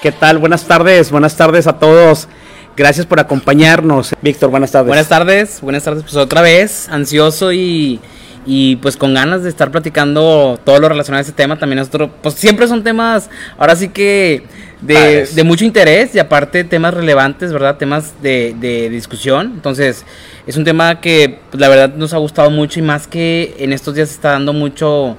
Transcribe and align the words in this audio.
¿Qué 0.00 0.12
tal? 0.12 0.38
Buenas 0.38 0.64
tardes, 0.64 1.10
buenas 1.10 1.36
tardes 1.36 1.66
a 1.66 1.74
todos. 1.78 2.26
Gracias 2.74 3.04
por 3.04 3.20
acompañarnos. 3.20 4.14
Víctor, 4.22 4.48
buenas 4.48 4.72
tardes. 4.72 4.86
Buenas 4.86 5.08
tardes, 5.10 5.60
buenas 5.60 5.84
tardes. 5.84 6.04
Pues 6.04 6.16
otra 6.16 6.40
vez, 6.40 6.88
ansioso 6.88 7.52
y, 7.52 8.00
y 8.46 8.76
pues 8.76 8.96
con 8.96 9.12
ganas 9.12 9.42
de 9.42 9.50
estar 9.50 9.70
platicando 9.70 10.58
todo 10.64 10.80
lo 10.80 10.88
relacionado 10.88 11.18
a 11.18 11.20
este 11.20 11.34
tema. 11.34 11.58
También 11.58 11.80
nosotros, 11.80 12.08
pues 12.22 12.34
siempre 12.36 12.66
son 12.66 12.82
temas, 12.82 13.28
ahora 13.58 13.76
sí 13.76 13.90
que 13.90 14.44
de, 14.80 15.26
de 15.26 15.44
mucho 15.44 15.66
interés 15.66 16.14
y 16.14 16.18
aparte 16.18 16.64
temas 16.64 16.94
relevantes, 16.94 17.52
¿verdad? 17.52 17.76
Temas 17.76 18.22
de, 18.22 18.56
de 18.58 18.88
discusión. 18.88 19.52
Entonces, 19.54 20.06
es 20.46 20.56
un 20.56 20.64
tema 20.64 21.02
que 21.02 21.40
pues, 21.50 21.60
la 21.60 21.68
verdad 21.68 21.94
nos 21.94 22.14
ha 22.14 22.16
gustado 22.16 22.48
mucho 22.48 22.78
y 22.78 22.82
más 22.82 23.06
que 23.06 23.54
en 23.58 23.74
estos 23.74 23.94
días 23.94 24.08
se 24.08 24.14
está 24.14 24.30
dando 24.30 24.54
mucho 24.54 25.18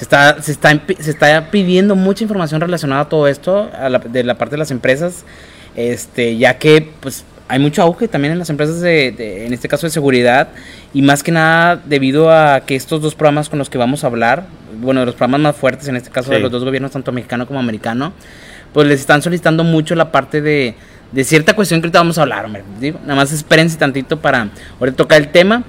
se 0.00 0.04
está, 0.04 0.40
se 0.40 0.52
está, 0.52 0.80
se 0.98 1.10
está 1.10 1.50
pidiendo 1.50 1.94
mucha 1.94 2.24
información 2.24 2.62
relacionada 2.62 3.02
a 3.02 3.08
todo 3.10 3.28
esto 3.28 3.70
de 4.08 4.24
la 4.24 4.38
parte 4.38 4.54
de 4.54 4.58
las 4.58 4.70
empresas, 4.70 5.26
este, 5.76 6.38
ya 6.38 6.56
que 6.56 6.88
pues 7.00 7.22
hay 7.48 7.58
mucho 7.58 7.82
auge 7.82 8.08
también 8.08 8.32
en 8.32 8.38
las 8.38 8.48
empresas 8.48 8.80
de, 8.80 9.44
en 9.44 9.52
este 9.52 9.68
caso 9.68 9.86
de 9.86 9.90
seguridad 9.90 10.48
y 10.94 11.02
más 11.02 11.22
que 11.22 11.32
nada 11.32 11.82
debido 11.84 12.32
a 12.32 12.60
que 12.60 12.76
estos 12.76 13.02
dos 13.02 13.14
programas 13.14 13.50
con 13.50 13.58
los 13.58 13.68
que 13.68 13.76
vamos 13.76 14.02
a 14.02 14.06
hablar, 14.06 14.46
bueno, 14.80 15.00
de 15.00 15.06
los 15.06 15.16
programas 15.16 15.42
más 15.42 15.56
fuertes 15.56 15.86
en 15.88 15.96
este 15.96 16.08
caso 16.08 16.30
de 16.30 16.40
los 16.40 16.50
dos 16.50 16.64
gobiernos, 16.64 16.92
tanto 16.92 17.12
mexicano 17.12 17.46
como 17.46 17.60
americano, 17.60 18.14
pues 18.72 18.88
les 18.88 19.00
están 19.00 19.20
solicitando 19.20 19.64
mucho 19.64 19.94
la 19.96 20.10
parte 20.10 20.40
de, 20.40 20.76
de 21.12 21.24
cierta 21.24 21.54
cuestión 21.54 21.82
que 21.82 21.88
ahorita 21.88 21.98
vamos 21.98 22.16
a 22.16 22.22
hablar, 22.22 22.46
hombre. 22.46 22.64
Digo, 22.80 22.98
nada 23.02 23.16
más 23.16 23.32
espérense 23.32 23.76
tantito 23.76 24.18
para 24.18 24.48
ahorita 24.78 24.96
tocar 24.96 25.20
el 25.20 25.28
tema. 25.28 25.62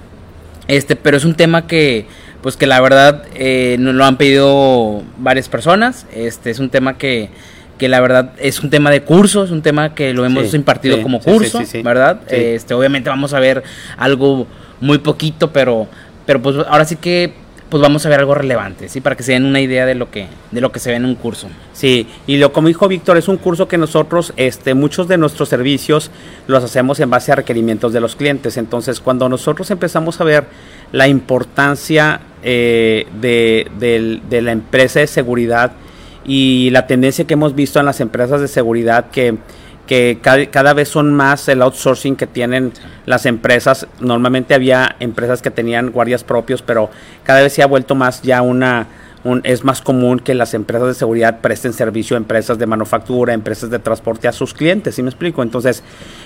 Este, 0.68 0.96
pero 0.96 1.18
es 1.18 1.26
un 1.26 1.36
tema 1.36 1.68
que 1.68 2.06
pues 2.42 2.58
que 2.58 2.68
la 2.68 2.82
verdad 2.82 3.24
eh, 3.36 3.76
nos 3.80 3.96
lo 3.96 4.06
han 4.06 4.18
pedido 4.18 5.04
varias 5.18 5.50
personas. 5.50 6.06
Este 6.14 6.50
es 6.50 6.60
un 6.60 6.70
tema 6.70 6.98
que, 6.98 7.30
que 7.78 7.88
la 7.88 8.00
verdad 8.00 8.34
es 8.40 8.60
un 8.62 8.70
tema 8.70 8.90
de 8.92 9.04
curso, 9.04 9.44
es 9.44 9.52
un 9.52 9.62
tema 9.62 9.94
que 9.94 10.14
lo 10.14 10.26
hemos 10.26 10.54
impartido 10.54 11.02
como 11.02 11.20
curso, 11.20 11.62
¿verdad? 11.84 12.22
Este, 12.28 12.74
obviamente 12.74 13.10
vamos 13.10 13.34
a 13.34 13.40
ver 13.40 13.64
algo 13.98 14.48
muy 14.80 14.98
poquito, 14.98 15.52
pero, 15.52 15.88
pero 16.26 16.42
pues 16.42 16.58
ahora 16.68 16.86
sí 16.86 16.96
que 16.96 17.34
pues 17.72 17.82
vamos 17.82 18.06
a 18.06 18.10
ver 18.10 18.20
algo 18.20 18.36
relevante, 18.36 18.90
¿sí? 18.90 19.00
Para 19.00 19.16
que 19.16 19.24
se 19.24 19.32
den 19.32 19.46
una 19.46 19.62
idea 19.62 19.86
de 19.86 19.96
lo 19.96 20.12
que, 20.12 20.28
de 20.52 20.60
lo 20.60 20.74
que 20.74 20.80
se 20.80 20.90
ve 20.90 20.98
en 20.98 21.06
un 21.06 21.16
curso. 21.16 21.48
Sí, 21.72 22.06
y 22.28 22.36
lo 22.36 22.52
como 22.52 22.68
dijo 22.68 22.86
Víctor, 22.90 23.16
es 23.16 23.30
un 23.30 23.38
curso 23.38 23.70
que 23.70 23.78
nosotros, 23.78 24.34
este, 24.36 24.74
muchos 24.74 25.08
de 25.08 25.18
nuestros 25.18 25.48
servicios 25.48 26.12
los 26.48 26.66
hacemos 26.66 27.00
en 27.00 27.10
base 27.10 27.32
a 27.32 27.36
requerimientos 27.36 27.94
de 27.94 28.02
los 28.02 28.18
clientes. 28.18 28.58
Entonces, 28.58 29.00
cuando 29.00 29.30
nosotros 29.30 29.72
empezamos 29.72 30.20
a 30.20 30.26
ver 30.26 30.48
la 30.92 31.08
importancia 31.08 32.20
eh, 32.44 33.08
de, 33.22 34.42
la 34.42 34.52
empresa 34.52 35.00
de 35.00 35.08
seguridad 35.08 35.72
y 36.26 36.72
la 36.72 36.88
tendencia 36.88 37.26
que 37.26 37.36
hemos 37.36 37.56
visto 37.56 37.80
en 37.80 37.86
las 37.86 38.02
empresas 38.02 38.42
de 38.42 38.50
seguridad 38.50 39.12
que, 39.12 39.38
que 39.92 40.20
cada, 40.22 40.74
vez 40.74 40.88
son 40.88 41.14
más 41.14 41.50
el 41.50 41.62
outsourcing 41.62 42.16
que 42.16 42.26
tienen 42.26 42.72
las 43.06 43.26
empresas. 43.26 43.88
Normalmente 44.00 44.54
había 44.54 44.96
empresas 45.02 45.42
que 45.42 45.52
tenían 45.52 45.92
guardias 45.92 46.24
propios, 46.24 46.62
pero 46.62 46.90
cada 47.26 47.42
vez 47.42 47.52
se 47.52 47.62
ha 47.62 47.68
vuelto 47.68 47.94
más 47.94 48.22
ya 48.22 48.42
una... 48.42 48.88
es 49.44 49.66
más 49.66 49.82
común 49.82 50.20
que 50.20 50.34
las 50.34 50.54
empresas 50.54 50.88
de 50.88 50.94
seguridad 50.94 51.42
presten 51.42 51.74
servicio 51.74 52.16
a 52.16 52.20
empresas 52.20 52.58
de 52.58 52.68
manufactura, 52.68 53.34
empresas 53.34 53.70
de 53.70 53.80
transporte 53.80 54.30
a 54.30 54.32
sus 54.32 54.54
clientes, 54.54 54.96
¿sí 54.96 55.04
me 55.04 55.10
explico? 55.10 55.44
Entonces, 55.44 55.84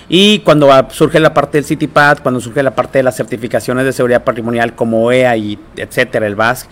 y 0.08 0.38
cuando 0.44 0.70
surge 0.90 1.18
la 1.18 1.34
parte 1.34 1.58
del 1.58 1.64
CityPad, 1.64 2.18
cuando 2.22 2.40
surge 2.40 2.62
la 2.62 2.76
parte 2.76 3.00
de 3.00 3.02
las 3.02 3.16
certificaciones 3.16 3.84
de 3.84 3.92
seguridad 3.92 4.22
patrimonial 4.22 4.76
como 4.76 5.10
EA 5.10 5.36
y 5.36 5.58
etcétera, 5.74 6.28
el 6.28 6.36
VASC, 6.36 6.68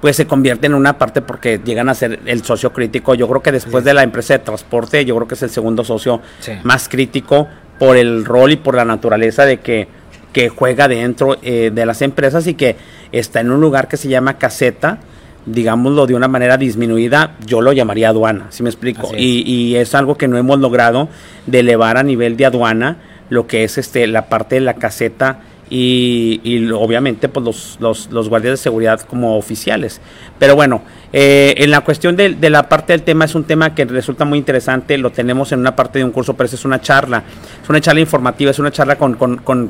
pues 0.00 0.16
se 0.16 0.26
convierte 0.26 0.66
en 0.66 0.74
una 0.74 0.98
parte 0.98 1.22
porque 1.22 1.60
llegan 1.64 1.88
a 1.88 1.94
ser 1.94 2.20
el 2.26 2.44
socio 2.44 2.72
crítico. 2.72 3.14
Yo 3.14 3.28
creo 3.28 3.42
que 3.42 3.52
después 3.52 3.84
de 3.84 3.94
la 3.94 4.02
empresa 4.02 4.34
de 4.34 4.40
transporte, 4.40 5.04
yo 5.04 5.14
creo 5.16 5.28
que 5.28 5.34
es 5.34 5.42
el 5.42 5.50
segundo 5.50 5.84
socio 5.84 6.20
más 6.64 6.88
crítico 6.88 7.48
por 7.78 7.96
el 7.96 8.24
rol 8.24 8.52
y 8.52 8.56
por 8.56 8.74
la 8.74 8.84
naturaleza 8.84 9.44
de 9.44 9.58
que, 9.58 9.88
que 10.32 10.48
juega 10.48 10.88
dentro 10.88 11.36
eh, 11.42 11.70
de 11.74 11.86
las 11.86 12.02
empresas 12.02 12.46
y 12.46 12.54
que 12.54 12.76
está 13.12 13.40
en 13.40 13.50
un 13.50 13.60
lugar 13.60 13.88
que 13.88 13.96
se 13.96 14.08
llama 14.08 14.38
caseta 14.38 14.98
digámoslo 15.46 16.06
de 16.06 16.14
una 16.14 16.26
manera 16.26 16.56
disminuida, 16.56 17.36
yo 17.46 17.60
lo 17.60 17.72
llamaría 17.72 18.08
aduana, 18.08 18.46
si 18.50 18.64
me 18.64 18.68
explico? 18.68 19.12
Y, 19.16 19.42
y, 19.46 19.76
es 19.76 19.94
algo 19.94 20.16
que 20.16 20.26
no 20.26 20.36
hemos 20.36 20.58
logrado 20.58 21.08
de 21.46 21.60
elevar 21.60 21.96
a 21.96 22.02
nivel 22.02 22.36
de 22.36 22.46
aduana 22.46 22.96
lo 23.30 23.46
que 23.46 23.64
es 23.64 23.78
este 23.78 24.06
la 24.06 24.28
parte 24.28 24.56
de 24.56 24.60
la 24.62 24.74
caseta 24.74 25.40
y, 25.68 26.40
y 26.44 26.70
obviamente 26.70 27.28
pues 27.28 27.44
los, 27.44 27.76
los, 27.80 28.10
los, 28.12 28.28
guardias 28.28 28.52
de 28.52 28.56
seguridad 28.56 29.00
como 29.00 29.36
oficiales. 29.36 30.00
Pero 30.38 30.54
bueno, 30.54 30.82
eh, 31.12 31.54
en 31.58 31.70
la 31.70 31.80
cuestión 31.80 32.16
de, 32.16 32.34
de, 32.34 32.50
la 32.50 32.68
parte 32.68 32.92
del 32.92 33.02
tema 33.02 33.24
es 33.24 33.34
un 33.34 33.44
tema 33.44 33.74
que 33.74 33.84
resulta 33.84 34.24
muy 34.24 34.38
interesante, 34.38 34.96
lo 34.98 35.10
tenemos 35.10 35.52
en 35.52 35.60
una 35.60 35.74
parte 35.74 35.98
de 35.98 36.04
un 36.04 36.12
curso, 36.12 36.34
pero 36.34 36.48
es 36.48 36.64
una 36.64 36.80
charla, 36.80 37.24
es 37.62 37.68
una 37.68 37.80
charla 37.80 38.00
informativa, 38.00 38.50
es 38.50 38.58
una 38.58 38.70
charla 38.70 38.96
con, 38.96 39.14
con, 39.14 39.38
con, 39.38 39.68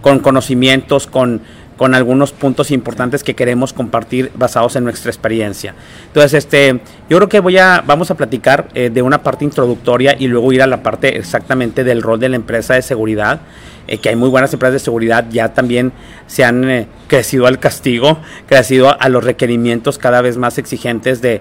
con 0.00 0.18
conocimientos, 0.20 1.06
con 1.06 1.42
con 1.78 1.94
algunos 1.94 2.32
puntos 2.32 2.72
importantes 2.72 3.22
que 3.22 3.34
queremos 3.34 3.72
compartir 3.72 4.32
basados 4.34 4.74
en 4.76 4.84
nuestra 4.84 5.10
experiencia. 5.10 5.74
Entonces, 6.08 6.34
este, 6.34 6.80
yo 7.08 7.16
creo 7.16 7.28
que 7.28 7.40
voy 7.40 7.56
a, 7.56 7.82
vamos 7.86 8.10
a 8.10 8.16
platicar 8.16 8.68
eh, 8.74 8.90
de 8.90 9.00
una 9.00 9.22
parte 9.22 9.44
introductoria 9.44 10.16
y 10.18 10.26
luego 10.26 10.52
ir 10.52 10.60
a 10.60 10.66
la 10.66 10.82
parte 10.82 11.16
exactamente 11.16 11.84
del 11.84 12.02
rol 12.02 12.18
de 12.18 12.28
la 12.28 12.36
empresa 12.36 12.74
de 12.74 12.82
seguridad, 12.82 13.40
eh, 13.86 13.98
que 13.98 14.08
hay 14.08 14.16
muy 14.16 14.28
buenas 14.28 14.52
empresas 14.52 14.74
de 14.74 14.80
seguridad, 14.80 15.26
ya 15.30 15.54
también 15.54 15.92
se 16.26 16.44
han 16.44 16.68
eh, 16.68 16.88
crecido 17.06 17.46
al 17.46 17.60
castigo, 17.60 18.18
crecido 18.48 19.00
a 19.00 19.08
los 19.08 19.22
requerimientos 19.22 19.98
cada 19.98 20.20
vez 20.20 20.36
más 20.36 20.58
exigentes 20.58 21.22
de, 21.22 21.40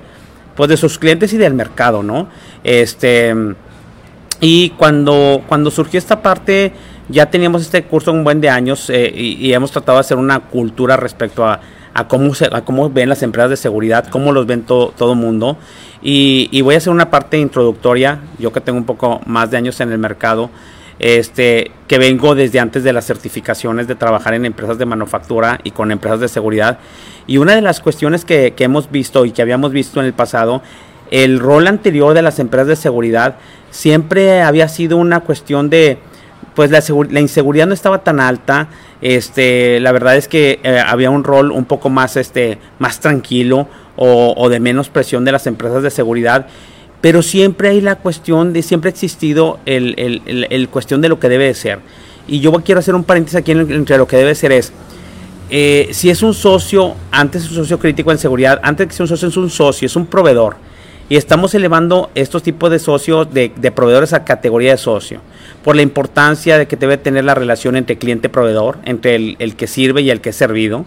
pues, 0.56 0.70
de 0.70 0.78
sus 0.78 1.00
clientes 1.00 1.34
y 1.34 1.38
del 1.38 1.56
mercado, 1.56 2.04
¿no? 2.04 2.30
Este, 2.64 3.34
y 4.40 4.70
cuando, 4.72 5.42
cuando 5.48 5.72
surgió 5.72 5.98
esta 5.98 6.22
parte 6.22 6.74
ya 7.10 7.30
teníamos 7.30 7.62
este 7.62 7.84
curso 7.84 8.12
un 8.12 8.24
buen 8.24 8.42
de 8.42 8.50
años 8.50 8.90
eh, 8.90 9.12
y, 9.16 9.54
hemos 9.54 9.72
tratado 9.72 9.98
de 9.98 10.02
hacer 10.02 10.18
una 10.18 10.40
cultura 10.40 10.98
respecto 10.98 11.46
a, 11.46 11.60
cómo, 12.08 12.34
se, 12.36 12.46
a 12.52 12.62
cómo 12.62 12.90
ven 12.90 13.10
las 13.10 13.24
empresas 13.24 13.50
de 13.50 13.58
seguridad, 13.58 14.08
cómo 14.10 14.32
los 14.32 14.46
ven 14.46 14.64
todo 14.64 14.94
el 15.00 15.18
mundo. 15.18 15.58
Y, 16.02 16.62
voy 16.62 16.76
a 16.76 16.78
hacer 16.78 16.92
una 16.92 17.10
parte 17.10 17.38
introductoria, 17.38 18.20
yo 18.40 18.52
que 18.52 18.62
tengo 18.62 18.78
un 18.78 18.86
poco 18.86 19.22
más 19.26 19.52
de 19.52 19.58
años 19.58 19.80
en 19.80 19.92
el 19.92 19.98
mercado, 19.98 20.50
este, 21.00 21.72
que 21.88 21.98
vengo 21.98 22.36
desde 22.36 22.60
antes 22.60 22.84
de 22.84 22.92
las 22.92 23.06
certificaciones 23.06 23.88
de 23.88 23.96
trabajar 23.96 24.34
en 24.34 24.46
empresas 24.46 24.78
de 24.78 24.86
manufactura 24.86 25.60
y 25.64 25.72
con 25.72 25.92
empresas 25.92 26.20
de 26.20 26.28
seguridad. 26.28 26.80
Y 27.26 27.38
una 27.38 27.56
de 27.56 27.62
las 27.62 27.80
cuestiones 27.80 28.26
que, 28.26 28.54
que 28.54 28.64
hemos 28.64 28.92
visto 28.92 29.26
y 29.26 29.32
que 29.32 29.42
habíamos 29.42 29.72
visto 29.72 30.00
en 30.00 30.08
el 30.08 30.14
pasado, 30.14 30.62
el 31.10 31.40
rol 31.40 31.68
anterior 31.68 32.14
de 32.14 32.22
las 32.22 32.40
empresas 32.40 32.68
de 32.68 32.76
seguridad 32.76 33.36
siempre 33.70 34.42
había 34.42 34.68
sido 34.68 34.98
una 34.98 35.22
cuestión 35.22 35.70
de 35.70 36.00
pues 36.58 36.72
la, 36.72 36.84
la, 37.12 37.20
inseguridad 37.20 37.68
no 37.68 37.76
estaba 37.76 38.04
tan 38.04 38.20
alta. 38.20 38.70
Este, 39.00 39.80
la 39.80 39.92
verdad 39.92 40.18
es 40.18 40.28
que 40.28 40.60
eh, 40.64 40.80
había 40.84 41.12
un 41.12 41.24
rol 41.24 41.52
un 41.52 41.66
poco 41.66 41.92
más, 41.92 42.18
este, 42.18 42.58
más 42.80 43.00
tranquilo 43.00 43.68
o, 43.96 44.50
de 44.50 44.60
menos 44.60 44.90
presión 44.90 45.24
de 45.24 45.32
las 45.32 45.46
empresas 45.46 45.84
de 45.84 45.92
seguridad. 45.92 46.48
Pero 47.00 47.22
siempre 47.22 47.70
hay 47.70 47.80
la 47.80 47.98
cuestión 47.98 48.54
de, 48.54 48.64
siempre 48.64 48.88
ha 48.88 48.92
existido 48.92 49.60
el, 49.68 50.68
cuestión 50.72 51.00
de 51.00 51.10
lo 51.10 51.20
que 51.20 51.30
debe 51.30 51.46
de 51.46 51.54
ser. 51.54 51.78
Y 52.28 52.40
yo 52.40 52.52
quiero 52.54 52.80
hacer 52.80 52.96
un 52.96 53.04
paréntesis 53.04 53.38
aquí 53.38 53.52
entre 53.52 54.00
lo 54.00 54.08
que 54.08 54.18
debe 54.18 54.34
ser 54.34 54.52
es, 54.52 54.74
eh, 55.52 55.90
si 55.92 56.10
es 56.10 56.24
un 56.24 56.34
socio, 56.34 56.96
antes 57.12 57.44
es 57.44 57.52
un 57.52 57.58
socio 57.58 57.78
crítico 57.78 58.12
en 58.12 58.18
seguridad, 58.18 58.60
antes 58.64 58.88
que 58.88 58.94
sea 58.94 59.04
un 59.04 59.10
socio 59.10 59.28
es 59.28 59.38
un 59.38 59.52
socio, 59.52 59.86
es 59.86 59.96
un 59.96 60.08
proveedor. 60.08 60.56
Y 61.10 61.16
estamos 61.16 61.56
elevando 61.56 62.10
estos 62.16 62.44
tipos 62.44 62.70
de 62.70 62.80
socios, 62.80 63.34
de, 63.34 63.50
proveedores 63.74 64.14
a 64.14 64.26
categoría 64.26 64.72
de 64.72 64.78
socio 64.78 65.22
por 65.64 65.76
la 65.76 65.82
importancia 65.82 66.58
de 66.58 66.68
que 66.68 66.76
debe 66.76 66.98
tener 66.98 67.24
la 67.24 67.34
relación 67.34 67.76
entre 67.76 67.98
cliente-proveedor, 67.98 68.80
entre 68.86 69.16
el, 69.16 69.56
que 69.56 69.68
sirve 69.68 70.02
y 70.02 70.10
el 70.10 70.22
que 70.22 70.30
es 70.30 70.36
servido. 70.36 70.86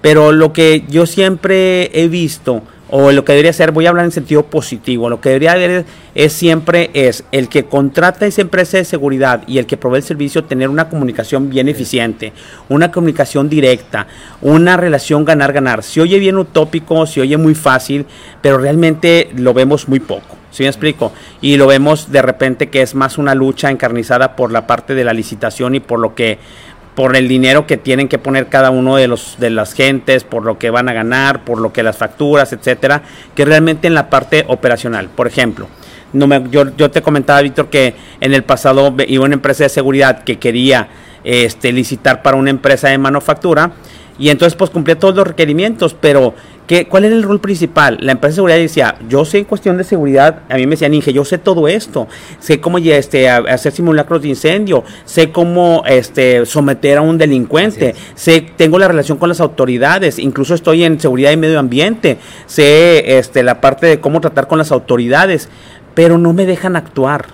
Pero 0.00 0.32
lo 0.32 0.52
que 0.52 0.84
yo 0.88 1.06
siempre 1.06 1.90
he 2.00 2.08
visto, 2.08 2.62
o 2.94 3.10
lo 3.10 3.24
que 3.24 3.32
debería 3.32 3.54
ser, 3.54 3.72
voy 3.72 3.86
a 3.86 3.88
hablar 3.88 4.04
en 4.04 4.12
sentido 4.12 4.42
positivo, 4.42 5.08
lo 5.08 5.18
que 5.18 5.30
debería 5.30 5.52
haber 5.52 5.86
es 6.14 6.32
siempre 6.34 6.90
es 6.92 7.24
el 7.32 7.48
que 7.48 7.64
contrata 7.64 8.26
esa 8.26 8.42
empresa 8.42 8.76
de 8.76 8.84
seguridad 8.84 9.44
y 9.46 9.56
el 9.56 9.64
que 9.64 9.78
provee 9.78 9.96
el 9.96 10.02
servicio 10.02 10.44
tener 10.44 10.68
una 10.68 10.90
comunicación 10.90 11.48
bien 11.48 11.70
eficiente, 11.70 12.34
una 12.68 12.92
comunicación 12.92 13.48
directa, 13.48 14.06
una 14.42 14.76
relación 14.76 15.24
ganar-ganar. 15.24 15.82
Se 15.82 16.02
oye 16.02 16.18
bien 16.18 16.36
utópico, 16.36 17.06
se 17.06 17.22
oye 17.22 17.38
muy 17.38 17.54
fácil, 17.54 18.04
pero 18.42 18.58
realmente 18.58 19.30
lo 19.36 19.54
vemos 19.54 19.88
muy 19.88 20.00
poco. 20.00 20.36
¿Sí 20.50 20.64
me 20.64 20.68
explico? 20.68 21.12
Y 21.40 21.56
lo 21.56 21.66
vemos 21.66 22.12
de 22.12 22.20
repente 22.20 22.68
que 22.68 22.82
es 22.82 22.94
más 22.94 23.16
una 23.16 23.34
lucha 23.34 23.70
encarnizada 23.70 24.36
por 24.36 24.52
la 24.52 24.66
parte 24.66 24.94
de 24.94 25.02
la 25.02 25.14
licitación 25.14 25.74
y 25.74 25.80
por 25.80 25.98
lo 25.98 26.14
que 26.14 26.38
por 26.94 27.16
el 27.16 27.26
dinero 27.26 27.66
que 27.66 27.76
tienen 27.76 28.08
que 28.08 28.18
poner 28.18 28.48
cada 28.48 28.70
uno 28.70 28.96
de 28.96 29.08
los 29.08 29.36
de 29.38 29.50
las 29.50 29.72
gentes, 29.72 30.24
por 30.24 30.44
lo 30.44 30.58
que 30.58 30.70
van 30.70 30.88
a 30.88 30.92
ganar, 30.92 31.44
por 31.44 31.58
lo 31.58 31.72
que 31.72 31.82
las 31.82 31.96
facturas, 31.96 32.52
etcétera, 32.52 33.02
que 33.34 33.44
realmente 33.44 33.86
en 33.86 33.94
la 33.94 34.10
parte 34.10 34.44
operacional. 34.48 35.08
Por 35.08 35.26
ejemplo, 35.26 35.68
no 36.12 36.26
me, 36.26 36.42
yo, 36.50 36.76
yo 36.76 36.90
te 36.90 37.02
comentaba, 37.02 37.40
Víctor, 37.40 37.68
que 37.70 37.94
en 38.20 38.34
el 38.34 38.44
pasado 38.44 38.94
iba 39.06 39.24
una 39.24 39.34
empresa 39.34 39.64
de 39.64 39.70
seguridad 39.70 40.24
que 40.24 40.38
quería 40.38 40.88
este, 41.24 41.72
licitar 41.72 42.22
para 42.22 42.36
una 42.36 42.50
empresa 42.50 42.88
de 42.88 42.98
manufactura 42.98 43.72
y 44.18 44.28
entonces 44.28 44.54
pues 44.56 44.70
cumplía 44.70 44.98
todos 44.98 45.14
los 45.14 45.26
requerimientos, 45.26 45.96
pero 45.98 46.34
¿Qué, 46.66 46.86
¿Cuál 46.86 47.04
era 47.04 47.16
el 47.16 47.24
rol 47.24 47.40
principal? 47.40 47.98
La 48.00 48.12
empresa 48.12 48.32
de 48.32 48.34
seguridad 48.36 48.56
decía, 48.56 48.94
yo 49.08 49.24
sé 49.24 49.38
en 49.38 49.44
cuestión 49.44 49.76
de 49.76 49.84
seguridad, 49.84 50.42
a 50.48 50.54
mí 50.54 50.64
me 50.66 50.72
decían, 50.72 50.94
Inge, 50.94 51.12
yo 51.12 51.24
sé 51.24 51.38
todo 51.38 51.66
esto, 51.66 52.06
sé 52.38 52.60
cómo 52.60 52.78
este, 52.78 53.28
hacer 53.28 53.72
simulacros 53.72 54.22
de 54.22 54.28
incendio, 54.28 54.84
sé 55.04 55.32
cómo 55.32 55.82
este, 55.86 56.46
someter 56.46 56.98
a 56.98 57.00
un 57.00 57.18
delincuente, 57.18 57.96
sé, 58.14 58.46
tengo 58.56 58.78
la 58.78 58.86
relación 58.86 59.18
con 59.18 59.28
las 59.28 59.40
autoridades, 59.40 60.20
incluso 60.20 60.54
estoy 60.54 60.84
en 60.84 61.00
seguridad 61.00 61.32
y 61.32 61.36
medio 61.36 61.58
ambiente, 61.58 62.18
sé 62.46 63.18
este, 63.18 63.42
la 63.42 63.60
parte 63.60 63.86
de 63.86 64.00
cómo 64.00 64.20
tratar 64.20 64.46
con 64.46 64.58
las 64.58 64.70
autoridades, 64.70 65.48
pero 65.94 66.16
no 66.16 66.32
me 66.32 66.46
dejan 66.46 66.76
actuar, 66.76 67.26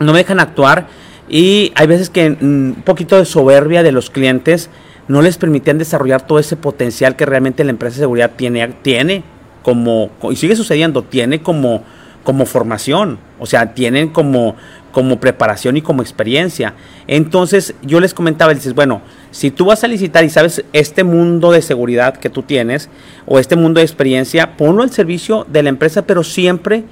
no 0.00 0.12
me 0.12 0.18
dejan 0.18 0.40
actuar. 0.40 0.86
Y 1.28 1.72
hay 1.74 1.86
veces 1.86 2.10
que 2.10 2.30
mm, 2.30 2.34
un 2.42 2.82
poquito 2.84 3.16
de 3.16 3.24
soberbia 3.24 3.82
de 3.82 3.92
los 3.92 4.10
clientes, 4.10 4.68
no 5.08 5.22
les 5.22 5.36
permitían 5.36 5.78
desarrollar 5.78 6.26
todo 6.26 6.38
ese 6.38 6.56
potencial 6.56 7.16
que 7.16 7.26
realmente 7.26 7.64
la 7.64 7.70
empresa 7.70 7.96
de 7.96 8.02
seguridad 8.02 8.32
tiene, 8.36 8.68
tiene 8.82 9.22
como, 9.62 10.10
y 10.30 10.36
sigue 10.36 10.56
sucediendo, 10.56 11.02
tiene 11.02 11.42
como, 11.42 11.82
como 12.22 12.46
formación, 12.46 13.18
o 13.38 13.46
sea, 13.46 13.74
tienen 13.74 14.08
como, 14.08 14.56
como 14.92 15.20
preparación 15.20 15.76
y 15.76 15.82
como 15.82 16.02
experiencia. 16.02 16.74
Entonces 17.06 17.74
yo 17.82 18.00
les 18.00 18.14
comentaba, 18.14 18.54
dices, 18.54 18.74
bueno, 18.74 19.02
si 19.30 19.50
tú 19.50 19.66
vas 19.66 19.84
a 19.84 19.88
licitar 19.88 20.24
y 20.24 20.30
sabes 20.30 20.64
este 20.72 21.04
mundo 21.04 21.50
de 21.50 21.62
seguridad 21.62 22.16
que 22.16 22.30
tú 22.30 22.42
tienes 22.42 22.88
o 23.26 23.38
este 23.38 23.56
mundo 23.56 23.78
de 23.78 23.86
experiencia, 23.86 24.56
ponlo 24.56 24.82
al 24.82 24.90
servicio 24.90 25.46
de 25.50 25.62
la 25.62 25.68
empresa, 25.68 26.02
pero 26.02 26.22
siempre 26.22 26.84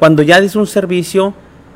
cuando 0.00 0.22
ya 0.22 0.40
des 0.40 0.56
un 0.56 0.66
servicio, 0.66 1.34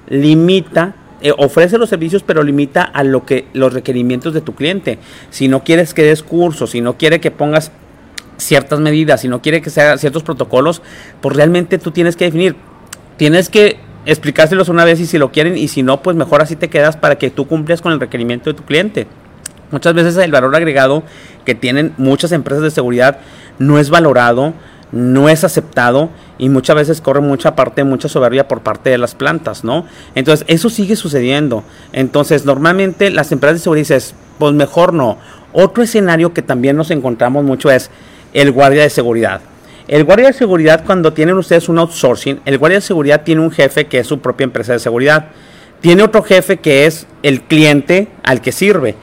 limita 0.09 0.95
eh, 1.25 1.33
ofrece 1.39 1.79
los 1.79 1.89
servicios 1.89 2.23
pero 2.23 2.43
limita 2.43 2.83
a 2.83 3.03
lo 3.03 3.25
que 3.25 3.47
los 3.55 3.73
requerimientos 3.73 4.35
de 4.35 4.43
tu 4.43 4.55
cliente. 4.55 4.99
Si 5.31 5.49
no 5.49 5.65
quieres 5.65 5.95
que 5.95 6.03
des 6.03 6.23
cursos, 6.23 6.73
si 6.73 6.83
no 6.83 6.99
quiere 6.99 7.19
que 7.19 7.31
pongas 7.31 7.73
ciertas 8.37 8.79
medidas, 8.79 9.23
si 9.23 9.29
no 9.29 9.41
quiere 9.41 9.63
que 9.63 9.71
se 9.71 9.81
hagan 9.81 9.99
ciertos 9.99 10.23
protocolos, 10.23 10.83
pues 11.23 11.35
realmente 11.35 11.79
tú 11.79 11.93
tienes 11.93 12.17
que 12.17 12.27
definir, 12.27 12.57
tienes 13.17 13.49
que 13.49 13.79
explicárselos 14.05 14.69
una 14.69 14.85
vez 14.85 15.01
y 15.01 15.07
si 15.07 15.17
lo 15.17 15.33
quieren 15.33 15.57
y 15.57 15.69
si 15.69 15.83
no, 15.83 16.03
pues 16.03 16.15
mejor 16.15 16.43
así 16.43 16.57
te 16.57 16.69
quedas 16.69 16.99
para 16.99 17.17
que 17.17 17.31
tú 17.31 17.47
cumplas 17.47 17.81
con 17.81 17.95
el 17.95 18.01
requerimiento 18.01 18.51
de 18.51 18.55
tu 18.55 18.65
cliente. 18.65 19.07
Muchas 19.71 19.95
veces 19.95 20.17
el 20.19 20.31
valor 20.31 20.55
agregado 20.55 21.05
que 21.47 21.55
tienen 21.55 21.95
muchas 21.97 22.33
empresas 22.33 22.63
de 22.63 22.71
seguridad 22.71 23.21
no 23.59 23.79
es 23.79 23.89
valorado, 23.89 24.53
no 24.95 25.29
es 25.29 25.43
aceptado 25.43 26.09
y 26.39 26.49
muchas 26.49 26.77
veces 26.77 27.01
corre 27.01 27.21
mucha 27.21 27.57
parte, 27.57 27.83
mucha 27.83 28.09
soberbia 28.09 28.47
por 28.47 28.61
parte 28.61 28.91
de 28.91 28.99
las 28.99 29.15
plantas, 29.15 29.65
¿no? 29.65 29.87
Entonces, 30.15 30.47
eso 30.49 30.71
sigue 30.71 30.95
sucediendo. 30.95 31.65
Entonces, 31.93 32.45
normalmente 32.45 33.11
las 33.11 33.33
empresas 33.33 33.59
de 33.59 33.63
seguridad 33.65 33.97
dicen, 33.97 34.17
pues 34.39 34.55
mejor 34.55 34.95
no. 34.95 35.19
Otro 35.53 35.83
escenario 35.83 36.33
que 36.33 36.43
también 36.43 36.77
nos 36.77 36.93
encontramos 36.93 37.45
mucho 37.45 37.71
es 37.71 37.91
el 38.33 38.53
guardia 38.53 38.83
de 38.83 38.91
seguridad. 38.91 39.41
El 39.89 40.05
guardia 40.05 40.29
de 40.29 40.33
seguridad, 40.33 40.85
cuando 40.87 41.13
tienen 41.13 41.37
ustedes 41.37 41.69
un 41.69 41.79
outsourcing, 41.79 42.41
el 42.45 42.59
guardia 42.59 42.79
de 42.79 42.87
seguridad 42.87 43.23
tiene 43.23 43.41
un 43.41 43.51
jefe 43.51 43.87
que 43.87 43.99
es 43.99 44.07
su 44.07 44.21
propia 44.21 44.45
empresa 44.45 44.73
de 44.73 44.79
seguridad. 44.79 45.27
Tiene 45.81 46.05
otro 46.05 46.23
jefe 46.23 46.59
que 46.59 46.87
es 46.87 47.07
el 47.23 47.43
cliente 47.43 48.09
al 48.23 48.41
que 48.41 48.53
sirve 48.53 48.95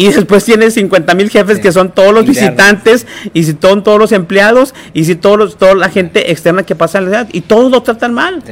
y 0.00 0.08
después 0.08 0.42
tienes 0.46 0.72
50 0.72 1.14
mil 1.14 1.28
jefes 1.28 1.58
que 1.58 1.72
son 1.72 1.92
todos 1.92 2.14
los 2.14 2.24
visitantes 2.24 3.06
y 3.34 3.44
si 3.44 3.54
son 3.60 3.84
todos 3.84 3.98
los 3.98 4.12
empleados 4.12 4.74
y 4.94 5.04
si 5.04 5.14
todos 5.14 5.36
los, 5.36 5.58
toda 5.58 5.74
la 5.74 5.90
gente 5.90 6.30
externa 6.30 6.62
que 6.62 6.74
pasa 6.74 6.96
en 6.96 7.04
la 7.04 7.10
ciudad 7.10 7.28
y 7.34 7.42
todos 7.42 7.70
lo 7.70 7.82
tratan 7.82 8.14
mal. 8.14 8.42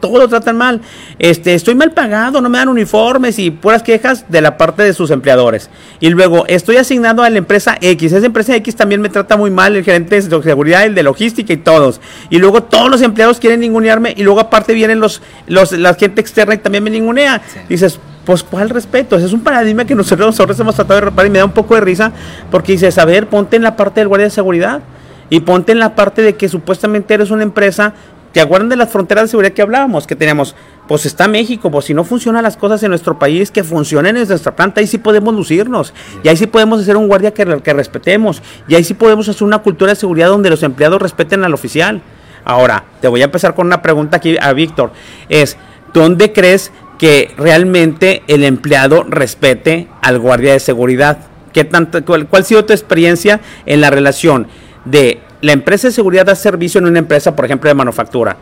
Todos 0.00 0.18
lo 0.18 0.28
tratan 0.28 0.56
mal. 0.56 0.80
Este, 1.18 1.54
estoy 1.54 1.74
mal 1.74 1.92
pagado, 1.92 2.40
no 2.40 2.48
me 2.48 2.58
dan 2.58 2.68
uniformes 2.68 3.38
y 3.38 3.50
puras 3.50 3.82
quejas 3.82 4.24
de 4.28 4.40
la 4.40 4.56
parte 4.56 4.82
de 4.82 4.92
sus 4.92 5.10
empleadores. 5.10 5.70
Y 6.00 6.10
luego 6.10 6.46
estoy 6.46 6.76
asignado 6.76 7.22
a 7.22 7.30
la 7.30 7.38
empresa 7.38 7.76
X. 7.80 8.12
Esa 8.12 8.26
empresa 8.26 8.54
X 8.56 8.76
también 8.76 9.00
me 9.00 9.08
trata 9.08 9.36
muy 9.36 9.50
mal, 9.50 9.76
el 9.76 9.84
gerente 9.84 10.20
de 10.20 10.42
seguridad, 10.42 10.84
el 10.84 10.94
de 10.94 11.02
logística 11.02 11.52
y 11.52 11.56
todos. 11.56 12.00
Y 12.30 12.38
luego 12.38 12.62
todos 12.62 12.90
los 12.90 13.02
empleados 13.02 13.38
quieren 13.38 13.60
ningunearme 13.60 14.14
y 14.16 14.22
luego 14.22 14.40
aparte 14.40 14.72
vienen 14.74 15.00
los, 15.00 15.22
los 15.46 15.72
la 15.72 15.94
gente 15.94 16.20
externa 16.20 16.54
y 16.54 16.58
también 16.58 16.84
me 16.84 16.90
ningunea. 16.90 17.42
Dices, 17.68 17.98
pues 18.24 18.42
¿cuál 18.42 18.68
respeto? 18.68 19.16
es 19.16 19.32
un 19.32 19.40
paradigma 19.40 19.84
que 19.86 19.94
nosotros, 19.94 20.26
nosotros 20.26 20.60
hemos 20.60 20.74
tratado 20.74 21.00
de 21.00 21.06
reparar 21.06 21.26
y 21.28 21.30
me 21.30 21.38
da 21.38 21.46
un 21.46 21.52
poco 21.52 21.74
de 21.74 21.80
risa 21.80 22.12
porque 22.50 22.72
dices, 22.72 22.98
a 22.98 23.04
ver, 23.04 23.26
ponte 23.26 23.56
en 23.56 23.62
la 23.62 23.74
parte 23.74 24.00
del 24.00 24.08
guardia 24.08 24.26
de 24.26 24.30
seguridad 24.30 24.82
y 25.30 25.40
ponte 25.40 25.72
en 25.72 25.78
la 25.78 25.94
parte 25.94 26.22
de 26.22 26.36
que 26.36 26.48
supuestamente 26.48 27.14
eres 27.14 27.30
una 27.30 27.42
empresa 27.42 27.94
¿Te 28.32 28.40
acuerdan 28.40 28.68
de 28.68 28.76
las 28.76 28.90
fronteras 28.90 29.24
de 29.24 29.28
seguridad 29.28 29.52
que 29.52 29.62
hablábamos? 29.62 30.06
Que 30.06 30.16
teníamos, 30.16 30.54
pues 30.86 31.06
está 31.06 31.28
México, 31.28 31.70
pues 31.70 31.86
si 31.86 31.94
no 31.94 32.04
funcionan 32.04 32.42
las 32.42 32.56
cosas 32.56 32.82
en 32.82 32.90
nuestro 32.90 33.18
país, 33.18 33.50
que 33.50 33.64
funcionen 33.64 34.16
en 34.16 34.28
nuestra 34.28 34.54
planta, 34.54 34.80
ahí 34.80 34.86
sí 34.86 34.98
podemos 34.98 35.34
lucirnos. 35.34 35.94
Y 36.22 36.28
ahí 36.28 36.36
sí 36.36 36.46
podemos 36.46 36.80
hacer 36.80 36.96
un 36.96 37.08
guardia 37.08 37.32
que, 37.32 37.60
que 37.62 37.72
respetemos. 37.72 38.42
Y 38.68 38.74
ahí 38.74 38.84
sí 38.84 38.94
podemos 38.94 39.28
hacer 39.28 39.44
una 39.44 39.58
cultura 39.58 39.92
de 39.92 39.96
seguridad 39.96 40.28
donde 40.28 40.50
los 40.50 40.62
empleados 40.62 41.00
respeten 41.00 41.44
al 41.44 41.54
oficial. 41.54 42.02
Ahora, 42.44 42.84
te 43.00 43.08
voy 43.08 43.22
a 43.22 43.24
empezar 43.24 43.54
con 43.54 43.66
una 43.66 43.82
pregunta 43.82 44.18
aquí 44.18 44.36
a 44.40 44.52
Víctor. 44.52 44.92
Es, 45.28 45.56
¿dónde 45.92 46.32
crees 46.32 46.70
que 46.98 47.32
realmente 47.38 48.22
el 48.26 48.44
empleado 48.44 49.04
respete 49.04 49.88
al 50.02 50.18
guardia 50.18 50.52
de 50.52 50.60
seguridad. 50.60 51.18
¿Qué 51.52 51.64
tanto, 51.64 52.04
cuál, 52.04 52.28
ha 52.30 52.42
sido 52.42 52.64
tu 52.64 52.72
experiencia 52.72 53.40
en 53.64 53.80
la 53.80 53.90
relación 53.90 54.48
de 54.84 55.20
la 55.40 55.52
empresa 55.52 55.88
de 55.88 55.92
seguridad 55.92 56.26
da 56.26 56.34
servicio 56.34 56.78
en 56.78 56.86
una 56.86 56.98
empresa, 56.98 57.34
por 57.36 57.44
ejemplo, 57.44 57.68
de 57.68 57.74
manufactura? 57.74 58.36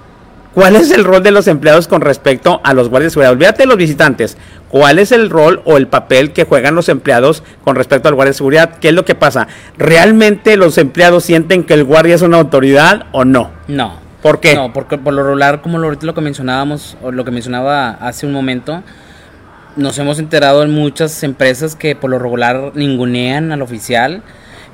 ¿Cuál 0.56 0.74
es 0.76 0.90
el 0.90 1.04
rol 1.04 1.22
de 1.22 1.32
los 1.32 1.48
empleados 1.48 1.86
con 1.86 2.00
respecto 2.00 2.62
a 2.64 2.72
los 2.72 2.88
guardias 2.88 3.08
de 3.08 3.14
seguridad? 3.14 3.32
Olvídate 3.32 3.64
de 3.64 3.66
los 3.66 3.76
visitantes. 3.76 4.38
¿Cuál 4.70 4.98
es 4.98 5.12
el 5.12 5.28
rol 5.28 5.60
o 5.66 5.76
el 5.76 5.86
papel 5.86 6.32
que 6.32 6.44
juegan 6.44 6.74
los 6.74 6.88
empleados 6.88 7.42
con 7.62 7.76
respecto 7.76 8.08
al 8.08 8.14
guardia 8.14 8.30
de 8.30 8.38
seguridad? 8.38 8.78
¿Qué 8.80 8.88
es 8.88 8.94
lo 8.94 9.04
que 9.04 9.14
pasa? 9.14 9.48
¿Realmente 9.76 10.56
los 10.56 10.78
empleados 10.78 11.24
sienten 11.24 11.62
que 11.64 11.74
el 11.74 11.84
guardia 11.84 12.14
es 12.14 12.22
una 12.22 12.38
autoridad 12.38 13.04
o 13.12 13.26
no? 13.26 13.50
No. 13.68 13.98
¿Por 14.22 14.40
qué? 14.40 14.54
No, 14.54 14.72
porque 14.72 14.96
por 14.96 15.12
lo 15.12 15.24
regular, 15.24 15.60
como 15.60 15.78
lo, 15.78 15.92
lo 15.92 16.14
que 16.14 16.20
mencionábamos, 16.22 16.96
o 17.02 17.12
lo 17.12 17.22
que 17.26 17.30
mencionaba 17.32 17.90
hace 17.90 18.24
un 18.24 18.32
momento, 18.32 18.82
nos 19.76 19.98
hemos 19.98 20.18
enterado 20.18 20.62
en 20.62 20.70
muchas 20.70 21.22
empresas 21.22 21.76
que 21.76 21.94
por 21.94 22.08
lo 22.08 22.18
regular 22.18 22.72
ningunean 22.74 23.52
al 23.52 23.60
oficial. 23.60 24.22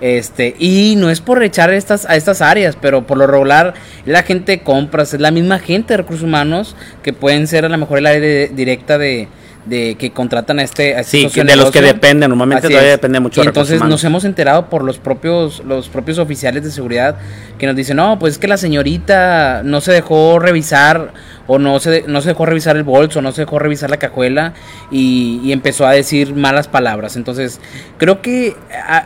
Este, 0.01 0.57
y 0.59 0.95
no 0.97 1.11
es 1.11 1.21
por 1.21 1.43
echar 1.43 1.73
estas, 1.73 2.07
a 2.07 2.17
estas 2.17 2.43
áreas, 2.43 2.77
pero 2.81 3.07
por 3.07 3.19
lo 3.19 3.27
regular 3.27 3.75
la 4.05 4.23
gente 4.23 4.53
de 4.53 4.63
compras, 4.63 5.15
es 5.15 5.21
la 5.21 5.31
misma 5.31 5.59
gente 5.59 5.93
de 5.93 5.99
recursos 5.99 6.25
humanos 6.25 6.77
que 7.03 7.13
pueden 7.13 7.47
ser 7.47 7.65
a 7.65 7.69
lo 7.69 7.79
mejor 7.79 7.99
el 7.99 8.07
área 8.07 8.49
directa 8.49 8.99
de, 8.99 9.29
de 9.65 9.95
que 9.97 10.11
contratan 10.11 10.59
a 10.59 10.63
este, 10.65 10.97
a 10.97 11.05
sí, 11.05 11.29
de 11.29 11.57
los 11.57 11.71
que 11.71 11.83
dependen 11.83 12.31
normalmente 12.31 12.69
todavía 12.69 12.91
depende 12.91 13.21
mucho 13.21 13.43
y 13.43 13.47
entonces 13.47 13.81
nos 13.81 14.03
hemos 14.03 14.25
enterado 14.25 14.69
por 14.69 14.83
los 14.83 14.99
propios 14.99 15.63
los 15.65 15.89
propios 15.89 16.19
oficiales 16.19 16.65
de 16.65 16.71
seguridad 16.71 17.17
que 17.59 17.67
nos 17.67 17.77
dicen 17.77 17.97
no 17.97 18.19
pues 18.19 18.35
es 18.35 18.39
que 18.39 18.49
la 18.49 18.57
señorita 18.57 19.63
no 19.65 19.81
se 19.81 19.93
dejó 19.93 20.41
revisar 20.41 21.13
o 21.47 21.59
no 21.59 21.79
se 21.81 22.05
no 22.07 22.21
se 22.21 22.29
dejó 22.31 22.47
revisar 22.47 22.77
el 22.77 22.85
bolso 22.85 23.23
no 23.23 23.33
se 23.33 23.43
dejó 23.43 23.59
revisar 23.59 23.91
la 23.91 23.99
cajuela 23.99 24.55
y, 24.91 25.53
empezó 25.53 25.87
a 25.87 25.93
decir 25.93 26.35
malas 26.35 26.69
palabras 26.69 27.17
entonces 27.17 27.61
creo 27.99 28.23
que 28.23 28.57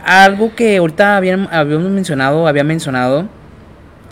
algo 0.05 0.55
que 0.55 0.77
ahorita 0.77 1.17
habíamos 1.17 1.91
mencionado 1.91 2.47
había 2.47 2.63
mencionado 2.63 3.27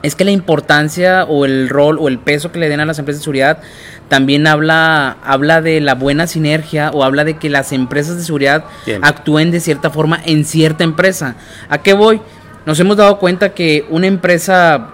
es 0.03 0.15
que 0.15 0.23
la 0.23 0.31
importancia 0.31 1.23
o 1.23 1.45
el 1.45 1.67
rol 1.69 1.97
o 1.99 2.07
el 2.07 2.19
peso 2.19 2.51
que 2.51 2.59
le 2.59 2.69
den 2.69 2.79
a 2.79 2.85
las 2.85 2.99
empresas 2.99 3.21
de 3.21 3.23
seguridad 3.23 3.59
también 4.07 4.45
habla, 4.45 5.17
habla 5.23 5.61
de 5.61 5.81
la 5.81 5.95
buena 5.95 6.27
sinergia 6.27 6.91
o 6.91 7.03
habla 7.03 7.23
de 7.23 7.37
que 7.37 7.49
las 7.49 7.71
empresas 7.71 8.17
de 8.17 8.23
seguridad 8.23 8.65
actúen 9.01 9.49
de 9.49 9.59
cierta 9.59 9.89
forma 9.89 10.21
en 10.23 10.45
cierta 10.45 10.83
empresa. 10.83 11.35
¿A 11.69 11.79
qué 11.79 11.93
voy? 11.93 12.21
Nos 12.67 12.79
hemos 12.79 12.97
dado 12.97 13.17
cuenta 13.17 13.53
que 13.53 13.85
una 13.89 14.05
empresa, 14.05 14.91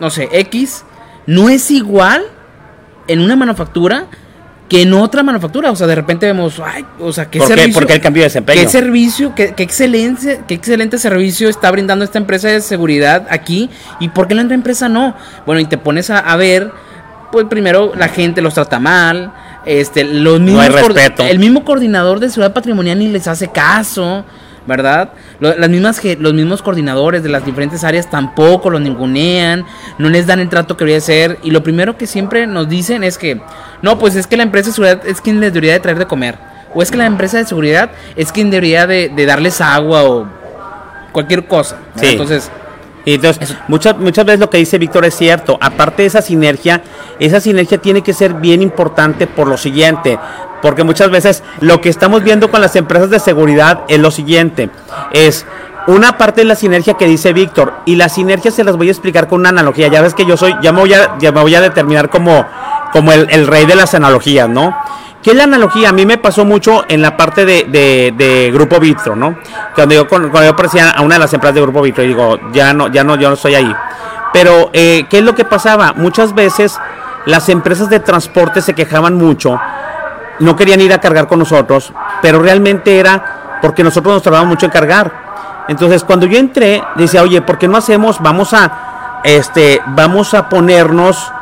no 0.00 0.08
sé, 0.08 0.28
X, 0.32 0.84
no 1.26 1.50
es 1.50 1.70
igual 1.70 2.24
en 3.08 3.20
una 3.20 3.36
manufactura 3.36 4.06
que 4.68 4.82
en 4.82 4.92
otra 4.94 5.22
manufactura. 5.22 5.70
O 5.70 5.76
sea, 5.76 5.86
de 5.86 5.94
repente 5.94 6.26
vemos, 6.26 6.60
ay, 6.64 6.84
o 6.98 7.12
sea, 7.12 7.30
¿qué 7.30 7.40
servicio? 7.40 7.72
¿Por 7.74 7.86
qué 7.86 7.94
el 7.94 8.00
cambio 8.00 8.22
de 8.22 8.26
desempeño? 8.26 8.60
¿Qué 8.60 8.68
servicio, 8.68 9.34
qué, 9.34 9.54
qué, 9.54 9.62
excelente, 9.62 10.40
qué 10.46 10.54
excelente 10.54 10.98
servicio 10.98 11.48
está 11.48 11.70
brindando 11.70 12.04
esta 12.04 12.18
empresa 12.18 12.48
de 12.48 12.60
seguridad 12.60 13.26
aquí? 13.30 13.70
¿Y 14.00 14.08
por 14.08 14.26
qué 14.28 14.34
la 14.34 14.42
otra 14.42 14.54
empresa 14.54 14.88
no? 14.88 15.14
Bueno, 15.44 15.60
y 15.60 15.66
te 15.66 15.78
pones 15.78 16.10
a, 16.10 16.18
a 16.18 16.36
ver 16.36 16.72
pues 17.30 17.46
primero 17.46 17.92
la 17.96 18.08
gente 18.08 18.40
los 18.40 18.54
trata 18.54 18.78
mal, 18.78 19.32
este, 19.64 20.04
los 20.04 20.40
mismos 20.40 20.66
el 21.18 21.38
mismo 21.38 21.64
coordinador 21.64 22.20
de 22.20 22.28
seguridad 22.28 22.54
patrimonial 22.54 22.98
ni 22.98 23.08
les 23.08 23.26
hace 23.26 23.48
caso, 23.48 24.24
¿verdad? 24.66 25.10
Las 25.40 25.68
mismas 25.68 26.00
los 26.18 26.34
mismos 26.34 26.62
coordinadores 26.62 27.22
de 27.22 27.28
las 27.28 27.44
diferentes 27.44 27.84
áreas 27.84 28.10
tampoco 28.10 28.70
los 28.70 28.80
ningunean, 28.80 29.64
no 29.98 30.08
les 30.08 30.26
dan 30.26 30.40
el 30.40 30.48
trato 30.48 30.76
que 30.76 30.84
debería 30.84 31.00
ser 31.00 31.38
y 31.42 31.50
lo 31.50 31.62
primero 31.62 31.96
que 31.96 32.06
siempre 32.06 32.46
nos 32.46 32.68
dicen 32.68 33.04
es 33.04 33.18
que 33.18 33.40
no, 33.82 33.98
pues 33.98 34.16
es 34.16 34.26
que 34.26 34.36
la 34.36 34.42
empresa 34.42 34.70
de 34.70 34.74
seguridad 34.74 35.06
es 35.06 35.20
quien 35.20 35.40
les 35.40 35.52
debería 35.52 35.74
de 35.74 35.80
traer 35.80 35.98
de 35.98 36.06
comer 36.06 36.36
o 36.74 36.82
es 36.82 36.90
que 36.90 36.98
la 36.98 37.06
empresa 37.06 37.38
de 37.38 37.46
seguridad 37.46 37.90
es 38.16 38.32
quien 38.32 38.50
debería 38.50 38.86
de, 38.86 39.08
darles 39.26 39.60
agua 39.60 40.04
o 40.04 40.28
cualquier 41.12 41.46
cosa. 41.46 41.78
Entonces, 42.02 42.50
y 43.06 43.14
entonces, 43.14 43.56
muchas, 43.68 43.96
muchas 43.96 44.26
veces 44.26 44.40
lo 44.40 44.50
que 44.50 44.58
dice 44.58 44.78
Víctor 44.78 45.04
es 45.04 45.14
cierto. 45.14 45.56
Aparte 45.60 46.02
de 46.02 46.08
esa 46.08 46.20
sinergia, 46.20 46.82
esa 47.20 47.38
sinergia 47.38 47.78
tiene 47.78 48.02
que 48.02 48.12
ser 48.12 48.34
bien 48.34 48.62
importante 48.62 49.28
por 49.28 49.46
lo 49.46 49.56
siguiente. 49.56 50.18
Porque 50.62 50.84
muchas 50.84 51.10
veces 51.10 51.42
lo 51.60 51.80
que 51.80 51.88
estamos 51.88 52.22
viendo 52.22 52.50
con 52.50 52.60
las 52.60 52.76
empresas 52.76 53.10
de 53.10 53.20
seguridad 53.20 53.80
es 53.88 53.98
lo 53.98 54.10
siguiente. 54.10 54.70
Es 55.12 55.46
una 55.86 56.18
parte 56.18 56.40
es 56.40 56.46
la 56.46 56.56
sinergia 56.56 56.94
que 56.94 57.06
dice 57.06 57.32
Víctor, 57.32 57.72
y 57.84 57.94
la 57.94 58.08
sinergia 58.08 58.50
se 58.50 58.64
las 58.64 58.76
voy 58.76 58.88
a 58.88 58.90
explicar 58.90 59.28
con 59.28 59.40
una 59.40 59.50
analogía. 59.50 59.88
Ya 59.88 60.02
ves 60.02 60.14
que 60.14 60.26
yo 60.26 60.36
soy, 60.36 60.54
ya 60.60 60.72
me 60.72 60.80
voy 60.80 60.94
a, 60.94 61.16
ya 61.18 61.30
me 61.30 61.40
voy 61.40 61.54
a 61.54 61.60
determinar 61.60 62.10
como, 62.10 62.44
como 62.92 63.12
el, 63.12 63.46
rey 63.46 63.66
de 63.66 63.76
las 63.76 63.94
analogías, 63.94 64.48
¿no? 64.48 64.76
¿Qué 65.22 65.30
es 65.30 65.36
la 65.36 65.44
analogía? 65.44 65.90
A 65.90 65.92
mí 65.92 66.04
me 66.04 66.18
pasó 66.18 66.44
mucho 66.44 66.84
en 66.88 67.02
la 67.02 67.16
parte 67.16 67.44
de, 67.44 68.50
Grupo 68.52 68.80
Vitro, 68.80 69.14
¿no? 69.14 69.38
Cuando 69.74 69.94
yo, 69.94 70.08
cuando 70.08 70.42
yo 70.42 70.50
aparecía 70.50 70.90
a 70.90 71.02
una 71.02 71.16
de 71.16 71.20
las 71.20 71.32
empresas 71.32 71.54
de 71.54 71.60
Grupo 71.60 71.82
Vitro, 71.82 72.02
y 72.02 72.08
digo, 72.08 72.38
ya 72.52 72.72
no, 72.72 72.88
ya 72.88 73.04
no, 73.04 73.16
yo 73.16 73.28
no 73.28 73.34
estoy 73.34 73.54
ahí. 73.54 73.72
Pero, 74.32 74.70
eh, 74.72 75.06
¿qué 75.08 75.18
es 75.18 75.24
lo 75.24 75.34
que 75.34 75.44
pasaba? 75.44 75.92
Muchas 75.94 76.34
veces 76.34 76.78
las 77.26 77.48
empresas 77.48 77.90
de 77.90 78.00
transporte 78.00 78.60
se 78.60 78.74
quejaban 78.74 79.14
mucho, 79.14 79.58
no 80.40 80.56
querían 80.56 80.80
ir 80.80 80.92
a 80.92 81.00
cargar 81.00 81.26
con 81.26 81.38
nosotros, 81.38 81.92
pero 82.22 82.40
realmente 82.40 82.98
era 82.98 83.58
porque 83.62 83.82
nosotros 83.82 84.14
nos 84.14 84.22
tardamos 84.22 84.48
mucho 84.48 84.66
en 84.66 84.72
cargar. 84.72 85.64
Entonces, 85.68 86.04
cuando 86.04 86.26
yo 86.26 86.38
entré, 86.38 86.82
decía, 86.94 87.22
oye, 87.22 87.42
¿por 87.42 87.58
qué 87.58 87.68
no 87.68 87.76
hacemos? 87.76 88.20
Vamos 88.20 88.52
a, 88.52 89.20
este, 89.24 89.80
vamos 89.86 90.34
a 90.34 90.48
ponernos 90.48 91.32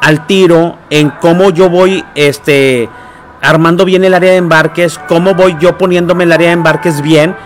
al 0.00 0.26
tiro 0.26 0.78
en 0.90 1.10
cómo 1.10 1.50
yo 1.50 1.68
voy, 1.68 2.04
este, 2.14 2.88
armando 3.42 3.84
bien 3.84 4.04
el 4.04 4.14
área 4.14 4.32
de 4.32 4.38
embarques, 4.38 4.98
cómo 5.08 5.34
voy 5.34 5.56
yo 5.60 5.76
poniéndome 5.76 6.24
el 6.24 6.32
área 6.32 6.48
de 6.48 6.54
embarques 6.54 7.02
bien 7.02 7.36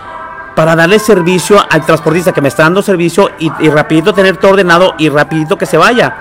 para 0.55 0.75
darle 0.75 0.99
servicio 0.99 1.65
al 1.71 1.85
transportista 1.87 2.33
que 2.33 2.41
me 2.41 2.49
está 2.49 2.65
dando 2.65 2.83
servicio 2.83 3.31
y, 3.39 3.51
rapidito 3.69 4.13
tener 4.13 4.37
todo 4.39 4.53
ordenado 4.53 4.95
y 4.99 5.09
rapidito 5.09 5.57
que 5.57 5.67
se 5.67 5.77
vaya. 5.77 6.17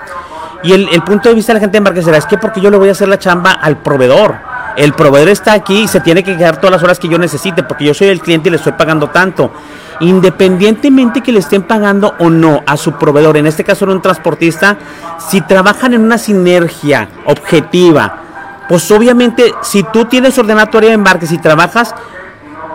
Y 0.62 0.72
el, 0.72 0.88
el, 0.90 1.02
punto 1.02 1.28
de 1.28 1.34
vista 1.34 1.52
de 1.52 1.54
la 1.54 1.60
gente 1.60 1.72
de 1.72 1.78
embarques 1.78 2.04
será, 2.04 2.18
es 2.18 2.26
que 2.26 2.38
porque 2.38 2.60
yo 2.60 2.70
le 2.70 2.76
voy 2.76 2.88
a 2.88 2.92
hacer 2.92 3.08
la 3.08 3.18
chamba 3.18 3.52
al 3.52 3.78
proveedor. 3.78 4.36
El 4.78 4.94
proveedor 4.94 5.28
está 5.28 5.52
aquí 5.52 5.82
y 5.82 5.88
se 5.88 6.00
tiene 6.00 6.22
que 6.22 6.36
quedar 6.36 6.56
todas 6.56 6.72
las 6.72 6.82
horas 6.82 6.98
que 6.98 7.08
yo 7.08 7.18
necesite 7.18 7.62
porque 7.62 7.84
yo 7.84 7.94
soy 7.94 8.08
el 8.08 8.20
cliente 8.20 8.48
y 8.48 8.52
le 8.52 8.56
estoy 8.56 8.72
pagando 8.72 9.08
tanto 9.08 9.52
independientemente 10.00 11.22
que 11.22 11.32
le 11.32 11.40
estén 11.40 11.62
pagando 11.62 12.14
o 12.18 12.30
no 12.30 12.62
a 12.66 12.76
su 12.76 12.92
proveedor, 12.92 13.36
en 13.36 13.46
este 13.46 13.64
caso 13.64 13.84
era 13.84 13.94
un 13.94 14.02
transportista, 14.02 14.76
si 15.18 15.40
trabajan 15.40 15.94
en 15.94 16.02
una 16.02 16.18
sinergia 16.18 17.08
objetiva, 17.26 18.22
pues 18.68 18.90
obviamente 18.90 19.52
si 19.62 19.82
tú 19.82 20.04
tienes 20.04 20.38
ordenado 20.38 20.68
tu 20.68 20.78
área 20.78 20.90
de 20.90 20.94
embarques 20.94 21.32
y 21.32 21.38
trabajas, 21.38 21.94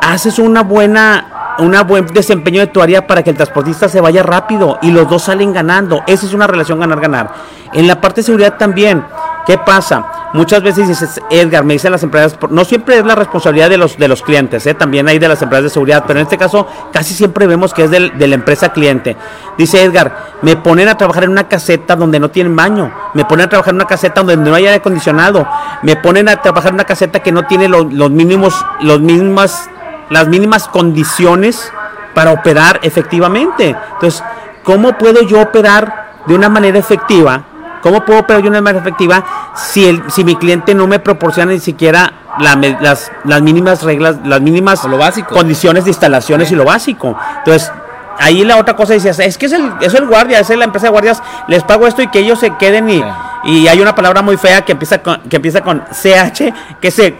haces 0.01 0.39
una 0.39 0.63
buena 0.63 1.27
un 1.59 1.75
buen 1.87 2.07
desempeño 2.07 2.61
de 2.61 2.67
tu 2.67 2.81
área 2.81 3.05
para 3.05 3.21
que 3.21 3.29
el 3.29 3.35
transportista 3.35 3.87
se 3.87 4.01
vaya 4.01 4.23
rápido 4.23 4.79
y 4.81 4.89
los 4.89 5.07
dos 5.07 5.25
salen 5.25 5.53
ganando. 5.53 6.01
Esa 6.07 6.25
es 6.25 6.33
una 6.33 6.47
relación 6.47 6.79
ganar-ganar. 6.79 7.31
En 7.73 7.85
la 7.85 8.01
parte 8.01 8.21
de 8.21 8.25
seguridad 8.25 8.57
también, 8.57 9.03
¿qué 9.45 9.57
pasa? 9.57 10.29
Muchas 10.33 10.63
veces 10.63 10.87
dices, 10.87 11.21
Edgar, 11.29 11.63
me 11.63 11.73
dicen 11.73 11.91
las 11.91 12.01
empresas, 12.01 12.37
no 12.49 12.65
siempre 12.65 12.97
es 12.97 13.05
la 13.05 13.13
responsabilidad 13.13 13.69
de 13.69 13.77
los, 13.77 13.97
de 13.97 14.07
los 14.07 14.23
clientes, 14.23 14.65
¿eh? 14.65 14.73
también 14.73 15.07
hay 15.07 15.19
de 15.19 15.27
las 15.27 15.41
empresas 15.41 15.65
de 15.65 15.69
seguridad, 15.69 16.05
pero 16.07 16.19
en 16.19 16.23
este 16.23 16.39
caso 16.39 16.67
casi 16.91 17.13
siempre 17.13 17.45
vemos 17.45 17.73
que 17.73 17.83
es 17.83 17.91
de 17.91 18.27
la 18.27 18.35
empresa 18.35 18.69
cliente. 18.69 19.15
Dice 19.57 19.83
Edgar, 19.83 20.37
me 20.41 20.55
ponen 20.55 20.87
a 20.87 20.97
trabajar 20.97 21.25
en 21.25 21.31
una 21.31 21.47
caseta 21.47 21.95
donde 21.95 22.19
no 22.19 22.31
tienen 22.31 22.55
baño, 22.55 22.91
me 23.13 23.25
ponen 23.25 23.45
a 23.45 23.49
trabajar 23.49 23.71
en 23.71 23.75
una 23.75 23.87
caseta 23.87 24.23
donde 24.23 24.37
no 24.37 24.55
hay 24.55 24.65
aire 24.65 24.77
acondicionado, 24.77 25.47
me 25.83 25.95
ponen 25.95 26.29
a 26.29 26.41
trabajar 26.41 26.69
en 26.69 26.75
una 26.75 26.85
caseta 26.85 27.19
que 27.19 27.31
no 27.31 27.45
tiene 27.45 27.67
los, 27.67 27.93
los 27.93 28.09
mínimos, 28.09 28.65
los 28.81 29.01
mismas, 29.01 29.69
las 30.09 30.27
mínimas 30.27 30.67
condiciones 30.67 31.71
para 32.15 32.31
operar 32.31 32.79
efectivamente. 32.81 33.75
Entonces, 33.93 34.23
¿cómo 34.63 34.97
puedo 34.97 35.21
yo 35.21 35.41
operar 35.41 36.13
de 36.25 36.33
una 36.33 36.49
manera 36.49 36.79
efectiva? 36.79 37.52
¿Cómo 37.83 38.05
puedo 38.05 38.23
de 38.23 38.47
una 38.47 38.61
manera 38.61 38.79
efectiva 38.79 39.25
si, 39.55 39.85
el, 39.85 40.09
si 40.09 40.23
mi 40.23 40.37
cliente 40.37 40.73
no 40.73 40.87
me 40.87 40.99
proporciona 40.99 41.51
ni 41.51 41.59
siquiera 41.59 42.13
las, 42.39 43.11
las 43.25 43.41
mínimas 43.41 43.83
reglas, 43.83 44.15
las 44.23 44.39
mínimas 44.39 44.85
lo 44.85 44.97
básico. 44.97 45.35
condiciones 45.35 45.83
de 45.83 45.89
instalaciones 45.89 46.49
y 46.53 46.55
lo 46.55 46.63
básico? 46.63 47.17
Entonces, 47.39 47.69
ahí 48.17 48.45
la 48.45 48.55
otra 48.55 48.77
cosa 48.77 48.93
decías, 48.93 49.19
es 49.19 49.37
que 49.37 49.47
es 49.47 49.51
el, 49.51 49.69
es 49.81 49.93
el 49.93 50.07
guardia, 50.07 50.39
es 50.39 50.49
la 50.49 50.63
empresa 50.63 50.87
de 50.87 50.91
guardias, 50.91 51.21
les 51.49 51.61
pago 51.65 51.85
esto 51.85 52.01
y 52.01 52.07
que 52.07 52.19
ellos 52.19 52.39
se 52.39 52.55
queden 52.55 52.89
y, 52.89 53.03
y 53.43 53.67
hay 53.67 53.81
una 53.81 53.93
palabra 53.93 54.21
muy 54.21 54.37
fea 54.37 54.61
que 54.61 54.71
empieza 54.71 54.99
con, 54.99 55.19
que 55.23 55.35
empieza 55.35 55.59
con 55.59 55.83
CH, 55.91 56.53
que 56.79 56.89
se, 56.89 57.17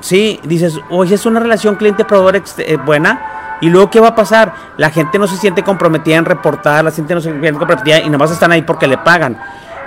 sí, 0.00 0.40
dices, 0.44 0.80
oye, 0.88 1.14
es 1.14 1.26
una 1.26 1.40
relación 1.40 1.76
cliente-proveedor 1.76 2.42
eh, 2.58 2.78
buena, 2.82 3.20
y 3.60 3.68
luego, 3.68 3.90
¿qué 3.90 4.00
va 4.00 4.08
a 4.08 4.14
pasar? 4.14 4.52
La 4.76 4.90
gente 4.90 5.18
no 5.18 5.26
se 5.26 5.36
siente 5.36 5.62
comprometida 5.62 6.16
en 6.16 6.24
reportar, 6.24 6.84
la 6.84 6.90
gente 6.90 7.14
no 7.14 7.20
se 7.20 7.30
siente 7.30 7.52
comprometida 7.52 8.00
y 8.00 8.10
nomás 8.10 8.30
están 8.30 8.50
ahí 8.52 8.62
porque 8.62 8.86
le 8.86 8.98
pagan. 8.98 9.38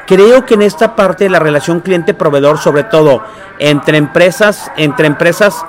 Creo 0.08 0.46
que 0.46 0.54
en 0.54 0.62
esta 0.62 0.96
parte 0.96 1.26
de 1.26 1.30
la 1.30 1.40
relación 1.40 1.82
cliente-proveedor, 1.82 2.58
sobre 2.58 2.86
todo 2.86 3.22
entre 3.60 3.98
empresas, 3.98 4.72
entre 4.78 5.06
empresas 5.06 5.66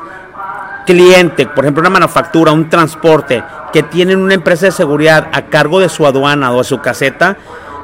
cliente, 0.86 1.46
por 1.46 1.64
ejemplo 1.64 1.80
una 1.80 1.90
manufactura, 1.90 2.52
un 2.52 2.70
transporte, 2.70 3.42
que 3.72 3.82
tienen 3.82 4.20
una 4.20 4.34
empresa 4.34 4.66
de 4.66 4.72
seguridad 4.72 5.28
a 5.32 5.42
cargo 5.46 5.80
de 5.80 5.88
su 5.88 6.06
aduana 6.06 6.52
o 6.52 6.58
de 6.58 6.64
su 6.64 6.80
caseta, 6.80 7.36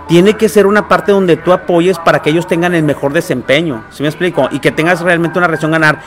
tiene 0.07 0.35
que 0.35 0.49
ser 0.49 0.67
una 0.67 0.87
parte 0.87 1.13
donde 1.13 1.37
tú 1.37 1.53
apoyes 1.53 1.99
para 1.99 2.23
que 2.23 2.31
ellos 2.31 2.47
tengan 2.47 2.75
el 2.75 2.85
mejor 2.85 3.13
desempeño, 3.13 3.85
¿sí 3.91 4.03
me 4.03 4.09
explico? 4.09 4.49
Y 4.53 4.61
que 4.61 4.71
tengas 4.71 5.01
realmente 5.01 5.39
una 5.39 5.49
relación 5.49 5.73
ganar. 5.73 5.99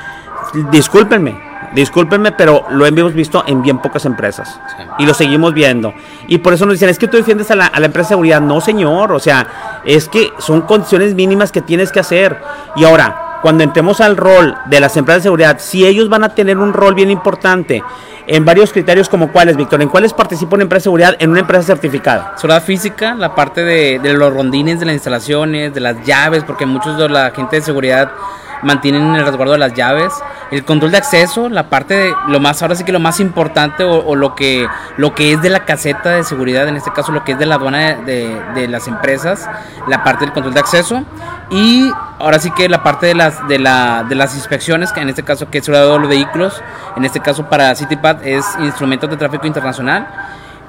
Discúlpenme, 0.71 1.39
Discúlpenme, 1.77 2.31
pero 2.31 2.65
lo 2.71 2.87
hemos 2.87 3.13
visto 3.13 3.43
en 3.45 3.61
bien 3.61 3.77
pocas 3.77 4.03
empresas. 4.05 4.59
Y 4.97 5.05
lo 5.05 5.13
seguimos 5.13 5.53
viendo. 5.53 5.93
Y 6.27 6.39
por 6.39 6.53
eso 6.53 6.65
nos 6.65 6.73
dicen, 6.73 6.89
es 6.89 6.97
que 6.97 7.07
tú 7.07 7.17
defiendes 7.17 7.51
a 7.51 7.55
la, 7.55 7.67
a 7.67 7.79
la, 7.79 7.85
empresa 7.85 8.07
de 8.07 8.13
seguridad. 8.13 8.41
No, 8.41 8.59
señor. 8.61 9.11
O 9.11 9.19
sea, 9.19 9.81
es 9.85 10.09
que 10.09 10.31
son 10.39 10.61
condiciones 10.61 11.13
mínimas 11.13 11.51
que 11.51 11.61
tienes 11.61 11.91
que 11.91 11.99
hacer. 11.99 12.41
Y 12.75 12.83
ahora, 12.83 13.39
cuando 13.43 13.63
entremos 13.63 14.01
al 14.01 14.17
rol 14.17 14.55
de 14.65 14.79
las 14.79 14.97
empresas 14.97 15.21
de 15.21 15.27
seguridad, 15.27 15.57
si 15.59 15.85
ellos 15.85 16.09
van 16.09 16.23
a 16.23 16.29
tener 16.29 16.57
un 16.57 16.73
rol 16.73 16.95
bien 16.95 17.11
importante 17.11 17.83
en 18.25 18.43
varios 18.43 18.73
criterios 18.73 19.07
como 19.07 19.31
cuáles, 19.31 19.55
Víctor, 19.55 19.79
¿en 19.83 19.89
cuáles 19.89 20.13
participa 20.13 20.55
una 20.55 20.63
empresa 20.63 20.79
de 20.79 20.85
seguridad 20.85 21.15
en 21.19 21.29
una 21.29 21.41
empresa 21.41 21.61
certificada? 21.61 22.33
Seguridad 22.37 22.63
física, 22.63 23.13
la 23.13 23.35
parte 23.35 23.63
de, 23.63 23.99
de 23.99 24.13
los 24.13 24.33
rondines 24.33 24.79
de 24.79 24.87
las 24.87 24.95
instalaciones, 24.95 25.75
de 25.75 25.79
las 25.79 26.03
llaves, 26.03 26.43
porque 26.43 26.65
muchos 26.65 26.97
de 26.97 27.07
la 27.07 27.29
gente 27.29 27.57
de 27.57 27.61
seguridad 27.61 28.09
mantienen 28.63 29.15
el 29.15 29.25
resguardo 29.25 29.53
de 29.53 29.59
las 29.59 29.73
llaves, 29.73 30.13
el 30.51 30.63
control 30.63 30.91
de 30.91 30.97
acceso, 30.97 31.49
la 31.49 31.69
parte 31.69 31.93
de 31.95 32.15
lo 32.27 32.39
más, 32.39 32.61
ahora 32.61 32.75
sí 32.75 32.83
que 32.83 32.91
lo 32.91 32.99
más 32.99 33.19
importante 33.19 33.83
o, 33.83 34.15
lo 34.15 34.35
que 34.35 34.67
lo 34.97 35.13
que 35.13 35.33
es 35.33 35.41
de 35.41 35.49
la 35.49 35.65
caseta 35.65 36.11
de 36.11 36.23
seguridad, 36.23 36.67
en 36.67 36.75
este 36.75 36.91
caso 36.91 37.11
lo 37.11 37.23
que 37.23 37.33
es 37.33 37.39
de 37.39 37.45
la 37.45 37.55
aduana 37.55 37.95
de, 37.95 38.39
de, 38.55 38.67
las 38.67 38.87
empresas, 38.87 39.49
la 39.87 40.03
parte 40.03 40.25
del 40.25 40.33
control 40.33 40.53
de 40.53 40.59
acceso 40.59 41.03
y 41.49 41.91
ahora 42.19 42.39
sí 42.39 42.51
que 42.51 42.67
la 42.69 42.83
parte 42.83 43.07
de 43.07 43.15
las 43.15 43.47
de, 43.47 43.59
la, 43.59 44.05
de 44.07 44.15
las 44.15 44.35
inspecciones, 44.35 44.91
que 44.91 45.01
en 45.01 45.09
este 45.09 45.23
caso 45.23 45.49
que 45.49 45.59
es 45.59 45.65
de 45.65 45.71
los 45.71 46.07
vehículos, 46.07 46.61
en 46.95 47.05
este 47.05 47.19
caso 47.19 47.49
para 47.49 47.73
CityPad 47.75 48.25
es 48.25 48.45
instrumentos 48.59 49.09
de 49.09 49.17
tráfico 49.17 49.47
internacional 49.47 50.07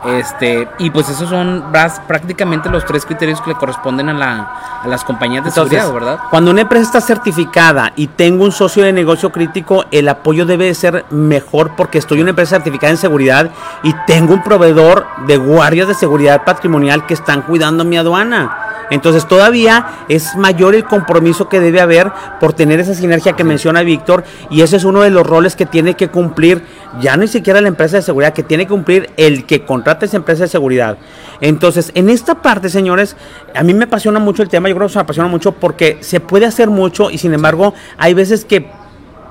este, 0.04 0.68
y 0.78 0.90
pues 0.90 1.08
esos 1.08 1.28
son 1.28 1.64
prácticamente 2.06 2.68
los 2.68 2.84
tres 2.84 3.04
criterios 3.04 3.40
que 3.40 3.50
le 3.50 3.56
corresponden 3.56 4.08
a, 4.08 4.12
la, 4.12 4.80
a 4.82 4.86
las 4.86 5.04
compañías 5.04 5.44
de 5.44 5.50
seguridad, 5.50 5.92
¿verdad? 5.92 6.18
Cuando 6.30 6.50
una 6.50 6.60
empresa 6.62 6.84
está 6.84 7.00
certificada 7.00 7.92
y 7.96 8.06
tengo 8.06 8.44
un 8.44 8.52
socio 8.52 8.84
de 8.84 8.92
negocio 8.92 9.30
crítico, 9.30 9.84
el 9.90 10.08
apoyo 10.08 10.46
debe 10.46 10.72
ser 10.74 11.04
mejor 11.10 11.72
porque 11.76 11.98
estoy 11.98 12.20
una 12.20 12.30
empresa 12.30 12.56
certificada 12.56 12.92
en 12.92 12.96
seguridad 12.96 13.50
y 13.82 13.92
tengo 14.06 14.34
un 14.34 14.42
proveedor 14.42 15.06
de 15.26 15.36
guardias 15.36 15.88
de 15.88 15.94
seguridad 15.94 16.44
patrimonial 16.44 17.04
que 17.06 17.14
están 17.14 17.42
cuidando 17.42 17.84
mi 17.84 17.98
aduana. 17.98 18.67
Entonces 18.90 19.26
todavía 19.26 20.04
es 20.08 20.36
mayor 20.36 20.74
el 20.74 20.84
compromiso 20.84 21.48
que 21.48 21.60
debe 21.60 21.80
haber 21.80 22.10
por 22.40 22.52
tener 22.52 22.80
esa 22.80 22.94
sinergia 22.94 23.34
que 23.34 23.44
menciona 23.44 23.82
Víctor 23.82 24.24
y 24.50 24.62
ese 24.62 24.76
es 24.76 24.84
uno 24.84 25.02
de 25.02 25.10
los 25.10 25.26
roles 25.26 25.56
que 25.56 25.66
tiene 25.66 25.94
que 25.94 26.08
cumplir 26.08 26.62
ya 27.00 27.16
ni 27.16 27.28
siquiera 27.28 27.60
la 27.60 27.68
empresa 27.68 27.96
de 27.96 28.02
seguridad, 28.02 28.32
que 28.32 28.42
tiene 28.42 28.64
que 28.64 28.70
cumplir 28.70 29.10
el 29.16 29.44
que 29.44 29.64
contrata 29.64 30.06
esa 30.06 30.16
empresa 30.16 30.44
de 30.44 30.48
seguridad. 30.48 30.98
Entonces, 31.40 31.92
en 31.94 32.08
esta 32.08 32.42
parte, 32.42 32.68
señores, 32.68 33.16
a 33.54 33.62
mí 33.62 33.74
me 33.74 33.84
apasiona 33.84 34.18
mucho 34.18 34.42
el 34.42 34.48
tema, 34.48 34.68
yo 34.68 34.76
creo 34.76 34.88
que 34.88 34.94
me 34.94 35.00
apasiona 35.00 35.28
mucho 35.28 35.52
porque 35.52 35.98
se 36.00 36.20
puede 36.20 36.46
hacer 36.46 36.70
mucho 36.70 37.10
y 37.10 37.18
sin 37.18 37.34
embargo 37.34 37.74
hay 37.98 38.14
veces 38.14 38.44
que 38.44 38.66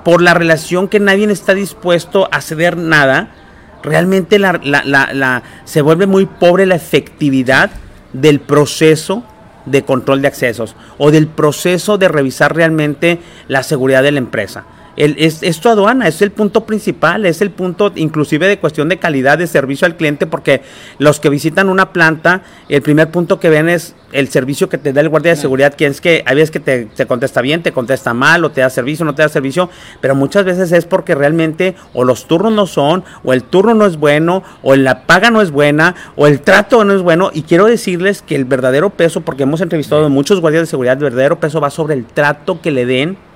por 0.04 0.22
la 0.22 0.34
relación 0.34 0.88
que 0.88 1.00
nadie 1.00 1.30
está 1.32 1.54
dispuesto 1.54 2.30
a 2.32 2.40
ceder 2.42 2.78
nada, 2.78 3.32
realmente 3.84 4.40
la, 4.40 5.44
se 5.66 5.82
vuelve 5.82 6.08
muy 6.08 6.26
pobre 6.26 6.66
la 6.66 6.76
efectividad 6.76 7.72
del 8.14 8.40
proceso 8.40 9.24
de 9.68 9.84
control 9.84 10.22
de 10.22 10.28
accesos 10.28 10.76
o 10.98 11.12
del 11.12 11.28
proceso 11.28 11.98
de 11.98 12.08
revisar 12.08 12.56
realmente 12.56 13.20
la 13.48 13.64
seguridad 13.64 14.04
de 14.04 14.12
la 14.12 14.20
empresa 14.20 14.66
es, 14.98 15.60
tu 15.60 15.70
aduana, 15.70 16.08
es 16.08 16.22
el 16.24 16.32
punto 16.32 16.66
principal, 16.66 17.26
es 17.26 17.42
el 17.42 17.52
punto 17.52 17.92
inclusive 17.96 18.48
de 18.48 18.58
cuestión 18.58 18.90
de 18.90 18.98
calidad 18.98 19.38
de 19.38 19.46
servicio 19.46 19.86
al 19.86 19.96
cliente, 19.96 20.26
porque 20.26 20.62
los 20.98 21.20
que 21.20 21.30
visitan 21.30 21.70
una 21.70 21.94
planta, 21.94 22.42
el 22.68 22.82
primer 22.82 23.12
punto 23.12 23.40
que 23.40 23.50
ven 23.50 23.70
es 23.70 23.96
el 24.12 24.30
servicio 24.30 24.70
que 24.70 24.80
te 24.80 24.94
da 24.94 25.02
el 25.02 25.10
guardia 25.10 25.32
de 25.32 25.36
seguridad, 25.36 25.76
que 25.76 25.86
es 25.86 26.02
que 26.02 26.24
hay 26.26 26.36
veces 26.36 26.50
que 26.50 26.60
te, 26.60 27.06
contesta 27.06 27.42
bien, 27.42 27.62
te 27.62 27.74
contesta 27.74 28.16
mal, 28.16 28.44
o 28.44 28.50
te 28.50 28.62
da 28.62 28.72
servicio, 28.72 29.06
no 29.06 29.14
te 29.14 29.22
da 29.22 29.30
servicio, 29.30 29.70
pero 30.02 30.16
muchas 30.16 30.46
veces 30.46 30.72
es 30.72 30.86
porque 30.86 31.14
realmente 31.14 31.76
o 31.94 32.04
los 32.04 32.28
turnos 32.28 32.54
no 32.54 32.66
son, 32.66 33.04
o 33.24 33.34
el 33.34 33.44
turno 33.44 33.76
no 33.76 33.86
es 33.86 33.98
bueno, 33.98 34.44
o 34.64 34.76
la 34.76 35.06
paga 35.06 35.30
no 35.30 35.42
es 35.42 35.52
buena, 35.52 35.96
o 36.16 36.26
el 36.26 36.42
trato 36.42 36.84
no 36.84 36.96
es 36.96 37.04
bueno, 37.04 37.30
y 37.34 37.44
quiero 37.44 37.66
decirles 37.66 38.24
que 38.24 38.36
el 38.36 38.46
verdadero 38.46 38.90
peso, 38.90 39.22
porque 39.22 39.44
hemos 39.44 39.62
entrevistado 39.62 40.06
a 40.06 40.10
muchos 40.10 40.42
guardias 40.42 40.64
de 40.64 40.68
seguridad, 40.68 40.98
el 40.98 41.04
verdadero 41.04 41.40
peso 41.40 41.62
va 41.62 41.70
sobre 41.70 41.94
el 41.94 42.06
trato 42.06 42.62
que 42.62 42.72
le 42.72 42.88
den 42.88 43.27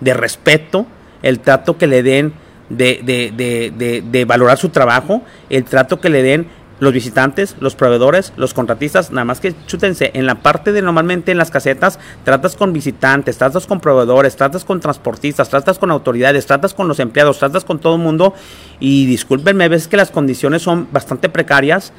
de 0.00 0.14
respeto, 0.14 0.86
el 1.22 1.40
trato 1.40 1.78
que 1.78 1.86
le 1.86 2.02
den 2.02 2.32
de, 2.68 3.00
de, 3.04 3.32
de, 3.76 4.02
de, 4.02 4.24
valorar 4.24 4.58
su 4.58 4.70
trabajo, 4.70 5.22
el 5.50 5.64
trato 5.64 6.00
que 6.00 6.08
le 6.08 6.22
den 6.22 6.46
los 6.82 6.92
visitantes, 6.92 7.54
los 7.60 7.76
proveedores, 7.76 8.32
los 8.36 8.54
contratistas, 8.54 9.12
nada 9.12 9.24
más 9.24 9.38
que 9.38 9.54
chútense, 9.66 10.10
en 10.14 10.26
la 10.26 10.36
parte 10.42 10.72
de 10.72 10.82
normalmente 10.82 11.30
en 11.30 11.38
las 11.38 11.50
casetas, 11.50 12.00
tratas 12.24 12.56
con 12.56 12.72
visitantes, 12.72 13.38
tratas 13.38 13.68
con 13.68 13.78
proveedores, 13.78 14.34
tratas 14.34 14.64
con 14.64 14.80
transportistas, 14.80 15.48
tratas 15.48 15.78
con 15.78 15.92
autoridades, 15.92 16.44
tratas 16.46 16.74
con 16.74 16.88
los 16.88 16.98
empleados, 16.98 17.38
tratas 17.38 17.64
con 17.64 17.78
todo 17.78 17.94
el 17.94 18.02
mundo. 18.02 18.34
Y 18.80 19.06
discúlpenme, 19.06 19.68
ves 19.68 19.86
que 19.86 19.96
las 19.96 20.10
condiciones 20.10 20.62
son 20.62 20.88
bastante 20.90 21.28
precarias 21.28 21.92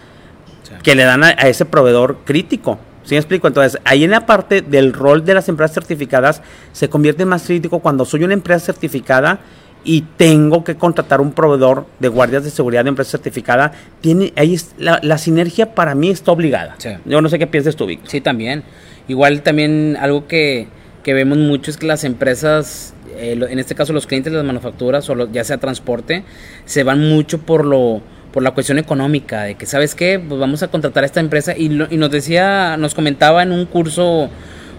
que 0.82 0.96
le 0.96 1.04
dan 1.04 1.24
a, 1.24 1.32
ese 1.32 1.64
proveedor 1.64 2.18
crítico. 2.26 2.78
¿Sí 3.04 3.16
me 3.16 3.18
explico? 3.18 3.48
Entonces, 3.48 3.80
ahí 3.86 4.04
en 4.04 4.12
la 4.12 4.26
parte 4.26 4.62
del 4.62 4.94
rol 4.94 5.26
de 5.26 5.34
las 5.34 5.50
empresas 5.50 5.76
certificadas 5.76 6.42
se 6.72 6.90
convierte 6.90 7.26
más 7.26 7.44
crítico 7.44 7.80
cuando 7.80 8.06
soy 8.06 8.24
una 8.24 8.34
empresa 8.34 8.68
certificada 8.68 9.40
y 9.84 10.02
tengo 10.18 10.64
que 10.64 10.76
contratar 10.76 11.22
un 11.22 11.34
proveedor 11.34 11.86
de 12.00 12.08
guardias 12.08 12.44
de 12.44 12.50
seguridad 12.50 12.84
de 12.84 12.90
empresa 12.90 13.12
certificada, 13.12 13.74
tiene 14.02 14.32
ahí 14.36 14.58
la, 14.78 15.18
sinergia 15.18 15.76
para 15.76 15.96
mí 15.96 16.10
está 16.10 16.32
obligada. 16.32 16.78
Yo 17.06 17.22
no 17.22 17.30
sé 17.30 17.38
qué 17.38 17.48
piensas 17.48 17.76
tú, 17.76 17.86
Víctor. 17.86 18.10
Sí, 18.10 18.22
también. 18.22 18.64
Igual 19.08 19.42
también 19.42 19.98
algo 20.00 20.28
que, 20.28 20.68
que 21.04 21.14
vemos 21.14 21.38
mucho 21.38 21.70
es 21.70 21.78
que 21.78 21.86
las 21.86 22.06
empresas, 22.06 22.94
eh, 23.18 23.38
en 23.50 23.60
este 23.60 23.76
caso 23.76 23.92
los 23.92 24.08
clientes 24.08 24.32
de 24.32 24.38
las 24.38 24.46
manufacturas 24.46 25.10
o 25.10 25.30
ya 25.32 25.44
sea 25.44 25.58
transporte, 25.58 26.24
se 26.66 26.84
van 26.84 27.10
mucho 27.10 27.40
por 27.40 27.66
lo 27.66 28.02
por 28.34 28.44
la 28.44 28.52
cuestión 28.52 28.80
económica, 28.80 29.44
de 29.44 29.56
que, 29.56 29.66
¿sabes 29.66 29.94
qué? 29.94 30.20
Pues 30.20 30.40
vamos 30.40 30.64
a 30.64 30.68
contratar 30.68 31.04
a 31.04 31.06
esta 31.06 31.20
empresa 31.20 31.56
y, 31.56 31.66
y 31.66 31.98
nos 31.98 32.10
decía, 32.10 32.76
nos 32.78 32.96
comentaba 32.96 33.44
en 33.44 33.52
un 33.52 33.66
curso 33.66 34.30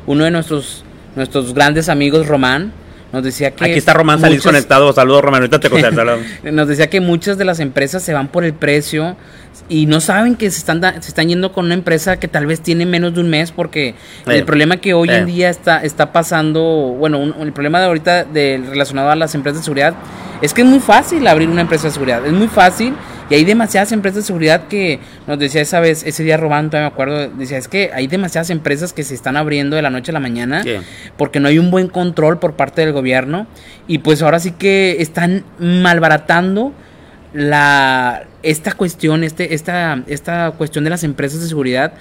uno 0.06 0.24
de 0.24 0.32
nuestros, 0.32 0.84
nuestros 1.14 1.54
grandes 1.54 1.88
amigos, 1.88 2.26
Román, 2.26 2.72
nos 3.14 3.22
decía 3.22 3.52
que... 3.52 3.64
Aquí 3.64 3.74
está 3.74 3.94
Román 3.94 4.20
Salís 4.20 4.42
conectado. 4.42 4.92
Saludos, 4.92 5.22
Román. 5.22 5.42
Ahorita 5.42 5.60
te 5.60 5.70
Nos 6.52 6.66
decía 6.66 6.90
que 6.90 7.00
muchas 7.00 7.38
de 7.38 7.44
las 7.44 7.60
empresas 7.60 8.02
se 8.02 8.12
van 8.12 8.26
por 8.26 8.44
el 8.44 8.54
precio 8.54 9.16
y 9.68 9.86
no 9.86 10.00
saben 10.00 10.34
que 10.34 10.50
se 10.50 10.58
están, 10.58 10.82
se 11.00 11.08
están 11.08 11.28
yendo 11.28 11.52
con 11.52 11.66
una 11.66 11.74
empresa 11.74 12.18
que 12.18 12.26
tal 12.26 12.46
vez 12.46 12.60
tiene 12.60 12.86
menos 12.86 13.14
de 13.14 13.20
un 13.20 13.30
mes 13.30 13.52
porque 13.52 13.94
el 14.26 14.44
problema 14.44 14.78
que 14.78 14.94
hoy 14.94 15.10
en 15.10 15.26
día 15.26 15.48
está, 15.48 15.78
está 15.84 16.12
pasando, 16.12 16.60
bueno, 16.98 17.34
el 17.40 17.52
problema 17.52 17.78
de 17.78 17.86
ahorita 17.86 18.24
de, 18.24 18.60
relacionado 18.68 19.10
a 19.10 19.14
las 19.14 19.32
empresas 19.36 19.60
de 19.60 19.64
seguridad 19.64 19.94
es 20.42 20.52
que 20.52 20.62
es 20.62 20.66
muy 20.66 20.80
fácil 20.80 21.24
abrir 21.28 21.48
una 21.48 21.60
empresa 21.60 21.86
de 21.86 21.92
seguridad. 21.92 22.26
Es 22.26 22.32
muy 22.32 22.48
fácil 22.48 22.94
y 23.30 23.34
hay 23.34 23.44
demasiadas 23.44 23.92
empresas 23.92 24.16
de 24.16 24.22
seguridad 24.22 24.68
que 24.68 25.00
nos 25.26 25.38
decía 25.38 25.60
esa 25.62 25.80
vez, 25.80 26.04
ese 26.04 26.22
día 26.22 26.36
robando, 26.36 26.76
me 26.76 26.84
acuerdo, 26.84 27.28
decía, 27.28 27.58
es 27.58 27.68
que 27.68 27.90
hay 27.94 28.06
demasiadas 28.06 28.50
empresas 28.50 28.92
que 28.92 29.02
se 29.02 29.14
están 29.14 29.36
abriendo 29.36 29.76
de 29.76 29.82
la 29.82 29.90
noche 29.90 30.10
a 30.10 30.14
la 30.14 30.20
mañana 30.20 30.62
porque 31.16 31.40
no 31.40 31.48
hay 31.48 31.58
un 31.58 31.70
buen 31.70 31.88
control 31.88 32.38
por 32.38 32.54
parte 32.54 32.82
del 32.82 32.92
gobierno 32.92 33.46
y 33.86 33.98
pues 33.98 34.22
ahora 34.22 34.38
sí 34.40 34.52
que 34.52 34.96
están 35.00 35.44
malbaratando 35.58 36.72
la 37.32 38.24
esta 38.42 38.72
cuestión, 38.72 39.24
este, 39.24 39.54
esta, 39.54 40.02
esta 40.06 40.52
cuestión 40.52 40.84
de 40.84 40.90
las 40.90 41.02
empresas 41.02 41.40
de 41.40 41.48
seguridad 41.48 41.94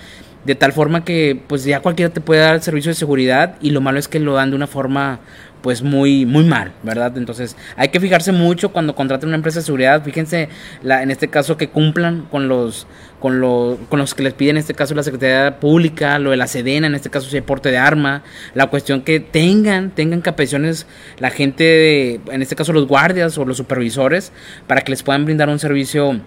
de 0.46 0.56
tal 0.56 0.74
forma 0.74 1.04
que 1.06 1.42
pues 1.48 1.64
ya 1.64 1.80
cualquiera 1.80 2.14
te 2.14 2.22
puede 2.22 2.42
dar 2.42 2.56
el 2.56 2.62
servicio 2.62 2.90
de 2.90 2.96
seguridad 2.96 3.56
y 3.62 3.72
lo 3.72 3.82
malo 3.82 4.00
es 4.00 4.08
que 4.08 4.20
lo 4.20 4.34
dan 4.34 4.50
de 4.50 4.56
una 4.56 4.68
forma 4.68 5.20
pues 5.62 5.82
muy 5.82 6.26
muy 6.26 6.44
mal, 6.44 6.74
¿verdad? 6.84 7.18
Entonces 7.18 7.56
hay 7.78 7.88
que 7.88 8.02
fijarse 8.02 8.34
mucho 8.34 8.74
cuando 8.74 8.96
contraten 8.96 9.30
una 9.30 9.38
empresa 9.38 9.60
de 9.60 9.66
seguridad, 9.66 10.04
fíjense 10.04 10.50
la, 10.82 11.02
en 11.02 11.10
este 11.10 11.30
caso 11.30 11.56
que 11.56 11.70
cumplan 11.70 12.24
con 12.30 12.50
los 12.50 12.86
con, 13.22 13.40
lo, 13.40 13.80
con 13.88 14.00
los 14.00 14.14
que 14.14 14.24
les 14.24 14.34
piden 14.34 14.58
en 14.58 14.60
este 14.60 14.74
caso 14.74 14.94
la 14.94 15.04
Secretaría 15.04 15.62
Pública, 15.62 16.20
lo 16.20 16.32
de 16.32 16.38
la 16.38 16.48
Sedena, 16.48 16.88
en 16.88 16.96
este 16.96 17.10
caso 17.10 17.30
si 17.30 17.38
hay 17.38 17.42
porte 17.42 17.72
de 17.72 17.78
arma, 17.78 18.22
la 18.54 18.68
cuestión 18.68 19.02
que 19.02 19.22
tengan, 19.22 19.92
tengan 19.92 20.20
capacidades 20.20 20.86
la 21.20 21.30
gente, 21.30 21.64
de, 21.64 22.20
en 22.30 22.42
este 22.42 22.58
caso 22.58 22.74
los 22.74 22.86
guardias 22.86 23.38
o 23.38 23.46
los 23.46 23.56
supervisores, 23.56 24.34
para 24.68 24.82
que 24.82 24.92
les 24.92 25.04
puedan 25.04 25.24
brindar 25.24 25.48
un 25.48 25.60
servicio 25.60 26.20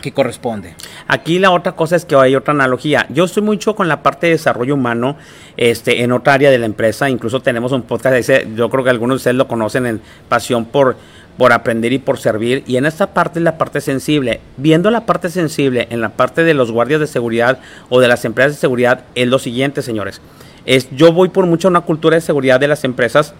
que 0.00 0.12
corresponde. 0.12 0.74
Aquí 1.08 1.38
la 1.38 1.50
otra 1.50 1.72
cosa 1.72 1.96
es 1.96 2.04
que 2.04 2.16
hay 2.16 2.34
otra 2.34 2.52
analogía. 2.52 3.06
Yo 3.10 3.24
estoy 3.24 3.42
mucho 3.42 3.74
con 3.74 3.88
la 3.88 4.02
parte 4.02 4.26
de 4.26 4.32
desarrollo 4.32 4.74
humano 4.74 5.16
este, 5.56 6.02
en 6.02 6.12
otra 6.12 6.34
área 6.34 6.50
de 6.50 6.58
la 6.58 6.66
empresa. 6.66 7.08
Incluso 7.08 7.40
tenemos 7.40 7.72
un 7.72 7.82
podcast, 7.82 8.16
ese, 8.16 8.48
yo 8.54 8.68
creo 8.70 8.84
que 8.84 8.90
algunos 8.90 9.14
de 9.14 9.16
ustedes 9.16 9.36
lo 9.36 9.48
conocen 9.48 9.86
en 9.86 10.00
Pasión 10.28 10.66
por, 10.66 10.96
por 11.38 11.52
Aprender 11.52 11.92
y 11.92 11.98
por 11.98 12.18
Servir. 12.18 12.62
Y 12.66 12.76
en 12.76 12.86
esta 12.86 13.08
parte 13.14 13.38
es 13.38 13.42
la 13.42 13.58
parte 13.58 13.80
sensible. 13.80 14.40
Viendo 14.56 14.90
la 14.90 15.06
parte 15.06 15.30
sensible 15.30 15.88
en 15.90 16.00
la 16.00 16.10
parte 16.10 16.44
de 16.44 16.54
los 16.54 16.70
guardias 16.70 17.00
de 17.00 17.06
seguridad 17.06 17.58
o 17.88 18.00
de 18.00 18.08
las 18.08 18.24
empresas 18.24 18.52
de 18.52 18.60
seguridad 18.60 19.04
es 19.14 19.28
lo 19.28 19.38
siguiente, 19.38 19.82
señores. 19.82 20.20
Es, 20.66 20.88
yo 20.90 21.12
voy 21.12 21.28
por 21.28 21.46
mucho 21.46 21.68
a 21.68 21.70
una 21.70 21.82
cultura 21.82 22.16
de 22.16 22.20
seguridad 22.20 22.58
de 22.60 22.68
las 22.68 22.84
empresas 22.84 23.34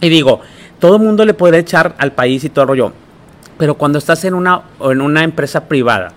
y 0.00 0.08
digo, 0.08 0.40
todo 0.78 0.96
el 0.96 1.02
mundo 1.02 1.24
le 1.24 1.32
puede 1.32 1.58
echar 1.58 1.94
al 1.98 2.12
país 2.12 2.44
y 2.44 2.50
todo 2.50 2.62
el 2.62 2.68
rollo 2.68 2.92
pero 3.58 3.74
cuando 3.74 3.98
estás 3.98 4.24
en 4.24 4.34
una, 4.34 4.62
en 4.80 5.00
una 5.00 5.24
empresa 5.24 5.68
privada, 5.68 6.12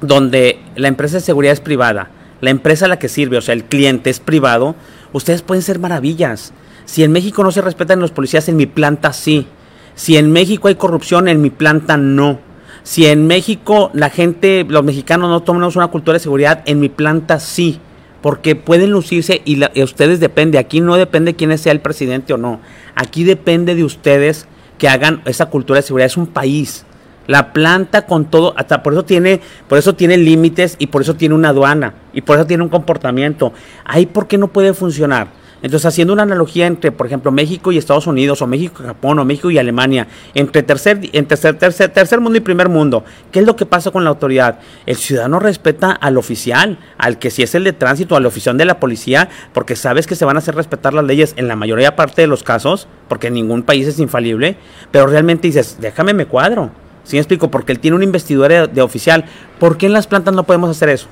donde 0.00 0.60
la 0.76 0.88
empresa 0.88 1.16
de 1.16 1.22
seguridad 1.22 1.52
es 1.52 1.60
privada, 1.60 2.10
la 2.40 2.50
empresa 2.50 2.84
a 2.84 2.88
la 2.88 2.98
que 2.98 3.08
sirve, 3.08 3.36
o 3.36 3.40
sea, 3.40 3.54
el 3.54 3.64
cliente 3.64 4.10
es 4.10 4.20
privado, 4.20 4.76
ustedes 5.12 5.42
pueden 5.42 5.62
ser 5.62 5.78
maravillas. 5.78 6.52
Si 6.84 7.02
en 7.02 7.12
México 7.12 7.42
no 7.42 7.50
se 7.50 7.62
respetan 7.62 8.00
los 8.00 8.12
policías, 8.12 8.48
en 8.48 8.56
mi 8.56 8.66
planta 8.66 9.12
sí. 9.12 9.46
Si 9.94 10.16
en 10.16 10.30
México 10.30 10.68
hay 10.68 10.76
corrupción, 10.76 11.28
en 11.28 11.42
mi 11.42 11.50
planta 11.50 11.96
no. 11.96 12.38
Si 12.84 13.06
en 13.06 13.26
México 13.26 13.90
la 13.92 14.08
gente, 14.08 14.64
los 14.68 14.84
mexicanos 14.84 15.28
no 15.28 15.42
tomamos 15.42 15.76
una 15.76 15.88
cultura 15.88 16.14
de 16.14 16.20
seguridad, 16.20 16.62
en 16.66 16.80
mi 16.80 16.88
planta 16.88 17.40
sí. 17.40 17.80
Porque 18.22 18.56
pueden 18.56 18.90
lucirse 18.90 19.42
y, 19.44 19.60
y 19.74 19.82
ustedes 19.82 20.20
depende. 20.20 20.58
Aquí 20.58 20.80
no 20.80 20.96
depende 20.96 21.34
quién 21.34 21.56
sea 21.58 21.72
el 21.72 21.80
presidente 21.80 22.32
o 22.32 22.38
no. 22.38 22.60
Aquí 22.94 23.24
depende 23.24 23.74
de 23.74 23.84
ustedes 23.84 24.46
que 24.78 24.88
hagan 24.88 25.20
esa 25.26 25.46
cultura 25.46 25.78
de 25.78 25.82
seguridad. 25.82 26.06
Es 26.06 26.16
un 26.16 26.28
país. 26.28 26.84
La 27.26 27.52
planta 27.52 28.06
con 28.06 28.24
todo, 28.24 28.54
hasta 28.56 28.82
por 28.82 28.94
eso 28.94 29.04
tiene, 29.04 29.42
por 29.68 29.76
eso 29.76 29.94
tiene 29.94 30.16
límites 30.16 30.76
y 30.78 30.86
por 30.86 31.02
eso 31.02 31.14
tiene 31.14 31.34
una 31.34 31.50
aduana 31.50 31.92
y 32.14 32.22
por 32.22 32.38
eso 32.38 32.46
tiene 32.46 32.62
un 32.62 32.70
comportamiento. 32.70 33.52
Ahí 33.84 34.06
por 34.06 34.26
qué 34.26 34.38
no 34.38 34.48
puede 34.48 34.72
funcionar. 34.72 35.28
Entonces, 35.60 35.86
haciendo 35.86 36.12
una 36.12 36.22
analogía 36.22 36.66
entre, 36.66 36.92
por 36.92 37.06
ejemplo, 37.06 37.32
México 37.32 37.72
y 37.72 37.78
Estados 37.78 38.06
Unidos, 38.06 38.42
o 38.42 38.46
México 38.46 38.82
y 38.82 38.86
Japón, 38.86 39.18
o 39.18 39.24
México 39.24 39.50
y 39.50 39.58
Alemania, 39.58 40.06
entre 40.34 40.62
tercer, 40.62 41.00
tercer, 41.26 41.58
tercer, 41.58 41.90
tercer 41.90 42.20
mundo 42.20 42.38
y 42.38 42.40
primer 42.40 42.68
mundo, 42.68 43.04
¿qué 43.32 43.40
es 43.40 43.46
lo 43.46 43.56
que 43.56 43.66
pasa 43.66 43.90
con 43.90 44.04
la 44.04 44.10
autoridad? 44.10 44.60
El 44.86 44.96
ciudadano 44.96 45.40
respeta 45.40 45.90
al 45.90 46.16
oficial, 46.16 46.78
al 46.96 47.18
que 47.18 47.30
si 47.30 47.42
es 47.42 47.54
el 47.54 47.64
de 47.64 47.72
tránsito, 47.72 48.14
al 48.14 48.26
oficial 48.26 48.56
de 48.56 48.64
la 48.66 48.78
policía, 48.78 49.28
porque 49.52 49.74
sabes 49.74 50.06
que 50.06 50.14
se 50.14 50.24
van 50.24 50.36
a 50.36 50.38
hacer 50.38 50.54
respetar 50.54 50.94
las 50.94 51.04
leyes 51.04 51.34
en 51.36 51.48
la 51.48 51.56
mayoría 51.56 51.96
parte 51.96 52.22
de 52.22 52.28
los 52.28 52.44
casos, 52.44 52.86
porque 53.08 53.30
ningún 53.30 53.64
país 53.64 53.86
es 53.88 53.98
infalible, 53.98 54.56
pero 54.92 55.06
realmente 55.06 55.48
dices, 55.48 55.78
déjame 55.80 56.14
me 56.14 56.26
cuadro. 56.26 56.70
¿Sí 57.02 57.16
me 57.16 57.20
explico? 57.20 57.50
Porque 57.50 57.72
él 57.72 57.80
tiene 57.80 57.96
una 57.96 58.04
investidura 58.04 58.66
de 58.66 58.82
oficial. 58.82 59.24
¿Por 59.58 59.78
qué 59.78 59.86
en 59.86 59.94
las 59.94 60.06
plantas 60.06 60.34
no 60.34 60.44
podemos 60.44 60.68
hacer 60.68 60.90
eso? 60.90 61.06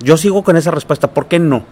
Yo 0.00 0.16
sigo 0.16 0.42
con 0.42 0.56
esa 0.56 0.72
respuesta. 0.72 1.14
¿Por 1.14 1.26
qué 1.26 1.38
no? 1.38 1.64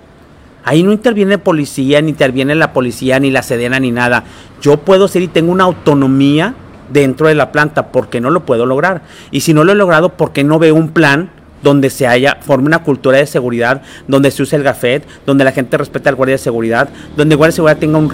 Ahí 0.65 0.83
no 0.83 0.93
interviene 0.93 1.39
policía, 1.39 2.01
ni 2.03 2.11
interviene 2.11 2.55
la 2.55 2.73
policía, 2.73 3.19
ni 3.19 3.31
la 3.31 3.43
sedena, 3.43 3.81
ni 3.81 3.91
nada. 3.91 4.25
Yo 4.61 4.79
puedo 4.79 5.09
ser 5.09 5.23
y 5.23 5.29
tengo 5.29 5.53
una 5.53 5.65
autonomía 5.65 6.55
dentro 6.93 7.29
de 7.29 7.35
la 7.35 7.53
planta 7.53 7.93
porque 7.93 8.21
no 8.21 8.31
lo 8.31 8.45
puedo 8.45 8.67
lograr. 8.67 9.03
Y 9.31 9.41
si 9.41 9.55
no 9.55 9.65
lo 9.65 9.73
he 9.73 9.77
logrado, 9.77 10.11
porque 10.11 10.45
no 10.45 10.59
veo 10.59 10.75
un 10.75 10.89
plan 10.89 11.31
donde 11.63 11.91
se 11.91 12.07
haya, 12.07 12.39
forme 12.41 12.67
una 12.67 12.83
cultura 12.83 13.19
de 13.19 13.27
seguridad, 13.27 13.83
donde 14.09 14.31
se 14.31 14.43
use 14.43 14.57
el 14.57 14.63
gafet, 14.63 15.07
donde 15.27 15.45
la 15.45 15.53
gente 15.53 15.77
respete 15.77 16.09
al 16.09 16.15
guardia 16.15 16.35
de 16.35 16.39
seguridad, 16.39 16.89
donde 17.17 17.35
el 17.35 17.37
guardia 17.37 17.53
de 17.53 17.57
seguridad 17.57 17.79
tenga 17.79 17.99
un, 17.99 18.11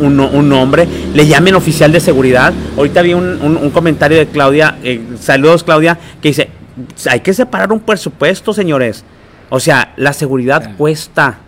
un, 0.00 0.20
un 0.20 0.48
nombre, 0.48 0.88
le 1.14 1.26
llamen 1.26 1.54
oficial 1.54 1.92
de 1.92 2.00
seguridad. 2.00 2.52
Ahorita 2.76 3.02
vi 3.02 3.14
un, 3.14 3.70
comentario 3.72 4.18
de 4.18 4.26
Claudia, 4.26 4.78
eh, 4.82 5.00
saludos 5.20 5.62
Claudia, 5.62 5.98
que 6.22 6.28
dice, 6.28 6.50
hay 7.10 7.20
que 7.20 7.34
separar 7.34 7.72
un 7.72 7.80
presupuesto, 7.80 8.52
señores. 8.52 9.04
O 9.50 9.60
sea, 9.60 9.92
la 9.96 10.12
seguridad 10.12 10.76
cuesta 10.76 11.38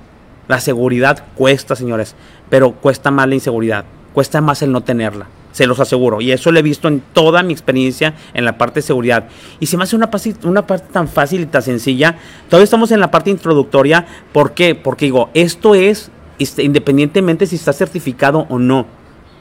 la 0.49 0.61
seguridad 0.61 1.25
cuesta, 1.35 1.77
señores, 1.77 2.15
pero 2.49 2.73
cuesta 2.73 3.11
más 3.11 3.29
la 3.29 3.35
inseguridad, 3.35 3.85
cuesta 4.15 4.41
más 4.41 4.63
el 4.63 4.73
no 4.73 4.83
tenerla, 4.83 5.29
se 5.53 5.67
los 5.67 5.79
aseguro. 5.79 6.21
Y 6.21 6.33
eso 6.33 6.51
lo 6.51 6.59
he 6.59 6.63
visto 6.63 6.89
en 6.89 7.03
toda 7.13 7.43
mi 7.43 7.53
experiencia 7.53 8.15
en 8.35 8.45
la 8.45 8.59
parte 8.59 8.81
de 8.81 8.87
seguridad. 8.87 9.29
Y 9.61 9.67
se 9.67 9.77
me 9.77 9.85
hace 9.85 9.95
una, 9.95 10.11
una 10.45 10.67
parte 10.67 10.87
tan 10.93 11.07
fácil 11.07 11.43
y 11.43 11.47
tan 11.47 11.63
sencilla. 11.63 12.17
Todavía 12.49 12.65
estamos 12.65 12.91
en 12.91 13.01
la 13.01 13.11
parte 13.11 13.31
introductoria. 13.31 14.07
¿Por 14.33 14.53
qué? 14.53 14.75
Porque 14.75 15.05
digo, 15.05 15.31
esto 15.35 15.75
es 15.75 16.11
este, 16.39 16.63
independientemente 16.63 17.47
si 17.47 17.57
está 17.57 17.73
certificado 17.73 18.47
o 18.49 18.59
no. 18.59 18.87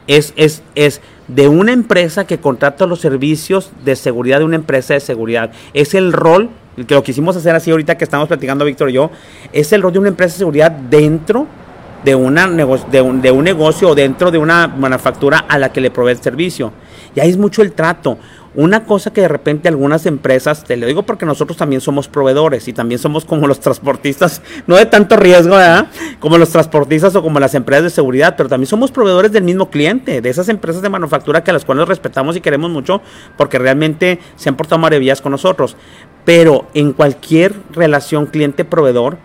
Es, 0.08 0.34
es, 0.36 0.64
es 0.76 1.02
de 1.28 1.48
una 1.48 1.74
empresa 1.74 2.26
que 2.26 2.40
contrata 2.40 2.88
los 2.88 3.02
servicios 3.02 3.72
de 3.84 3.96
seguridad 3.96 4.40
de 4.40 4.46
una 4.46 4.56
empresa 4.56 4.94
de 4.94 5.00
seguridad. 5.00 5.52
Es 5.74 5.94
el 5.94 6.14
rol 6.14 6.50
que 6.86 6.94
lo 6.94 7.04
quisimos 7.04 7.36
hacer 7.36 7.56
así 7.56 7.72
ahorita 7.72 7.98
que 7.98 8.04
estamos 8.04 8.28
platicando 8.28 8.66
Víctor 8.66 8.90
y 8.90 8.94
yo, 8.94 9.10
es 9.52 9.72
el 9.74 9.82
rol 9.82 9.94
de 9.94 10.00
una 10.00 10.10
empresa 10.10 10.34
de 10.34 10.40
seguridad 10.40 10.72
dentro 10.72 11.48
de, 12.04 12.16
una 12.16 12.48
de, 12.48 13.02
un, 13.02 13.22
de 13.22 13.32
un 13.32 13.44
negocio 13.44 13.90
o 13.90 13.96
dentro 13.96 14.32
de 14.32 14.38
una 14.38 14.68
manufactura 14.68 15.40
a 15.40 15.58
la 15.58 15.72
que 15.72 15.82
le 15.82 15.92
provee 15.92 16.12
el 16.12 16.22
servicio. 16.22 16.72
Y 17.16 17.20
ahí 17.20 17.30
es 17.30 17.38
mucho 17.38 17.62
el 17.62 17.74
trato. 17.74 18.18
Una 18.54 18.86
cosa 18.86 19.12
que 19.12 19.22
de 19.22 19.28
repente 19.28 19.68
algunas 19.68 20.06
empresas, 20.08 20.64
te 20.64 20.78
lo 20.78 20.88
digo 20.88 21.04
porque 21.04 21.28
nosotros 21.28 21.58
también 21.58 21.80
somos 21.80 22.08
proveedores 22.08 22.68
y 22.68 22.74
también 22.74 22.98
somos 22.98 23.24
como 23.24 23.46
los 23.46 23.60
transportistas, 23.60 24.42
no 24.66 24.76
de 24.78 24.88
tanto 24.88 25.16
riesgo. 25.16 25.56
Como 26.20 26.38
los 26.40 26.50
transportistas 26.50 27.16
o 27.16 27.22
como 27.22 27.40
las 27.40 27.54
empresas 27.54 27.84
de 27.84 27.90
seguridad, 27.92 28.36
pero 28.36 28.50
también 28.50 28.68
somos 28.68 28.92
proveedores 28.92 29.32
del 29.32 29.44
mismo 29.44 29.70
cliente, 29.70 30.22
de 30.22 30.30
esas 30.30 30.50
empresas 30.50 30.82
de 30.82 30.90
manufactura 30.90 31.44
que 31.44 31.52
a 31.52 31.54
las 31.54 31.66
cuales 31.66 31.88
respetamos 31.88 32.36
y 32.36 32.42
queremos 32.42 32.72
mucho 32.72 33.02
porque 33.38 33.60
realmente 33.60 34.20
se 34.36 34.50
han 34.50 34.56
portado 34.56 34.80
maravillas 34.80 35.22
con 35.22 35.32
nosotros. 35.32 35.76
Pero 36.28 36.68
en 36.74 36.92
cualquier 36.92 37.56
relación 37.72 38.26
cliente-proveedor, 38.26 39.18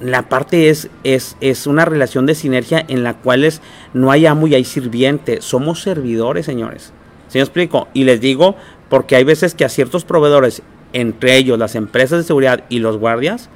la 0.00 0.28
parte 0.28 0.68
es, 0.68 0.90
es, 1.04 1.36
es, 1.40 1.68
una 1.68 1.84
relación 1.84 2.26
de 2.26 2.34
sinergia 2.34 2.84
en 2.88 3.04
la 3.04 3.14
cual 3.14 3.48
no 3.92 4.10
hay 4.10 4.26
amo 4.26 4.48
y 4.48 4.56
hay 4.56 4.64
sirviente. 4.64 5.40
Somos 5.42 5.80
servidores, 5.80 6.44
señores. 6.44 6.92
¿Sí 7.28 7.38
me 7.38 7.42
explico? 7.42 7.86
Y 7.94 8.02
les 8.02 8.20
digo 8.20 8.56
porque 8.88 9.14
hay 9.14 9.22
veces 9.22 9.54
que 9.54 9.64
a 9.64 9.68
ciertos 9.68 10.04
proveedores, 10.04 10.62
entre 10.92 11.36
ellos 11.36 11.56
las 11.56 11.76
empresas 11.76 12.18
de 12.18 12.24
seguridad 12.24 12.64
y 12.68 12.80
los 12.80 12.98
guardias, 12.98 13.48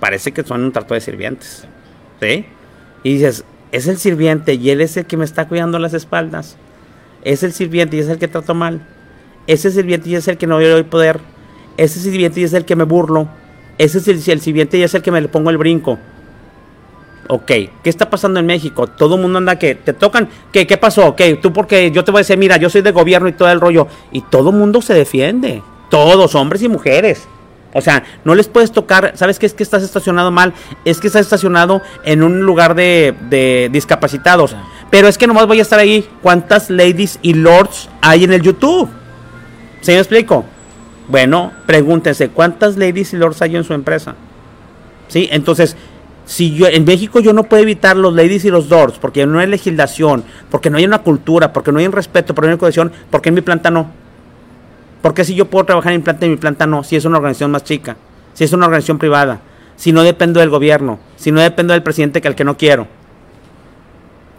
parece 0.00 0.32
que 0.32 0.42
son 0.42 0.62
un 0.62 0.72
trato 0.72 0.94
de 0.94 1.02
sirvientes. 1.02 1.68
¿Sí? 2.22 2.46
Y 3.02 3.12
dices, 3.12 3.44
es 3.72 3.88
el 3.88 3.98
sirviente 3.98 4.54
y 4.54 4.70
él 4.70 4.80
es 4.80 4.96
el 4.96 5.04
que 5.04 5.18
me 5.18 5.26
está 5.26 5.48
cuidando 5.48 5.78
las 5.78 5.92
espaldas. 5.92 6.56
Es 7.24 7.42
el 7.42 7.52
sirviente 7.52 7.98
y 7.98 8.00
es 8.00 8.08
el 8.08 8.16
que 8.16 8.26
trato 8.26 8.54
mal. 8.54 8.80
Ese 9.46 9.70
sirviente 9.70 10.08
y 10.08 10.14
es 10.14 10.26
el 10.28 10.38
que 10.38 10.46
no 10.46 10.58
doy 10.58 10.84
poder. 10.84 11.35
Ese 11.76 12.00
sirviente 12.00 12.40
y 12.40 12.44
es 12.44 12.52
el 12.52 12.64
que 12.64 12.76
me 12.76 12.84
burlo 12.84 13.28
ese 13.78 13.98
es 13.98 14.08
el, 14.08 14.22
el 14.32 14.40
siguiente 14.40 14.78
y 14.78 14.82
es 14.82 14.94
el 14.94 15.02
que 15.02 15.10
me 15.10 15.20
le 15.20 15.28
pongo 15.28 15.50
el 15.50 15.58
brinco. 15.58 15.98
Ok, 17.28 17.46
¿qué 17.46 17.70
está 17.90 18.08
pasando 18.08 18.38
en 18.38 18.46
México? 18.46 18.86
Todo 18.86 19.16
el 19.16 19.20
mundo 19.20 19.38
anda 19.38 19.58
que 19.58 19.74
te 19.74 19.92
tocan. 19.92 20.28
¿Qué, 20.52 20.66
qué 20.66 20.76
pasó? 20.76 21.08
Ok, 21.08 21.20
tú 21.42 21.52
porque 21.52 21.90
yo 21.90 22.04
te 22.04 22.12
voy 22.12 22.20
a 22.20 22.22
decir, 22.22 22.38
mira, 22.38 22.56
yo 22.56 22.70
soy 22.70 22.82
de 22.82 22.92
gobierno 22.92 23.28
y 23.28 23.32
todo 23.32 23.50
el 23.50 23.60
rollo. 23.60 23.88
Y 24.12 24.22
todo 24.22 24.50
el 24.50 24.56
mundo 24.56 24.80
se 24.80 24.94
defiende. 24.94 25.62
Todos, 25.90 26.34
hombres 26.34 26.62
y 26.62 26.68
mujeres. 26.68 27.26
O 27.74 27.80
sea, 27.80 28.04
no 28.24 28.34
les 28.34 28.48
puedes 28.48 28.72
tocar, 28.72 29.12
¿sabes 29.16 29.38
qué 29.38 29.44
es 29.44 29.52
que 29.52 29.62
estás 29.62 29.82
estacionado 29.82 30.30
mal? 30.30 30.54
Es 30.84 30.98
que 30.98 31.08
estás 31.08 31.22
estacionado 31.22 31.82
en 32.04 32.22
un 32.22 32.40
lugar 32.40 32.74
de, 32.74 33.14
de 33.28 33.68
discapacitados. 33.70 34.56
Pero 34.88 35.08
es 35.08 35.18
que 35.18 35.26
nomás 35.26 35.46
voy 35.46 35.58
a 35.58 35.62
estar 35.62 35.78
ahí. 35.78 36.08
¿Cuántas 36.22 36.70
ladies 36.70 37.18
y 37.20 37.34
lords 37.34 37.90
hay 38.00 38.24
en 38.24 38.32
el 38.32 38.40
YouTube? 38.40 38.88
¿Se 39.82 39.92
me 39.92 39.98
explico? 39.98 40.46
Bueno, 41.08 41.52
pregúntense, 41.66 42.30
¿cuántas 42.30 42.76
ladies 42.76 43.12
y 43.12 43.16
lords 43.16 43.40
hay 43.42 43.56
en 43.56 43.64
su 43.64 43.74
empresa? 43.74 44.14
¿Sí? 45.08 45.28
Entonces, 45.30 45.76
si 46.24 46.54
yo 46.54 46.66
en 46.66 46.84
México 46.84 47.20
yo 47.20 47.32
no 47.32 47.44
puedo 47.44 47.62
evitar 47.62 47.96
los 47.96 48.12
ladies 48.12 48.44
y 48.44 48.50
los 48.50 48.68
lords 48.68 48.98
porque 48.98 49.24
no 49.26 49.38
hay 49.38 49.46
legislación, 49.46 50.24
porque 50.50 50.68
no 50.68 50.78
hay 50.78 50.84
una 50.84 50.98
cultura, 50.98 51.52
porque 51.52 51.70
no 51.70 51.78
hay 51.78 51.86
un 51.86 51.92
respeto, 51.92 52.34
porque 52.34 52.48
no 52.48 52.52
hay 52.54 52.58
cohesión, 52.58 52.92
porque 53.10 53.28
en 53.28 53.36
mi 53.36 53.40
planta 53.40 53.70
no? 53.70 53.90
Porque 55.00 55.24
si 55.24 55.36
yo 55.36 55.46
puedo 55.46 55.64
trabajar 55.64 55.92
en 55.92 56.00
mi 56.00 56.04
planta 56.04 56.24
y 56.24 56.28
en 56.28 56.32
mi 56.32 56.38
planta 56.38 56.66
no? 56.66 56.82
Si 56.82 56.96
es 56.96 57.04
una 57.04 57.18
organización 57.18 57.52
más 57.52 57.62
chica, 57.62 57.96
si 58.34 58.42
es 58.42 58.52
una 58.52 58.66
organización 58.66 58.98
privada, 58.98 59.40
si 59.76 59.92
no 59.92 60.02
dependo 60.02 60.40
del 60.40 60.50
gobierno, 60.50 60.98
si 61.16 61.30
no 61.30 61.40
dependo 61.40 61.72
del 61.72 61.84
presidente 61.84 62.20
que 62.20 62.26
al 62.26 62.34
que 62.34 62.44
no 62.44 62.56
quiero. 62.56 62.88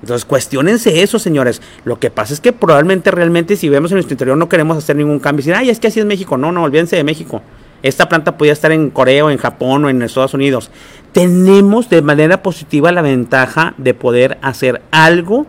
Entonces, 0.08 0.24
cuestionense 0.24 1.04
eso, 1.04 1.20
señores. 1.20 1.62
Lo 1.84 2.00
que 2.00 2.10
pasa 2.10 2.34
es 2.34 2.39
que 2.39 2.54
probablemente, 2.54 3.12
realmente, 3.12 3.58
si 3.58 3.67
vemos 3.67 3.91
en 3.91 3.96
nuestro 3.96 4.13
interior, 4.13 4.38
no 4.38 4.48
queremos 4.48 4.78
hacer 4.78 4.96
ningún 4.96 5.20
cambio. 5.20 5.39
Decir, 5.43 5.54
ay, 5.54 5.70
es 5.70 5.82
que 5.82 5.88
así 5.88 6.00
es 6.00 6.06
México. 6.06 6.38
No, 6.38 6.54
no, 6.54 6.63
olvídense 6.63 6.96
de 6.96 7.04
México. 7.04 7.41
Esta 7.84 8.08
planta 8.08 8.38
podría 8.38 8.54
estar 8.54 8.72
en 8.72 8.89
Corea 8.89 9.26
o 9.26 9.30
en 9.30 9.38
Japón 9.38 9.84
o 9.84 9.89
en 9.89 10.02
Estados 10.02 10.34
Unidos. 10.34 10.72
Tenemos 11.12 11.89
de 11.89 12.02
manera 12.02 12.41
positiva 12.41 12.89
la 12.93 13.02
ventaja 13.02 13.74
de 13.78 13.93
poder 13.93 14.38
hacer 14.41 14.82
algo 14.91 15.46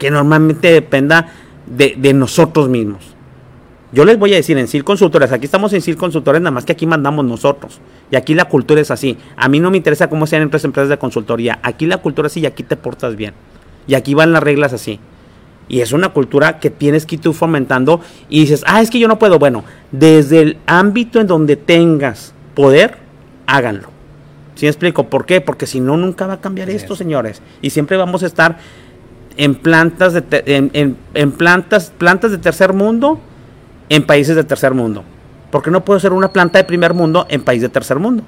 que 0.00 0.10
normalmente 0.10 0.72
dependa 0.72 1.28
de, 1.68 2.12
nosotros 2.12 2.68
mismos. 2.68 3.14
Yo 3.92 4.04
les 4.04 4.18
voy 4.18 4.32
a 4.32 4.36
decir 4.36 4.58
en 4.58 4.66
CIL 4.66 4.82
Consultores, 4.82 5.30
aquí 5.30 5.44
estamos 5.44 5.72
en 5.72 5.82
CIL 5.82 5.96
Consultores, 5.96 6.40
nada 6.40 6.50
más 6.50 6.64
que 6.64 6.72
aquí 6.72 6.84
mandamos 6.84 7.24
nosotros. 7.24 7.80
Y 8.10 8.16
aquí 8.16 8.34
la 8.34 8.46
cultura 8.46 8.80
es 8.80 8.90
así. 8.90 9.16
A 9.36 9.48
mí 9.48 9.60
no 9.60 9.70
me 9.70 9.76
interesa 9.76 10.08
cómo 10.08 10.26
sean 10.26 10.42
empresas, 10.42 10.64
empresas 10.64 10.88
de 10.88 10.98
consultoría. 10.98 11.60
Aquí 11.62 11.86
la 11.86 11.98
cultura 11.98 12.26
es 12.26 12.32
así 12.32 12.40
y 12.40 12.46
aquí 12.46 12.64
te 12.64 12.76
portas 12.76 13.14
bien. 13.14 13.34
Y 13.86 13.94
aquí 13.94 14.14
van 14.14 14.32
las 14.32 14.42
reglas 14.42 14.72
así. 14.72 15.00
Y 15.68 15.80
es 15.80 15.92
una 15.92 16.08
cultura 16.08 16.58
que 16.58 16.68
tienes 16.68 17.06
que 17.06 17.14
ir 17.14 17.20
tú 17.20 17.32
fomentando 17.32 18.00
y 18.28 18.40
dices, 18.40 18.64
ah, 18.66 18.82
es 18.82 18.90
que 18.90 18.98
yo 18.98 19.06
no 19.06 19.18
puedo. 19.18 19.38
Bueno, 19.38 19.64
desde 19.92 20.40
el 20.42 20.58
ámbito 20.66 21.20
en 21.20 21.28
donde 21.28 21.56
tengas 21.56 22.34
poder, 22.56 22.98
háganlo. 23.46 23.88
¿Sí 24.56 24.66
me 24.66 24.70
explico? 24.70 25.04
¿Por 25.04 25.26
qué? 25.26 25.40
Porque 25.40 25.66
si 25.66 25.80
no, 25.80 25.96
nunca 25.96 26.26
va 26.26 26.34
a 26.34 26.40
cambiar 26.40 26.68
esto, 26.70 26.96
señores. 26.96 27.40
Y 27.62 27.70
siempre 27.70 27.96
vamos 27.96 28.22
a 28.24 28.26
estar 28.26 28.58
en 29.36 29.54
plantas 29.54 30.12
de, 30.12 30.22
en, 30.44 30.96
en, 31.14 31.32
plantas, 31.32 31.92
plantas 31.96 32.30
de 32.30 32.38
tercer 32.38 32.72
mundo 32.72 33.20
en 33.88 34.04
países 34.04 34.36
de 34.36 34.44
tercer 34.44 34.74
mundo. 34.74 35.04
Porque 35.50 35.70
no 35.70 35.84
puedo 35.84 35.98
ser 36.00 36.12
una 36.12 36.32
planta 36.32 36.58
de 36.58 36.64
primer 36.64 36.94
mundo 36.94 37.26
en 37.28 37.42
país 37.42 37.62
de 37.62 37.68
tercer 37.68 37.98
mundo. 37.98 38.24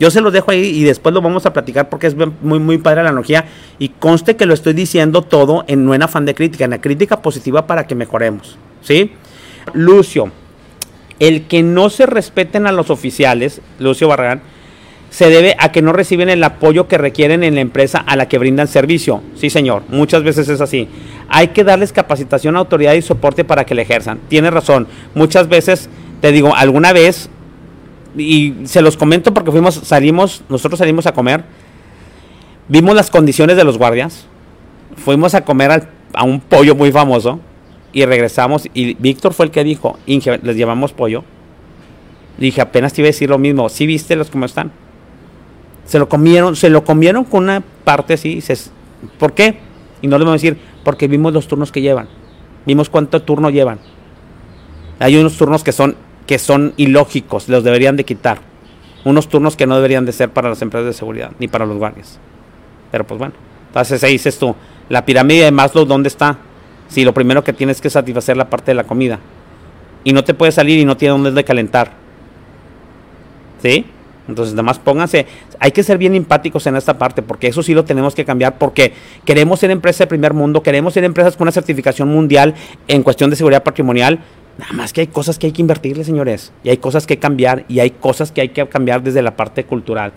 Yo 0.00 0.10
se 0.10 0.20
los 0.20 0.32
dejo 0.32 0.50
ahí 0.50 0.64
y 0.64 0.82
después 0.84 1.14
lo 1.14 1.22
vamos 1.22 1.46
a 1.46 1.52
platicar 1.52 1.88
porque 1.88 2.08
es 2.08 2.16
muy, 2.16 2.58
muy 2.58 2.78
padre 2.78 3.02
la 3.02 3.10
analogía. 3.10 3.46
Y 3.78 3.90
conste 3.90 4.36
que 4.36 4.46
lo 4.46 4.54
estoy 4.54 4.72
diciendo 4.72 5.22
todo 5.22 5.64
en, 5.68 5.84
no 5.84 5.94
en 5.94 6.02
afán 6.02 6.24
de 6.24 6.34
crítica, 6.34 6.64
en 6.64 6.70
la 6.70 6.80
crítica 6.80 7.22
positiva 7.22 7.66
para 7.66 7.86
que 7.86 7.94
mejoremos. 7.94 8.58
¿Sí? 8.82 9.12
Lucio, 9.72 10.30
el 11.18 11.46
que 11.46 11.62
no 11.62 11.90
se 11.90 12.06
respeten 12.06 12.66
a 12.66 12.72
los 12.72 12.90
oficiales, 12.90 13.60
Lucio 13.78 14.08
Barragán, 14.08 14.42
se 15.10 15.30
debe 15.30 15.54
a 15.60 15.70
que 15.70 15.80
no 15.80 15.92
reciben 15.92 16.28
el 16.28 16.42
apoyo 16.42 16.88
que 16.88 16.98
requieren 16.98 17.44
en 17.44 17.54
la 17.54 17.60
empresa 17.60 17.98
a 17.98 18.16
la 18.16 18.26
que 18.26 18.36
brindan 18.36 18.66
servicio. 18.66 19.22
Sí, 19.36 19.48
señor, 19.48 19.84
muchas 19.88 20.24
veces 20.24 20.48
es 20.48 20.60
así. 20.60 20.88
Hay 21.28 21.48
que 21.48 21.62
darles 21.62 21.92
capacitación, 21.92 22.56
autoridad 22.56 22.94
y 22.94 23.02
soporte 23.02 23.44
para 23.44 23.64
que 23.64 23.76
le 23.76 23.82
ejerzan. 23.82 24.18
Tiene 24.28 24.50
razón. 24.50 24.88
Muchas 25.14 25.48
veces, 25.48 25.88
te 26.20 26.32
digo, 26.32 26.52
alguna 26.56 26.92
vez 26.92 27.30
y 28.16 28.54
se 28.64 28.82
los 28.82 28.96
comento 28.96 29.34
porque 29.34 29.50
fuimos, 29.50 29.74
salimos, 29.74 30.42
nosotros 30.48 30.78
salimos 30.78 31.06
a 31.06 31.12
comer, 31.12 31.44
vimos 32.68 32.94
las 32.94 33.10
condiciones 33.10 33.56
de 33.56 33.64
los 33.64 33.78
guardias, 33.78 34.26
fuimos 34.96 35.34
a 35.34 35.44
comer 35.44 35.88
a 36.12 36.24
un 36.24 36.40
pollo 36.40 36.74
muy 36.74 36.92
famoso 36.92 37.40
y 37.92 38.04
regresamos 38.04 38.68
y 38.74 38.94
Víctor 38.94 39.34
fue 39.34 39.46
el 39.46 39.52
que 39.52 39.64
dijo, 39.64 39.98
Inge, 40.06 40.38
les 40.42 40.56
llevamos 40.56 40.92
pollo. 40.92 41.24
Dije, 42.38 42.60
apenas 42.60 42.92
te 42.92 43.00
iba 43.00 43.06
a 43.06 43.10
decir 43.12 43.30
lo 43.30 43.38
mismo, 43.38 43.68
¿sí 43.68 43.86
viste 43.86 44.16
los 44.16 44.30
cómo 44.30 44.44
están? 44.44 44.72
Se 45.84 45.98
lo 45.98 46.08
comieron, 46.08 46.56
se 46.56 46.68
lo 46.68 46.82
comieron 46.82 47.24
con 47.24 47.44
una 47.44 47.62
parte 47.84 48.14
así, 48.14 48.34
dices, 48.34 48.72
¿por 49.18 49.34
qué? 49.34 49.58
Y 50.02 50.08
no 50.08 50.18
le 50.18 50.24
vamos 50.24 50.40
a 50.40 50.42
decir, 50.42 50.58
porque 50.82 51.06
vimos 51.06 51.32
los 51.32 51.46
turnos 51.46 51.70
que 51.70 51.80
llevan, 51.80 52.08
vimos 52.66 52.90
cuánto 52.90 53.22
turno 53.22 53.50
llevan. 53.50 53.78
Hay 54.98 55.16
unos 55.16 55.36
turnos 55.36 55.62
que 55.62 55.72
son 55.72 55.96
que 56.26 56.38
son 56.38 56.74
ilógicos, 56.76 57.48
los 57.48 57.64
deberían 57.64 57.96
de 57.96 58.04
quitar. 58.04 58.38
Unos 59.04 59.28
turnos 59.28 59.56
que 59.56 59.66
no 59.66 59.76
deberían 59.76 60.06
de 60.06 60.12
ser 60.12 60.30
para 60.30 60.48
las 60.48 60.62
empresas 60.62 60.86
de 60.86 60.92
seguridad, 60.94 61.32
ni 61.38 61.48
para 61.48 61.66
los 61.66 61.76
guardias. 61.76 62.18
Pero 62.90 63.06
pues 63.06 63.18
bueno, 63.18 63.34
entonces 63.68 64.02
ahí 64.04 64.12
dices 64.12 64.38
tú, 64.38 64.54
la 64.88 65.04
pirámide 65.04 65.44
de 65.44 65.50
Maslow, 65.50 65.84
¿dónde 65.84 66.08
está? 66.08 66.38
Si 66.88 67.04
lo 67.04 67.12
primero 67.12 67.44
que 67.44 67.52
tienes 67.52 67.80
que 67.80 67.90
satisfacer 67.90 68.36
la 68.36 68.48
parte 68.48 68.70
de 68.70 68.74
la 68.74 68.84
comida. 68.84 69.18
Y 70.04 70.12
no 70.12 70.24
te 70.24 70.34
puedes 70.34 70.54
salir 70.54 70.78
y 70.78 70.84
no 70.84 70.96
tiene 70.96 71.12
dónde 71.12 71.32
de 71.32 71.44
calentar. 71.44 71.92
¿Sí? 73.62 73.86
Entonces, 74.28 74.54
nada 74.54 74.62
más 74.62 74.78
pónganse, 74.78 75.26
hay 75.58 75.72
que 75.72 75.82
ser 75.82 75.98
bien 75.98 76.14
empáticos 76.14 76.66
en 76.66 76.76
esta 76.76 76.96
parte, 76.96 77.20
porque 77.20 77.48
eso 77.48 77.62
sí 77.62 77.74
lo 77.74 77.84
tenemos 77.84 78.14
que 78.14 78.24
cambiar, 78.24 78.56
porque 78.58 78.94
queremos 79.24 79.60
ser 79.60 79.70
empresas 79.70 80.00
de 80.00 80.06
primer 80.06 80.32
mundo, 80.32 80.62
queremos 80.62 80.94
ser 80.94 81.04
empresas 81.04 81.36
con 81.36 81.44
una 81.44 81.52
certificación 81.52 82.08
mundial 82.08 82.54
en 82.88 83.02
cuestión 83.02 83.28
de 83.28 83.36
seguridad 83.36 83.62
patrimonial, 83.62 84.20
Nada 84.58 84.72
más 84.72 84.92
que 84.92 85.00
hay 85.02 85.06
cosas 85.08 85.38
que 85.38 85.46
hay 85.46 85.52
que 85.52 85.62
invertirle, 85.62 86.04
señores. 86.04 86.52
Y 86.62 86.70
hay 86.70 86.76
cosas 86.76 87.06
que 87.06 87.18
cambiar. 87.18 87.64
Y 87.68 87.80
hay 87.80 87.90
cosas 87.90 88.32
que 88.32 88.40
hay 88.40 88.50
que 88.50 88.66
cambiar 88.68 89.02
desde 89.02 89.22
la 89.22 89.36
parte 89.36 89.64
cultural. 89.64 90.12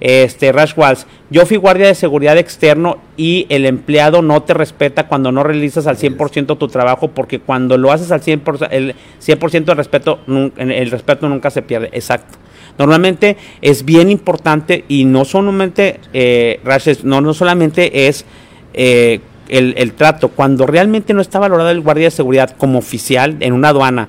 Este, 0.00 0.50
Rash 0.50 0.72
Walls, 0.76 1.06
yo 1.28 1.44
fui 1.44 1.58
guardia 1.58 1.86
de 1.86 1.94
seguridad 1.94 2.38
externo 2.38 2.96
y 3.18 3.46
el 3.50 3.66
empleado 3.66 4.22
no 4.22 4.42
te 4.42 4.54
respeta 4.54 5.06
cuando 5.08 5.30
no 5.30 5.42
realizas 5.42 5.86
al 5.86 5.98
100% 5.98 6.56
tu 6.56 6.68
trabajo, 6.68 7.08
porque 7.08 7.38
cuando 7.38 7.76
lo 7.76 7.92
haces 7.92 8.10
al 8.10 8.22
100%, 8.22 8.68
el 8.70 8.94
100% 9.22 9.64
de 9.64 9.74
respeto, 9.74 10.20
el 10.56 10.90
respeto 10.90 11.28
nunca 11.28 11.50
se 11.50 11.60
pierde. 11.60 11.90
Exacto. 11.92 12.38
Normalmente 12.78 13.36
es 13.60 13.84
bien 13.84 14.10
importante 14.10 14.86
y 14.88 15.04
no 15.04 15.26
solamente, 15.26 16.00
eh, 16.14 16.60
no, 17.02 17.20
no 17.20 17.34
solamente 17.34 18.08
es 18.08 18.24
eh, 18.72 19.20
el, 19.50 19.92
trato, 19.94 20.28
cuando 20.28 20.66
realmente 20.66 21.12
no 21.12 21.20
está 21.20 21.38
valorado 21.38 21.70
el 21.70 21.80
guardia 21.80 22.04
de 22.04 22.10
seguridad 22.12 22.54
como 22.56 22.78
oficial 22.78 23.36
en 23.40 23.52
una 23.52 23.70
aduana, 23.70 24.08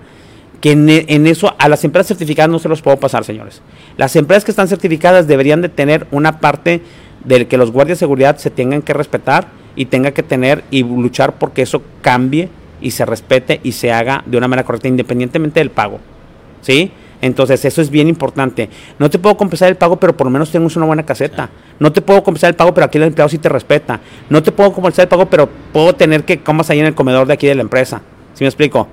que 0.62 0.72
en, 0.74 1.28
eso 1.28 1.56
a 1.58 1.68
las 1.68 1.84
empresas 1.84 2.10
certificadas 2.10 2.52
no 2.52 2.60
se 2.60 2.70
los 2.70 2.82
puedo 2.82 2.98
pasar, 2.98 3.24
señores. 3.24 3.62
Las 3.98 4.16
empresas 4.16 4.46
que 4.46 4.52
están 4.52 4.68
certificadas 4.68 5.28
deberían 5.28 5.62
de 5.62 5.70
tener 5.70 6.06
una 6.12 6.40
parte 6.40 6.82
del 7.26 7.48
que 7.48 7.58
los 7.58 7.72
guardias 7.72 7.98
de 7.98 8.02
seguridad 8.02 8.38
se 8.38 8.52
tengan 8.52 8.84
que 8.84 8.94
respetar 8.94 9.48
y 9.76 9.86
tenga 9.86 10.12
que 10.12 10.22
tener 10.22 10.64
y 10.70 10.84
luchar 10.84 11.34
porque 11.40 11.64
eso 11.64 11.82
cambie 12.02 12.50
y 12.80 12.92
se 12.92 13.06
respete 13.06 13.60
y 13.64 13.72
se 13.72 13.92
haga 13.92 14.24
de 14.26 14.38
una 14.38 14.48
manera 14.48 14.66
correcta 14.66 14.88
independientemente 14.88 15.60
del 15.60 15.72
pago. 15.72 16.00
¿Sí? 16.62 16.92
Entonces, 17.22 17.64
eso 17.64 17.82
es 17.82 17.90
bien 17.90 18.08
importante. 18.08 18.70
No 18.98 19.10
te 19.10 19.20
puedo 19.20 19.38
compensar 19.38 19.70
el 19.70 19.78
pago, 19.78 19.98
pero 19.98 20.18
por 20.18 20.26
lo 20.26 20.32
menos 20.32 20.52
tenemos 20.52 20.76
una 20.76 20.88
buena 20.88 21.04
caseta. 21.04 21.50
No 21.80 21.92
te 21.92 22.02
puedo 22.02 22.24
compensar 22.24 22.50
el 22.50 22.56
pago, 22.56 22.74
pero 22.74 22.86
aquí 22.86 22.98
el 22.98 23.04
empleado 23.04 23.30
sí 23.30 23.38
te 23.38 23.48
respeta. 23.48 24.00
No 24.30 24.42
te 24.42 24.52
puedo 24.52 24.74
compensar 24.74 25.04
el 25.04 25.10
pago, 25.10 25.28
pero 25.28 25.48
puedo 25.72 25.94
tener 25.94 26.24
que 26.24 26.40
comas 26.40 26.70
ahí 26.70 26.80
en 26.80 26.88
el 26.88 26.96
comedor 26.96 27.28
de 27.28 27.34
aquí 27.34 27.48
de 27.48 27.56
la 27.56 27.62
empresa. 27.62 28.02
¿Sí 28.34 28.44
me 28.44 28.48
explico? 28.48 28.88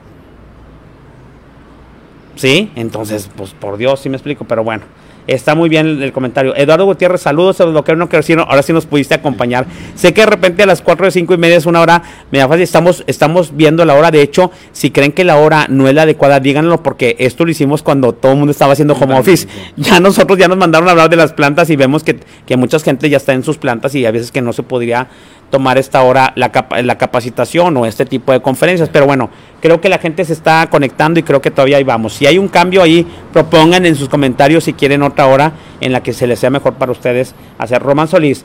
¿Sí? 2.37 2.71
Entonces, 2.77 3.31
pues 3.35 3.53
por 3.53 3.79
Dios, 3.79 4.01
sí 4.01 4.09
me 4.09 4.17
explico, 4.17 4.45
pero 4.45 4.63
bueno. 4.63 4.85
Está 5.29 5.55
muy 5.55 5.69
bien 5.69 6.03
el, 6.03 6.11
comentario. 6.11 6.57
Eduardo 6.57 6.87
Gutiérrez, 6.87 7.21
saludos 7.21 7.61
a 7.61 7.67
los 7.67 7.85
que 7.85 7.95
no 7.95 8.09
quiero 8.09 8.45
ahora 8.49 8.63
sí 8.63 8.73
nos 8.73 8.87
pudiste 8.87 9.15
acompañar. 9.15 9.67
Sé 9.95 10.15
que 10.15 10.23
de 10.23 10.27
repente 10.27 10.63
a 10.63 10.67
las 10.67 10.81
4 10.81 11.05
de 11.05 11.13
5 11.13 11.35
y 11.35 11.37
media 11.37 11.57
es 11.57 11.67
una 11.67 11.83
hora, 11.83 12.03
me 12.31 12.39
da 12.39 12.49
fácil, 12.49 12.63
estamos, 12.63 13.05
estamos 13.07 13.55
viendo 13.55 13.85
la 13.85 13.95
hora. 13.95 14.11
De 14.11 14.23
hecho, 14.23 14.51
si 14.73 14.91
creen 14.91 15.13
que 15.13 15.25
la 15.25 15.37
hora 15.37 15.67
no 15.69 15.87
es 15.87 15.95
la 15.95 16.03
adecuada, 16.03 16.41
díganlo 16.41 16.83
porque 16.83 17.15
esto 17.19 17.45
lo 17.45 17.51
hicimos 17.51 17.83
cuando 17.83 18.15
todo 18.15 18.33
el 18.33 18.39
mundo 18.39 18.53
estaba 18.53 18.73
haciendo 18.73 18.95
home 18.95 19.19
office. 19.19 19.47
Ya 19.77 20.01
nosotros 20.01 20.39
ya 20.39 20.49
nos 20.49 20.57
mandaron 20.57 20.89
a 20.89 20.93
hablar 20.93 21.11
de 21.11 21.17
las 21.17 21.35
plantas 21.35 21.69
y 21.69 21.77
vemos 21.77 22.03
que, 22.05 22.19
que 22.47 22.57
mucha 22.57 22.79
gente 22.79 23.11
ya 23.11 23.19
está 23.19 23.35
en 23.35 23.43
sus 23.43 23.59
plantas 23.59 23.95
y 23.95 24.07
a 24.07 24.11
veces 24.11 24.33
que 24.33 24.41
no 24.41 24.55
se 24.55 24.63
podría 24.63 25.09
tomar 25.51 25.79
esta 25.79 26.03
hora 26.03 26.33
la, 26.37 26.51
la 26.83 26.99
capacitación 26.99 27.77
o 27.77 27.87
este 27.87 28.05
tipo 28.05 28.33
de 28.33 28.41
conferencias. 28.41 28.89
Pero 28.89 29.07
bueno, 29.07 29.31
creo 29.61 29.81
que 29.81 29.89
la 29.89 29.99
gente 29.99 30.25
se 30.25 30.33
está 30.33 30.69
conectando 30.71 31.21
y 31.21 31.23
creo 31.23 31.41
que 31.41 31.51
todavía 31.51 31.79
ahí 31.79 31.85
vamos. 31.85 32.15
Si 32.15 32.27
hay 32.27 32.39
un 32.39 32.49
cambio 32.49 32.83
ahí, 32.83 33.07
propongan 33.33 33.87
en 33.87 33.95
sus 33.95 34.09
comentarios 34.09 34.65
si 34.65 34.73
quieren 34.73 35.03
otra 35.03 35.27
hora 35.27 35.53
en 35.81 35.93
la 35.93 36.03
que 36.03 36.13
se 36.13 36.27
les 36.27 36.39
sea 36.39 36.51
mejor 36.51 36.75
para 36.75 36.93
ustedes 36.93 37.35
hacer. 37.59 37.83
Román 37.83 38.09
Solís, 38.09 38.45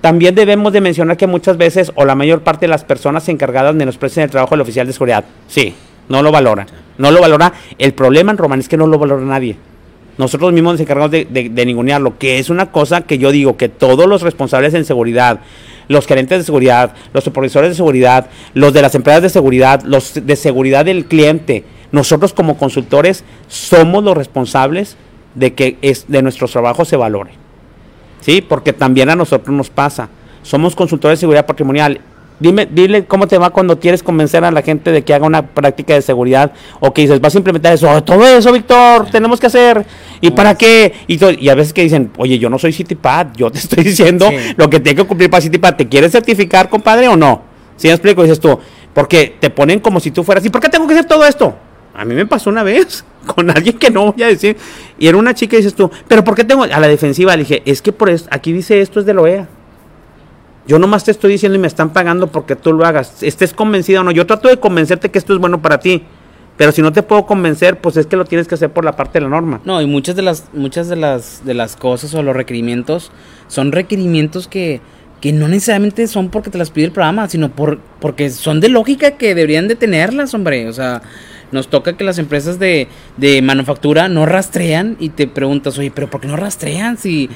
también 0.00 0.34
debemos 0.34 0.72
de 0.72 0.80
mencionar 0.80 1.16
que 1.16 1.26
muchas 1.26 1.56
veces 1.56 1.90
o 1.94 2.04
la 2.04 2.14
mayor 2.14 2.42
parte 2.42 2.66
de 2.66 2.70
las 2.70 2.84
personas 2.84 3.28
encargadas 3.28 3.74
menosprecian 3.74 4.24
el 4.24 4.30
trabajo 4.30 4.54
del 4.54 4.60
oficial 4.60 4.86
de 4.86 4.92
seguridad. 4.92 5.24
Sí, 5.48 5.74
no 6.08 6.22
lo 6.22 6.30
valora. 6.30 6.66
No 6.98 7.10
lo 7.10 7.20
valora. 7.20 7.52
El 7.78 7.92
problema 7.92 8.32
en 8.32 8.38
Román 8.38 8.60
es 8.60 8.68
que 8.68 8.76
no 8.76 8.86
lo 8.86 8.98
valora 8.98 9.24
nadie. 9.24 9.56
Nosotros 10.18 10.52
mismos 10.52 10.74
nos 10.74 10.80
encargamos 10.80 11.10
de, 11.10 11.64
ningunearlo, 11.66 12.18
que 12.18 12.38
es 12.38 12.48
una 12.48 12.70
cosa 12.70 13.02
que 13.02 13.18
yo 13.18 13.30
digo 13.30 13.56
que 13.56 13.68
todos 13.68 14.06
los 14.06 14.22
responsables 14.22 14.72
en 14.74 14.84
seguridad, 14.84 15.40
los 15.88 16.06
gerentes 16.06 16.38
de 16.38 16.44
seguridad, 16.44 16.94
los 17.12 17.24
supervisores 17.24 17.70
de 17.70 17.76
seguridad, 17.76 18.30
los 18.54 18.72
de 18.72 18.82
las 18.82 18.94
empresas 18.94 19.22
de 19.22 19.28
seguridad, 19.28 19.82
los 19.82 20.14
de 20.26 20.36
seguridad 20.36 20.84
del 20.84 21.04
cliente. 21.04 21.64
Nosotros 21.92 22.32
como 22.32 22.56
consultores 22.56 23.24
somos 23.46 24.02
los 24.02 24.16
responsables 24.16 24.96
de 25.34 25.54
que 25.54 25.76
es, 25.82 26.06
de 26.08 26.22
nuestro 26.22 26.48
trabajo 26.48 26.84
se 26.84 26.96
valore. 26.96 27.32
¿Sí? 28.20 28.40
Porque 28.40 28.72
también 28.72 29.10
a 29.10 29.16
nosotros 29.16 29.54
nos 29.54 29.70
pasa. 29.70 30.08
Somos 30.42 30.74
consultores 30.74 31.18
de 31.18 31.20
seguridad 31.20 31.46
patrimonial 31.46 32.00
Dime, 32.38 32.68
dile 32.70 33.06
cómo 33.06 33.26
te 33.26 33.38
va 33.38 33.48
cuando 33.48 33.80
quieres 33.80 34.02
convencer 34.02 34.44
a 34.44 34.50
la 34.50 34.60
gente 34.60 34.92
de 34.92 35.02
que 35.02 35.14
haga 35.14 35.26
una 35.26 35.46
práctica 35.46 35.94
de 35.94 36.02
seguridad 36.02 36.52
o 36.80 36.92
que 36.92 37.02
dices, 37.02 37.18
vas 37.18 37.34
a 37.34 37.38
implementar 37.38 37.72
eso, 37.72 37.90
oh, 37.90 38.02
todo 38.02 38.26
eso, 38.26 38.52
Víctor, 38.52 39.10
tenemos 39.10 39.40
que 39.40 39.46
hacer. 39.46 39.86
¿Y 40.20 40.30
para 40.32 40.54
qué? 40.54 40.92
Y, 41.06 41.18
y, 41.42 41.48
a 41.48 41.54
veces 41.54 41.72
que 41.72 41.82
dicen, 41.82 42.10
oye, 42.18 42.38
yo 42.38 42.50
no 42.50 42.58
soy 42.58 42.74
CityPad, 42.74 43.28
yo 43.36 43.50
te 43.50 43.58
estoy 43.66 43.84
diciendo 43.84 44.28
lo 44.56 44.68
que 44.68 44.80
tengo 44.80 45.04
que 45.04 45.08
cumplir 45.08 45.30
para 45.30 45.40
CityPad. 45.40 45.76
¿Te 45.76 45.88
quieres 45.88 46.12
certificar, 46.12 46.68
compadre, 46.68 47.08
o 47.08 47.16
no? 47.16 47.42
Si 47.76 47.88
me 47.88 47.94
explico, 47.94 48.22
dices 48.22 48.40
tú, 48.40 48.58
porque 48.92 49.36
te 49.40 49.48
ponen 49.48 49.80
como 49.80 49.98
si 49.98 50.10
tú 50.10 50.22
fueras, 50.22 50.44
¿y 50.44 50.50
por 50.50 50.60
qué 50.60 50.68
tengo 50.68 50.86
que 50.86 50.92
hacer 50.92 51.06
todo 51.06 51.24
esto? 51.24 51.56
A 51.94 52.04
mí 52.04 52.14
me 52.14 52.26
pasó 52.26 52.50
una 52.50 52.62
vez 52.62 53.02
con 53.26 53.50
alguien 53.50 53.78
que 53.78 53.90
no 53.90 54.12
voy 54.12 54.22
a 54.22 54.26
decir, 54.26 54.58
y 54.98 55.08
era 55.08 55.16
una 55.16 55.32
chica 55.32 55.56
y 55.56 55.60
dices 55.60 55.74
tú, 55.74 55.90
¿pero 56.06 56.22
por 56.22 56.34
qué 56.34 56.44
tengo? 56.44 56.64
A 56.64 56.80
la 56.80 56.88
defensiva 56.88 57.34
le 57.34 57.44
dije, 57.44 57.62
es 57.64 57.80
que 57.80 57.92
por 57.92 58.10
eso, 58.10 58.26
aquí 58.30 58.52
dice 58.52 58.82
esto 58.82 59.00
es 59.00 59.06
de 59.06 59.14
la 59.14 59.22
OEA. 59.22 59.48
Yo 60.66 60.78
nomás 60.78 61.04
te 61.04 61.12
estoy 61.12 61.32
diciendo 61.32 61.56
y 61.56 61.60
me 61.60 61.68
están 61.68 61.92
pagando 61.92 62.26
porque 62.26 62.56
tú 62.56 62.72
lo 62.72 62.84
hagas. 62.84 63.22
Estés 63.22 63.52
convencido 63.52 64.00
o 64.00 64.04
no. 64.04 64.10
Yo 64.10 64.26
trato 64.26 64.48
de 64.48 64.58
convencerte 64.58 65.10
que 65.10 65.18
esto 65.18 65.32
es 65.32 65.38
bueno 65.38 65.62
para 65.62 65.78
ti. 65.78 66.02
Pero 66.56 66.72
si 66.72 66.82
no 66.82 66.92
te 66.92 67.02
puedo 67.02 67.26
convencer, 67.26 67.80
pues 67.80 67.96
es 67.96 68.06
que 68.06 68.16
lo 68.16 68.24
tienes 68.24 68.48
que 68.48 68.54
hacer 68.54 68.70
por 68.70 68.84
la 68.84 68.96
parte 68.96 69.18
de 69.18 69.24
la 69.24 69.28
norma. 69.28 69.60
No, 69.64 69.80
y 69.82 69.86
muchas 69.86 70.16
de 70.16 70.22
las 70.22 70.44
muchas 70.54 70.88
de 70.88 70.96
las 70.96 71.44
de 71.44 71.54
las 71.54 71.76
cosas 71.76 72.14
o 72.14 72.22
los 72.22 72.34
requerimientos 72.34 73.12
son 73.46 73.72
requerimientos 73.72 74.48
que, 74.48 74.80
que 75.20 75.32
no 75.32 75.48
necesariamente 75.48 76.06
son 76.06 76.30
porque 76.30 76.50
te 76.50 76.56
las 76.56 76.70
pide 76.70 76.86
el 76.86 76.92
programa, 76.92 77.28
sino 77.28 77.50
por 77.50 77.78
porque 78.00 78.30
son 78.30 78.60
de 78.60 78.70
lógica 78.70 79.12
que 79.12 79.34
deberían 79.34 79.68
de 79.68 79.76
tenerlas, 79.76 80.32
hombre. 80.32 80.66
O 80.66 80.72
sea, 80.72 81.02
nos 81.52 81.68
toca 81.68 81.96
que 81.96 82.04
las 82.04 82.18
empresas 82.18 82.58
de, 82.58 82.88
de 83.18 83.42
manufactura 83.42 84.08
no 84.08 84.24
rastrean 84.24 84.96
y 84.98 85.10
te 85.10 85.26
preguntas, 85.26 85.78
oye, 85.78 85.92
pero 85.94 86.08
¿por 86.08 86.22
qué 86.22 86.26
no 86.26 86.36
rastrean 86.36 86.96
si 86.96 87.28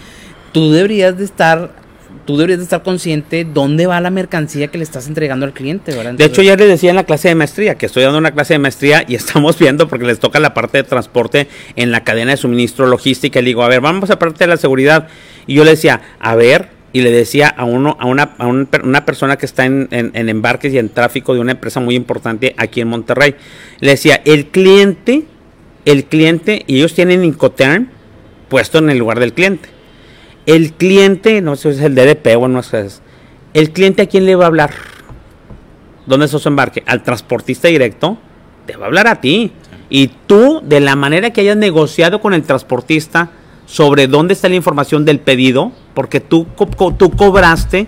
tú 0.52 0.72
deberías 0.72 1.18
de 1.18 1.24
estar 1.24 1.79
tú 2.25 2.37
deberías 2.37 2.59
de 2.59 2.64
estar 2.64 2.83
consciente 2.83 3.44
dónde 3.44 3.87
va 3.87 4.01
la 4.01 4.11
mercancía 4.11 4.68
que 4.68 4.79
le 4.79 4.85
estás 4.85 5.09
entregando 5.09 5.46
al 5.46 5.53
cliente, 5.53 5.94
¿verdad? 5.94 6.14
de 6.14 6.25
hecho, 6.25 6.42
ya 6.42 6.57
les 6.57 6.68
decía 6.68 6.90
en 6.90 6.96
la 6.96 7.05
clase 7.05 7.29
de 7.29 7.35
maestría, 7.35 7.75
que 7.77 7.87
estoy 7.87 8.03
dando 8.03 8.18
una 8.18 8.33
clase 8.33 8.55
de 8.55 8.59
maestría 8.59 9.05
y 9.07 9.14
estamos 9.16 9.59
viendo, 9.59 9.88
porque 9.88 10.07
les 10.07 10.20
toca 10.20 10.38
la 10.40 10.55
parte 10.55 10.79
de 10.79 10.85
transporte 10.85 11.49
en 11.77 11.90
la 11.90 12.05
cadena 12.05 12.33
de 12.33 12.37
suministro 12.37 12.87
logística, 12.87 13.38
y 13.38 13.42
le 13.42 13.49
digo, 13.49 13.62
a 13.62 13.68
ver, 13.68 13.81
vamos 13.81 14.11
a 14.11 14.18
parte 14.18 14.44
de 14.44 14.49
la 14.49 14.57
seguridad. 14.57 15.09
Y 15.46 15.55
yo 15.55 15.64
le 15.64 15.70
decía, 15.70 16.01
a 16.20 16.35
ver, 16.37 16.68
y 16.92 17.03
le 17.03 17.11
decía 17.11 17.49
a 17.49 17.64
uno, 17.64 17.96
a 18.01 18.07
una, 18.07 18.35
a 18.38 18.46
una 18.46 19.05
persona 19.05 19.37
que 19.37 19.46
está 19.46 19.64
en, 19.64 19.88
en, 19.90 20.29
embarques 20.29 20.73
y 20.73 20.79
en 20.79 20.88
tráfico 20.88 21.35
de 21.35 21.40
una 21.40 21.53
empresa 21.53 21.81
muy 21.81 21.94
importante 21.94 22.55
aquí 22.57 22.81
en 22.81 22.88
Monterrey, 22.88 23.35
le 23.81 23.90
decía, 23.92 24.20
el 24.25 24.46
cliente, 24.46 25.25
el 25.85 26.05
cliente, 26.05 26.64
y 26.66 26.79
ellos 26.79 26.94
tienen 26.94 27.25
Incoterm 27.25 27.88
puesto 28.49 28.79
en 28.79 28.90
el 28.90 28.99
lugar 28.99 29.20
del 29.20 29.33
cliente 29.33 29.79
el 30.54 30.72
cliente, 30.72 31.40
no 31.42 31.54
sé 31.54 31.72
si 31.72 31.78
es 31.78 31.84
el 31.84 31.94
DDP 31.94 32.36
o 32.36 32.48
no 32.48 32.64
sé, 32.64 32.88
el 33.54 33.70
cliente 33.70 34.02
a 34.02 34.06
quién 34.06 34.26
le 34.26 34.34
va 34.34 34.44
a 34.44 34.48
hablar. 34.48 34.72
¿Dónde 36.06 36.26
es 36.26 36.32
su 36.32 36.48
embarque? 36.48 36.82
Al 36.86 37.04
transportista 37.04 37.68
directo, 37.68 38.18
te 38.66 38.76
va 38.76 38.86
a 38.86 38.88
hablar 38.88 39.06
a 39.06 39.20
ti. 39.20 39.52
Y 39.90 40.08
tú, 40.26 40.60
de 40.64 40.80
la 40.80 40.96
manera 40.96 41.30
que 41.30 41.42
hayas 41.42 41.56
negociado 41.56 42.20
con 42.20 42.34
el 42.34 42.42
transportista 42.42 43.30
sobre 43.66 44.08
dónde 44.08 44.34
está 44.34 44.48
la 44.48 44.56
información 44.56 45.04
del 45.04 45.20
pedido, 45.20 45.70
porque 45.94 46.18
tú, 46.18 46.48
tú 46.98 47.10
cobraste 47.12 47.86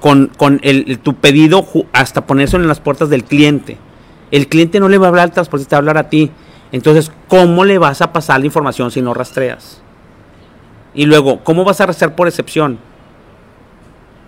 con, 0.00 0.30
con 0.38 0.60
el, 0.62 0.98
tu 1.00 1.16
pedido 1.16 1.66
hasta 1.92 2.26
ponerse 2.26 2.56
en 2.56 2.68
las 2.68 2.80
puertas 2.80 3.10
del 3.10 3.24
cliente. 3.24 3.76
El 4.30 4.48
cliente 4.48 4.80
no 4.80 4.88
le 4.88 4.96
va 4.96 5.06
a 5.06 5.08
hablar 5.10 5.24
al 5.24 5.32
transportista, 5.32 5.76
va 5.76 5.78
a 5.78 5.80
hablar 5.80 5.98
a 5.98 6.08
ti. 6.08 6.30
Entonces, 6.72 7.12
¿cómo 7.28 7.66
le 7.66 7.76
vas 7.76 8.00
a 8.00 8.14
pasar 8.14 8.40
la 8.40 8.46
información 8.46 8.90
si 8.90 9.02
no 9.02 9.12
rastreas? 9.12 9.83
Y 10.94 11.06
luego, 11.06 11.42
¿cómo 11.42 11.64
vas 11.64 11.80
a 11.80 11.86
rezar 11.86 12.14
por 12.14 12.28
excepción? 12.28 12.78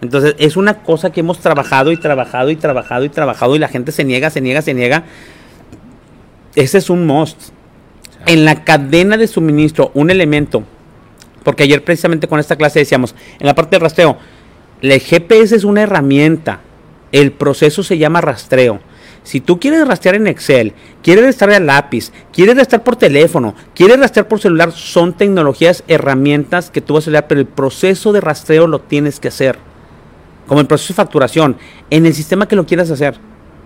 Entonces, 0.00 0.34
es 0.38 0.56
una 0.56 0.82
cosa 0.82 1.10
que 1.10 1.20
hemos 1.20 1.38
trabajado 1.38 1.92
y 1.92 1.96
trabajado 1.96 2.50
y 2.50 2.56
trabajado 2.56 3.04
y 3.04 3.08
trabajado 3.08 3.56
y 3.56 3.58
la 3.58 3.68
gente 3.68 3.92
se 3.92 4.04
niega, 4.04 4.30
se 4.30 4.40
niega, 4.40 4.62
se 4.62 4.74
niega. 4.74 5.04
Ese 6.54 6.78
es 6.78 6.90
un 6.90 7.06
must. 7.06 7.50
En 8.26 8.44
la 8.44 8.64
cadena 8.64 9.16
de 9.16 9.26
suministro, 9.26 9.92
un 9.94 10.10
elemento, 10.10 10.64
porque 11.44 11.62
ayer 11.62 11.84
precisamente 11.84 12.26
con 12.26 12.40
esta 12.40 12.56
clase 12.56 12.80
decíamos, 12.80 13.14
en 13.38 13.46
la 13.46 13.54
parte 13.54 13.76
de 13.76 13.80
rastreo, 13.80 14.18
el 14.82 15.00
GPS 15.00 15.54
es 15.54 15.64
una 15.64 15.82
herramienta, 15.82 16.60
el 17.12 17.32
proceso 17.32 17.82
se 17.82 17.98
llama 17.98 18.20
rastreo. 18.20 18.80
Si 19.26 19.40
tú 19.40 19.58
quieres 19.58 19.88
rastrear 19.88 20.14
en 20.14 20.28
Excel, 20.28 20.72
quieres 21.02 21.24
rastrear 21.24 21.60
a 21.60 21.64
lápiz, 21.64 22.12
quieres 22.32 22.56
rastrear 22.56 22.84
por 22.84 22.94
teléfono, 22.94 23.56
quieres 23.74 23.98
rastrear 23.98 24.28
por 24.28 24.38
celular, 24.38 24.70
son 24.70 25.14
tecnologías, 25.14 25.82
herramientas 25.88 26.70
que 26.70 26.80
tú 26.80 26.94
vas 26.94 27.08
a 27.08 27.10
usar, 27.10 27.26
pero 27.26 27.40
el 27.40 27.48
proceso 27.48 28.12
de 28.12 28.20
rastreo 28.20 28.68
lo 28.68 28.82
tienes 28.82 29.18
que 29.18 29.26
hacer. 29.26 29.58
Como 30.46 30.60
el 30.60 30.68
proceso 30.68 30.92
de 30.92 30.98
facturación, 30.98 31.56
en 31.90 32.06
el 32.06 32.14
sistema 32.14 32.46
que 32.46 32.54
lo 32.54 32.66
quieras 32.66 32.88
hacer, 32.88 33.16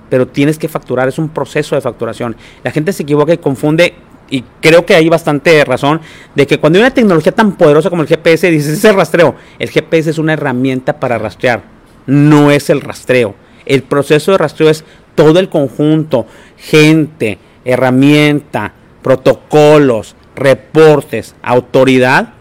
pero 0.09 0.27
tienes 0.27 0.59
que 0.59 0.67
facturar, 0.67 1.09
es 1.09 1.19
un 1.19 1.29
proceso 1.29 1.75
de 1.75 1.83
facturación. 1.83 2.37
La 2.65 2.71
gente 2.71 2.95
se 2.95 3.03
equivoca 3.03 3.35
y 3.35 3.37
confunde 3.37 3.93
y 4.31 4.43
creo 4.63 4.87
que 4.87 4.95
hay 4.95 5.11
bastante 5.11 5.63
razón 5.67 6.01
de 6.35 6.47
que 6.47 6.59
cuando 6.59 6.79
hay 6.79 6.85
una 6.85 6.95
tecnología 6.95 7.33
tan 7.33 7.53
poderosa 7.59 7.91
como 7.91 8.01
el 8.01 8.09
GPS, 8.09 8.51
dices, 8.51 8.79
es 8.79 8.85
el 8.87 8.97
rastreo. 8.97 9.35
El 9.59 9.69
GPS 9.69 10.09
es 10.09 10.17
una 10.17 10.33
herramienta 10.33 10.99
para 10.99 11.19
rastrear, 11.19 11.65
no 12.07 12.51
es 12.51 12.71
el 12.71 12.81
rastreo. 12.81 13.35
El 13.67 13.83
proceso 13.83 14.33
de 14.33 14.39
rastreo 14.39 14.71
es 14.71 14.85
todo 15.21 15.39
el 15.39 15.51
conjunto, 15.51 16.25
gente, 16.57 17.37
herramienta, 17.63 18.73
protocolos, 19.03 20.17
reportes, 20.35 21.35
autoridad, 21.43 22.33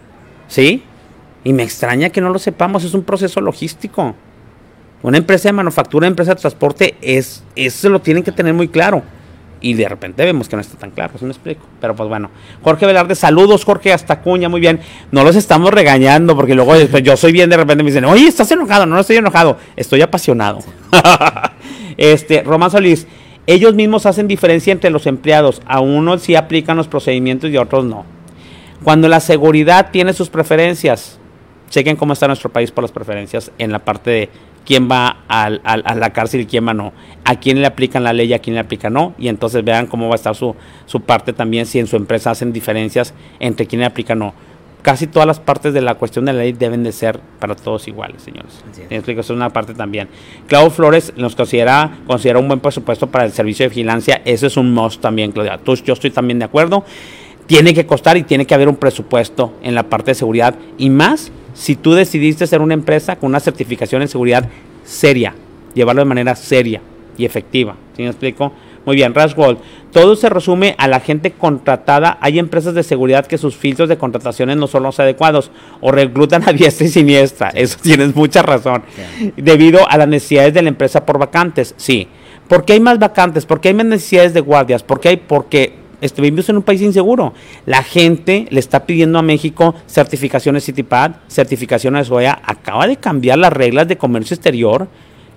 ¿sí? 0.47 0.83
Y 1.43 1.51
me 1.51 1.63
extraña 1.63 2.09
que 2.09 2.21
no 2.21 2.29
lo 2.29 2.39
sepamos, 2.39 2.85
es 2.85 2.93
un 2.93 3.03
proceso 3.03 3.41
logístico. 3.41 4.15
Una 5.01 5.17
empresa 5.17 5.49
de 5.49 5.53
manufactura, 5.53 6.05
una 6.05 6.13
empresa 6.13 6.35
de 6.35 6.39
transporte, 6.39 6.95
es, 7.01 7.43
eso 7.57 7.89
lo 7.89 7.99
tienen 7.99 8.23
que 8.23 8.31
tener 8.31 8.53
muy 8.53 8.69
claro. 8.69 9.03
Y 9.61 9.73
de 9.73 9.89
repente 9.89 10.23
vemos 10.23 10.47
que 10.47 10.55
no 10.55 10.61
está 10.61 10.77
tan 10.77 10.91
claro, 10.91 11.13
eso 11.15 11.25
me 11.25 11.31
explico. 11.31 11.65
Pero 11.81 11.95
pues 11.95 12.07
bueno, 12.07 12.29
Jorge 12.63 12.85
Velarde, 12.85 13.15
saludos 13.15 13.65
Jorge 13.65 13.91
hasta 13.91 14.21
Cuña, 14.21 14.47
muy 14.47 14.61
bien. 14.61 14.79
No 15.11 15.23
los 15.23 15.35
estamos 15.35 15.71
regañando 15.71 16.35
porque 16.35 16.55
luego 16.55 16.75
después 16.75 17.03
yo 17.03 17.17
soy 17.17 17.31
bien, 17.31 17.49
de 17.49 17.57
repente 17.57 17.83
me 17.83 17.89
dicen, 17.89 18.05
oye, 18.05 18.27
estás 18.27 18.51
enojado, 18.51 18.85
no, 18.85 18.95
no 18.95 19.01
estoy 19.01 19.17
enojado, 19.17 19.57
estoy 19.75 20.01
apasionado. 20.01 20.59
Este, 22.01 22.43
Román 22.43 22.71
Solís, 22.71 23.07
ellos 23.45 23.75
mismos 23.75 24.05
hacen 24.05 24.25
diferencia 24.25 24.71
entre 24.71 24.89
los 24.89 25.05
empleados. 25.05 25.61
A 25.65 25.81
unos 25.81 26.21
sí 26.21 26.35
aplican 26.35 26.77
los 26.77 26.87
procedimientos 26.87 27.49
y 27.49 27.57
a 27.57 27.61
otros 27.61 27.83
no. 27.83 28.05
Cuando 28.83 29.09
la 29.09 29.19
seguridad 29.19 29.89
tiene 29.91 30.13
sus 30.13 30.29
preferencias, 30.29 31.19
chequen 31.69 31.97
cómo 31.97 32.13
está 32.13 32.27
nuestro 32.27 32.49
país 32.49 32.71
por 32.71 32.83
las 32.83 32.91
preferencias 32.91 33.51
en 33.57 33.73
la 33.73 33.79
parte 33.79 34.09
de 34.11 34.29
quién 34.65 34.89
va 34.89 35.17
a 35.27 35.49
la 35.49 36.13
cárcel 36.13 36.41
y 36.41 36.45
quién 36.45 36.67
va 36.67 36.73
no. 36.73 36.93
A 37.25 37.39
quién 37.39 37.61
le 37.61 37.67
aplican 37.67 38.03
la 38.03 38.13
ley 38.13 38.27
y 38.27 38.33
a 38.33 38.39
quién 38.39 38.53
le 38.55 38.59
aplican 38.59 38.93
no. 38.93 39.13
Y 39.17 39.27
entonces 39.27 39.63
vean 39.63 39.87
cómo 39.87 40.07
va 40.07 40.13
a 40.13 40.15
estar 40.15 40.35
su, 40.35 40.55
su 40.85 41.01
parte 41.01 41.33
también 41.33 41.65
si 41.65 41.79
en 41.79 41.87
su 41.87 41.95
empresa 41.95 42.31
hacen 42.31 42.53
diferencias 42.53 43.13
entre 43.39 43.65
quién 43.65 43.81
le 43.81 43.85
aplica 43.85 44.15
no. 44.15 44.33
casi 44.81 45.07
todas 45.07 45.27
las 45.27 45.39
partes 45.39 45.73
de 45.73 45.81
la 45.81 45.95
cuestión 45.95 46.25
de 46.25 46.33
la 46.33 46.39
ley 46.39 46.53
deben 46.53 46.83
de 46.83 46.91
ser 46.91 47.19
para 47.39 47.55
todos 47.55 47.87
iguales, 47.87 48.21
señores. 48.21 48.63
explico? 48.89 49.21
Eso 49.21 49.33
es 49.33 49.37
una 49.37 49.49
parte 49.49 49.73
también. 49.73 50.07
Claudio 50.47 50.71
Flores 50.71 51.13
nos 51.17 51.35
considera, 51.35 51.99
considera 52.07 52.39
un 52.39 52.47
buen 52.47 52.59
presupuesto 52.59 53.07
para 53.07 53.25
el 53.25 53.31
servicio 53.31 53.65
de 53.65 53.69
vigilancia. 53.69 54.21
Ese 54.25 54.47
es 54.47 54.57
un 54.57 54.73
must 54.73 55.01
también, 55.01 55.31
Claudia. 55.31 55.59
yo 55.65 55.93
estoy 55.93 56.11
también 56.11 56.39
de 56.39 56.45
acuerdo. 56.45 56.85
Tiene 57.45 57.73
que 57.73 57.85
costar 57.85 58.15
y 58.15 58.23
tiene 58.23 58.45
que 58.45 58.53
haber 58.53 58.69
un 58.69 58.75
presupuesto 58.75 59.53
en 59.63 59.73
la 59.73 59.83
parte 59.83 60.11
de 60.11 60.15
seguridad. 60.15 60.55
Y 60.77 60.89
más 60.91 61.31
si 61.53 61.75
tú 61.75 61.93
decidiste 61.93 62.47
ser 62.47 62.61
una 62.61 62.73
empresa 62.73 63.15
con 63.15 63.29
una 63.29 63.39
certificación 63.39 64.01
en 64.01 64.07
seguridad 64.07 64.49
seria. 64.83 65.35
Llevarlo 65.73 66.01
de 66.01 66.09
manera 66.09 66.35
seria 66.35 66.81
y 67.17 67.25
efectiva. 67.25 67.75
¿Sí 67.95 68.01
me 68.01 68.09
explico? 68.09 68.51
Muy 68.85 68.95
bien, 68.95 69.13
Rashgold. 69.13 69.59
Todo 69.91 70.15
se 70.15 70.29
resume 70.29 70.75
a 70.77 70.87
la 70.87 70.99
gente 70.99 71.31
contratada. 71.31 72.17
Hay 72.21 72.39
empresas 72.39 72.73
de 72.73 72.83
seguridad 72.83 73.27
que 73.27 73.37
sus 73.37 73.55
filtros 73.55 73.89
de 73.89 73.97
contrataciones 73.97 74.57
no 74.57 74.67
son 74.67 74.83
los 74.83 74.99
adecuados 74.99 75.51
o 75.81 75.91
reclutan 75.91 76.47
a 76.47 76.53
diestra 76.53 76.87
y 76.87 76.89
siniestra. 76.89 77.49
Eso 77.49 77.77
tienes 77.81 78.15
mucha 78.15 78.41
razón. 78.41 78.83
Debido 79.35 79.87
a 79.87 79.97
las 79.97 80.07
necesidades 80.07 80.53
de 80.53 80.61
la 80.61 80.69
empresa 80.69 81.05
por 81.05 81.19
vacantes. 81.19 81.73
Sí. 81.77 82.07
¿Por 82.47 82.65
qué 82.65 82.73
hay 82.73 82.79
más 82.79 82.97
vacantes? 82.97 83.45
¿Por 83.45 83.61
qué 83.61 83.69
hay 83.69 83.73
más 83.75 83.85
necesidades 83.85 84.33
de 84.33 84.41
guardias? 84.41 84.81
¿Por 84.81 84.99
qué 84.99 85.09
hay? 85.09 85.17
Porque 85.17 85.73
vivimos 86.17 86.49
en 86.49 86.57
un 86.57 86.63
país 86.63 86.81
inseguro. 86.81 87.33
La 87.65 87.83
gente 87.83 88.47
le 88.49 88.59
está 88.59 88.85
pidiendo 88.85 89.19
a 89.19 89.21
México 89.21 89.75
certificaciones 89.85 90.65
CITIPAD, 90.65 91.11
certificaciones 91.27 92.09
OEA. 92.09 92.41
Acaba 92.43 92.87
de 92.87 92.97
cambiar 92.97 93.37
las 93.37 93.53
reglas 93.53 93.87
de 93.87 93.97
comercio 93.97 94.35
exterior 94.35 94.87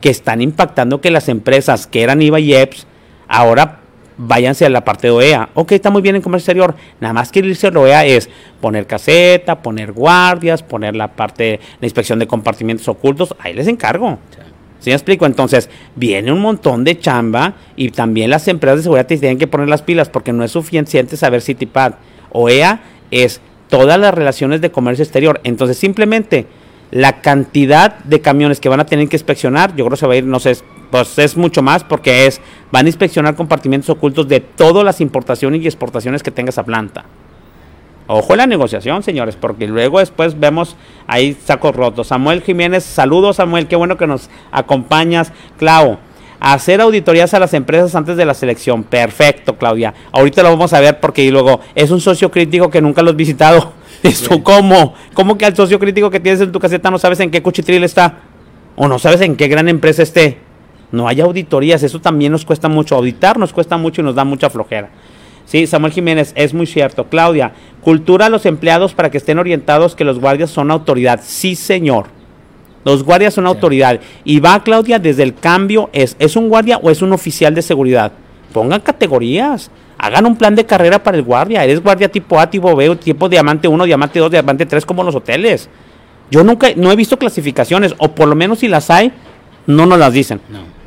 que 0.00 0.10
están 0.10 0.40
impactando 0.40 1.00
que 1.00 1.10
las 1.10 1.28
empresas 1.28 1.86
que 1.86 2.02
eran 2.02 2.22
IVA 2.22 2.40
y 2.40 2.54
EPS 2.54 2.86
Ahora 3.32 3.78
váyanse 4.18 4.66
a 4.66 4.68
la 4.68 4.84
parte 4.84 5.06
de 5.06 5.12
OEA. 5.12 5.48
Ok, 5.54 5.72
está 5.72 5.88
muy 5.88 6.02
bien 6.02 6.16
en 6.16 6.22
comercio 6.22 6.44
exterior. 6.44 6.74
Nada 7.00 7.14
más 7.14 7.32
que 7.32 7.38
irse 7.38 7.68
a 7.68 7.70
la 7.70 7.80
OEA 7.80 8.04
es 8.04 8.28
poner 8.60 8.86
caseta, 8.86 9.62
poner 9.62 9.92
guardias, 9.92 10.62
poner 10.62 10.94
la 10.94 11.08
parte 11.08 11.42
de 11.44 11.60
la 11.80 11.86
inspección 11.86 12.18
de 12.18 12.26
compartimentos 12.26 12.86
ocultos. 12.88 13.34
Ahí 13.38 13.54
les 13.54 13.68
encargo. 13.68 14.18
¿Sí 14.30 14.51
me 14.90 14.94
explico? 14.94 15.26
Entonces, 15.26 15.68
viene 15.96 16.32
un 16.32 16.40
montón 16.40 16.84
de 16.84 16.98
chamba 16.98 17.54
y 17.76 17.90
también 17.90 18.30
las 18.30 18.48
empresas 18.48 18.78
de 18.78 18.82
seguridad 18.84 19.06
tienen 19.06 19.38
que 19.38 19.46
poner 19.46 19.68
las 19.68 19.82
pilas 19.82 20.08
porque 20.08 20.32
no 20.32 20.44
es 20.44 20.52
suficiente 20.52 21.16
saber 21.16 21.42
CITIPAD. 21.42 21.94
OEA 22.30 22.80
es 23.10 23.40
todas 23.68 23.98
las 23.98 24.12
relaciones 24.12 24.60
de 24.60 24.70
comercio 24.70 25.02
exterior. 25.02 25.40
Entonces, 25.44 25.78
simplemente 25.78 26.46
la 26.90 27.22
cantidad 27.22 27.98
de 28.04 28.20
camiones 28.20 28.60
que 28.60 28.68
van 28.68 28.80
a 28.80 28.86
tener 28.86 29.08
que 29.08 29.16
inspeccionar, 29.16 29.70
yo 29.70 29.84
creo 29.84 29.90
que 29.90 29.96
se 29.96 30.06
va 30.06 30.12
a 30.12 30.16
ir, 30.16 30.24
no 30.24 30.40
sé, 30.40 30.56
pues 30.90 31.18
es 31.18 31.38
mucho 31.38 31.62
más 31.62 31.82
porque 31.82 32.26
es, 32.26 32.40
van 32.70 32.84
a 32.84 32.88
inspeccionar 32.90 33.34
compartimentos 33.34 33.88
ocultos 33.88 34.28
de 34.28 34.40
todas 34.40 34.84
las 34.84 35.00
importaciones 35.00 35.62
y 35.62 35.66
exportaciones 35.66 36.22
que 36.22 36.30
tenga 36.30 36.50
esa 36.50 36.64
planta. 36.64 37.06
Ojo 38.14 38.34
en 38.34 38.38
la 38.38 38.46
negociación, 38.46 39.02
señores, 39.02 39.36
porque 39.36 39.66
luego 39.66 39.98
después 39.98 40.38
vemos 40.38 40.76
ahí 41.06 41.34
sacos 41.46 41.74
rotos. 41.74 42.08
Samuel 42.08 42.42
Jiménez, 42.42 42.84
saludos 42.84 43.36
Samuel, 43.36 43.66
qué 43.68 43.74
bueno 43.74 43.96
que 43.96 44.06
nos 44.06 44.28
acompañas. 44.50 45.32
Clau, 45.56 45.96
hacer 46.38 46.82
auditorías 46.82 47.32
a 47.32 47.38
las 47.38 47.54
empresas 47.54 47.94
antes 47.94 48.18
de 48.18 48.26
la 48.26 48.34
selección. 48.34 48.84
Perfecto, 48.84 49.56
Claudia. 49.56 49.94
Ahorita 50.12 50.42
lo 50.42 50.50
vamos 50.50 50.74
a 50.74 50.80
ver 50.80 51.00
porque 51.00 51.30
luego 51.30 51.60
es 51.74 51.90
un 51.90 52.02
socio 52.02 52.30
crítico 52.30 52.68
que 52.68 52.82
nunca 52.82 53.00
lo 53.00 53.12
has 53.12 53.16
visitado. 53.16 53.72
¿Eso 54.02 54.42
cómo? 54.42 54.92
¿Cómo 55.14 55.38
que 55.38 55.46
al 55.46 55.56
socio 55.56 55.78
crítico 55.78 56.10
que 56.10 56.20
tienes 56.20 56.42
en 56.42 56.52
tu 56.52 56.60
caseta 56.60 56.90
no 56.90 56.98
sabes 56.98 57.18
en 57.20 57.30
qué 57.30 57.40
cuchitril 57.40 57.82
está? 57.82 58.18
¿O 58.76 58.88
no 58.88 58.98
sabes 58.98 59.22
en 59.22 59.36
qué 59.36 59.48
gran 59.48 59.70
empresa 59.70 60.02
esté? 60.02 60.36
No 60.90 61.08
hay 61.08 61.22
auditorías, 61.22 61.82
eso 61.82 61.98
también 61.98 62.32
nos 62.32 62.44
cuesta 62.44 62.68
mucho. 62.68 62.94
Auditar 62.94 63.38
nos 63.38 63.54
cuesta 63.54 63.78
mucho 63.78 64.02
y 64.02 64.04
nos 64.04 64.14
da 64.14 64.24
mucha 64.24 64.50
flojera. 64.50 64.90
Sí, 65.44 65.66
Samuel 65.66 65.92
Jiménez, 65.92 66.32
es 66.36 66.54
muy 66.54 66.66
cierto. 66.66 67.04
Claudia, 67.04 67.52
cultura 67.82 68.26
a 68.26 68.30
los 68.30 68.46
empleados 68.46 68.94
para 68.94 69.10
que 69.10 69.18
estén 69.18 69.38
orientados 69.38 69.94
que 69.94 70.04
los 70.04 70.18
guardias 70.18 70.50
son 70.50 70.70
autoridad. 70.70 71.20
Sí, 71.22 71.54
señor. 71.54 72.06
Los 72.84 73.04
guardias 73.04 73.34
son 73.34 73.46
autoridad. 73.46 74.00
Y 74.24 74.40
va, 74.40 74.62
Claudia, 74.62 74.98
desde 74.98 75.22
el 75.22 75.34
cambio, 75.34 75.90
es, 75.92 76.16
¿es 76.18 76.36
un 76.36 76.48
guardia 76.48 76.78
o 76.78 76.90
es 76.90 77.02
un 77.02 77.12
oficial 77.12 77.54
de 77.54 77.62
seguridad? 77.62 78.12
Pongan 78.52 78.80
categorías. 78.80 79.70
Hagan 79.98 80.26
un 80.26 80.36
plan 80.36 80.54
de 80.56 80.66
carrera 80.66 81.02
para 81.02 81.16
el 81.16 81.22
guardia. 81.22 81.62
Eres 81.62 81.82
guardia 81.82 82.10
tipo 82.10 82.40
A, 82.40 82.50
tipo 82.50 82.74
B, 82.74 82.96
tipo 82.96 83.28
diamante 83.28 83.68
1, 83.68 83.84
diamante 83.84 84.18
2, 84.18 84.30
diamante 84.30 84.66
3, 84.66 84.84
como 84.84 85.04
los 85.04 85.14
hoteles. 85.14 85.68
Yo 86.30 86.42
nunca, 86.42 86.68
no 86.74 86.90
he 86.90 86.96
visto 86.96 87.18
clasificaciones, 87.18 87.94
o 87.98 88.08
por 88.08 88.26
lo 88.26 88.34
menos 88.34 88.60
si 88.60 88.68
las 88.68 88.90
hay, 88.90 89.12
no 89.66 89.86
nos 89.86 89.98
las 89.98 90.12
dicen. 90.12 90.40
No. 90.48 90.81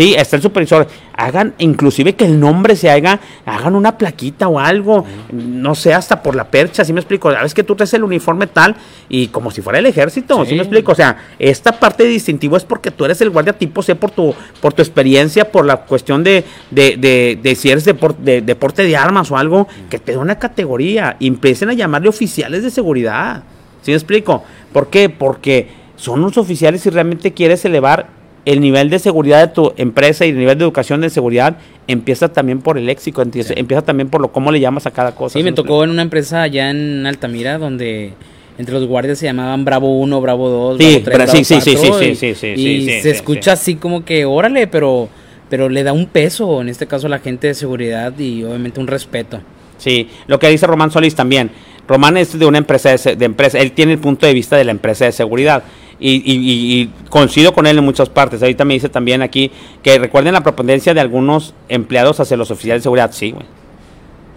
Sí, 0.00 0.14
está 0.16 0.36
el 0.36 0.40
supervisor. 0.40 0.86
Hagan, 1.14 1.52
inclusive 1.58 2.14
que 2.14 2.24
el 2.24 2.40
nombre 2.40 2.74
se 2.74 2.88
haga, 2.88 3.20
hagan 3.44 3.74
una 3.74 3.98
plaquita 3.98 4.48
o 4.48 4.58
algo, 4.58 5.04
no 5.30 5.74
sé, 5.74 5.92
hasta 5.92 6.22
por 6.22 6.34
la 6.34 6.44
percha, 6.50 6.86
¿sí 6.86 6.94
me 6.94 7.00
explico? 7.00 7.28
A 7.28 7.42
veces 7.42 7.52
que 7.52 7.64
tú 7.64 7.76
traes 7.76 7.92
el 7.92 8.02
uniforme 8.02 8.46
tal 8.46 8.76
y 9.10 9.26
como 9.26 9.50
si 9.50 9.60
fuera 9.60 9.78
el 9.78 9.84
ejército, 9.84 10.42
¿sí, 10.46 10.54
me 10.54 10.62
explico? 10.62 10.92
O 10.92 10.94
sea, 10.94 11.18
esta 11.38 11.78
parte 11.78 12.04
de 12.04 12.08
distintivo 12.08 12.56
es 12.56 12.64
porque 12.64 12.90
tú 12.90 13.04
eres 13.04 13.20
el 13.20 13.28
guardia 13.28 13.52
tipo 13.52 13.82
C 13.82 13.94
por 13.94 14.10
tu, 14.10 14.34
por 14.62 14.72
tu 14.72 14.80
experiencia, 14.80 15.52
por 15.52 15.66
la 15.66 15.76
cuestión 15.76 16.24
de, 16.24 16.44
de, 16.70 16.96
de, 16.96 17.38
de 17.42 17.54
si 17.54 17.68
eres 17.68 17.84
de, 17.84 18.40
deporte 18.40 18.82
de 18.84 18.96
armas 18.96 19.30
o 19.30 19.36
algo, 19.36 19.68
que 19.90 19.98
te 19.98 20.12
dé 20.12 20.18
una 20.18 20.38
categoría. 20.38 21.18
Y 21.18 21.26
empiecen 21.26 21.68
a 21.68 21.74
llamarle 21.74 22.08
oficiales 22.08 22.62
de 22.62 22.70
seguridad. 22.70 23.42
¿Sí 23.82 23.90
me 23.90 23.98
explico? 23.98 24.44
¿Por 24.72 24.88
qué? 24.88 25.10
Porque 25.10 25.68
son 25.96 26.20
unos 26.20 26.38
oficiales 26.38 26.86
y 26.86 26.88
realmente 26.88 27.34
quieres 27.34 27.62
elevar 27.66 28.19
el 28.44 28.60
nivel 28.60 28.90
de 28.90 28.98
seguridad 28.98 29.46
de 29.46 29.52
tu 29.52 29.72
empresa 29.76 30.26
y 30.26 30.30
el 30.30 30.38
nivel 30.38 30.58
de 30.58 30.64
educación 30.64 31.00
de 31.00 31.10
seguridad 31.10 31.56
empieza 31.86 32.32
también 32.32 32.60
por 32.60 32.78
el 32.78 32.86
léxico, 32.86 33.22
empieza, 33.22 33.82
también 33.82 34.08
por 34.08 34.20
lo 34.20 34.32
cómo 34.32 34.50
le 34.50 34.60
llamas 34.60 34.86
a 34.86 34.90
cada 34.90 35.14
cosa. 35.14 35.38
Sí, 35.38 35.42
me 35.42 35.52
tocó 35.52 35.84
en 35.84 35.90
una 35.90 36.02
empresa 36.02 36.42
allá 36.42 36.70
en 36.70 37.06
Altamira 37.06 37.58
donde 37.58 38.12
entre 38.58 38.74
los 38.74 38.86
guardias 38.86 39.18
se 39.18 39.26
llamaban 39.26 39.64
Bravo 39.64 39.98
1, 39.98 40.20
Bravo 40.20 40.48
2, 40.48 40.78
Bravo 40.78 41.24
3, 41.26 41.30
sí, 41.30 41.44
sí, 41.44 41.60
sí, 41.60 41.76
sí, 41.76 42.14
sí, 42.14 42.34
sí, 42.34 42.46
y 42.46 43.00
se 43.00 43.10
escucha 43.10 43.52
así 43.52 43.76
como 43.76 44.04
que 44.04 44.24
órale, 44.24 44.66
pero 44.66 45.08
pero 45.48 45.68
le 45.68 45.82
da 45.82 45.92
un 45.92 46.06
peso 46.06 46.60
en 46.60 46.68
este 46.68 46.86
caso 46.86 47.08
a 47.08 47.10
la 47.10 47.18
gente 47.18 47.48
de 47.48 47.54
seguridad 47.54 48.16
y 48.18 48.44
obviamente 48.44 48.80
un 48.80 48.86
respeto. 48.86 49.40
Sí, 49.78 50.08
lo 50.26 50.38
que 50.38 50.48
dice 50.48 50.66
Román 50.66 50.90
Solís 50.90 51.14
también. 51.14 51.50
Román 51.90 52.16
es 52.16 52.38
de 52.38 52.46
una 52.46 52.58
empresa 52.58 52.90
de 52.90 53.24
empresa, 53.24 53.58
él 53.58 53.72
tiene 53.72 53.94
el 53.94 53.98
punto 53.98 54.24
de 54.24 54.32
vista 54.32 54.56
de 54.56 54.62
la 54.62 54.70
empresa 54.70 55.06
de 55.06 55.10
seguridad 55.10 55.64
y, 55.98 56.88
coincido 57.08 57.52
con 57.52 57.66
él 57.66 57.78
en 57.78 57.84
muchas 57.84 58.08
partes. 58.08 58.40
Ahorita 58.40 58.64
me 58.64 58.74
dice 58.74 58.88
también 58.88 59.22
aquí 59.22 59.50
que 59.82 59.98
recuerden 59.98 60.34
la 60.34 60.44
propendencia 60.44 60.94
de 60.94 61.00
algunos 61.00 61.52
empleados 61.68 62.20
hacia 62.20 62.36
los 62.36 62.52
oficiales 62.52 62.82
de 62.82 62.84
seguridad. 62.84 63.10
Sí, 63.10 63.32
güey. 63.32 63.44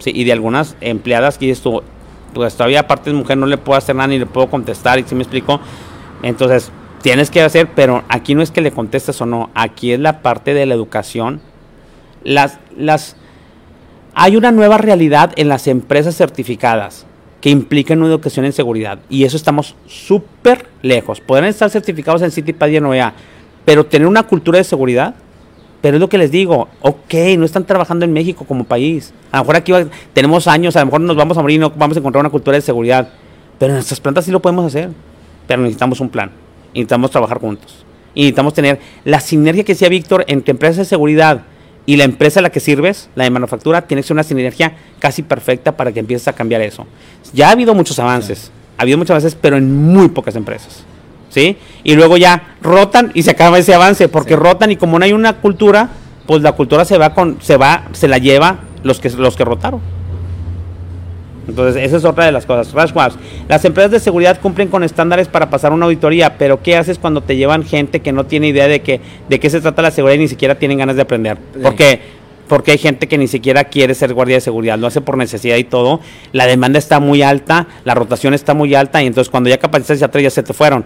Sí, 0.00 0.10
y 0.12 0.24
de 0.24 0.32
algunas 0.32 0.74
empleadas 0.80 1.38
que 1.38 1.48
esto, 1.48 1.84
pues 2.34 2.56
todavía 2.56 2.80
aparte 2.80 3.10
de 3.10 3.16
mujer 3.16 3.38
no 3.38 3.46
le 3.46 3.56
puedo 3.56 3.78
hacer 3.78 3.94
nada 3.94 4.08
ni 4.08 4.18
le 4.18 4.26
puedo 4.26 4.50
contestar, 4.50 4.98
y 4.98 5.04
si 5.04 5.14
me 5.14 5.22
explico. 5.22 5.60
Entonces, 6.24 6.72
tienes 7.02 7.30
que 7.30 7.40
hacer, 7.40 7.68
pero 7.72 8.02
aquí 8.08 8.34
no 8.34 8.42
es 8.42 8.50
que 8.50 8.62
le 8.62 8.72
contestes 8.72 9.20
o 9.20 9.26
no, 9.26 9.50
aquí 9.54 9.92
es 9.92 10.00
la 10.00 10.22
parte 10.22 10.54
de 10.54 10.66
la 10.66 10.74
educación. 10.74 11.40
Las, 12.24 12.58
las, 12.76 13.14
hay 14.12 14.34
una 14.34 14.50
nueva 14.50 14.76
realidad 14.76 15.32
en 15.36 15.48
las 15.48 15.68
empresas 15.68 16.16
certificadas 16.16 17.06
que 17.44 17.50
implican 17.50 17.98
una 17.98 18.08
educación 18.08 18.46
en 18.46 18.54
seguridad. 18.54 19.00
Y 19.10 19.24
eso 19.24 19.36
estamos 19.36 19.76
súper 19.86 20.66
lejos. 20.80 21.20
Podrán 21.20 21.50
estar 21.50 21.68
certificados 21.68 22.22
en 22.22 22.30
CITIPAD 22.30 22.68
y 22.68 22.76
en 22.76 22.86
OEA, 22.86 23.12
pero 23.66 23.84
tener 23.84 24.08
una 24.08 24.22
cultura 24.22 24.56
de 24.56 24.64
seguridad, 24.64 25.14
pero 25.82 25.98
es 25.98 26.00
lo 26.00 26.08
que 26.08 26.16
les 26.16 26.30
digo, 26.30 26.68
ok, 26.80 27.14
no 27.36 27.44
están 27.44 27.66
trabajando 27.66 28.06
en 28.06 28.14
México 28.14 28.46
como 28.46 28.64
país. 28.64 29.12
A 29.30 29.36
lo 29.36 29.42
mejor 29.42 29.56
aquí 29.56 29.72
tenemos 30.14 30.48
años, 30.48 30.74
a 30.76 30.80
lo 30.80 30.86
mejor 30.86 31.02
nos 31.02 31.16
vamos 31.16 31.36
a 31.36 31.42
morir 31.42 31.56
y 31.56 31.58
no 31.58 31.68
vamos 31.68 31.98
a 31.98 32.00
encontrar 32.00 32.20
una 32.20 32.30
cultura 32.30 32.56
de 32.56 32.62
seguridad, 32.62 33.10
pero 33.58 33.72
en 33.72 33.76
nuestras 33.76 34.00
plantas 34.00 34.24
sí 34.24 34.30
lo 34.30 34.40
podemos 34.40 34.64
hacer. 34.64 34.88
Pero 35.46 35.60
necesitamos 35.60 36.00
un 36.00 36.08
plan, 36.08 36.30
necesitamos 36.68 37.10
trabajar 37.10 37.40
juntos. 37.40 37.84
Necesitamos 38.14 38.54
tener 38.54 38.80
la 39.04 39.20
sinergia 39.20 39.64
que 39.64 39.74
decía 39.74 39.90
Víctor 39.90 40.24
entre 40.28 40.52
empresas 40.52 40.78
de 40.78 40.84
seguridad, 40.86 41.42
y 41.86 41.96
la 41.96 42.04
empresa 42.04 42.40
a 42.40 42.42
la 42.42 42.50
que 42.50 42.60
sirves, 42.60 43.08
la 43.14 43.24
de 43.24 43.30
manufactura, 43.30 43.82
tiene 43.82 44.02
que 44.02 44.08
ser 44.08 44.14
una 44.14 44.22
sinergia 44.22 44.74
casi 44.98 45.22
perfecta 45.22 45.76
para 45.76 45.92
que 45.92 46.00
empieces 46.00 46.28
a 46.28 46.32
cambiar 46.32 46.62
eso. 46.62 46.86
Ya 47.32 47.48
ha 47.48 47.52
habido 47.52 47.74
muchos 47.74 47.98
avances, 47.98 48.50
ha 48.78 48.82
habido 48.82 48.98
muchos 48.98 49.10
avances, 49.10 49.36
pero 49.40 49.56
en 49.56 49.86
muy 49.86 50.08
pocas 50.08 50.36
empresas. 50.36 50.84
¿Sí? 51.30 51.56
Y 51.82 51.96
luego 51.96 52.16
ya 52.16 52.54
rotan 52.62 53.10
y 53.12 53.24
se 53.24 53.32
acaba 53.32 53.58
ese 53.58 53.74
avance, 53.74 54.08
porque 54.08 54.36
rotan 54.36 54.70
y 54.70 54.76
como 54.76 54.98
no 54.98 55.04
hay 55.04 55.12
una 55.12 55.38
cultura, 55.38 55.90
pues 56.26 56.42
la 56.42 56.52
cultura 56.52 56.84
se 56.84 56.96
va 56.96 57.12
con, 57.12 57.38
se 57.42 57.56
va, 57.56 57.88
se 57.92 58.06
la 58.06 58.18
lleva 58.18 58.60
los 58.84 59.00
que 59.00 59.10
los 59.10 59.36
que 59.36 59.44
rotaron. 59.44 59.80
Entonces, 61.46 61.82
esa 61.82 61.96
es 61.96 62.04
otra 62.04 62.26
de 62.26 62.32
las 62.32 62.46
cosas. 62.46 62.74
Las 63.48 63.64
empresas 63.64 63.90
de 63.90 64.00
seguridad 64.00 64.40
cumplen 64.40 64.68
con 64.68 64.82
estándares 64.82 65.28
para 65.28 65.50
pasar 65.50 65.72
una 65.72 65.86
auditoría, 65.86 66.38
pero 66.38 66.62
¿qué 66.62 66.76
haces 66.76 66.98
cuando 66.98 67.20
te 67.20 67.36
llevan 67.36 67.64
gente 67.64 68.00
que 68.00 68.12
no 68.12 68.24
tiene 68.24 68.48
idea 68.48 68.66
de, 68.66 68.80
que, 68.80 69.00
de 69.28 69.40
qué 69.40 69.50
se 69.50 69.60
trata 69.60 69.82
la 69.82 69.90
seguridad 69.90 70.16
y 70.16 70.20
ni 70.20 70.28
siquiera 70.28 70.56
tienen 70.56 70.78
ganas 70.78 70.96
de 70.96 71.02
aprender? 71.02 71.38
Porque, 71.62 72.00
porque 72.48 72.72
hay 72.72 72.78
gente 72.78 73.06
que 73.08 73.18
ni 73.18 73.28
siquiera 73.28 73.64
quiere 73.64 73.94
ser 73.94 74.14
guardia 74.14 74.36
de 74.36 74.40
seguridad, 74.40 74.78
lo 74.78 74.86
hace 74.86 75.00
por 75.00 75.16
necesidad 75.16 75.56
y 75.56 75.64
todo. 75.64 76.00
La 76.32 76.46
demanda 76.46 76.78
está 76.78 77.00
muy 77.00 77.22
alta, 77.22 77.66
la 77.84 77.94
rotación 77.94 78.34
está 78.34 78.54
muy 78.54 78.74
alta 78.74 79.02
y 79.02 79.06
entonces 79.06 79.30
cuando 79.30 79.50
ya 79.50 79.58
capacitas 79.58 79.98
ya 80.00 80.06
atrás 80.06 80.22
ya 80.22 80.30
se 80.30 80.42
te 80.42 80.52
fueron 80.52 80.84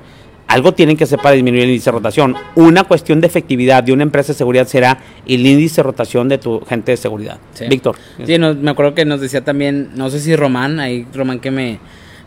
algo 0.49 0.73
tienen 0.73 0.97
que 0.97 1.05
hacer 1.05 1.19
para 1.19 1.35
disminuir 1.35 1.65
el 1.65 1.69
índice 1.71 1.91
de 1.91 1.93
rotación. 1.93 2.35
Una 2.57 2.85
cuestión 2.85 3.21
de 3.21 3.27
efectividad 3.27 3.85
de 3.85 3.93
una 3.93 4.03
empresa 4.03 4.33
de 4.33 4.39
seguridad 4.39 4.67
será 4.67 4.99
el 5.27 5.47
índice 5.47 5.77
de 5.77 5.83
rotación 5.85 6.29
de 6.29 6.39
tu 6.39 6.61
gente 6.63 6.93
de 6.93 6.97
seguridad. 6.97 7.39
Víctor. 7.69 7.97
Sí, 8.25 8.39
me 8.39 8.71
acuerdo 8.71 8.95
que 8.95 9.05
nos 9.05 9.21
decía 9.21 9.45
también, 9.45 9.91
no 9.95 10.11
sé 10.11 10.21
si 10.21 10.35
Román, 10.35 10.81
ahí 10.81 11.07
Román 11.15 11.39
que 11.39 11.51
me, 11.51 11.79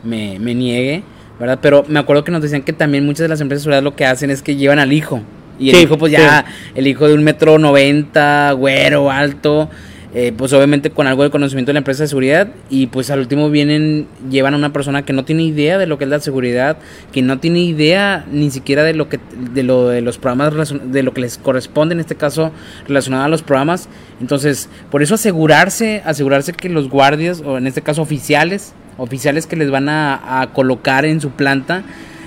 me, 0.03 0.38
me 0.39 0.53
niegue, 0.53 1.03
¿verdad? 1.39 1.59
Pero 1.61 1.84
me 1.88 1.99
acuerdo 1.99 2.24
que 2.24 2.32
nos 2.32 2.43
decían 2.43 2.61
que 2.61 2.74
también 2.74 3.05
muchas 3.05 3.24
de 3.24 3.30
las 3.30 3.41
empresas 3.41 3.63
de 3.63 3.65
seguridad 3.65 3.84
lo 3.84 3.95
que 3.95 4.05
hacen 4.05 4.30
es 4.30 4.41
que 4.41 4.55
llevan 4.55 4.80
al 4.80 4.93
hijo. 4.93 5.22
Y 5.59 5.69
el 5.72 5.82
hijo, 5.82 5.97
pues 5.97 6.11
ya, 6.11 6.45
el 6.74 6.88
hijo 6.88 7.07
de 7.07 7.13
un 7.13 7.24
metro 7.24 7.59
noventa, 7.59 8.51
güero, 8.53 9.11
alto, 9.11 9.69
eh, 10.14 10.34
pues 10.36 10.51
obviamente 10.51 10.89
con 10.89 11.07
algo 11.07 11.24
de 11.24 11.30
conocimiento 11.30 11.70
de 11.70 11.74
la 11.76 11.80
empresa 11.80 12.03
de 12.03 12.09
seguridad 12.09 12.49
y 12.70 12.88
pues 12.88 13.09
al 13.12 13.20
último 13.20 13.49
vienen, 13.49 14.07
llevan 14.30 14.53
a 14.53 14.57
una 14.57 14.74
persona 14.74 15.05
que 15.05 15.14
no 15.14 15.24
tiene 15.24 15.43
idea 15.43 15.78
de 15.78 15.88
lo 15.88 15.97
que 15.97 16.03
es 16.03 16.09
la 16.09 16.20
seguridad, 16.20 16.78
que 17.14 17.22
no 17.22 17.39
tiene 17.39 17.59
idea 17.59 18.26
ni 18.30 18.51
siquiera 18.51 18.84
de 18.84 18.93
lo 18.93 19.07
que, 19.07 19.22
de 19.53 19.64
lo 19.64 19.88
de 19.88 20.01
los 20.01 20.18
programas, 20.18 20.74
de 20.84 21.03
lo 21.03 21.14
que 21.14 21.22
les 21.22 21.38
corresponde 21.38 21.93
en 21.93 22.01
este 22.01 22.16
caso 22.16 22.51
relacionado 22.88 23.24
a 23.24 23.30
los 23.30 23.41
programas. 23.41 23.88
Entonces, 24.20 24.70
por 24.89 25.01
eso 25.01 25.16
asegurarse, 25.16 26.01
asegurarse 26.05 26.51
que 26.51 26.68
los 26.68 26.89
guardias, 26.89 27.41
o 27.45 27.57
en 27.57 27.66
este 27.66 27.82
caso 27.82 28.01
oficiales, 28.01 28.74
oficiales 28.97 29.47
que 29.47 29.55
les 29.55 29.72
van 29.72 29.88
a, 29.88 30.49
colocar 30.53 31.05
en 31.05 31.22
su 31.22 31.32
planta, 31.32 31.84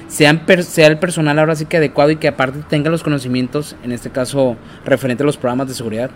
sean 0.09 0.43
sea 0.63 0.87
el 0.87 0.99
personal 0.99 1.39
ahora 1.39 1.55
sí 1.55 1.67
que 1.67 1.77
adecuado 1.77 2.11
y 2.11 2.17
que 2.17 2.29
aparte 2.29 2.61
tenga 2.67 2.89
los 2.89 3.03
conocimientos, 3.03 3.77
en 3.85 3.93
este 3.93 4.09
caso 4.09 4.57
referente 4.87 5.23
a 5.23 5.27
los 5.27 5.37
programas 5.37 5.69
de 5.69 5.75
seguridad. 5.75 6.11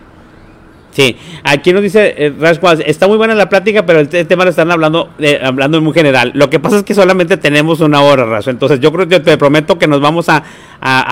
Sí, 0.99 1.17
aquí 1.45 1.73
nos 1.73 1.81
dice 1.81 2.13
eh, 2.17 2.35
está 2.85 3.07
muy 3.07 3.19
buena 3.19 3.33
la 3.37 3.49
plática, 3.49 3.87
pero 3.87 4.01
el, 4.01 4.09
tema 4.09 4.43
lo 4.43 4.51
están 4.51 4.69
hablando 4.73 5.11
eh, 5.21 5.39
hablando 5.41 5.81
muy 5.81 5.93
general. 5.93 6.33
Lo 6.35 6.51
que 6.51 6.59
pasa 6.59 6.79
es 6.79 6.83
que 6.83 6.93
solamente 6.93 7.37
tenemos 7.37 7.79
una 7.79 8.03
hora, 8.03 8.25
Razo. 8.25 8.51
Entonces 8.51 8.81
yo 8.81 8.91
creo 8.91 9.07
que 9.07 9.21
te 9.21 9.39
prometo 9.39 9.79
que 9.79 9.87
nos 9.87 10.01
vamos 10.01 10.29
a, 10.29 10.43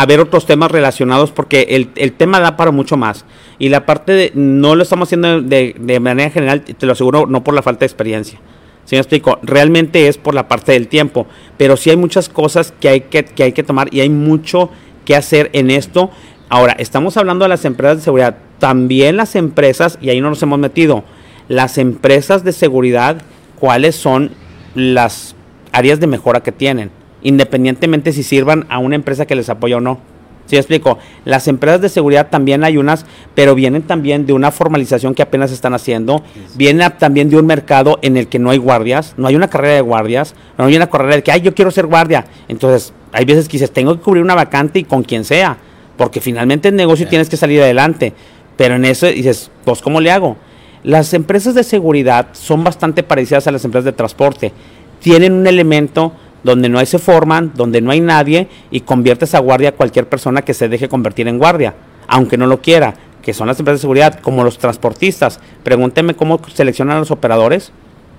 ver 0.08 0.18
otros 0.18 0.44
temas 0.44 0.72
relacionados 0.72 1.30
porque 1.30 1.68
el, 1.94 2.12
tema 2.14 2.40
da 2.40 2.56
para 2.56 2.72
mucho 2.72 2.96
más. 2.96 3.26
Y 3.60 3.68
la 3.68 3.86
parte 3.86 4.10
de, 4.10 4.32
no 4.34 4.74
lo 4.74 4.82
estamos 4.82 5.06
haciendo 5.06 5.40
de, 5.40 5.76
de 5.78 6.00
manera 6.00 6.30
general, 6.30 6.62
te 6.62 6.84
lo 6.84 6.90
aseguro, 6.90 7.26
no 7.26 7.44
por 7.44 7.54
la 7.54 7.62
falta 7.62 7.80
de 7.80 7.86
experiencia. 7.86 8.40
¿Sí 8.86 8.96
me 8.96 8.98
explico? 8.98 9.38
Realmente 9.44 10.08
es 10.08 10.18
por 10.18 10.34
la 10.34 10.48
parte 10.48 10.72
del 10.72 10.88
tiempo, 10.88 11.28
pero 11.58 11.76
sí 11.76 11.90
hay 11.90 11.96
muchas 11.96 12.28
cosas 12.28 12.74
que 12.80 12.88
hay 12.88 13.00
que, 13.02 13.24
que 13.24 13.44
hay 13.44 13.52
que 13.52 13.62
tomar 13.62 13.94
y 13.94 14.00
hay 14.00 14.10
mucho 14.10 14.68
que 15.04 15.14
hacer 15.14 15.48
en 15.52 15.70
esto. 15.70 16.10
Ahora, 16.48 16.76
estamos 16.78 17.16
hablando 17.16 17.44
de 17.44 17.48
las 17.48 17.64
empresas 17.64 17.98
de 17.98 18.04
seguridad 18.04 18.36
también 18.58 19.16
las 19.16 19.36
empresas, 19.36 19.98
y 20.00 20.10
ahí 20.10 20.20
no 20.20 20.30
nos 20.30 20.42
hemos 20.42 20.58
metido, 20.58 21.04
las 21.48 21.78
empresas 21.78 22.44
de 22.44 22.52
seguridad, 22.52 23.18
cuáles 23.58 23.96
son 23.96 24.30
las 24.74 25.34
áreas 25.72 26.00
de 26.00 26.06
mejora 26.06 26.42
que 26.42 26.52
tienen, 26.52 26.90
independientemente 27.22 28.12
si 28.12 28.22
sirvan 28.22 28.66
a 28.68 28.78
una 28.78 28.94
empresa 28.94 29.26
que 29.26 29.34
les 29.34 29.48
apoya 29.48 29.76
o 29.76 29.80
no. 29.80 29.98
¿Sí 30.46 30.56
explico? 30.56 30.98
Las 31.24 31.48
empresas 31.48 31.80
de 31.80 31.88
seguridad 31.88 32.28
también 32.30 32.62
hay 32.62 32.76
unas, 32.76 33.04
pero 33.34 33.56
vienen 33.56 33.82
también 33.82 34.26
de 34.26 34.32
una 34.32 34.52
formalización 34.52 35.12
que 35.12 35.22
apenas 35.22 35.50
están 35.50 35.74
haciendo. 35.74 36.22
Viene 36.54 36.88
también 36.90 37.28
de 37.28 37.36
un 37.36 37.46
mercado 37.46 37.98
en 38.02 38.16
el 38.16 38.28
que 38.28 38.38
no 38.38 38.50
hay 38.50 38.58
guardias, 38.58 39.14
no 39.16 39.26
hay 39.26 39.34
una 39.34 39.48
carrera 39.48 39.74
de 39.74 39.80
guardias, 39.80 40.36
no 40.56 40.66
hay 40.66 40.76
una 40.76 40.88
carrera 40.88 41.16
de 41.16 41.24
que, 41.24 41.32
ay, 41.32 41.40
yo 41.40 41.52
quiero 41.52 41.72
ser 41.72 41.86
guardia. 41.86 42.26
Entonces, 42.46 42.92
hay 43.10 43.24
veces 43.24 43.48
que 43.48 43.54
dices, 43.54 43.72
tengo 43.72 43.96
que 43.96 44.02
cubrir 44.02 44.22
una 44.22 44.36
vacante 44.36 44.78
y 44.78 44.84
con 44.84 45.02
quien 45.02 45.24
sea, 45.24 45.58
porque 45.96 46.20
finalmente 46.20 46.68
el 46.68 46.76
negocio 46.76 47.08
tienes 47.08 47.28
que 47.28 47.36
salir 47.36 47.62
adelante. 47.62 48.12
Pero 48.56 48.76
en 48.76 48.84
eso 48.84 49.06
dices, 49.06 49.50
pues 49.64 49.82
¿cómo 49.82 50.00
le 50.00 50.10
hago? 50.10 50.36
Las 50.82 51.14
empresas 51.14 51.54
de 51.54 51.64
seguridad 51.64 52.28
son 52.32 52.64
bastante 52.64 53.02
parecidas 53.02 53.46
a 53.46 53.50
las 53.50 53.64
empresas 53.64 53.84
de 53.84 53.92
transporte. 53.92 54.52
Tienen 55.00 55.32
un 55.32 55.46
elemento 55.46 56.12
donde 56.42 56.68
no 56.68 56.78
hay 56.78 56.86
se 56.86 56.98
forman, 56.98 57.52
donde 57.54 57.80
no 57.80 57.90
hay 57.90 58.00
nadie 58.00 58.48
y 58.70 58.80
conviertes 58.80 59.34
a 59.34 59.40
guardia 59.40 59.70
a 59.70 59.72
cualquier 59.72 60.08
persona 60.08 60.42
que 60.42 60.54
se 60.54 60.68
deje 60.68 60.88
convertir 60.88 61.26
en 61.28 61.38
guardia, 61.38 61.74
aunque 62.06 62.38
no 62.38 62.46
lo 62.46 62.62
quiera, 62.62 62.94
que 63.20 63.34
son 63.34 63.48
las 63.48 63.58
empresas 63.58 63.80
de 63.80 63.82
seguridad, 63.82 64.20
como 64.20 64.44
los 64.44 64.58
transportistas. 64.58 65.40
Pregúnteme 65.64 66.14
cómo 66.14 66.40
seleccionan 66.54 66.98
a 66.98 67.00
los 67.00 67.10
operadores, 67.10 67.72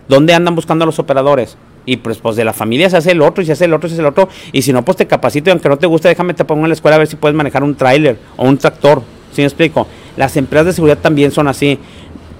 dónde 0.09 0.33
andan 0.33 0.55
buscando 0.55 0.83
a 0.83 0.85
los 0.87 0.99
operadores. 0.99 1.57
Y 1.87 1.97
pues, 1.97 2.17
pues 2.17 2.35
de 2.35 2.43
la 2.43 2.51
familia 2.51 2.89
se 2.89 2.97
hace 2.97 3.13
el 3.13 3.21
otro, 3.21 3.41
y 3.41 3.45
se 3.45 3.53
hace 3.53 3.65
el 3.65 3.73
otro, 3.73 3.87
y 3.87 3.89
se 3.89 3.95
hace 3.95 4.01
el 4.01 4.07
otro. 4.07 4.27
Y 4.51 4.61
si 4.61 4.73
no, 4.73 4.83
pues 4.83 4.97
te 4.97 5.07
capacito 5.07 5.49
y 5.49 5.51
aunque 5.51 5.69
no 5.69 5.77
te 5.77 5.87
guste, 5.87 6.09
déjame 6.09 6.33
te 6.33 6.43
pongo 6.43 6.63
en 6.63 6.69
la 6.69 6.73
escuela 6.73 6.95
a 6.95 6.99
ver 6.99 7.07
si 7.07 7.15
puedes 7.15 7.35
manejar 7.35 7.63
un 7.63 7.75
tráiler 7.75 8.19
o 8.35 8.45
un 8.45 8.57
tractor. 8.57 9.01
¿Sí 9.31 9.41
me 9.41 9.45
explico? 9.45 9.87
Las 10.17 10.35
empresas 10.35 10.67
de 10.67 10.73
seguridad 10.73 10.97
también 10.97 11.31
son 11.31 11.47
así. 11.47 11.79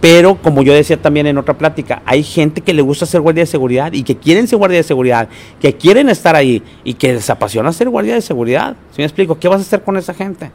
Pero 0.02 0.36
como 0.36 0.64
yo 0.64 0.74
decía 0.74 0.98
también 0.98 1.28
en 1.28 1.38
otra 1.38 1.58
plática, 1.58 2.02
hay 2.06 2.24
gente 2.24 2.62
que 2.62 2.74
le 2.74 2.82
gusta 2.82 3.06
ser 3.06 3.22
guardia 3.22 3.43
de 3.43 3.48
seguridad 3.48 3.93
y 3.93 4.04
que 4.04 4.18
quieren 4.18 4.48
ser 4.48 4.58
guardia 4.60 4.78
de 4.78 4.84
seguridad, 4.84 5.30
que 5.60 5.74
quieren 5.74 6.10
estar 6.10 6.36
ahí 6.36 6.62
y 6.84 6.95
que 6.95 7.14
les 7.14 7.30
apasiona 7.30 7.72
ser 7.72 7.89
guardia 7.89 8.14
de 8.14 8.22
seguridad. 8.22 8.76
¿Sí 8.91 8.98
me 8.98 9.06
explico? 9.06 9.39
¿Qué 9.39 9.48
vas 9.48 9.60
a 9.60 9.62
hacer 9.62 9.82
con 9.82 9.98
esa 9.98 10.14
gente? 10.14 10.52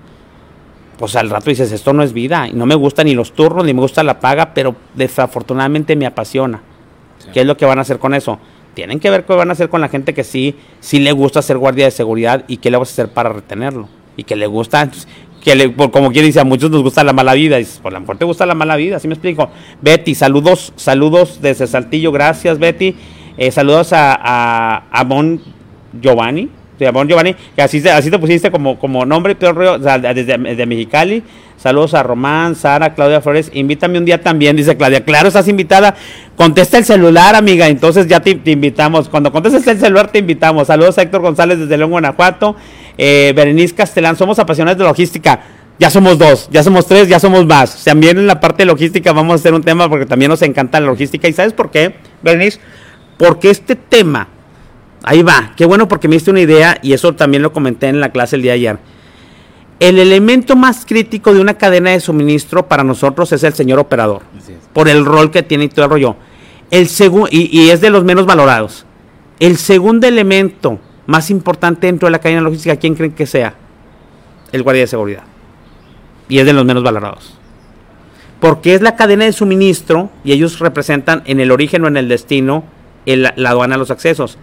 Pues 0.99 1.16
al 1.16 1.30
rato 1.30 1.51
dices, 1.51 1.72
esto 1.72 1.93
no 1.93 2.03
es 2.03 2.12
vida 2.12 2.47
y 2.47 2.53
no 2.53 2.66
me 2.66 2.74
gustan 2.74 3.07
ni 3.07 3.14
los 3.14 3.32
turnos 3.32 3.64
ni 3.64 3.72
me 3.72 3.80
gusta 3.80 4.03
la 4.03 4.20
paga, 4.20 4.53
pero 4.55 4.76
desafortunadamente 4.95 5.97
me 5.97 6.07
apasiona. 6.07 6.62
¿Qué 7.32 7.40
es 7.40 7.47
lo 7.47 7.57
que 7.57 7.64
van 7.64 7.78
a 7.78 7.82
hacer 7.82 7.99
con 7.99 8.14
eso? 8.14 8.38
Tienen 8.74 9.00
que 9.00 9.10
ver 9.10 9.24
qué 9.24 9.34
van 9.34 9.50
a 9.50 9.52
hacer 9.52 9.68
con 9.68 9.80
la 9.80 9.88
gente 9.88 10.14
que 10.14 10.24
sí, 10.24 10.56
sí 10.80 10.98
le 10.98 11.12
gusta 11.12 11.42
ser 11.42 11.58
guardia 11.58 11.84
de 11.84 11.90
seguridad 11.90 12.44
y 12.48 12.56
qué 12.56 12.70
le 12.70 12.78
vas 12.78 12.88
a 12.90 12.92
hacer 12.92 13.08
para 13.08 13.30
retenerlo. 13.30 13.88
Y 14.16 14.24
que 14.24 14.36
le 14.36 14.46
gusta, 14.46 14.90
que 15.42 15.54
le, 15.54 15.74
como 15.74 16.10
quien 16.10 16.24
dice, 16.24 16.40
a 16.40 16.44
muchos 16.44 16.70
nos 16.70 16.82
gusta 16.82 17.04
la 17.04 17.12
mala 17.12 17.34
vida. 17.34 17.60
Y 17.60 17.66
por 17.82 17.92
la 17.92 18.00
mejor 18.00 18.16
te 18.18 18.24
gusta 18.24 18.46
la 18.46 18.54
mala 18.54 18.76
vida, 18.76 18.96
así 18.96 19.08
me 19.08 19.14
explico. 19.14 19.50
Betty, 19.80 20.14
saludos, 20.14 20.72
saludos 20.76 21.40
desde 21.42 21.66
Saltillo, 21.66 22.12
gracias 22.12 22.58
Betty. 22.58 22.94
Eh, 23.36 23.50
saludos 23.50 23.92
a, 23.92 24.14
a, 24.14 24.84
a 24.90 25.06
Giovanni, 26.00 26.48
a 26.80 26.90
Bon 26.90 27.08
Giovanni, 27.08 27.34
que 27.54 27.62
así, 27.62 27.80
te 27.80 28.18
pusiste 28.18 28.50
como, 28.50 29.06
nombre, 29.06 29.34
pero, 29.34 29.78
desde, 29.78 30.38
desde 30.38 30.66
Mexicali. 30.66 31.22
Saludos 31.62 31.94
a 31.94 32.02
Román, 32.02 32.56
Sara, 32.56 32.92
Claudia 32.92 33.20
Flores. 33.20 33.50
Invítame 33.54 33.96
un 33.96 34.04
día 34.04 34.20
también, 34.20 34.56
dice 34.56 34.76
Claudia. 34.76 35.04
Claro, 35.04 35.28
estás 35.28 35.46
invitada. 35.46 35.94
Contesta 36.34 36.76
el 36.76 36.84
celular, 36.84 37.36
amiga. 37.36 37.68
Entonces 37.68 38.08
ya 38.08 38.18
te, 38.18 38.30
invitamos. 38.46 39.08
Cuando 39.08 39.30
contestes 39.30 39.64
el 39.68 39.78
celular, 39.78 40.10
te 40.10 40.18
invitamos. 40.18 40.66
Saludos 40.66 40.98
a 40.98 41.02
Héctor 41.02 41.20
González 41.20 41.60
desde 41.60 41.78
León, 41.78 41.90
Guanajuato. 41.90 42.56
Eh, 42.98 43.32
Berenice 43.36 43.76
Castellán, 43.76 44.16
somos 44.16 44.40
apasionados 44.40 44.76
de 44.76 44.84
logística. 44.84 45.40
Ya 45.78 45.88
somos 45.88 46.18
dos, 46.18 46.48
ya 46.50 46.64
somos 46.64 46.86
tres, 46.86 47.08
ya 47.08 47.20
somos 47.20 47.46
más. 47.46 47.84
También 47.84 48.18
en 48.18 48.26
la 48.26 48.40
parte 48.40 48.62
de 48.62 48.66
logística 48.66 49.12
vamos 49.12 49.32
a 49.32 49.34
hacer 49.36 49.54
un 49.54 49.62
tema 49.62 49.88
porque 49.88 50.06
también 50.06 50.30
nos 50.30 50.42
encanta 50.42 50.80
la 50.80 50.86
logística. 50.86 51.28
¿Y 51.28 51.32
sabes 51.32 51.52
por 51.52 51.70
qué, 51.70 51.94
Berenice? 52.22 52.58
Porque 53.18 53.50
este 53.50 53.76
tema, 53.76 54.26
ahí 55.05 55.22
va, 55.22 55.53
qué 55.57 55.64
bueno 55.64 55.88
porque 55.88 56.09
me 56.09 56.16
diste 56.16 56.30
una 56.30 56.40
idea 56.40 56.78
y 56.82 56.92
eso 56.92 57.14
también 57.14 57.42
lo 57.42 57.53
comenté 57.53 57.88
en 57.88 58.00
la 58.00 58.11
clase 58.11 58.36
el 58.36 58.42
día 58.42 58.53
de 58.53 58.59
ayer 58.59 58.78
el 59.82 59.98
elemento 59.98 60.55
más 60.55 60.86
crítico 60.86 61.34
de 61.34 61.40
una 61.40 61.55
cadena 61.55 61.90
de 61.90 61.98
suministro 61.98 62.68
para 62.68 62.84
nosotros 62.84 63.32
es 63.32 63.42
el 63.42 63.53
señor 63.53 63.80
operador, 63.80 64.22
por 64.72 64.88
el 64.88 65.05
rol 65.05 65.32
que 65.32 65.42
tiene 65.42 65.64
y 65.64 65.68
todo 65.68 65.86
el 65.86 65.90
rollo. 65.90 66.16
El 66.70 66.88
y, 67.32 67.61
y, 67.61 67.70
es 67.70 67.80
de 67.80 67.90
los 67.90 68.05
menos 68.05 68.24
valorados. 68.24 68.86
El 69.40 69.57
segundo 69.57 70.07
elemento 70.07 70.78
más 71.07 71.30
importante 71.30 71.88
dentro 71.88 72.07
de 72.07 72.12
la 72.12 72.20
cadena 72.20 72.42
logística, 72.42 72.76
¿quién 72.76 72.94
creen 72.94 73.11
que 73.11 73.26
sea? 73.26 73.55
El 74.53 74.62
guardia 74.62 74.82
de 74.82 74.86
seguridad. 74.86 75.24
Y 76.28 76.38
es 76.38 76.46
de 76.46 76.53
los 76.53 76.64
menos 76.64 76.84
valorados. 76.84 77.36
Porque 78.38 78.74
es 78.74 78.82
la 78.82 78.94
cadena 78.94 79.24
de 79.24 79.32
suministro 79.32 80.11
y 80.22 80.30
ellos 80.30 80.61
representan 80.61 81.22
en 81.26 81.40
el 81.40 81.50
origen 81.50 81.84
o 81.84 81.88
en 81.88 81.96
el 81.96 82.09
destino 82.09 82.62
la 83.05 83.50
aduana, 83.50 83.76
los 83.76 83.90
accesos. 83.90 84.38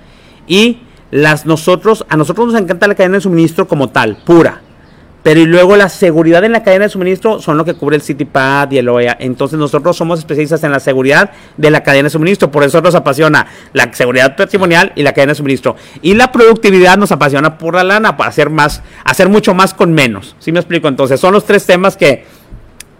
Y 0.49 0.79
las 1.11 1.45
nosotros, 1.45 2.05
a 2.09 2.17
nosotros 2.17 2.51
nos 2.51 2.61
encanta 2.61 2.89
la 2.89 2.95
cadena 2.95 3.15
de 3.15 3.21
suministro 3.21 3.69
como 3.69 3.87
tal, 3.87 4.17
pura 4.25 4.63
pero 5.21 5.41
y 5.41 5.45
luego 5.45 5.75
la 5.75 5.89
seguridad 5.89 6.43
en 6.45 6.53
la 6.53 6.63
cadena 6.63 6.85
de 6.85 6.89
suministro 6.89 7.41
son 7.41 7.57
lo 7.57 7.65
que 7.65 7.73
cubre 7.73 7.97
el 7.97 8.01
CityPad 8.01 8.71
y 8.71 8.77
el 8.77 8.87
OEA. 8.87 9.17
Entonces 9.19 9.59
nosotros 9.59 9.97
somos 9.97 10.19
especialistas 10.19 10.63
en 10.63 10.71
la 10.71 10.79
seguridad 10.79 11.31
de 11.57 11.69
la 11.69 11.83
cadena 11.83 12.05
de 12.05 12.09
suministro. 12.11 12.49
Por 12.51 12.63
eso 12.63 12.81
nos 12.81 12.95
apasiona 12.95 13.45
la 13.73 13.93
seguridad 13.93 14.37
patrimonial 14.37 14.93
y 14.95 15.03
la 15.03 15.11
cadena 15.11 15.31
de 15.31 15.35
suministro. 15.35 15.75
Y 16.01 16.13
la 16.13 16.31
productividad 16.31 16.97
nos 16.97 17.11
apasiona 17.11 17.57
por 17.57 17.75
la 17.75 17.83
lana, 17.83 18.15
para 18.15 18.29
hacer 18.29 18.49
más, 18.49 18.81
hacer 19.03 19.27
mucho 19.27 19.53
más 19.53 19.73
con 19.73 19.93
menos. 19.93 20.37
¿Sí 20.39 20.53
me 20.53 20.59
explico? 20.59 20.87
Entonces 20.87 21.19
son 21.19 21.33
los 21.33 21.43
tres 21.43 21.65
temas 21.65 21.97
que 21.97 22.23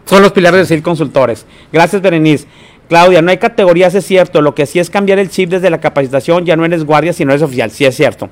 son 0.04 0.22
los 0.22 0.34
pilares 0.34 0.60
de 0.60 0.66
ser 0.66 0.82
consultores. 0.82 1.46
Gracias, 1.72 2.02
Berenice. 2.02 2.48
Claudia, 2.90 3.22
no 3.22 3.30
hay 3.30 3.38
categorías, 3.38 3.94
es 3.94 4.04
cierto. 4.04 4.42
Lo 4.42 4.56
que 4.56 4.66
sí 4.66 4.80
es 4.80 4.90
cambiar 4.90 5.20
el 5.20 5.30
chip 5.30 5.52
desde 5.52 5.70
la 5.70 5.80
capacitación, 5.80 6.44
ya 6.44 6.56
no 6.56 6.66
eres 6.66 6.84
guardia, 6.84 7.14
sino 7.14 7.32
eres 7.32 7.44
oficial. 7.44 7.70
Sí 7.70 7.86
es 7.86 7.96
cierto. 7.96 8.30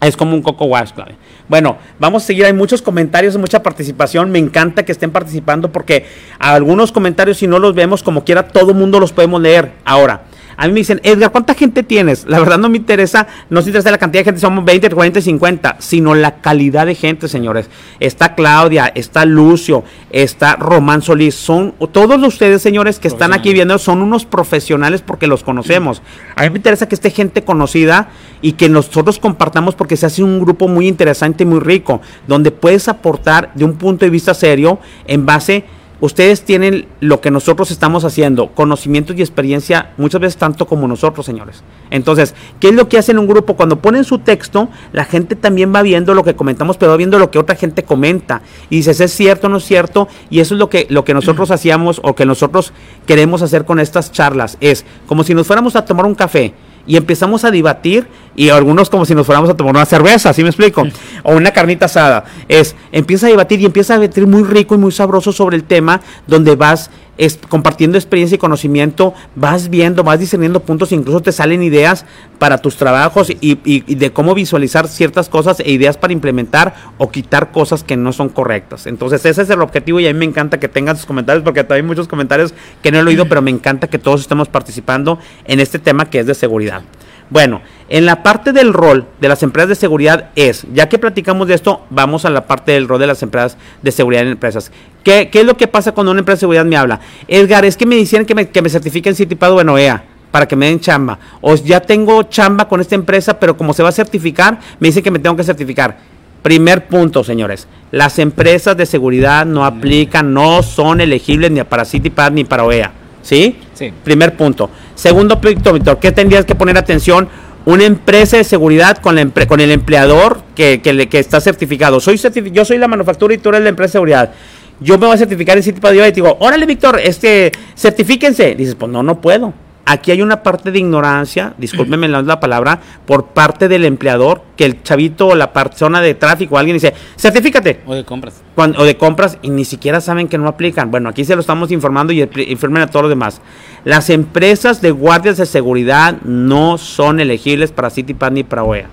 Es 0.00 0.16
como 0.16 0.34
un 0.34 0.40
coco 0.40 0.64
wash, 0.64 0.92
Claudia. 0.92 1.16
Bueno, 1.48 1.76
vamos 1.98 2.22
a 2.22 2.26
seguir. 2.26 2.46
Hay 2.46 2.54
muchos 2.54 2.80
comentarios, 2.80 3.36
mucha 3.36 3.62
participación. 3.62 4.30
Me 4.30 4.38
encanta 4.38 4.86
que 4.86 4.92
estén 4.92 5.10
participando 5.10 5.70
porque 5.70 6.06
algunos 6.38 6.92
comentarios, 6.92 7.36
si 7.36 7.46
no 7.46 7.58
los 7.58 7.74
vemos 7.74 8.02
como 8.02 8.24
quiera, 8.24 8.48
todo 8.48 8.72
mundo 8.72 8.98
los 8.98 9.12
podemos 9.12 9.42
leer. 9.42 9.72
Ahora, 9.84 10.22
a 10.60 10.66
mí 10.66 10.74
me 10.74 10.80
dicen, 10.80 11.00
Edgar, 11.04 11.32
¿cuánta 11.32 11.54
gente 11.54 11.82
tienes? 11.82 12.26
La 12.28 12.38
verdad 12.38 12.58
no 12.58 12.68
me 12.68 12.76
interesa, 12.76 13.26
no 13.48 13.62
se 13.62 13.70
interesa 13.70 13.90
la 13.90 13.96
cantidad 13.96 14.20
de 14.20 14.24
gente, 14.26 14.40
somos 14.42 14.62
20, 14.62 14.90
40, 14.90 15.22
50, 15.22 15.76
sino 15.78 16.14
la 16.14 16.42
calidad 16.42 16.84
de 16.84 16.94
gente, 16.94 17.28
señores. 17.28 17.70
Está 17.98 18.34
Claudia, 18.34 18.92
está 18.94 19.24
Lucio, 19.24 19.84
está 20.10 20.56
Román 20.56 21.00
Solís, 21.00 21.34
son 21.34 21.72
todos 21.92 22.22
ustedes, 22.22 22.60
señores, 22.60 22.98
que 22.98 23.08
están 23.08 23.32
aquí 23.32 23.54
viendo, 23.54 23.78
son 23.78 24.02
unos 24.02 24.26
profesionales 24.26 25.00
porque 25.00 25.26
los 25.26 25.42
conocemos. 25.42 26.02
A 26.36 26.42
mí 26.42 26.50
me 26.50 26.58
interesa 26.58 26.86
que 26.86 26.94
esté 26.94 27.10
gente 27.10 27.42
conocida 27.42 28.10
y 28.42 28.52
que 28.52 28.68
nosotros 28.68 29.18
compartamos 29.18 29.74
porque 29.74 29.96
se 29.96 30.04
hace 30.04 30.22
un 30.22 30.40
grupo 30.40 30.68
muy 30.68 30.88
interesante 30.88 31.44
y 31.44 31.46
muy 31.46 31.60
rico, 31.60 32.02
donde 32.26 32.50
puedes 32.50 32.86
aportar 32.86 33.50
de 33.54 33.64
un 33.64 33.78
punto 33.78 34.04
de 34.04 34.10
vista 34.10 34.34
serio 34.34 34.78
en 35.06 35.24
base 35.24 35.64
ustedes 36.00 36.42
tienen 36.42 36.86
lo 37.00 37.20
que 37.20 37.30
nosotros 37.30 37.70
estamos 37.70 38.04
haciendo, 38.04 38.48
conocimientos 38.48 39.16
y 39.16 39.20
experiencia, 39.20 39.92
muchas 39.96 40.20
veces 40.20 40.36
tanto 40.36 40.66
como 40.66 40.88
nosotros, 40.88 41.26
señores. 41.26 41.62
Entonces, 41.90 42.34
¿qué 42.58 42.68
es 42.68 42.74
lo 42.74 42.88
que 42.88 42.98
hacen 42.98 43.18
un 43.18 43.26
grupo? 43.26 43.56
Cuando 43.56 43.80
ponen 43.80 44.04
su 44.04 44.18
texto, 44.18 44.68
la 44.92 45.04
gente 45.04 45.36
también 45.36 45.74
va 45.74 45.82
viendo 45.82 46.14
lo 46.14 46.24
que 46.24 46.34
comentamos, 46.34 46.76
pero 46.76 46.90
va 46.90 46.96
viendo 46.96 47.18
lo 47.18 47.30
que 47.30 47.38
otra 47.38 47.56
gente 47.56 47.82
comenta. 47.82 48.42
Y 48.68 48.76
dices, 48.76 49.00
¿es 49.00 49.12
cierto 49.12 49.46
o 49.46 49.50
no 49.50 49.58
es 49.58 49.64
cierto? 49.64 50.08
Y 50.30 50.40
eso 50.40 50.54
es 50.54 50.58
lo 50.58 50.68
que, 50.70 50.86
lo 50.90 51.04
que 51.04 51.14
nosotros 51.14 51.50
hacíamos 51.50 52.00
o 52.02 52.14
que 52.14 52.26
nosotros 52.26 52.72
queremos 53.06 53.42
hacer 53.42 53.64
con 53.64 53.80
estas 53.80 54.12
charlas. 54.12 54.56
Es 54.60 54.84
como 55.06 55.24
si 55.24 55.34
nos 55.34 55.46
fuéramos 55.46 55.76
a 55.76 55.84
tomar 55.84 56.06
un 56.06 56.14
café 56.14 56.54
y 56.86 56.96
empezamos 56.96 57.44
a 57.44 57.50
debatir 57.50 58.06
y 58.36 58.48
algunos 58.48 58.88
como 58.88 59.04
si 59.04 59.14
nos 59.14 59.26
fuéramos 59.26 59.50
a 59.50 59.54
tomar 59.54 59.74
una 59.74 59.84
cerveza, 59.84 60.32
¿sí 60.32 60.42
me 60.42 60.48
explico? 60.48 60.84
O 61.22 61.34
una 61.34 61.50
carnita 61.50 61.86
asada. 61.86 62.24
Es, 62.48 62.74
empieza 62.92 63.26
a 63.26 63.30
debatir 63.30 63.60
y 63.60 63.66
empieza 63.66 63.94
a 63.94 63.98
debatir 63.98 64.26
muy 64.26 64.44
rico 64.44 64.74
y 64.74 64.78
muy 64.78 64.92
sabroso 64.92 65.32
sobre 65.32 65.56
el 65.56 65.64
tema 65.64 66.00
donde 66.26 66.56
vas 66.56 66.90
es, 67.18 67.38
compartiendo 67.48 67.98
experiencia 67.98 68.36
y 68.36 68.38
conocimiento, 68.38 69.14
vas 69.34 69.68
viendo, 69.68 70.04
vas 70.04 70.20
discerniendo 70.20 70.60
puntos, 70.60 70.92
incluso 70.92 71.20
te 71.20 71.32
salen 71.32 71.62
ideas 71.62 72.06
para 72.38 72.58
tus 72.58 72.76
trabajos 72.76 73.30
y, 73.30 73.58
y, 73.64 73.94
de 73.94 74.12
cómo 74.12 74.34
visualizar 74.34 74.88
ciertas 74.88 75.28
cosas 75.28 75.60
e 75.60 75.70
ideas 75.70 75.96
para 75.96 76.12
implementar 76.12 76.74
o 76.98 77.10
quitar 77.10 77.52
cosas 77.52 77.84
que 77.84 77.96
no 77.96 78.12
son 78.12 78.28
correctas. 78.28 78.86
Entonces 78.86 79.24
ese 79.24 79.42
es 79.42 79.50
el 79.50 79.60
objetivo 79.60 80.00
y 80.00 80.06
a 80.06 80.12
mí 80.12 80.18
me 80.18 80.24
encanta 80.24 80.58
que 80.58 80.68
tengan 80.68 80.96
sus 80.96 81.06
comentarios 81.06 81.44
porque 81.44 81.66
hay 81.68 81.82
muchos 81.82 82.08
comentarios 82.08 82.54
que 82.82 82.90
no 82.90 82.98
he 82.98 83.02
oído, 83.02 83.28
pero 83.28 83.42
me 83.42 83.50
encanta 83.50 83.88
que 83.88 83.98
todos 83.98 84.22
estemos 84.22 84.48
participando 84.48 85.18
en 85.44 85.60
este 85.60 85.78
tema 85.78 86.08
que 86.08 86.20
es 86.20 86.26
de 86.26 86.34
seguridad. 86.34 86.82
Bueno, 87.30 87.62
en 87.88 88.06
la 88.06 88.22
parte 88.22 88.52
del 88.52 88.72
rol 88.72 89.06
de 89.20 89.28
las 89.28 89.42
empresas 89.42 89.68
de 89.68 89.74
seguridad 89.76 90.30
es, 90.34 90.66
ya 90.74 90.88
que 90.88 90.98
platicamos 90.98 91.46
de 91.46 91.54
esto, 91.54 91.86
vamos 91.88 92.24
a 92.24 92.30
la 92.30 92.46
parte 92.46 92.72
del 92.72 92.88
rol 92.88 92.98
de 93.00 93.06
las 93.06 93.22
empresas 93.22 93.56
de 93.82 93.92
seguridad 93.92 94.22
en 94.22 94.32
empresas. 94.32 94.72
¿Qué, 95.04 95.30
es 95.32 95.44
lo 95.44 95.56
que 95.56 95.68
pasa 95.68 95.92
cuando 95.92 96.10
una 96.10 96.20
empresa 96.20 96.36
de 96.36 96.40
seguridad 96.40 96.64
me 96.64 96.76
habla? 96.76 97.00
Edgar, 97.28 97.64
es 97.64 97.76
que 97.76 97.86
me 97.86 97.96
decían 97.96 98.26
que 98.26 98.34
me, 98.34 98.48
que 98.48 98.60
me 98.62 98.68
certifiquen 98.68 99.14
CITIPAD 99.14 99.52
o 99.52 99.78
EA 99.78 100.04
para 100.30 100.46
que 100.46 100.56
me 100.56 100.66
den 100.66 100.80
chamba. 100.80 101.18
O 101.40 101.54
ya 101.54 101.80
tengo 101.80 102.22
chamba 102.24 102.68
con 102.68 102.80
esta 102.80 102.94
empresa, 102.94 103.38
pero 103.38 103.56
como 103.56 103.72
se 103.72 103.82
va 103.82 103.88
a 103.88 103.92
certificar, 103.92 104.58
me 104.78 104.88
dicen 104.88 105.02
que 105.02 105.10
me 105.10 105.18
tengo 105.18 105.36
que 105.36 105.44
certificar. 105.44 105.98
Primer 106.42 106.86
punto, 106.86 107.22
señores. 107.22 107.68
Las 107.90 108.18
empresas 108.18 108.76
de 108.76 108.86
seguridad 108.86 109.44
no 109.44 109.64
aplican, 109.64 110.32
no 110.32 110.62
son 110.62 111.00
elegibles 111.00 111.50
ni 111.50 111.62
para 111.62 111.84
CITIPAD 111.84 112.32
ni 112.32 112.44
para 112.44 112.64
OEA. 112.64 112.92
¿Sí? 113.22 113.58
Sí. 113.74 113.92
Primer 114.02 114.36
punto. 114.36 114.70
Segundo 115.00 115.40
punto, 115.40 115.72
Víctor, 115.72 115.98
¿qué 115.98 116.12
tendrías 116.12 116.44
que 116.44 116.54
poner 116.54 116.76
atención? 116.76 117.26
Una 117.64 117.84
empresa 117.84 118.36
de 118.36 118.44
seguridad 118.44 118.98
con, 118.98 119.14
la 119.14 119.26
con 119.46 119.58
el 119.58 119.70
empleador 119.70 120.42
que, 120.54 120.82
que, 120.82 121.08
que 121.08 121.18
está 121.18 121.40
certificado. 121.40 122.00
Soy 122.00 122.20
yo 122.52 122.66
soy 122.66 122.76
la 122.76 122.86
manufactura 122.86 123.32
y 123.32 123.38
tú 123.38 123.48
eres 123.48 123.62
la 123.62 123.70
empresa 123.70 123.92
de 123.92 123.92
seguridad. 123.92 124.34
Yo 124.78 124.98
me 124.98 125.06
voy 125.06 125.14
a 125.14 125.18
certificar 125.18 125.56
en 125.56 125.62
sitio 125.62 125.90
de 125.90 125.96
y 125.96 126.10
te 126.10 126.16
digo, 126.16 126.36
órale, 126.40 126.66
Víctor, 126.66 127.00
este, 127.02 127.50
certifíquense. 127.74 128.54
Dices, 128.54 128.74
pues 128.74 128.92
no, 128.92 129.02
no 129.02 129.22
puedo. 129.22 129.54
Aquí 129.90 130.12
hay 130.12 130.22
una 130.22 130.44
parte 130.44 130.70
de 130.70 130.78
ignorancia, 130.78 131.52
discúlpeme 131.58 132.06
la 132.06 132.38
palabra, 132.38 132.78
por 133.06 133.26
parte 133.26 133.66
del 133.66 133.84
empleador, 133.84 134.40
que 134.56 134.64
el 134.64 134.84
chavito 134.84 135.26
o 135.26 135.34
la 135.34 135.52
persona 135.52 136.00
de 136.00 136.14
tráfico, 136.14 136.56
alguien 136.56 136.76
dice, 136.76 136.94
certifícate. 137.18 137.80
O 137.84 137.96
de 137.96 138.04
compras. 138.04 138.40
o 138.54 138.84
de 138.84 138.96
compras 138.96 139.38
y 139.42 139.50
ni 139.50 139.64
siquiera 139.64 140.00
saben 140.00 140.28
que 140.28 140.38
no 140.38 140.46
aplican. 140.46 140.92
Bueno, 140.92 141.08
aquí 141.08 141.24
se 141.24 141.34
lo 141.34 141.40
estamos 141.40 141.72
informando 141.72 142.12
y 142.12 142.22
informen 142.22 142.84
a 142.84 142.86
todos 142.86 143.02
los 143.02 143.10
demás. 143.10 143.40
Las 143.84 144.10
empresas 144.10 144.80
de 144.80 144.92
guardias 144.92 145.38
de 145.38 145.46
seguridad 145.46 146.22
no 146.22 146.78
son 146.78 147.18
elegibles 147.18 147.72
para 147.72 147.90
CityPad 147.90 148.30
ni 148.30 148.44
para 148.44 148.62
OEA. 148.62 148.86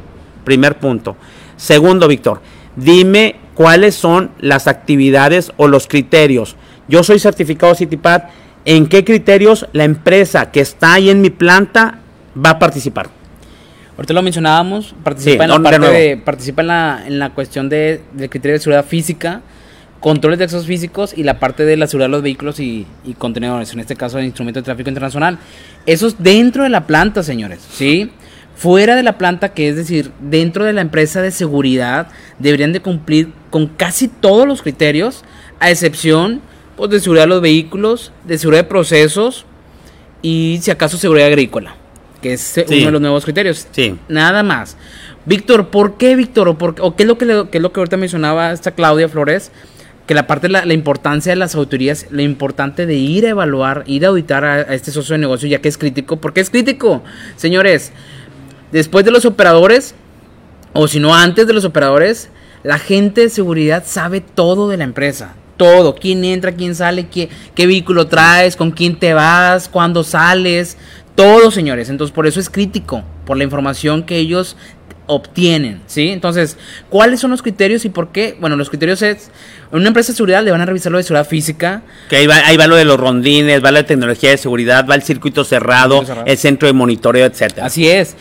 Primer 0.45 0.79
punto. 0.79 1.15
Segundo, 1.57 2.07
Víctor, 2.07 2.41
dime 2.75 3.35
cuáles 3.53 3.93
son 3.93 4.31
las 4.39 4.65
actividades 4.65 5.51
o 5.57 5.67
los 5.67 5.85
criterios. 5.85 6.55
Yo 6.87 7.03
soy 7.03 7.19
certificado 7.19 7.75
CityPad 7.75 8.23
en 8.68 8.88
qué 8.88 9.05
criterios 9.05 9.65
la 9.72 9.86
empresa 9.86 10.51
que 10.51 10.59
está 10.59 10.95
ahí 10.95 11.09
en 11.09 11.22
mi 11.22 11.30
planta 11.30 11.99
va 12.36 12.51
a 12.51 12.59
participar. 12.59 13.07
Ahorita 13.95 14.13
lo 14.13 14.22
mencionábamos, 14.22 14.93
participa, 15.05 15.45
en, 15.45 15.49
la 15.49 15.59
parte 15.61 16.18
participa 16.18 16.61
en, 16.63 16.68
la, 16.68 17.03
en 17.07 17.18
la 17.18 17.30
cuestión 17.30 17.70
de, 17.70 18.01
del 18.11 18.30
criterio 18.30 18.55
de 18.55 18.59
seguridad 18.59 18.86
física, 18.86 19.41
controles 20.01 20.38
de 20.38 20.43
accesos 20.43 20.68
físicos 20.68 21.13
y 21.18 21.24
la 21.24 21.39
parte 21.39 21.63
de 21.63 21.78
la 21.78 21.88
seguridad 21.88 22.09
de 22.09 22.11
los 22.11 22.22
vehículos 22.22 22.59
y, 22.59 22.86
y 23.05 23.13
contenedores, 23.13 23.72
en 23.72 23.80
este 23.80 23.95
caso 23.95 24.20
el 24.20 24.26
instrumento 24.26 24.59
de 24.59 24.65
tráfico 24.65 24.89
internacional. 24.89 25.39
Eso 25.86 26.07
es 26.07 26.22
dentro 26.22 26.63
de 26.63 26.70
la 26.70 26.86
planta, 26.86 27.24
señores, 27.24 27.65
¿sí? 27.72 28.11
Fuera 28.57 28.97
de 28.97 29.03
la 29.03 29.18
planta, 29.18 29.53
que 29.53 29.70
es 29.70 29.78
decir, 29.78 30.11
dentro 30.20 30.65
de 30.65 30.74
la 30.74 30.82
empresa 30.82 31.22
de 31.22 31.32
seguridad, 31.32 32.09
deberían 32.38 32.74
de 32.74 32.82
cumplir 32.82 33.32
con 33.49 33.68
casi 33.68 34.09
todos 34.09 34.45
los 34.45 34.61
criterios, 34.61 35.24
a 35.61 35.72
excepción 35.72 36.41
pues, 36.78 36.91
de 36.91 36.99
seguridad 36.99 37.23
de 37.23 37.30
los 37.30 37.41
vehículos, 37.41 38.11
de 38.23 38.38
seguridad 38.38 38.63
de 38.63 38.69
procesos 38.69 39.45
y 40.21 40.59
si 40.61 40.71
acaso 40.71 40.97
seguridad 40.97 41.28
agrícola, 41.28 41.75
que 42.21 42.34
es 42.34 42.53
uno 42.67 42.86
de 42.86 42.91
los 42.91 43.01
nuevos 43.01 43.23
criterios. 43.25 43.67
Sí. 43.71 43.97
Nada 44.07 44.43
más. 44.43 44.78
Víctor, 45.25 45.69
¿por 45.69 45.97
qué, 45.97 46.15
Víctor? 46.15 46.47
¿O, 46.47 46.57
por, 46.57 46.75
o 46.80 46.95
qué, 46.95 47.03
es 47.03 47.07
lo 47.07 47.17
que 47.17 47.25
qué 47.51 47.57
es 47.57 47.61
lo 47.61 47.73
que 47.73 47.80
ahorita 47.80 47.97
mencionaba 47.97 48.51
esta 48.51 48.71
Claudia 48.71 49.09
Flores? 49.09 49.51
Que 50.05 50.13
la 50.13 50.25
parte 50.25 50.47
de 50.47 50.53
la, 50.53 50.73
importancia 50.73 51.34
de 51.34 51.36
las 51.36 51.55
autoridades, 51.55 52.07
lo 52.11 52.21
importante 52.21 52.86
de 52.86 52.93
ir 52.93 53.25
a 53.25 53.30
evaluar, 53.30 53.84
ir 53.88 54.05
a 54.05 54.09
auditar 54.09 54.45
a, 54.45 54.53
a 54.53 54.73
este 54.73 54.91
socio 54.91 55.13
de 55.13 55.19
negocio, 55.19 55.49
ya 55.49 55.59
que 55.59 55.67
es 55.67 55.78
crítico. 55.78 56.17
¿Por 56.17 56.32
qué 56.32 56.39
es 56.39 56.49
crítico? 56.49 57.03
Señores, 57.36 57.91
después 58.71 59.03
de 59.03 59.11
los 59.11 59.25
operadores, 59.25 59.95
o 60.71 60.88
si 60.88 61.01
no 61.01 61.13
antes 61.13 61.45
de 61.45 61.51
los 61.51 61.65
operadores, 61.65 62.30
la 62.63 62.78
gente 62.78 63.21
de 63.21 63.30
seguridad 63.30 63.84
sabe 63.86 64.21
todo 64.21 64.69
de 64.69 64.78
la 64.78 64.86
empresa 64.86 65.34
todo, 65.58 65.95
quién 65.95 66.24
entra, 66.24 66.53
quién 66.53 66.76
sale, 66.76 67.08
qué, 67.08 67.30
qué 67.55 67.68
vehículo 67.68 68.08
traes, 68.08 68.55
con 68.55 68.72
quién 68.72 68.97
te 68.97 69.14
vas, 69.14 69.68
cuándo 69.68 70.03
sales, 70.03 70.78
todo, 71.16 71.51
señores. 71.51 71.89
Entonces, 71.89 72.14
por 72.14 72.28
eso 72.28 72.39
es 72.39 72.49
crítico, 72.49 73.03
por 73.26 73.38
la 73.38 73.43
información 73.43 74.03
que 74.03 74.18
ellos 74.18 74.55
obtienen, 75.08 75.82
¿sí? 75.88 76.10
Entonces, 76.10 76.58
¿cuáles 76.89 77.20
son 77.20 77.32
los 77.32 77.41
criterios 77.41 77.86
y 77.86 77.89
por 77.89 78.12
qué? 78.12 78.38
Bueno, 78.39 78.55
los 78.55 78.70
criterios 78.70 79.01
es, 79.01 79.32
en 79.72 79.80
una 79.80 79.88
empresa 79.88 80.12
de 80.12 80.18
seguridad 80.18 80.43
le 80.43 80.51
van 80.51 80.62
a 80.62 80.66
revisar 80.66 80.91
lo 80.91 80.97
de 80.97 81.03
seguridad 81.03 81.28
física. 81.28 81.82
Que 82.10 82.18
ahí 82.18 82.28
va, 82.28 82.36
ahí 82.45 82.58
va 82.58 82.68
lo 82.68 82.76
de 82.76 82.86
los 82.86 82.99
rondines, 82.99 83.64
va 83.64 83.72
la 83.72 83.86
tecnología 83.86 84.32
de 84.32 84.38
seguridad, 84.38 84.86
va 84.88 84.95
el 84.95 85.03
circuito 85.03 85.43
cerrado, 85.43 86.03
el 86.26 86.38
centro 86.38 86.68
de 86.68 86.74
monitoreo, 86.74 87.26
etcétera. 87.26 87.68
Así 87.68 87.88
es. 87.88 88.16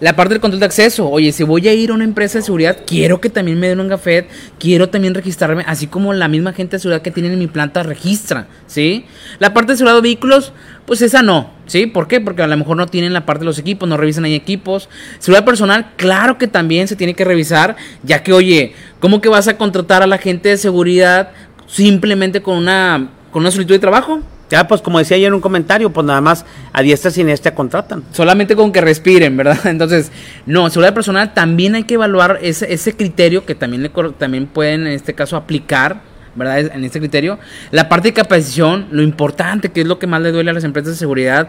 La 0.00 0.16
parte 0.16 0.34
del 0.34 0.40
control 0.40 0.60
de 0.60 0.66
acceso. 0.66 1.08
Oye, 1.08 1.30
si 1.32 1.44
voy 1.44 1.68
a 1.68 1.74
ir 1.74 1.90
a 1.90 1.94
una 1.94 2.04
empresa 2.04 2.38
de 2.38 2.44
seguridad, 2.44 2.78
quiero 2.84 3.20
que 3.20 3.30
también 3.30 3.60
me 3.60 3.68
den 3.68 3.78
un 3.78 3.88
gafet, 3.88 4.28
quiero 4.58 4.88
también 4.88 5.14
registrarme, 5.14 5.64
así 5.66 5.86
como 5.86 6.12
la 6.12 6.26
misma 6.26 6.52
gente 6.52 6.76
de 6.76 6.80
seguridad 6.80 7.02
que 7.02 7.12
tiene 7.12 7.32
en 7.32 7.38
mi 7.38 7.46
planta 7.46 7.82
registra, 7.84 8.48
¿sí? 8.66 9.04
La 9.38 9.54
parte 9.54 9.72
de 9.72 9.78
seguridad 9.78 9.96
de 9.96 10.02
vehículos, 10.02 10.52
pues 10.84 11.00
esa 11.00 11.22
no, 11.22 11.50
¿sí? 11.66 11.86
¿Por 11.86 12.08
qué? 12.08 12.20
Porque 12.20 12.42
a 12.42 12.46
lo 12.48 12.56
mejor 12.56 12.76
no 12.76 12.86
tienen 12.86 13.12
la 13.12 13.24
parte 13.24 13.40
de 13.40 13.46
los 13.46 13.58
equipos, 13.58 13.88
no 13.88 13.96
revisan 13.96 14.24
ahí 14.24 14.34
equipos. 14.34 14.88
Seguridad 15.20 15.44
personal, 15.44 15.92
claro 15.96 16.38
que 16.38 16.48
también 16.48 16.88
se 16.88 16.96
tiene 16.96 17.14
que 17.14 17.24
revisar, 17.24 17.76
ya 18.02 18.22
que, 18.22 18.32
oye, 18.32 18.74
¿cómo 18.98 19.20
que 19.20 19.28
vas 19.28 19.46
a 19.46 19.56
contratar 19.56 20.02
a 20.02 20.06
la 20.06 20.18
gente 20.18 20.48
de 20.48 20.56
seguridad 20.56 21.30
simplemente 21.66 22.42
con 22.42 22.56
una, 22.56 23.10
con 23.30 23.42
una 23.42 23.50
solicitud 23.50 23.76
de 23.76 23.80
trabajo? 23.80 24.22
Ya, 24.54 24.68
pues 24.68 24.80
como 24.82 25.00
decía 25.00 25.18
yo 25.18 25.26
en 25.26 25.34
un 25.34 25.40
comentario, 25.40 25.92
pues 25.92 26.06
nada 26.06 26.20
más 26.20 26.46
a 26.72 26.80
diestra 26.80 27.10
y 27.10 27.14
siniestra 27.14 27.56
contratan. 27.56 28.04
Solamente 28.12 28.54
con 28.54 28.70
que 28.70 28.80
respiren, 28.80 29.36
¿verdad? 29.36 29.58
Entonces, 29.66 30.12
no, 30.46 30.70
seguridad 30.70 30.94
personal 30.94 31.34
también 31.34 31.74
hay 31.74 31.82
que 31.82 31.94
evaluar 31.94 32.38
ese, 32.40 32.72
ese 32.72 32.94
criterio 32.94 33.44
que 33.44 33.56
también, 33.56 33.82
le, 33.82 33.90
también 34.16 34.46
pueden 34.46 34.82
en 34.82 34.92
este 34.92 35.12
caso 35.12 35.36
aplicar, 35.36 36.02
¿verdad? 36.36 36.70
En 36.72 36.84
este 36.84 37.00
criterio. 37.00 37.40
La 37.72 37.88
parte 37.88 38.10
de 38.10 38.12
capacitación, 38.14 38.86
lo 38.92 39.02
importante, 39.02 39.72
que 39.72 39.80
es 39.80 39.88
lo 39.88 39.98
que 39.98 40.06
más 40.06 40.22
le 40.22 40.30
duele 40.30 40.52
a 40.52 40.54
las 40.54 40.62
empresas 40.62 40.92
de 40.92 40.98
seguridad, 41.00 41.48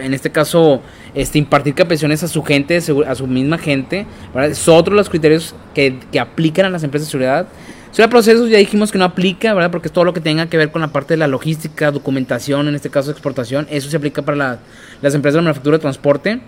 en 0.00 0.14
este 0.14 0.30
caso, 0.30 0.80
este, 1.14 1.36
impartir 1.36 1.74
capacitaciones 1.74 2.22
a 2.22 2.28
su 2.28 2.42
gente, 2.42 2.78
a 3.06 3.14
su 3.16 3.26
misma 3.26 3.58
gente, 3.58 4.06
¿verdad? 4.32 4.50
Es 4.52 4.66
otro 4.66 4.94
de 4.94 4.96
los 4.96 5.10
criterios 5.10 5.54
que, 5.74 5.98
que 6.10 6.18
aplican 6.18 6.64
a 6.64 6.70
las 6.70 6.84
empresas 6.84 7.08
de 7.08 7.10
seguridad. 7.10 7.48
Sobre 7.92 8.08
procesos 8.08 8.48
ya 8.48 8.58
dijimos 8.58 8.92
que 8.92 8.98
no 8.98 9.04
aplica, 9.04 9.52
¿verdad? 9.52 9.70
Porque 9.70 9.88
es 9.88 9.92
todo 9.92 10.04
lo 10.04 10.12
que 10.12 10.20
tenga 10.20 10.46
que 10.46 10.56
ver 10.56 10.70
con 10.70 10.80
la 10.80 10.88
parte 10.88 11.14
de 11.14 11.18
la 11.18 11.26
logística, 11.26 11.90
documentación, 11.90 12.68
en 12.68 12.74
este 12.74 12.88
caso 12.88 13.10
exportación. 13.10 13.66
Eso 13.70 13.90
se 13.90 13.96
aplica 13.96 14.22
para 14.22 14.58
las 15.02 15.14
empresas 15.14 15.36
de 15.36 15.42
manufactura 15.42 15.76
de 15.76 15.80
transporte. 15.80 16.40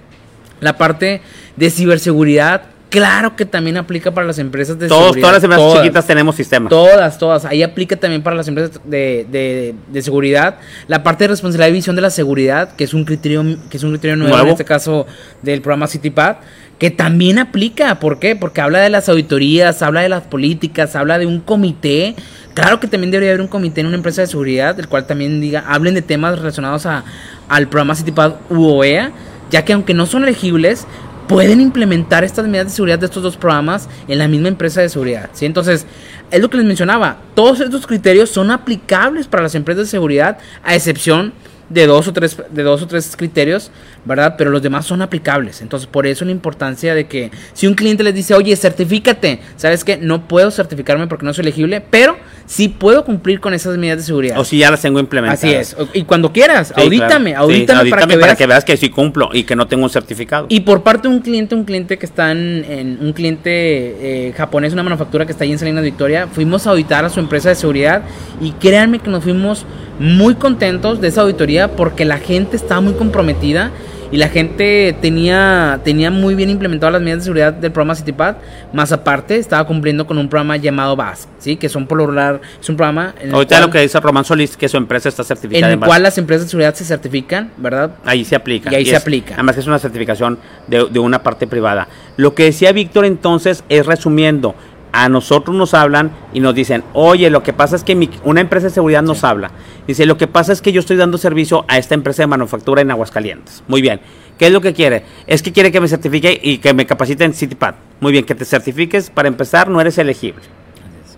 La 0.61 0.79
parte 0.79 1.21
de 1.57 1.71
ciberseguridad, 1.71 2.63
claro 2.89 3.35
que 3.35 3.45
también 3.45 3.77
aplica 3.77 4.13
para 4.13 4.25
las 4.25 4.39
empresas 4.39 4.79
de 4.79 4.89
seguridad. 4.89 5.21
Todas 5.21 5.35
las 5.35 5.43
empresas 5.43 5.73
chiquitas 5.75 6.07
tenemos 6.07 6.37
sistemas. 6.37 6.71
Todas, 6.71 7.19
todas. 7.19 7.45
Ahí 7.45 7.65
aplica 7.65 7.97
también 7.97 8.23
para 8.23 8.37
las 8.37 8.47
empresas 8.47 8.81
de, 8.85 9.75
de, 9.91 10.03
seguridad. 10.03 10.59
La 10.87 11.03
parte 11.03 11.25
de 11.25 11.29
responsabilidad 11.29 11.71
y 11.71 11.73
visión 11.73 11.97
de 11.97 12.03
la 12.03 12.11
seguridad, 12.11 12.77
que 12.77 12.85
es 12.85 12.95
un 12.95 13.05
criterio, 13.05 13.43
que 13.69 13.79
es 13.79 13.83
un 13.83 13.91
criterio 13.91 14.15
nuevo, 14.17 14.37
nuevo. 14.37 14.47
en 14.47 14.53
este 14.53 14.65
caso 14.65 15.07
del 15.43 15.61
programa 15.61 15.89
CityPad 15.89 16.37
que 16.83 16.91
también 16.91 17.39
aplica. 17.39 18.01
¿Por 18.01 18.19
qué? 18.19 18.35
Porque 18.35 18.61
habla 18.61 18.81
de 18.81 18.91
las 18.91 19.09
auditorías, 19.09 19.83
habla 19.83 20.01
de 20.01 20.09
las 20.09 20.25
políticas, 20.25 20.97
habla 20.97 21.17
de 21.17 21.27
un 21.27 21.39
comité. 21.39 22.17
Claro 22.55 22.81
que 22.81 22.89
también 22.89 23.13
debería 23.13 23.31
haber 23.31 23.41
un 23.41 23.47
comité 23.47 23.83
en 23.83 23.87
una 23.87 23.95
empresa 23.95 24.23
de 24.23 24.27
seguridad, 24.27 24.75
del 24.75 24.89
cual 24.89 25.07
también 25.07 25.41
diga, 25.41 25.63
hablen 25.69 25.95
de 25.95 26.03
temas 26.03 26.37
relacionados 26.37 26.85
a, 26.87 27.05
al 27.49 27.69
programa 27.69 27.95
CityPad 27.95 28.33
UOEA, 28.51 29.13
ya 29.49 29.65
que 29.65 29.75
aunque 29.75 29.95
no 29.95 30.07
son 30.07 30.25
elegibles, 30.25 30.89
pueden 31.29 31.61
implementar 31.61 32.25
estas 32.25 32.47
medidas 32.47 32.67
de 32.67 32.73
seguridad 32.73 32.99
de 32.99 33.07
estos 33.07 33.23
dos 33.23 33.37
programas 33.37 33.89
en 34.09 34.19
la 34.19 34.27
misma 34.27 34.49
empresa 34.49 34.81
de 34.81 34.89
seguridad. 34.89 35.31
¿sí? 35.35 35.47
Entonces, 35.47 35.87
es 36.33 36.41
lo 36.41 36.51
que 36.51 36.57
les 36.57 36.67
mencionaba, 36.67 37.19
todos 37.37 37.61
estos 37.61 37.87
criterios 37.87 38.29
son 38.29 38.51
aplicables 38.51 39.29
para 39.29 39.45
las 39.45 39.55
empresas 39.55 39.85
de 39.85 39.91
seguridad, 39.91 40.39
a 40.65 40.75
excepción 40.75 41.33
de 41.73 41.87
dos 41.87 42.09
o 42.09 42.13
tres 42.13 42.37
de 42.51 42.63
dos 42.63 42.83
o 42.83 42.87
tres 42.87 43.17
criterios, 43.17 43.71
¿verdad? 44.05 44.35
Pero 44.37 44.51
los 44.51 44.63
demás 44.63 44.87
son 44.87 45.03
aplicables. 45.03 45.63
Entonces, 45.63 45.87
por 45.87 46.07
eso 46.07 46.25
la 46.25 46.31
importancia 46.31 46.95
de 46.95 47.07
que 47.07 47.31
si 47.53 47.67
un 47.67 47.75
cliente 47.75 48.03
les 48.03 48.15
dice, 48.15 48.35
"Oye, 48.35 48.55
certifícate." 48.57 49.41
¿Sabes 49.57 49.85
qué? 49.85 49.97
No 49.97 50.29
puedo 50.29 50.51
certificarme 50.51 51.07
porque 51.07 51.25
no 51.25 51.33
soy 51.33 51.43
elegible, 51.43 51.81
pero 51.81 52.17
sí 52.47 52.69
puedo 52.69 53.05
cumplir 53.05 53.41
con 53.41 53.55
esas 53.55 53.77
medidas 53.79 53.99
de 53.99 54.05
seguridad. 54.05 54.39
O 54.39 54.45
si 54.45 54.59
ya 54.59 54.71
las 54.71 54.83
tengo 54.83 54.99
implementadas. 54.99 55.43
Así 55.43 55.55
es. 55.55 55.77
Y 55.95 56.05
cuando 56.05 56.33
quieras, 56.33 56.73
audítame, 56.77 57.35
audítame, 57.35 57.91
para, 57.91 58.07
que, 58.07 58.19
para 58.19 58.37
que 58.37 58.47
veas 58.47 58.65
que 58.65 58.77
sí 58.77 58.91
cumplo 58.91 59.31
y 59.33 59.45
que 59.45 59.57
no 59.57 59.67
tengo 59.67 59.85
un 59.85 59.91
certificado. 59.91 60.47
Y 60.49 60.61
por 60.61 60.83
parte 60.83 61.09
de 61.09 61.15
un 61.15 61.21
cliente, 61.21 61.55
un 61.55 61.65
cliente 61.65 61.99
que 61.99 62.07
está 62.07 62.33
en, 62.33 62.99
un 63.01 63.13
cliente 63.13 63.51
eh, 63.51 64.35
japonés, 64.37 64.73
una 64.73 64.83
manufactura 64.83 65.27
que 65.27 65.33
está 65.33 65.45
ahí 65.45 65.53
en 65.53 65.59
Salinas 65.59 65.85
Victoria, 65.85 66.29
fuimos 66.31 66.67
a 66.67 66.71
auditar 66.71 67.05
a 67.05 67.09
su 67.09 67.21
empresa 67.21 67.49
de 67.49 67.55
seguridad 67.55 68.03
y 68.41 68.53
créanme 68.53 68.99
que 68.99 69.11
nos 69.11 69.23
fuimos 69.25 69.65
muy 70.03 70.35
contentos 70.35 71.01
de 71.01 71.09
esa 71.09 71.23
auditoría 71.23 71.77
porque 71.77 72.05
la 72.05 72.19
gente 72.19 72.57
estaba 72.57 72.81
muy 72.81 72.95
comprometida 72.95 73.71
y 74.11 74.19
la 74.19 74.29
gente 74.29 74.95
tenía, 75.01 75.81
tenía 75.85 76.11
muy 76.11 76.35
bien 76.35 76.51
implementadas 76.51 76.93
las 76.93 77.01
medidas 77.01 77.21
de 77.21 77.25
seguridad 77.25 77.53
del 77.55 77.73
programa 77.73 77.95
CityPad, 77.95 78.37
más 78.73 78.93
aparte 78.93 79.37
estaba 79.37 79.67
cumpliendo 79.67 80.07
con 80.07 80.19
un 80.19 80.29
programa 80.29 80.59
llamado 80.59 80.95
BAS, 80.97 81.29
¿sí? 81.39 81.57
que 81.57 81.71
son 81.71 81.87
por 81.87 81.97
lograr, 81.97 82.41
es 82.61 82.69
un 82.69 82.77
programa... 82.77 83.15
En 83.21 83.33
Ahorita 83.33 83.59
lo 83.61 83.71
que 83.71 83.81
dice 83.81 83.99
Román 84.01 84.27
Solís, 84.27 84.55
que 84.57 84.69
su 84.69 84.77
empresa 84.77 85.09
está 85.09 85.25
certificada. 85.25 85.73
En 85.73 85.81
el 85.81 85.87
cual 85.87 86.03
las 86.03 86.19
empresas 86.19 86.45
de 86.45 86.51
seguridad 86.51 86.75
se 86.75 86.85
certifican, 86.85 87.53
¿verdad? 87.57 87.93
Ahí 88.05 88.25
se 88.27 88.37
aplica. 88.37 88.71
Y 88.71 88.75
ahí 88.75 88.85
se 88.85 88.97
aplica. 88.97 89.35
Además 89.35 89.57
es 89.57 89.67
una 89.67 89.79
certificación 89.79 90.39
de, 90.67 90.89
de 90.91 90.99
una 90.99 91.23
parte 91.23 91.47
privada. 91.47 91.89
Lo 92.19 92.35
que 92.35 92.45
decía 92.45 92.73
Víctor 92.73 93.07
entonces 93.07 93.65
es 93.71 93.87
resumiendo, 93.87 94.55
a 94.93 95.09
nosotros 95.09 95.57
nos 95.57 95.75
hablan 95.75 96.13
y 96.35 96.41
nos 96.41 96.55
dicen, 96.55 96.85
oye, 96.93 97.31
lo 97.31 97.43
que 97.43 97.53
pasa 97.53 97.77
es 97.77 97.83
que 97.83 98.11
una 98.25 98.43
empresa 98.43 98.67
de 98.67 98.75
seguridad 98.75 99.03
nos 99.03 99.25
habla. 99.25 99.51
Dice, 99.87 100.05
lo 100.07 100.19
que 100.19 100.27
pasa 100.27 100.53
es 100.53 100.61
que 100.61 100.73
yo 100.73 100.81
estoy 100.81 100.97
dando 100.97 101.19
servicio 101.19 101.65
a 101.67 101.79
esta 101.79 101.95
empresa 101.95 102.23
de 102.23 102.27
manufactura 102.27 102.83
en 102.83 102.91
Aguascalientes. 102.91 103.65
Muy 103.69 103.81
bien. 103.81 104.01
¿Qué 104.39 104.47
es 104.47 104.53
lo 104.53 104.61
que 104.61 104.75
quiere? 104.75 105.05
Es 105.27 105.43
que 105.43 105.53
quiere 105.53 105.73
que 105.73 105.81
me 105.81 105.89
certifique 105.89 106.39
y 106.43 106.59
que 106.59 106.75
me 106.75 106.87
capacite 106.87 107.25
en 107.25 107.33
CityPad. 107.33 107.75
Muy 108.01 108.13
bien, 108.13 108.25
que 108.25 108.35
te 108.35 108.45
certifiques. 108.45 109.09
Para 109.09 109.29
empezar, 109.29 109.69
no 109.69 109.81
eres 109.81 109.97
elegible. 109.99 110.43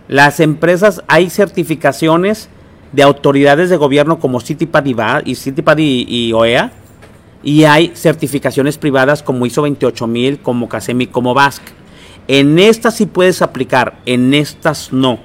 Las 0.08 0.40
empresas, 0.40 1.02
hay 1.08 1.30
certificaciones 1.30 2.48
de 2.92 3.02
autoridades 3.02 3.70
de 3.70 3.76
gobierno 3.76 4.20
como 4.20 4.40
CityPad 4.40 5.22
y, 5.24 5.34
CityPad 5.34 5.78
y, 5.78 6.32
OEA. 6.32 6.72
Y 7.42 7.64
hay 7.64 7.92
certificaciones 7.94 8.78
privadas 8.78 9.22
como 9.22 9.46
ISO 9.46 9.62
28000, 9.62 10.38
como 10.40 10.68
CASEMI, 10.68 11.08
como 11.08 11.34
BASC 11.34 11.62
en 12.28 12.58
estas 12.58 12.96
sí 12.96 13.06
puedes 13.06 13.42
aplicar, 13.42 13.98
en 14.06 14.34
estas 14.34 14.92
no. 14.92 15.18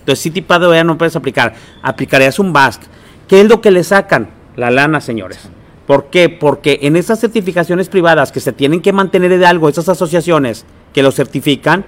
Entonces, 0.00 0.22
si 0.22 0.30
tipo 0.30 0.58
de 0.58 0.84
no 0.84 0.98
puedes 0.98 1.14
aplicar. 1.14 1.54
Aplicarías 1.82 2.38
un 2.38 2.52
BASC. 2.52 2.82
¿Qué 3.28 3.40
es 3.42 3.48
lo 3.48 3.60
que 3.60 3.70
le 3.70 3.84
sacan? 3.84 4.30
La 4.56 4.70
lana, 4.70 5.00
señores. 5.00 5.48
¿Por 5.86 6.06
qué? 6.06 6.28
Porque 6.28 6.80
en 6.82 6.96
esas 6.96 7.20
certificaciones 7.20 7.88
privadas 7.88 8.32
que 8.32 8.40
se 8.40 8.52
tienen 8.52 8.80
que 8.80 8.92
mantener 8.92 9.38
de 9.38 9.46
algo, 9.46 9.68
esas 9.68 9.88
asociaciones 9.88 10.64
que 10.92 11.02
lo 11.02 11.12
certifican, 11.12 11.84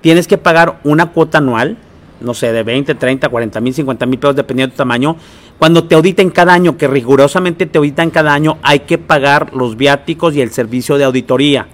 tienes 0.00 0.26
que 0.26 0.38
pagar 0.38 0.80
una 0.84 1.12
cuota 1.12 1.38
anual, 1.38 1.76
no 2.20 2.32
sé, 2.34 2.52
de 2.52 2.62
20, 2.62 2.94
30, 2.94 3.28
40 3.28 3.60
mil, 3.60 3.74
50 3.74 4.06
mil 4.06 4.18
pesos, 4.18 4.36
dependiendo 4.36 4.70
de 4.70 4.76
tu 4.76 4.78
tamaño. 4.78 5.16
Cuando 5.58 5.84
te 5.84 5.94
auditen 5.94 6.30
cada 6.30 6.54
año, 6.54 6.76
que 6.76 6.86
rigurosamente 6.86 7.66
te 7.66 7.78
auditan 7.78 8.10
cada 8.10 8.32
año, 8.32 8.58
hay 8.62 8.80
que 8.80 8.98
pagar 8.98 9.54
los 9.54 9.76
viáticos 9.76 10.34
y 10.34 10.40
el 10.40 10.50
servicio 10.50 10.98
de 10.98 11.04
auditoría. 11.04 11.68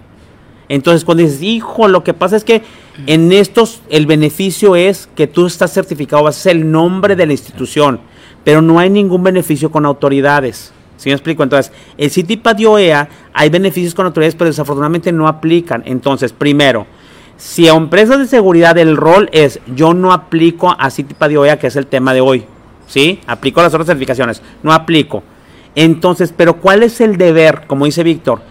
Entonces, 0.68 1.04
cuando 1.04 1.22
dices, 1.22 1.42
hijo, 1.42 1.88
lo 1.88 2.04
que 2.04 2.14
pasa 2.14 2.36
es 2.36 2.44
que 2.44 2.62
en 3.06 3.32
estos 3.32 3.82
el 3.90 4.06
beneficio 4.06 4.76
es 4.76 5.08
que 5.14 5.26
tú 5.26 5.46
estás 5.46 5.72
certificado, 5.72 6.22
vas 6.22 6.36
a 6.36 6.40
ser 6.40 6.56
el 6.56 6.70
nombre 6.70 7.16
de 7.16 7.26
la 7.26 7.32
institución, 7.32 8.00
pero 8.44 8.62
no 8.62 8.78
hay 8.78 8.90
ningún 8.90 9.22
beneficio 9.22 9.70
con 9.70 9.86
autoridades. 9.86 10.72
¿Sí 10.96 11.08
me 11.08 11.14
explico? 11.14 11.42
Entonces, 11.42 11.72
el 11.98 12.10
CITIPAD 12.10 12.58
y 12.60 12.66
OEA 12.66 13.08
hay 13.32 13.50
beneficios 13.50 13.92
con 13.92 14.06
autoridades, 14.06 14.36
pero 14.36 14.50
desafortunadamente 14.50 15.10
no 15.10 15.26
aplican. 15.26 15.82
Entonces, 15.84 16.32
primero, 16.32 16.86
si 17.36 17.66
a 17.66 17.74
empresas 17.74 18.20
de 18.20 18.26
seguridad 18.26 18.78
el 18.78 18.96
rol 18.96 19.28
es 19.32 19.58
yo 19.74 19.94
no 19.94 20.12
aplico 20.12 20.76
a 20.78 20.90
CITIPAD 20.90 21.30
y 21.30 21.36
OEA, 21.36 21.58
que 21.58 21.66
es 21.66 21.76
el 21.76 21.88
tema 21.88 22.14
de 22.14 22.20
hoy, 22.20 22.44
¿sí? 22.86 23.20
Aplico 23.26 23.60
las 23.62 23.74
otras 23.74 23.88
certificaciones, 23.88 24.42
no 24.62 24.72
aplico. 24.72 25.24
Entonces, 25.74 26.32
pero 26.36 26.58
¿cuál 26.58 26.82
es 26.82 27.00
el 27.00 27.16
deber? 27.16 27.62
Como 27.66 27.84
dice 27.86 28.04
Víctor, 28.04 28.42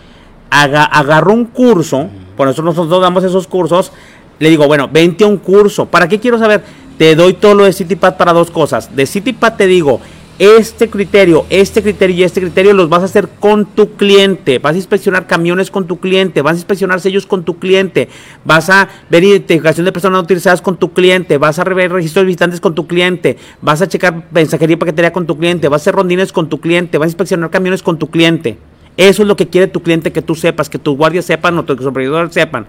agarro 0.51 1.33
un 1.33 1.45
curso, 1.45 2.09
por 2.35 2.47
eso 2.47 2.61
nosotros 2.61 3.01
damos 3.01 3.23
esos 3.23 3.47
cursos, 3.47 3.91
le 4.39 4.49
digo, 4.49 4.67
bueno, 4.67 4.89
vente 4.91 5.23
a 5.23 5.27
un 5.27 5.37
curso. 5.37 5.85
¿Para 5.85 6.07
qué 6.07 6.19
quiero 6.19 6.37
saber? 6.37 6.63
Te 6.97 7.15
doy 7.15 7.33
todo 7.33 7.55
lo 7.55 7.63
de 7.65 7.73
CityPad 7.73 8.17
para 8.17 8.33
dos 8.33 8.51
cosas. 8.51 8.95
De 8.95 9.05
CityPad 9.05 9.55
te 9.55 9.67
digo, 9.67 10.01
este 10.39 10.89
criterio, 10.89 11.45
este 11.51 11.83
criterio 11.83 12.15
y 12.15 12.23
este 12.23 12.41
criterio 12.41 12.73
los 12.73 12.89
vas 12.89 13.03
a 13.03 13.05
hacer 13.05 13.29
con 13.39 13.65
tu 13.65 13.91
cliente. 13.95 14.57
Vas 14.57 14.73
a 14.73 14.77
inspeccionar 14.77 15.27
camiones 15.27 15.69
con 15.69 15.85
tu 15.85 15.99
cliente, 15.99 16.41
vas 16.41 16.53
a 16.53 16.57
inspeccionar 16.57 16.99
sellos 16.99 17.27
con 17.27 17.43
tu 17.43 17.59
cliente, 17.59 18.09
vas 18.43 18.71
a 18.71 18.89
ver 19.09 19.23
identificación 19.23 19.85
de 19.85 19.91
personas 19.91 20.17
no 20.17 20.23
utilizadas 20.23 20.63
con 20.63 20.77
tu 20.77 20.91
cliente, 20.93 21.37
vas 21.37 21.59
a 21.59 21.63
ver 21.63 21.91
registros 21.91 22.23
de 22.23 22.27
visitantes 22.27 22.59
con 22.59 22.73
tu 22.73 22.87
cliente, 22.87 23.37
vas 23.61 23.83
a 23.83 23.87
checar 23.87 24.23
mensajería 24.31 24.73
y 24.73 24.77
paquetería 24.77 25.13
con 25.13 25.27
tu 25.27 25.37
cliente, 25.37 25.67
vas 25.67 25.81
a 25.81 25.83
hacer 25.83 25.95
rondines 25.95 26.31
con 26.31 26.49
tu 26.49 26.59
cliente, 26.59 26.97
vas 26.97 27.05
a 27.05 27.09
inspeccionar 27.09 27.51
camiones 27.51 27.83
con 27.83 27.99
tu 27.99 28.09
cliente. 28.09 28.57
Eso 29.01 29.23
es 29.23 29.27
lo 29.27 29.35
que 29.35 29.47
quiere 29.47 29.65
tu 29.65 29.81
cliente 29.81 30.11
que 30.11 30.21
tú 30.21 30.35
sepas, 30.35 30.69
que 30.69 30.77
tus 30.77 30.95
guardias 30.95 31.25
sepan 31.25 31.57
o 31.57 31.65
tus 31.65 31.81
supervisores 31.81 32.31
sepan. 32.31 32.67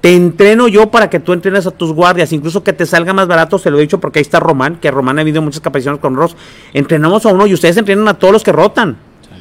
Te 0.00 0.16
entreno 0.16 0.66
yo 0.66 0.90
para 0.90 1.10
que 1.10 1.20
tú 1.20 1.34
entrenes 1.34 1.66
a 1.66 1.72
tus 1.72 1.92
guardias, 1.92 2.32
incluso 2.32 2.64
que 2.64 2.72
te 2.72 2.86
salga 2.86 3.12
más 3.12 3.26
barato, 3.26 3.58
se 3.58 3.70
lo 3.70 3.76
he 3.76 3.82
dicho 3.82 4.00
porque 4.00 4.18
ahí 4.18 4.22
está 4.22 4.40
Román, 4.40 4.76
que 4.76 4.90
Román 4.90 5.18
ha 5.18 5.20
habido 5.20 5.42
muchas 5.42 5.60
capacitaciones 5.60 6.00
con 6.00 6.16
Ross. 6.16 6.36
Entrenamos 6.72 7.26
a 7.26 7.34
uno 7.34 7.46
y 7.46 7.52
ustedes 7.52 7.76
entrenan 7.76 8.08
a 8.08 8.14
todos 8.14 8.32
los 8.32 8.42
que 8.42 8.50
rotan. 8.50 8.96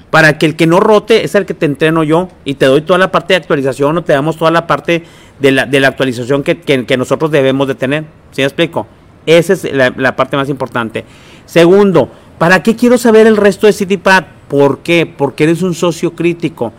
Para 0.09 0.37
que 0.37 0.45
el 0.45 0.57
que 0.57 0.67
no 0.67 0.81
rote 0.81 1.23
es 1.23 1.33
el 1.35 1.45
que 1.45 1.53
te 1.53 1.65
entreno 1.65 2.03
yo 2.03 2.27
y 2.43 2.55
te 2.55 2.65
doy 2.65 2.81
toda 2.81 2.99
la 2.99 3.09
parte 3.09 3.35
de 3.35 3.37
actualización 3.37 3.97
o 3.97 4.03
te 4.03 4.11
damos 4.11 4.35
toda 4.35 4.51
la 4.51 4.67
parte 4.67 5.05
de 5.39 5.51
la, 5.53 5.65
de 5.65 5.79
la 5.79 5.87
actualización 5.87 6.43
que, 6.43 6.59
que, 6.59 6.97
nosotros 6.97 7.31
debemos 7.31 7.69
de 7.69 7.75
tener. 7.75 8.03
¿Sí 8.31 8.41
me 8.41 8.47
explico? 8.47 8.85
Esa 9.25 9.53
es 9.53 9.63
la, 9.71 9.93
la 9.95 10.17
parte 10.17 10.35
más 10.35 10.49
importante. 10.49 11.05
Segundo, 11.45 12.09
¿para 12.37 12.61
qué 12.61 12.75
quiero 12.75 12.97
saber 12.97 13.27
el 13.27 13.37
resto 13.37 13.65
de 13.65 13.71
CityPad? 13.71 14.25
¿Por 14.47 14.79
qué? 14.79 15.05
Porque 15.05 15.45
eres 15.45 15.61
un 15.61 15.73
socio 15.73 16.13
crítico 16.13 16.73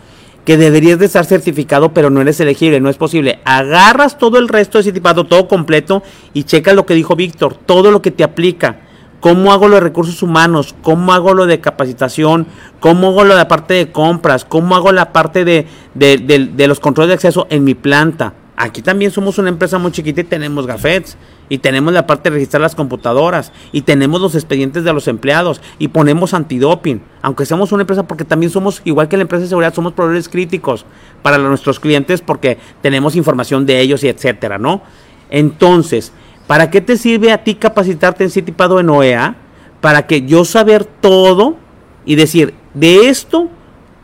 que 0.45 0.57
deberías 0.57 0.99
de 0.99 1.07
estar 1.07 1.25
certificado, 1.25 1.93
pero 1.93 2.09
no 2.09 2.21
eres 2.21 2.39
elegible, 2.39 2.79
no 2.79 2.89
es 2.89 2.97
posible. 2.97 3.39
Agarras 3.45 4.17
todo 4.19 4.37
el 4.37 4.47
resto 4.47 4.81
de 4.81 4.91
tipado, 4.91 5.25
todo 5.25 5.47
completo, 5.47 6.03
y 6.33 6.43
checa 6.43 6.73
lo 6.73 6.85
que 6.85 6.93
dijo 6.93 7.15
Víctor, 7.15 7.55
todo 7.55 7.89
lo 7.91 8.01
que 8.01 8.11
te 8.11 8.23
aplica. 8.23 8.81
¿Cómo 9.21 9.51
hago 9.51 9.67
lo 9.67 9.75
de 9.75 9.81
recursos 9.81 10.21
humanos? 10.21 10.75
¿Cómo 10.83 11.11
hago 11.11 11.33
lo 11.33 11.47
de 11.47 11.59
capacitación? 11.59 12.45
¿Cómo 12.79 13.07
hago 13.07 13.23
lo 13.23 13.33
de 13.33 13.39
la 13.39 13.47
parte 13.47 13.73
de 13.73 13.91
compras? 13.91 14.45
¿Cómo 14.45 14.75
hago 14.75 14.91
la 14.91 15.11
parte 15.11 15.43
de, 15.43 15.65
de 15.95 16.67
los 16.67 16.79
controles 16.79 17.07
de 17.07 17.13
acceso 17.15 17.47
en 17.49 17.63
mi 17.63 17.73
planta? 17.73 18.33
Aquí 18.55 18.83
también 18.83 19.09
somos 19.09 19.39
una 19.39 19.49
empresa 19.49 19.79
muy 19.79 19.91
chiquita 19.91 20.21
y 20.21 20.25
tenemos 20.25 20.67
gafets 20.67 21.17
y 21.49 21.59
tenemos 21.59 21.93
la 21.93 22.07
parte 22.07 22.29
de 22.29 22.35
registrar 22.35 22.61
las 22.61 22.75
computadoras 22.75 23.51
y 23.71 23.81
tenemos 23.81 24.21
los 24.21 24.35
expedientes 24.35 24.83
de 24.83 24.93
los 24.93 25.07
empleados 25.07 25.61
y 25.79 25.89
ponemos 25.89 26.33
antidoping, 26.33 27.01
aunque 27.21 27.45
seamos 27.45 27.71
una 27.71 27.83
empresa 27.83 28.03
porque 28.03 28.25
también 28.25 28.51
somos 28.51 28.81
igual 28.85 29.07
que 29.07 29.17
la 29.17 29.23
empresa 29.23 29.43
de 29.43 29.49
seguridad, 29.49 29.73
somos 29.73 29.93
proveedores 29.93 30.29
críticos 30.29 30.85
para 31.21 31.37
nuestros 31.37 31.79
clientes 31.79 32.21
porque 32.21 32.57
tenemos 32.81 33.15
información 33.15 33.65
de 33.65 33.79
ellos 33.79 34.03
y 34.03 34.07
etcétera, 34.07 34.57
¿no? 34.57 34.81
Entonces, 35.29 36.11
¿para 36.47 36.69
qué 36.69 36.81
te 36.81 36.97
sirve 36.97 37.31
a 37.31 37.43
ti 37.43 37.55
capacitarte 37.55 38.23
en 38.23 38.29
Citipado 38.29 38.79
en 38.79 38.89
OEA? 38.89 39.35
Para 39.81 40.07
que 40.07 40.23
yo 40.23 40.45
saber 40.45 40.85
todo 40.85 41.57
y 42.05 42.15
decir, 42.15 42.53
de 42.73 43.09
esto 43.09 43.49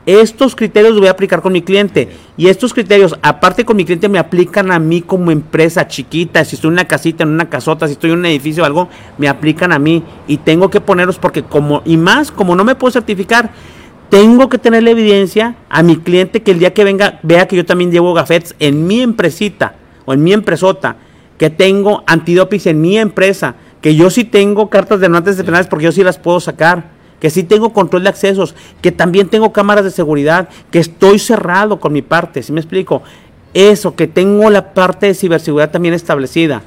estos 0.05 0.55
criterios 0.55 0.91
los 0.91 0.99
voy 0.99 1.09
a 1.09 1.11
aplicar 1.11 1.41
con 1.41 1.53
mi 1.53 1.61
cliente. 1.61 2.09
Y 2.37 2.47
estos 2.47 2.73
criterios, 2.73 3.17
aparte 3.21 3.65
con 3.65 3.77
mi 3.77 3.85
cliente, 3.85 4.09
me 4.09 4.17
aplican 4.17 4.71
a 4.71 4.79
mí 4.79 5.01
como 5.01 5.31
empresa 5.31 5.87
chiquita. 5.87 6.43
Si 6.43 6.55
estoy 6.55 6.69
en 6.69 6.73
una 6.73 6.85
casita, 6.85 7.23
en 7.23 7.29
una 7.29 7.49
casota, 7.49 7.87
si 7.87 7.93
estoy 7.93 8.11
en 8.11 8.19
un 8.19 8.25
edificio 8.25 8.63
o 8.63 8.65
algo, 8.65 8.89
me 9.17 9.29
aplican 9.29 9.71
a 9.71 9.79
mí. 9.79 10.03
Y 10.27 10.37
tengo 10.37 10.69
que 10.69 10.81
ponerlos 10.81 11.19
porque 11.19 11.43
como, 11.43 11.81
y 11.85 11.97
más, 11.97 12.31
como 12.31 12.55
no 12.55 12.63
me 12.63 12.75
puedo 12.75 12.91
certificar, 12.91 13.51
tengo 14.09 14.49
que 14.49 14.57
tener 14.57 14.83
la 14.83 14.89
evidencia 14.89 15.55
a 15.69 15.83
mi 15.83 15.97
cliente 15.97 16.41
que 16.41 16.51
el 16.51 16.59
día 16.59 16.73
que 16.73 16.83
venga 16.83 17.19
vea 17.23 17.47
que 17.47 17.55
yo 17.55 17.65
también 17.65 17.91
llevo 17.91 18.13
gafetes 18.13 18.55
en 18.59 18.85
mi 18.85 19.01
empresita 19.01 19.75
o 20.05 20.13
en 20.13 20.23
mi 20.23 20.33
empresota, 20.33 20.97
que 21.37 21.49
tengo 21.49 22.03
antidopis 22.07 22.65
en 22.67 22.81
mi 22.81 22.97
empresa, 22.97 23.55
que 23.79 23.95
yo 23.95 24.09
sí 24.09 24.25
tengo 24.25 24.69
cartas 24.69 24.99
de 24.99 25.07
no 25.07 25.21
de 25.21 25.43
penales 25.43 25.67
porque 25.67 25.85
yo 25.85 25.91
sí 25.91 26.03
las 26.03 26.17
puedo 26.17 26.39
sacar 26.39 27.00
que 27.21 27.29
sí 27.29 27.43
tengo 27.43 27.71
control 27.71 28.03
de 28.03 28.09
accesos, 28.09 28.55
que 28.81 28.91
también 28.91 29.29
tengo 29.29 29.53
cámaras 29.53 29.85
de 29.85 29.91
seguridad, 29.91 30.49
que 30.71 30.79
estoy 30.79 31.19
cerrado 31.19 31.79
con 31.79 31.93
mi 31.93 32.01
parte, 32.01 32.41
¿sí 32.41 32.51
me 32.51 32.59
explico? 32.59 33.03
Eso, 33.53 33.95
que 33.95 34.07
tengo 34.07 34.49
la 34.49 34.73
parte 34.73 35.05
de 35.05 35.13
ciberseguridad 35.13 35.69
también 35.69 35.93
establecida. 35.93 36.63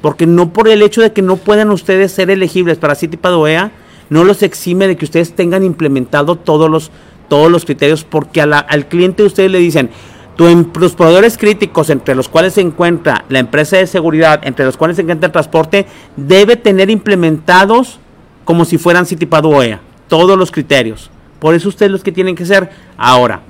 Porque 0.00 0.26
no 0.26 0.54
por 0.54 0.68
el 0.68 0.80
hecho 0.80 1.02
de 1.02 1.12
que 1.12 1.20
no 1.20 1.36
puedan 1.36 1.70
ustedes 1.70 2.12
ser 2.12 2.30
elegibles 2.30 2.78
para 2.78 2.94
CITIPAD 2.94 3.34
OEA, 3.34 3.72
no 4.08 4.24
los 4.24 4.42
exime 4.42 4.88
de 4.88 4.96
que 4.96 5.04
ustedes 5.04 5.34
tengan 5.34 5.62
implementado 5.64 6.36
todos 6.36 6.70
los, 6.70 6.90
todos 7.28 7.50
los 7.50 7.66
criterios, 7.66 8.02
porque 8.02 8.40
al 8.40 8.88
cliente 8.88 9.22
ustedes 9.22 9.50
le 9.50 9.58
dicen, 9.58 9.90
tus 10.36 10.92
proveedores 10.92 11.36
críticos, 11.36 11.90
entre 11.90 12.14
los 12.14 12.30
cuales 12.30 12.54
se 12.54 12.62
encuentra 12.62 13.26
la 13.28 13.38
empresa 13.38 13.76
de 13.76 13.86
seguridad, 13.86 14.40
entre 14.44 14.64
los 14.64 14.78
cuales 14.78 14.96
se 14.96 15.02
encuentra 15.02 15.26
el 15.26 15.32
transporte, 15.32 15.84
debe 16.16 16.56
tener 16.56 16.88
implementados 16.88 18.00
como 18.46 18.64
si 18.64 18.78
fueran 18.78 19.04
CITIPAD 19.04 19.44
OEA, 19.44 19.80
todos 20.10 20.36
los 20.36 20.50
criterios. 20.50 21.10
Por 21.38 21.54
eso 21.54 21.70
ustedes 21.70 21.90
los 21.90 22.02
que 22.02 22.12
tienen 22.12 22.36
que 22.36 22.44
ser. 22.44 22.68
Ahora, 22.98 23.40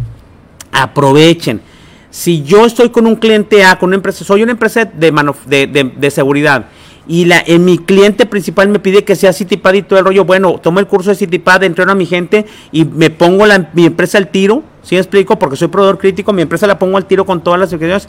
aprovechen. 0.71 1.61
Si 2.11 2.45
yo 2.45 2.65
estoy 2.65 2.91
con 2.91 3.09
un 3.09 3.17
cliente 3.17 3.65
A, 3.65 3.77
con 3.77 3.89
una 3.89 3.97
empresa, 3.97 4.25
soy 4.25 4.45
una 4.45 4.53
empresa 4.53 4.85
de, 4.85 5.93
de 5.97 6.11
seguridad 6.13 6.67
y 7.11 7.25
la, 7.25 7.43
en 7.45 7.65
mi 7.65 7.79
cliente 7.79 8.25
principal 8.25 8.69
me 8.69 8.79
pide 8.79 9.03
que 9.03 9.17
sea 9.17 9.33
CityPad 9.33 9.75
y 9.75 9.83
todo 9.83 9.99
el 9.99 10.05
rollo, 10.05 10.25
bueno, 10.25 10.61
tomo 10.63 10.79
el 10.79 10.87
curso 10.87 11.11
de 11.11 11.17
CityPad, 11.17 11.65
entreno 11.65 11.91
a 11.91 11.97
mi 11.97 12.07
gente 12.07 12.47
y 12.71 12.85
me 12.85 13.11
pongo 13.11 13.47
la, 13.47 13.71
mi 13.73 13.87
empresa 13.87 14.17
al 14.17 14.29
tiro, 14.29 14.63
¿sí 14.83 14.95
me 14.95 15.01
explico? 15.01 15.37
Porque 15.37 15.57
soy 15.57 15.67
proveedor 15.67 15.99
crítico, 15.99 16.33
mi 16.33 16.43
empresa 16.43 16.69
la 16.69 16.79
pongo 16.79 16.97
al 16.97 17.07
tiro 17.07 17.27
con 17.27 17.43
todas 17.43 17.59
las 17.59 17.71
secciones 17.71 18.09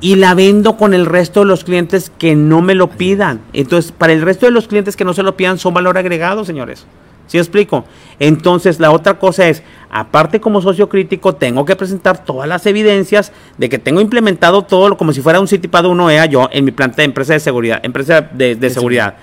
y 0.00 0.14
la 0.14 0.34
vendo 0.34 0.76
con 0.76 0.94
el 0.94 1.06
resto 1.06 1.40
de 1.40 1.46
los 1.46 1.64
clientes 1.64 2.12
que 2.16 2.36
no 2.36 2.62
me 2.62 2.76
lo 2.76 2.90
pidan. 2.90 3.40
Entonces, 3.52 3.90
para 3.90 4.12
el 4.12 4.22
resto 4.22 4.46
de 4.46 4.52
los 4.52 4.68
clientes 4.68 4.94
que 4.94 5.04
no 5.04 5.14
se 5.14 5.24
lo 5.24 5.36
pidan, 5.36 5.58
son 5.58 5.74
valor 5.74 5.98
agregado, 5.98 6.44
señores. 6.44 6.86
¿Sí 7.28 7.38
explico? 7.38 7.84
Entonces, 8.18 8.80
la 8.80 8.90
otra 8.90 9.18
cosa 9.18 9.48
es, 9.48 9.62
aparte 9.90 10.40
como 10.40 10.60
socio 10.62 10.88
crítico, 10.88 11.34
tengo 11.34 11.64
que 11.64 11.76
presentar 11.76 12.24
todas 12.24 12.48
las 12.48 12.64
evidencias 12.66 13.32
de 13.58 13.68
que 13.68 13.78
tengo 13.78 14.00
implementado 14.00 14.62
todo 14.62 14.96
como 14.96 15.12
si 15.12 15.20
fuera 15.20 15.38
un 15.38 15.46
CityPad 15.46 15.84
1EA 15.84 16.28
yo 16.28 16.48
en 16.50 16.64
mi 16.64 16.72
planta 16.72 16.96
de 16.96 17.04
empresa 17.04 17.34
de 17.34 17.40
seguridad, 17.40 17.80
empresa 17.82 18.22
de, 18.22 18.70
seguridad. 18.70 19.16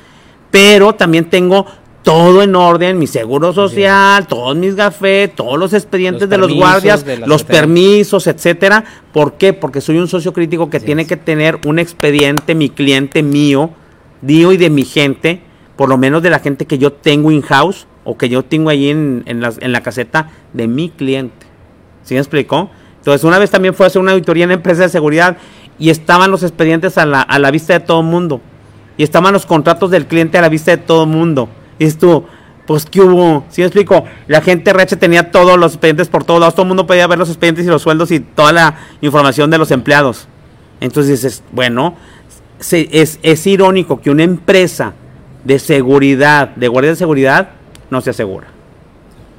Pero 0.52 0.94
también 0.94 1.26
tengo 1.26 1.66
todo 2.04 2.44
en 2.44 2.56
orden, 2.56 3.00
mi 3.00 3.08
seguro 3.08 3.52
social, 3.52 4.28
todos 4.28 4.56
mis 4.56 4.76
gafés, 4.76 5.34
todos 5.34 5.58
los 5.58 5.74
expedientes 5.74 6.30
de 6.30 6.38
los 6.38 6.54
guardias, 6.54 7.04
los 7.26 7.44
permisos, 7.44 8.28
etcétera. 8.28 8.84
¿Por 9.12 9.34
qué? 9.34 9.54
Porque 9.54 9.82
soy 9.82 9.98
un 9.98 10.08
socio 10.08 10.32
crítico 10.32 10.70
que 10.70 10.80
tiene 10.80 11.08
que 11.08 11.18
tener 11.18 11.60
un 11.66 11.80
expediente, 11.80 12.54
mi 12.54 12.70
cliente 12.70 13.24
mío, 13.24 13.72
mío 14.22 14.52
y 14.52 14.58
de 14.58 14.70
mi 14.70 14.86
gente, 14.86 15.42
por 15.76 15.90
lo 15.90 15.98
menos 15.98 16.22
de 16.22 16.30
la 16.30 16.40
gente 16.40 16.66
que 16.66 16.78
yo 16.78 16.94
tengo 16.94 17.32
in-house, 17.32 17.88
o 18.06 18.18
que 18.18 18.30
yo 18.30 18.44
tengo 18.44 18.70
ahí 18.70 18.90
en, 18.90 19.24
en, 19.26 19.42
la, 19.42 19.52
en 19.60 19.74
la 19.74 19.82
caseta 19.82 20.30
de 20.54 20.68
mi 20.68 20.90
cliente. 20.90 21.46
¿Sí 22.04 22.14
me 22.14 22.22
explicó? 22.22 22.70
Entonces, 23.00 23.24
una 23.26 23.38
vez 23.38 23.52
también 23.52 23.74
fue 23.74 23.86
a 23.86 23.88
hacer 23.88 24.02
una 24.02 24.14
auditoría 24.14 24.46
en 24.46 24.52
empresa 24.52 24.84
de 24.84 24.90
seguridad 24.90 25.38
y 25.78 25.90
estaban 25.90 26.32
los 26.32 26.44
expedientes 26.44 26.98
a 26.98 27.06
la, 27.06 27.22
a 27.22 27.38
la 27.40 27.52
vista 27.52 27.74
de 27.74 27.82
todo 27.82 28.00
el 28.00 28.06
mundo. 28.06 28.42
Y 28.98 29.04
estaban 29.04 29.34
los 29.34 29.46
contratos 29.46 29.92
del 29.92 30.06
cliente 30.06 30.38
a 30.38 30.42
la 30.42 30.50
vista 30.50 30.72
de 30.72 30.78
todo 30.78 31.04
el 31.04 31.10
mundo. 31.10 31.50
Y 31.78 31.86
estuvo, 31.86 32.26
pues, 32.66 32.86
¿qué 32.86 33.02
hubo? 33.02 33.44
¿Sí 33.50 33.62
me 33.62 33.68
explico? 33.68 34.06
La 34.28 34.42
gente 34.42 34.72
reche 34.72 34.96
tenía 34.96 35.32
todos 35.32 35.60
los 35.60 35.74
expedientes 35.74 36.08
por 36.08 36.24
todos 36.24 36.40
lados. 36.40 36.56
Todo 36.56 36.64
el 36.64 36.70
mundo 36.70 36.88
podía 36.88 37.06
ver 37.08 37.20
los 37.20 37.30
expedientes 37.30 37.66
y 37.66 37.70
los 37.70 37.82
sueldos 37.82 38.12
y 38.12 38.22
toda 38.22 38.54
la 38.54 38.76
información 39.02 39.52
de 39.52 39.58
los 39.58 39.72
empleados. 39.72 40.28
Entonces 40.80 41.22
dices, 41.22 41.44
bueno, 41.52 41.96
es, 42.72 43.20
es 43.22 43.48
irónico 43.48 44.00
que 44.00 44.10
una 44.10 44.24
empresa 44.24 44.94
de 45.44 45.60
seguridad, 45.60 46.50
de 46.56 46.68
guardia 46.68 46.92
de 46.92 46.98
seguridad, 46.98 47.50
no 47.90 48.02
se 48.02 48.12
asegura. 48.12 48.48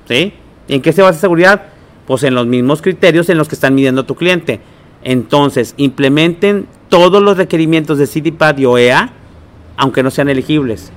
¿Sí? 0.09 0.35
¿Y 0.69 0.75
en 0.75 0.83
qué 0.83 0.93
se 0.93 1.03
basa 1.03 1.19
seguridad? 1.19 1.67
Pues 2.07 2.23
en 2.23 2.35
los 2.35 2.47
mismos 2.47 2.83
criterios 2.83 3.29
en 3.29 3.39
los 3.39 3.49
que 3.49 3.55
están 3.55 3.75
midiendo 3.75 4.05
tu 4.05 4.15
cliente. 4.15 4.61
Entonces, 5.03 5.75
implementen 5.77 6.67
todos 6.89 7.23
los 7.23 7.37
requerimientos 7.37 7.99
de 7.99 8.07
CityPad 8.07 8.59
y 8.59 8.65
OEA, 8.65 9.11
aunque 9.77 10.03
no 10.03 10.11
sean 10.11 10.29
elegibles. 10.29 10.93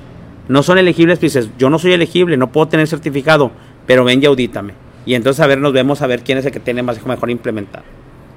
No 0.48 0.64
son 0.64 0.78
elegibles, 0.78 1.20
pues 1.20 1.34
dices, 1.34 1.52
yo 1.58 1.70
no 1.70 1.78
soy 1.78 1.94
elegible, 1.94 2.38
no 2.38 2.52
puedo 2.52 2.68
tener 2.68 2.88
certificado, 2.88 3.52
pero 3.86 4.04
ven 4.04 4.22
y 4.22 4.26
audítame. 4.26 4.74
Y 5.06 5.14
entonces, 5.14 5.40
a 5.42 5.48
ver, 5.48 5.60
nos 5.60 5.74
vemos 5.74 6.02
a 6.02 6.08
ver 6.08 6.24
quién 6.24 6.38
es 6.38 6.46
el 6.46 6.52
que 6.52 6.60
tiene 6.60 6.82
más 6.82 7.04
mejor 7.06 7.30
implementado. 7.30 7.84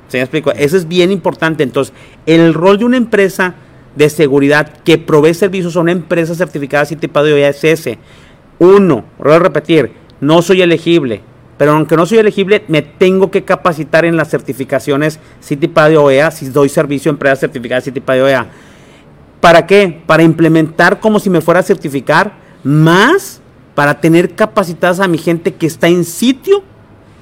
¿Se 0.09 0.19
me 0.19 0.23
explico? 0.23 0.53
Eso 0.53 0.77
es 0.77 0.89
bien 0.89 1.11
importante. 1.11 1.63
Entonces, 1.63 1.95
el 2.27 2.53
rol 2.53 2.79
de 2.79 2.85
una 2.85 2.99
empresa 2.99 3.55
de 3.97 4.11
seguridad 4.11 4.73
que 4.85 4.99
provee 4.99 5.35
servicios 5.35 5.77
a 5.77 5.81
una 5.81 5.93
empresa 5.93 6.35
certificada 6.35 6.85
CityPad 6.85 7.27
y 7.27 7.33
OEA 7.33 7.49
es 7.49 7.65
ese 7.65 7.99
uno, 8.59 9.05
voy 9.19 9.33
a 9.33 9.39
repetir, 9.39 9.93
no 10.21 10.43
soy 10.43 10.63
elegible, 10.63 11.21
pero 11.59 11.73
aunque 11.73 11.97
no 11.97 12.07
soy 12.07 12.19
elegible, 12.19 12.65
me 12.69 12.83
tengo 12.83 13.31
que 13.31 13.45
capacitar 13.45 14.05
en 14.05 14.17
las 14.17 14.29
certificaciones 14.29 15.21
CITIPA 15.43 15.89
de 15.91 15.97
OEA, 15.97 16.31
si 16.31 16.49
doy 16.49 16.69
servicio 16.69 17.11
a 17.11 17.15
empresas 17.15 17.41
certificadas 17.41 17.85
CITIPA 17.85 18.15
de 18.15 18.23
OEA. 18.23 18.47
¿Para 19.41 19.67
qué? 19.67 20.03
Para 20.07 20.23
implementar 20.23 21.01
como 21.01 21.19
si 21.19 21.29
me 21.29 21.41
fuera 21.41 21.61
a 21.61 21.63
certificar, 21.65 22.33
más 22.63 23.41
para 23.75 24.01
tener 24.01 24.35
capacitadas 24.35 25.01
a 25.01 25.09
mi 25.09 25.19
gente 25.19 25.55
que 25.55 25.67
está 25.67 25.89
en 25.89 26.05
sitio 26.05 26.63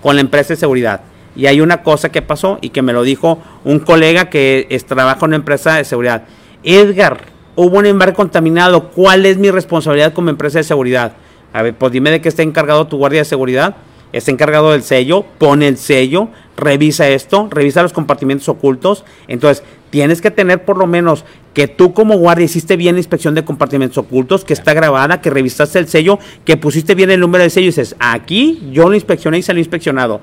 con 0.02 0.16
la 0.16 0.20
empresa 0.20 0.54
de 0.54 0.56
seguridad. 0.56 1.02
Y 1.36 1.46
hay 1.46 1.60
una 1.60 1.82
cosa 1.82 2.10
que 2.10 2.22
pasó 2.22 2.58
y 2.60 2.70
que 2.70 2.82
me 2.82 2.92
lo 2.92 3.02
dijo 3.02 3.42
un 3.64 3.78
colega 3.78 4.30
que 4.30 4.66
trabaja 4.86 5.18
en 5.20 5.30
una 5.30 5.36
empresa 5.36 5.76
de 5.76 5.84
seguridad. 5.84 6.24
Edgar, 6.62 7.20
hubo 7.60 7.78
un 7.78 7.86
embarque 7.86 8.16
contaminado, 8.16 8.88
¿cuál 8.88 9.26
es 9.26 9.36
mi 9.36 9.50
responsabilidad 9.50 10.14
como 10.14 10.30
empresa 10.30 10.58
de 10.58 10.64
seguridad? 10.64 11.12
A 11.52 11.62
ver, 11.62 11.74
pues 11.74 11.92
dime 11.92 12.10
de 12.10 12.20
qué 12.20 12.28
está 12.28 12.42
encargado 12.42 12.86
tu 12.86 12.96
guardia 12.96 13.20
de 13.20 13.24
seguridad. 13.26 13.76
Está 14.12 14.32
encargado 14.32 14.72
del 14.72 14.82
sello, 14.82 15.24
pone 15.38 15.68
el 15.68 15.76
sello, 15.76 16.30
revisa 16.56 17.08
esto, 17.08 17.48
revisa 17.50 17.82
los 17.82 17.92
compartimentos 17.92 18.48
ocultos. 18.48 19.04
Entonces, 19.28 19.62
tienes 19.90 20.20
que 20.20 20.32
tener 20.32 20.64
por 20.64 20.78
lo 20.78 20.86
menos 20.86 21.24
que 21.54 21.68
tú 21.68 21.92
como 21.92 22.16
guardia 22.16 22.46
hiciste 22.46 22.76
bien 22.76 22.96
la 22.96 23.00
inspección 23.00 23.34
de 23.34 23.44
compartimentos 23.44 23.98
ocultos, 23.98 24.44
que 24.44 24.52
está 24.52 24.72
grabada, 24.74 25.20
que 25.20 25.30
revisaste 25.30 25.78
el 25.78 25.86
sello, 25.86 26.18
que 26.44 26.56
pusiste 26.56 26.94
bien 26.94 27.10
el 27.10 27.20
número 27.20 27.44
de 27.44 27.50
sello 27.50 27.66
y 27.66 27.68
dices, 27.68 27.94
aquí 28.00 28.70
yo 28.72 28.88
lo 28.88 28.94
inspeccioné 28.94 29.38
y 29.38 29.42
salió 29.42 29.60
inspeccionado. 29.60 30.20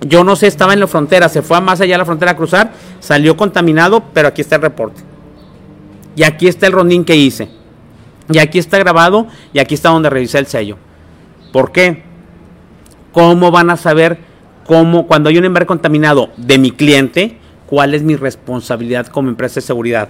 Yo 0.00 0.22
no 0.22 0.36
sé, 0.36 0.46
estaba 0.46 0.74
en 0.74 0.80
la 0.80 0.86
frontera, 0.86 1.28
se 1.28 1.40
fue 1.40 1.60
más 1.60 1.80
allá 1.80 1.94
de 1.94 1.98
la 1.98 2.04
frontera 2.04 2.32
a 2.32 2.36
cruzar, 2.36 2.72
salió 3.00 3.36
contaminado, 3.36 4.02
pero 4.12 4.28
aquí 4.28 4.42
está 4.42 4.56
el 4.56 4.62
reporte. 4.62 5.00
Y 6.18 6.24
aquí 6.24 6.48
está 6.48 6.66
el 6.66 6.72
rondín 6.72 7.04
que 7.04 7.14
hice. 7.14 7.48
Y 8.28 8.38
aquí 8.38 8.58
está 8.58 8.76
grabado 8.76 9.28
y 9.52 9.60
aquí 9.60 9.74
está 9.74 9.90
donde 9.90 10.10
revisé 10.10 10.40
el 10.40 10.46
sello. 10.46 10.76
¿Por 11.52 11.70
qué? 11.70 12.02
¿Cómo 13.12 13.52
van 13.52 13.70
a 13.70 13.76
saber 13.76 14.18
cómo, 14.66 15.06
cuando 15.06 15.28
hay 15.28 15.38
un 15.38 15.44
embarque 15.44 15.68
contaminado 15.68 16.30
de 16.36 16.58
mi 16.58 16.72
cliente, 16.72 17.38
cuál 17.66 17.94
es 17.94 18.02
mi 18.02 18.16
responsabilidad 18.16 19.06
como 19.06 19.28
empresa 19.28 19.56
de 19.56 19.60
seguridad? 19.60 20.08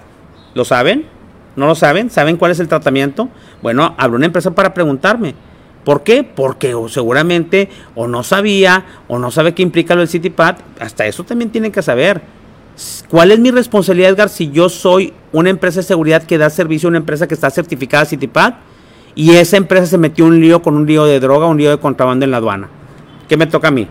¿Lo 0.54 0.64
saben? 0.64 1.04
¿No 1.56 1.66
lo 1.66 1.74
saben? 1.74 2.08
¿Saben 2.08 2.38
cuál 2.38 2.52
es 2.52 2.60
el 2.60 2.68
tratamiento? 2.68 3.28
Bueno, 3.60 3.94
hablo 3.98 4.16
una 4.16 4.24
empresa 4.24 4.52
para 4.52 4.72
preguntarme. 4.72 5.34
¿Por 5.84 6.04
qué? 6.04 6.24
Porque 6.24 6.74
seguramente 6.88 7.68
o 7.94 8.08
no 8.08 8.22
sabía 8.22 8.86
o 9.08 9.18
no 9.18 9.30
sabe 9.30 9.52
qué 9.52 9.62
implica 9.62 9.94
lo 9.94 10.00
del 10.00 10.08
CityPad. 10.08 10.56
Hasta 10.80 11.04
eso 11.04 11.22
también 11.24 11.50
tienen 11.50 11.70
que 11.70 11.82
saber. 11.82 12.37
¿Cuál 13.08 13.32
es 13.32 13.40
mi 13.40 13.50
responsabilidad, 13.50 14.10
Edgar, 14.10 14.28
si 14.28 14.50
yo 14.50 14.68
soy 14.68 15.12
una 15.32 15.50
empresa 15.50 15.80
de 15.80 15.84
seguridad 15.84 16.22
que 16.22 16.38
da 16.38 16.50
servicio 16.50 16.88
a 16.88 16.90
una 16.90 16.98
empresa 16.98 17.26
que 17.26 17.34
está 17.34 17.50
certificada 17.50 18.04
CityPad 18.04 18.54
y 19.14 19.32
esa 19.32 19.56
empresa 19.56 19.86
se 19.86 19.98
metió 19.98 20.24
un 20.26 20.40
lío 20.40 20.62
con 20.62 20.76
un 20.76 20.86
lío 20.86 21.04
de 21.04 21.18
droga, 21.18 21.46
un 21.46 21.58
lío 21.58 21.70
de 21.70 21.78
contrabando 21.78 22.24
en 22.24 22.30
la 22.30 22.36
aduana? 22.36 22.68
¿Qué 23.28 23.36
me 23.36 23.46
toca 23.46 23.68
a 23.68 23.70
mí? 23.70 23.88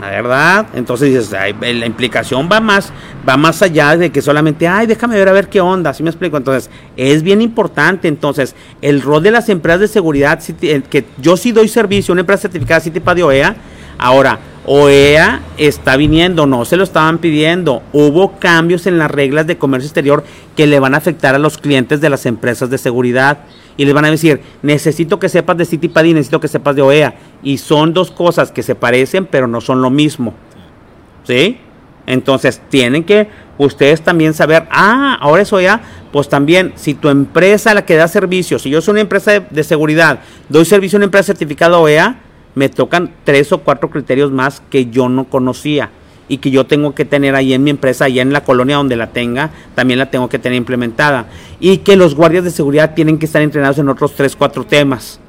La 0.00 0.10
verdad, 0.10 0.66
entonces 0.74 1.08
dices, 1.08 1.30
la 1.30 1.86
implicación 1.86 2.48
va 2.50 2.60
más, 2.60 2.92
va 3.26 3.36
más 3.36 3.62
allá 3.62 3.96
de 3.96 4.10
que 4.10 4.20
solamente, 4.20 4.66
ay, 4.66 4.86
déjame 4.86 5.16
ver 5.16 5.28
a 5.28 5.32
ver 5.32 5.48
qué 5.48 5.60
onda, 5.60 5.90
así 5.90 6.02
me 6.02 6.10
explico. 6.10 6.36
Entonces, 6.36 6.68
es 6.96 7.22
bien 7.22 7.40
importante, 7.40 8.08
entonces, 8.08 8.56
el 8.82 9.00
rol 9.00 9.22
de 9.22 9.30
las 9.30 9.48
empresas 9.48 9.80
de 9.80 9.88
seguridad, 9.88 10.42
que 10.42 11.04
yo 11.18 11.36
sí 11.36 11.52
doy 11.52 11.68
servicio 11.68 12.10
a 12.10 12.14
una 12.14 12.22
empresa 12.22 12.42
certificada 12.42 12.80
CityPad 12.80 13.16
de 13.16 13.22
OEA, 13.22 13.56
ahora, 13.96 14.38
OEA 14.66 15.42
está 15.58 15.96
viniendo, 15.96 16.46
no 16.46 16.64
se 16.64 16.76
lo 16.76 16.84
estaban 16.84 17.18
pidiendo. 17.18 17.82
Hubo 17.92 18.38
cambios 18.38 18.86
en 18.86 18.98
las 18.98 19.10
reglas 19.10 19.46
de 19.46 19.58
comercio 19.58 19.86
exterior 19.86 20.24
que 20.56 20.66
le 20.66 20.80
van 20.80 20.94
a 20.94 20.98
afectar 20.98 21.34
a 21.34 21.38
los 21.38 21.58
clientes 21.58 22.00
de 22.00 22.08
las 22.10 22.24
empresas 22.24 22.70
de 22.70 22.78
seguridad. 22.78 23.40
Y 23.76 23.84
les 23.84 23.92
van 23.92 24.04
a 24.06 24.10
decir, 24.10 24.40
necesito 24.62 25.18
que 25.18 25.28
sepas 25.28 25.56
de 25.58 25.66
CityPad 25.66 26.04
y 26.04 26.14
necesito 26.14 26.40
que 26.40 26.48
sepas 26.48 26.76
de 26.76 26.82
OEA. 26.82 27.14
Y 27.42 27.58
son 27.58 27.92
dos 27.92 28.10
cosas 28.10 28.52
que 28.52 28.62
se 28.62 28.74
parecen, 28.74 29.26
pero 29.26 29.46
no 29.46 29.60
son 29.60 29.82
lo 29.82 29.90
mismo. 29.90 30.32
¿Sí? 31.24 31.58
Entonces 32.06 32.62
tienen 32.70 33.04
que 33.04 33.28
ustedes 33.58 34.02
también 34.02 34.34
saber, 34.34 34.66
ah, 34.70 35.18
ahora 35.20 35.42
es 35.42 35.52
OEA, 35.52 35.80
pues 36.12 36.28
también, 36.28 36.72
si 36.76 36.94
tu 36.94 37.08
empresa 37.08 37.74
la 37.74 37.84
que 37.84 37.96
da 37.96 38.08
servicio, 38.08 38.58
si 38.58 38.70
yo 38.70 38.80
soy 38.80 38.92
una 38.92 39.00
empresa 39.00 39.32
de, 39.32 39.40
de 39.50 39.64
seguridad, 39.64 40.20
doy 40.48 40.64
servicio 40.64 40.96
a 40.96 40.98
una 40.98 41.06
empresa 41.06 41.26
certificada 41.28 41.78
OEA, 41.78 42.18
me 42.54 42.68
tocan 42.68 43.12
tres 43.24 43.52
o 43.52 43.58
cuatro 43.58 43.90
criterios 43.90 44.30
más 44.30 44.62
que 44.70 44.86
yo 44.86 45.08
no 45.08 45.24
conocía 45.24 45.90
y 46.28 46.38
que 46.38 46.50
yo 46.50 46.64
tengo 46.64 46.94
que 46.94 47.04
tener 47.04 47.34
ahí 47.34 47.52
en 47.52 47.62
mi 47.62 47.70
empresa, 47.70 48.06
allá 48.06 48.22
en 48.22 48.32
la 48.32 48.44
colonia 48.44 48.76
donde 48.76 48.96
la 48.96 49.08
tenga, 49.08 49.50
también 49.74 49.98
la 49.98 50.10
tengo 50.10 50.28
que 50.28 50.38
tener 50.38 50.56
implementada. 50.56 51.26
Y 51.60 51.78
que 51.78 51.96
los 51.96 52.14
guardias 52.14 52.44
de 52.44 52.50
seguridad 52.50 52.94
tienen 52.94 53.18
que 53.18 53.26
estar 53.26 53.42
entrenados 53.42 53.78
en 53.78 53.88
otros 53.88 54.14
tres, 54.14 54.34
cuatro 54.34 54.64
temas. 54.64 55.20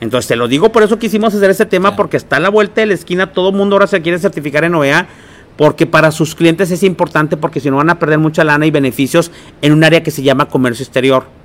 Entonces 0.00 0.28
te 0.28 0.36
lo 0.36 0.46
digo, 0.46 0.70
por 0.70 0.84
eso 0.84 0.98
quisimos 0.98 1.34
hacer 1.34 1.50
ese 1.50 1.66
tema, 1.66 1.96
porque 1.96 2.16
está 2.16 2.36
a 2.36 2.40
la 2.40 2.50
vuelta 2.50 2.80
de 2.80 2.86
la 2.86 2.94
esquina, 2.94 3.32
todo 3.32 3.48
el 3.48 3.56
mundo 3.56 3.74
ahora 3.74 3.88
se 3.88 4.00
quiere 4.00 4.18
certificar 4.18 4.62
en 4.62 4.76
OEA, 4.76 5.08
porque 5.56 5.86
para 5.86 6.12
sus 6.12 6.36
clientes 6.36 6.70
es 6.70 6.84
importante, 6.84 7.36
porque 7.36 7.58
si 7.58 7.68
no 7.68 7.78
van 7.78 7.90
a 7.90 7.98
perder 7.98 8.18
mucha 8.18 8.44
lana 8.44 8.64
y 8.66 8.70
beneficios 8.70 9.32
en 9.60 9.72
un 9.72 9.82
área 9.82 10.04
que 10.04 10.12
se 10.12 10.22
llama 10.22 10.46
comercio 10.46 10.84
exterior. 10.84 11.37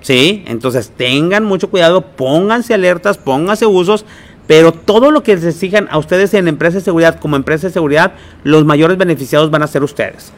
¿Sí? 0.00 0.44
Entonces 0.46 0.92
tengan 0.96 1.44
mucho 1.44 1.70
cuidado, 1.70 2.02
pónganse 2.02 2.74
alertas, 2.74 3.18
pónganse 3.18 3.66
usos, 3.66 4.04
Pero 4.48 4.72
todo 4.72 5.10
lo 5.10 5.22
que 5.22 5.34
les 5.34 5.44
exijan 5.44 5.88
a 5.90 5.98
ustedes 5.98 6.32
en 6.32 6.48
empresa 6.48 6.78
de 6.78 6.84
seguridad 6.84 7.20
como 7.20 7.36
empresa 7.36 7.66
de 7.66 7.72
seguridad, 7.72 8.14
los 8.44 8.64
mayores 8.64 8.96
beneficiados 8.96 9.50
van 9.50 9.62
a 9.62 9.66
ser 9.66 9.82
ustedes. 9.82 10.32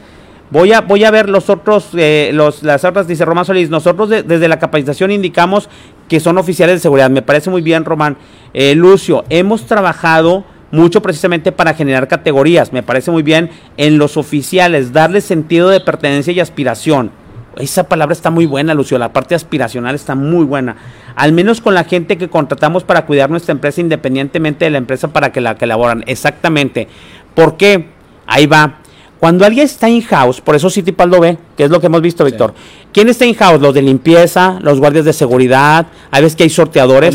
Voy 0.50 0.72
a, 0.72 0.80
voy 0.80 1.04
a 1.04 1.12
ver 1.12 1.28
los 1.28 1.48
otros, 1.48 1.90
eh, 1.96 2.32
los, 2.34 2.64
las 2.64 2.84
otras, 2.84 3.06
dice 3.06 3.24
Román 3.24 3.44
Solís, 3.44 3.70
nosotros 3.70 4.08
desde 4.08 4.48
la 4.48 4.58
capacitación 4.58 5.12
indicamos 5.12 5.68
que 6.08 6.18
son 6.18 6.38
oficiales 6.38 6.74
de 6.74 6.80
seguridad. 6.80 7.08
Me 7.08 7.22
parece 7.22 7.50
muy 7.50 7.62
bien, 7.62 7.84
Román. 7.84 8.16
Eh, 8.52 8.74
Lucio, 8.74 9.24
hemos 9.30 9.66
trabajado 9.66 10.44
mucho 10.72 11.02
precisamente 11.02 11.52
para 11.52 11.74
generar 11.74 12.08
categorías. 12.08 12.72
Me 12.72 12.82
parece 12.82 13.12
muy 13.12 13.22
bien 13.22 13.50
en 13.76 13.96
los 13.96 14.16
oficiales, 14.16 14.92
darle 14.92 15.20
sentido 15.20 15.68
de 15.68 15.78
pertenencia 15.78 16.32
y 16.32 16.40
aspiración. 16.40 17.12
Esa 17.60 17.84
palabra 17.84 18.12
está 18.12 18.30
muy 18.30 18.46
buena, 18.46 18.74
Lucio. 18.74 18.98
La 18.98 19.12
parte 19.12 19.34
aspiracional 19.34 19.94
está 19.94 20.14
muy 20.14 20.44
buena. 20.44 20.76
Al 21.14 21.32
menos 21.32 21.60
con 21.60 21.74
la 21.74 21.84
gente 21.84 22.18
que 22.18 22.28
contratamos 22.28 22.84
para 22.84 23.06
cuidar 23.06 23.30
nuestra 23.30 23.52
empresa 23.52 23.80
independientemente 23.80 24.64
de 24.64 24.70
la 24.70 24.78
empresa 24.78 25.08
para 25.08 25.32
que 25.32 25.40
la 25.40 25.56
que 25.56 25.66
elaboran. 25.66 26.02
Exactamente. 26.06 26.88
¿Por 27.34 27.56
qué? 27.56 27.86
Ahí 28.26 28.46
va. 28.46 28.78
Cuando 29.20 29.44
alguien 29.44 29.66
está 29.66 29.88
in-house, 29.88 30.40
por 30.40 30.56
eso 30.56 30.70
City 30.70 30.94
lo 30.96 31.20
ve, 31.20 31.36
que 31.54 31.64
es 31.64 31.70
lo 31.70 31.78
que 31.78 31.86
hemos 31.86 32.00
visto, 32.00 32.24
Víctor. 32.24 32.54
¿Quién 32.90 33.08
está 33.10 33.26
in-house? 33.26 33.60
Los 33.60 33.74
de 33.74 33.82
limpieza, 33.82 34.58
los 34.62 34.80
guardias 34.80 35.04
de 35.04 35.12
seguridad, 35.12 35.88
hay 36.10 36.22
veces 36.22 36.36
que 36.36 36.44
hay 36.44 36.50
sorteadores. 36.50 37.14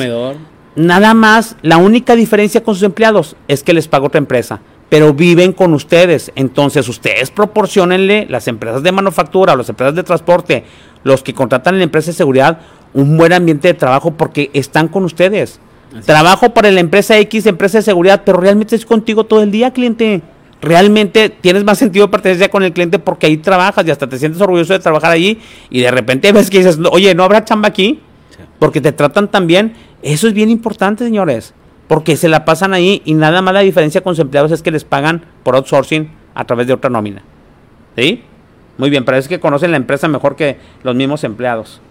Nada 0.76 1.14
más, 1.16 1.56
la 1.64 1.78
única 1.78 2.16
diferencia 2.16 2.62
con 2.62 2.76
sus 2.76 2.84
empleados 2.84 3.36
es 3.48 3.64
que 3.64 3.74
les 3.74 3.88
paga 3.88 4.06
otra 4.06 4.20
empresa, 4.20 4.60
pero 4.90 5.14
viven 5.14 5.52
con 5.52 5.74
ustedes. 5.74 6.32
Entonces, 6.36 6.88
ustedes 6.88 7.32
proporcionenle, 7.32 8.28
las 8.30 8.48
empresas 8.48 8.84
de 8.84 8.92
manufactura, 8.92 9.56
las 9.56 9.70
empresas 9.70 9.96
de 9.96 10.04
transporte, 10.04 10.64
los 11.04 11.24
que 11.24 11.34
contratan 11.34 11.76
en 11.76 11.80
la 11.80 11.86
empresa 11.86 12.12
de 12.12 12.18
seguridad, 12.18 12.60
un 12.94 13.18
buen 13.18 13.34
ambiente 13.34 13.68
de 13.68 13.74
trabajo 13.74 14.12
porque 14.12 14.50
están 14.54 14.88
con 14.88 15.04
ustedes. 15.04 15.60
Trabajo 16.06 16.54
para 16.54 16.72
la 16.72 16.80
empresa 16.82 17.18
X, 17.20 17.46
empresa 17.46 17.78
de 17.78 17.84
seguridad, 17.84 18.24
pero 18.26 18.38
realmente 18.40 18.76
es 18.76 18.86
contigo 18.86 19.24
todo 19.26 19.42
el 19.42 19.52
día, 19.52 19.72
cliente 19.72 20.22
realmente 20.62 21.30
tienes 21.30 21.64
más 21.64 21.78
sentido 21.78 22.08
de 22.08 22.12
pertenencia 22.12 22.50
con 22.50 22.64
el 22.64 22.74
cliente 22.74 23.00
porque 23.00 23.28
ahí 23.28 23.38
trabajas 23.38 23.86
y 23.86 23.92
hasta 23.92 24.08
te 24.10 24.18
sientes 24.18 24.42
orgulloso 24.42 24.74
de 24.74 24.80
trabajar 24.80 25.12
allí 25.12 25.40
y 25.70 25.82
de 25.82 25.92
repente 25.92 26.32
ves 26.32 26.50
que 26.50 26.58
dices, 26.58 26.80
oye, 26.92 27.14
¿no 27.14 27.24
habrá 27.24 27.46
chamba 27.46 27.68
aquí? 27.68 28.02
Porque 28.60 28.82
te 28.82 28.92
tratan 28.92 29.30
tan 29.30 29.48
bien. 29.48 29.74
Eso 30.02 30.28
es 30.28 30.34
bien 30.34 30.50
importante, 30.50 31.04
señores, 31.04 31.54
porque 31.88 32.16
se 32.18 32.30
la 32.30 32.46
pasan 32.46 32.74
ahí 32.74 33.02
y 33.06 33.14
nada 33.14 33.42
más 33.42 33.54
la 33.54 33.60
diferencia 33.62 34.02
con 34.02 34.16
sus 34.16 34.24
empleados 34.24 34.52
es 34.52 34.62
que 34.62 34.72
les 34.72 34.84
pagan 34.84 35.26
por 35.44 35.56
outsourcing 35.56 36.12
a 36.34 36.46
través 36.46 36.68
de 36.68 36.74
otra 36.74 36.90
nómina. 36.90 37.22
¿Sí? 37.96 38.24
Muy 38.78 38.90
bien, 38.90 39.06
es 39.08 39.28
que 39.28 39.40
conocen 39.40 39.72
la 39.72 39.78
empresa 39.78 40.08
mejor 40.08 40.36
que 40.36 40.58
los 40.84 40.96
mismos 40.96 41.24
empleados. 41.24 41.82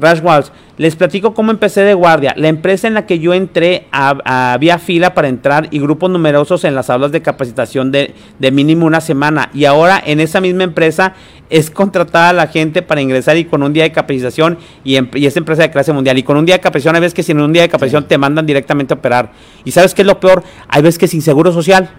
Rash 0.00 0.20
Walls, 0.22 0.52
les 0.76 0.94
platico 0.94 1.34
cómo 1.34 1.50
empecé 1.50 1.82
de 1.82 1.94
guardia. 1.94 2.34
La 2.36 2.48
empresa 2.48 2.86
en 2.86 2.94
la 2.94 3.04
que 3.04 3.18
yo 3.18 3.34
entré 3.34 3.86
había 3.90 4.78
fila 4.78 5.12
para 5.12 5.28
entrar 5.28 5.68
y 5.70 5.80
grupos 5.80 6.08
numerosos 6.10 6.64
en 6.64 6.74
las 6.74 6.88
aulas 6.88 7.10
de 7.10 7.20
capacitación 7.20 7.90
de, 7.90 8.14
mínimo 8.52 8.86
una 8.86 9.00
semana. 9.00 9.50
Y 9.52 9.64
ahora 9.64 10.00
en 10.04 10.20
esa 10.20 10.40
misma 10.40 10.64
empresa 10.64 11.14
es 11.50 11.70
contratada 11.70 12.32
la 12.32 12.46
gente 12.46 12.82
para 12.82 13.00
ingresar 13.00 13.36
y 13.36 13.44
con 13.44 13.62
un 13.62 13.72
día 13.72 13.82
de 13.82 13.92
capacitación 13.92 14.58
y, 14.84 14.96
em, 14.96 15.08
y 15.14 15.26
es 15.26 15.36
empresa 15.36 15.62
de 15.62 15.70
clase 15.70 15.92
mundial. 15.92 16.16
Y 16.16 16.22
con 16.22 16.36
un 16.36 16.46
día 16.46 16.56
de 16.56 16.60
capacitación, 16.60 16.94
hay 16.94 17.00
veces 17.00 17.14
que 17.14 17.22
sin 17.22 17.40
un 17.40 17.52
día 17.52 17.62
de 17.62 17.68
capacitación 17.68 18.06
te 18.06 18.18
mandan 18.18 18.46
directamente 18.46 18.94
a 18.94 18.96
operar. 18.96 19.32
Y 19.64 19.72
sabes 19.72 19.94
qué 19.94 20.02
es 20.02 20.06
lo 20.06 20.20
peor? 20.20 20.44
Hay 20.68 20.82
veces 20.82 20.98
que 20.98 21.08
sin 21.08 21.22
seguro 21.22 21.52
social 21.52 21.90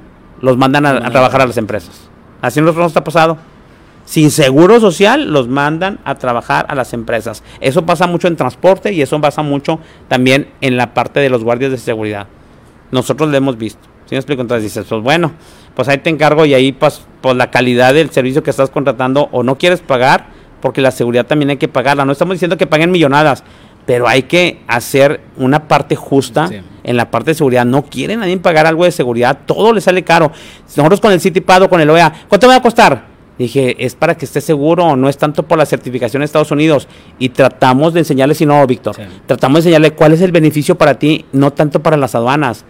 los 0.42 0.56
mandan 0.58 0.86
a, 0.86 1.06
a 1.06 1.12
trabajar 1.12 1.42
a 1.42 1.48
las 1.48 1.58
empresas. 1.58 2.10
Así 2.42 2.62
nos 2.62 2.78
está 2.78 3.04
pasado 3.04 3.38
sin 4.10 4.32
seguro 4.32 4.80
social 4.80 5.32
los 5.32 5.48
mandan 5.48 6.00
a 6.04 6.16
trabajar 6.16 6.66
a 6.68 6.74
las 6.74 6.94
empresas. 6.94 7.44
Eso 7.62 7.86
pasa 7.86 8.08
mucho 8.08 8.28
en 8.28 8.36
transporte 8.36 8.92
y 8.92 9.04
eso 9.04 9.22
pasa 9.22 9.44
mucho 9.44 9.80
también 10.08 10.50
en 10.62 10.78
la 10.78 10.96
parte 10.96 11.20
de 11.20 11.30
los 11.30 11.44
guardias 11.44 11.70
de 11.70 11.78
seguridad. 11.78 12.26
Nosotros 12.90 13.30
lo 13.30 13.38
hemos 13.38 13.60
visto. 13.60 13.88
Si 14.08 14.16
me 14.16 14.18
explico? 14.18 14.42
Entonces 14.42 14.64
dices, 14.64 14.88
pues 14.90 15.04
bueno, 15.04 15.34
pues 15.76 15.88
ahí 15.90 16.00
te 16.00 16.10
encargo 16.10 16.48
y 16.48 16.56
ahí 16.56 16.72
pues, 16.72 17.04
por 17.22 17.36
la 17.36 17.52
calidad 17.52 17.94
del 17.94 18.10
servicio 18.10 18.42
que 18.42 18.50
estás 18.50 18.72
contratando 18.72 19.30
o 19.32 19.44
no 19.44 19.60
quieres 19.60 19.82
pagar, 19.82 20.26
porque 20.60 20.82
la 20.82 20.90
seguridad 20.90 21.28
también 21.28 21.52
hay 21.52 21.58
que 21.58 21.68
pagarla. 21.68 22.04
No 22.04 22.12
estamos 22.12 22.34
diciendo 22.34 22.58
que 22.58 22.66
paguen 22.66 22.90
millonadas, 22.90 23.44
pero 23.86 24.08
hay 24.08 24.24
que 24.24 24.64
hacer 24.66 25.22
una 25.38 25.68
parte 25.68 25.96
justa 25.96 26.50
en 26.84 26.98
la 26.98 27.12
parte 27.12 27.30
de 27.30 27.36
seguridad. 27.36 27.64
No 27.64 27.84
quieren 27.84 28.22
nadie 28.22 28.38
pagar 28.38 28.66
algo 28.66 28.86
de 28.86 28.92
seguridad, 28.92 29.38
todo 29.46 29.72
le 29.72 29.82
sale 29.82 30.04
caro. 30.04 30.32
Nosotros 30.76 31.00
con 31.00 31.12
el 31.12 31.22
CityPad 31.22 31.70
con 31.70 31.80
el 31.80 31.92
OEA, 31.92 32.12
¿cuánto 32.28 32.48
me 32.48 32.54
va 32.54 32.58
a 32.58 32.64
costar? 32.64 33.19
Dije, 33.40 33.86
es 33.86 33.96
para 33.96 34.16
que 34.16 34.26
esté 34.26 34.42
seguro, 34.42 34.98
no 34.98 35.08
es 35.08 35.18
tanto 35.18 35.44
por 35.44 35.58
la 35.58 35.66
certificación 35.66 36.20
de 36.20 36.26
Estados 36.26 36.52
Unidos. 36.52 36.90
Y 37.20 37.30
tratamos 37.30 37.94
de 37.94 38.02
enseñarle, 38.02 38.36
si 38.36 38.46
no, 38.46 38.68
Víctor, 38.68 38.98
tratamos 39.26 39.56
de 39.56 39.70
enseñarle 39.70 39.92
cuál 39.92 40.12
es 40.12 40.22
el 40.22 40.34
beneficio 40.34 40.78
para 40.78 41.00
ti, 41.00 41.26
no 41.32 41.52
tanto 41.54 41.82
para 41.82 41.96
las 41.96 42.16
aduanas. 42.16 42.66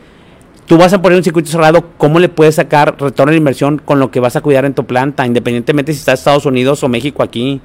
Tú 0.68 0.78
vas 0.78 0.94
a 0.94 1.02
poner 1.02 1.18
un 1.18 1.24
circuito 1.24 1.50
cerrado, 1.50 1.84
¿cómo 1.98 2.20
le 2.20 2.30
puedes 2.30 2.54
sacar 2.54 2.96
retorno 3.00 3.32
de 3.32 3.38
inversión 3.38 3.82
con 3.84 4.00
lo 4.00 4.12
que 4.12 4.20
vas 4.20 4.36
a 4.36 4.42
cuidar 4.42 4.66
en 4.66 4.76
tu 4.76 4.86
planta, 4.86 5.26
independientemente 5.26 5.92
si 5.92 5.98
está 5.98 6.12
en 6.12 6.20
Estados 6.20 6.46
Unidos 6.46 6.84
o 6.84 6.88
México 6.88 7.24
aquí? 7.24 7.60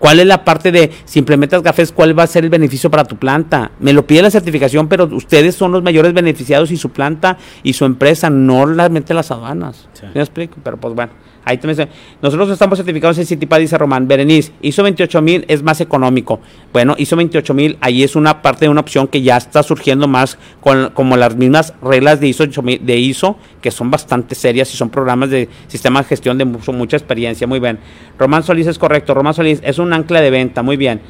¿Cuál 0.00 0.18
es 0.18 0.26
la 0.26 0.44
parte 0.44 0.72
de 0.72 0.90
si 1.04 1.20
implementas 1.20 1.62
cafés, 1.62 1.92
cuál 1.92 2.18
va 2.18 2.24
a 2.24 2.26
ser 2.26 2.42
el 2.42 2.50
beneficio 2.50 2.90
para 2.90 3.04
tu 3.04 3.16
planta? 3.16 3.70
Me 3.78 3.92
lo 3.92 4.04
pide 4.04 4.22
la 4.22 4.30
certificación, 4.30 4.88
pero 4.88 5.04
ustedes 5.04 5.54
son 5.54 5.70
los 5.70 5.84
mayores 5.84 6.12
beneficiados 6.14 6.72
y 6.72 6.76
su 6.76 6.88
planta 6.88 7.38
y 7.62 7.74
su 7.74 7.84
empresa, 7.84 8.28
no 8.28 8.66
la 8.66 8.88
las 8.88 9.30
aduanas. 9.30 9.88
¿Me 10.14 10.20
explico? 10.20 10.56
Pero 10.64 10.78
pues 10.78 10.94
bueno. 10.94 11.12
Ahí 11.50 11.58
también 11.58 11.88
nosotros 12.22 12.48
estamos 12.50 12.78
certificados 12.78 13.18
en 13.18 13.26
Citipad, 13.26 13.58
dice 13.58 13.76
Román. 13.76 14.06
Berenice, 14.06 14.52
ISO 14.62 14.82
28000 14.82 15.46
es 15.48 15.62
más 15.64 15.80
económico. 15.80 16.40
Bueno, 16.72 16.94
ISO 16.96 17.16
28000, 17.16 17.78
ahí 17.80 18.04
es 18.04 18.14
una 18.14 18.40
parte 18.40 18.66
de 18.66 18.68
una 18.68 18.80
opción 18.80 19.08
que 19.08 19.20
ya 19.20 19.36
está 19.36 19.64
surgiendo 19.64 20.06
más 20.06 20.38
con 20.60 20.90
como 20.90 21.16
las 21.16 21.34
mismas 21.34 21.74
reglas 21.82 22.20
de 22.20 22.28
ISO, 22.28 22.46
de 22.46 22.96
ISO, 22.96 23.36
que 23.60 23.72
son 23.72 23.90
bastante 23.90 24.36
serias 24.36 24.72
y 24.72 24.76
son 24.76 24.90
programas 24.90 25.30
de 25.30 25.48
sistema 25.66 26.02
de 26.02 26.08
gestión 26.08 26.38
de 26.38 26.44
mucha 26.44 26.96
experiencia. 26.96 27.48
Muy 27.48 27.58
bien. 27.58 27.80
Román 28.16 28.44
Solís 28.44 28.68
es 28.68 28.78
correcto. 28.78 29.12
Román 29.12 29.34
Solís 29.34 29.60
es 29.64 29.78
un 29.78 29.92
ancla 29.92 30.20
de 30.20 30.30
venta. 30.30 30.62
Muy 30.62 30.76
bien. 30.76 31.00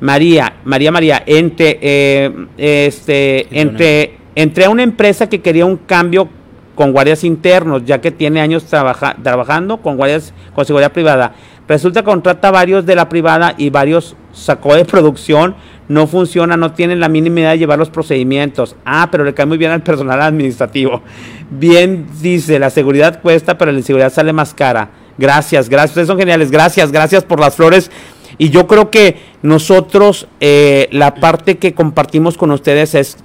María, 0.00 0.56
María 0.64 0.92
María, 0.92 1.22
entre, 1.24 1.78
eh, 1.80 2.46
este, 2.58 3.46
entre, 3.58 4.18
entre 4.34 4.66
a 4.66 4.70
una 4.70 4.82
empresa 4.82 5.26
que 5.26 5.40
quería 5.40 5.64
un 5.64 5.78
cambio 5.78 6.28
con 6.76 6.92
guardias 6.92 7.24
internos, 7.24 7.84
ya 7.84 8.00
que 8.00 8.12
tiene 8.12 8.40
años 8.40 8.66
trabajando 8.66 9.78
con 9.78 9.96
guardias 9.96 10.32
con 10.54 10.64
seguridad 10.64 10.92
privada. 10.92 11.34
Resulta 11.66 12.02
que 12.02 12.04
contrata 12.04 12.52
varios 12.52 12.86
de 12.86 12.94
la 12.94 13.08
privada 13.08 13.54
y 13.58 13.70
varios 13.70 14.14
sacó 14.32 14.76
de 14.76 14.84
producción, 14.84 15.56
no 15.88 16.06
funciona, 16.06 16.56
no 16.56 16.72
tienen 16.72 17.00
la 17.00 17.08
mínima 17.08 17.40
idea 17.40 17.50
de 17.50 17.58
llevar 17.58 17.78
los 17.78 17.90
procedimientos. 17.90 18.76
Ah, 18.84 19.08
pero 19.10 19.24
le 19.24 19.34
cae 19.34 19.46
muy 19.46 19.58
bien 19.58 19.72
al 19.72 19.82
personal 19.82 20.20
administrativo. 20.22 21.02
Bien 21.50 22.06
dice, 22.20 22.58
la 22.58 22.70
seguridad 22.70 23.20
cuesta, 23.20 23.58
pero 23.58 23.72
la 23.72 23.78
inseguridad 23.78 24.12
sale 24.12 24.32
más 24.32 24.54
cara. 24.54 24.90
Gracias, 25.18 25.68
gracias, 25.68 25.92
ustedes 25.92 26.08
son 26.08 26.18
geniales, 26.18 26.50
gracias, 26.50 26.92
gracias 26.92 27.24
por 27.24 27.40
las 27.40 27.56
flores. 27.56 27.90
Y 28.38 28.50
yo 28.50 28.66
creo 28.66 28.90
que 28.90 29.16
nosotros, 29.42 30.28
eh, 30.40 30.88
la 30.92 31.14
parte 31.14 31.56
que 31.56 31.72
compartimos 31.72 32.36
con 32.36 32.50
ustedes 32.50 32.94
es 32.94 33.16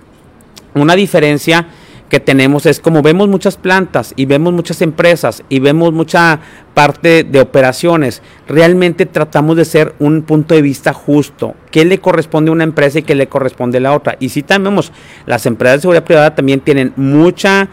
una 0.73 0.95
diferencia 0.95 1.67
que 2.11 2.19
tenemos 2.19 2.65
es 2.65 2.81
como 2.81 3.01
vemos 3.01 3.29
muchas 3.29 3.55
plantas 3.55 4.13
y 4.17 4.25
vemos 4.25 4.51
muchas 4.51 4.81
empresas 4.81 5.43
y 5.47 5.59
vemos 5.59 5.93
mucha 5.93 6.41
parte 6.73 7.23
de 7.23 7.39
operaciones, 7.39 8.21
realmente 8.49 9.05
tratamos 9.05 9.55
de 9.55 9.63
ser 9.63 9.95
un 9.97 10.23
punto 10.23 10.53
de 10.53 10.61
vista 10.61 10.91
justo. 10.91 11.55
¿Qué 11.71 11.85
le 11.85 11.99
corresponde 11.99 12.49
a 12.49 12.51
una 12.51 12.65
empresa 12.65 12.99
y 12.99 13.03
qué 13.03 13.15
le 13.15 13.29
corresponde 13.29 13.77
a 13.77 13.81
la 13.81 13.93
otra? 13.93 14.17
Y 14.19 14.27
si 14.27 14.43
también 14.43 14.73
vemos, 14.73 14.91
las 15.25 15.45
empresas 15.45 15.77
de 15.77 15.81
seguridad 15.83 16.03
privada 16.03 16.35
también 16.35 16.59
tienen 16.59 16.91
mucha 16.97 17.69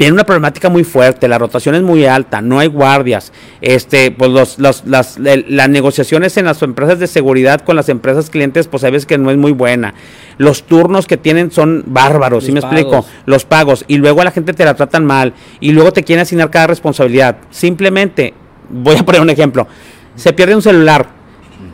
tiene 0.00 0.14
una 0.14 0.24
problemática 0.24 0.70
muy 0.70 0.82
fuerte, 0.82 1.28
la 1.28 1.36
rotación 1.36 1.74
es 1.74 1.82
muy 1.82 2.06
alta, 2.06 2.40
no 2.40 2.58
hay 2.58 2.68
guardias, 2.68 3.34
este, 3.60 4.10
pues 4.10 4.30
los, 4.30 4.58
las, 4.58 5.18
las, 5.18 5.68
negociaciones 5.68 6.38
en 6.38 6.46
las 6.46 6.62
empresas 6.62 6.98
de 6.98 7.06
seguridad 7.06 7.60
con 7.60 7.76
las 7.76 7.90
empresas 7.90 8.30
clientes, 8.30 8.66
pues 8.66 8.80
sabes 8.80 9.04
que 9.04 9.18
no 9.18 9.30
es 9.30 9.36
muy 9.36 9.52
buena. 9.52 9.92
Los 10.38 10.62
turnos 10.62 11.06
que 11.06 11.18
tienen 11.18 11.50
son 11.50 11.84
bárbaros, 11.86 12.44
¿sí 12.44 12.52
me 12.52 12.60
explico? 12.60 13.04
Los 13.26 13.44
pagos, 13.44 13.84
y 13.88 13.98
luego 13.98 14.22
a 14.22 14.24
la 14.24 14.30
gente 14.30 14.54
te 14.54 14.64
la 14.64 14.72
tratan 14.72 15.04
mal, 15.04 15.34
y 15.60 15.72
luego 15.72 15.92
te 15.92 16.02
quieren 16.02 16.22
asignar 16.22 16.48
cada 16.48 16.68
responsabilidad. 16.68 17.36
Simplemente, 17.50 18.32
voy 18.70 18.96
a 18.96 19.04
poner 19.04 19.20
un 19.20 19.28
ejemplo, 19.28 19.68
se 20.14 20.32
pierde 20.32 20.54
un 20.54 20.62
celular, 20.62 21.19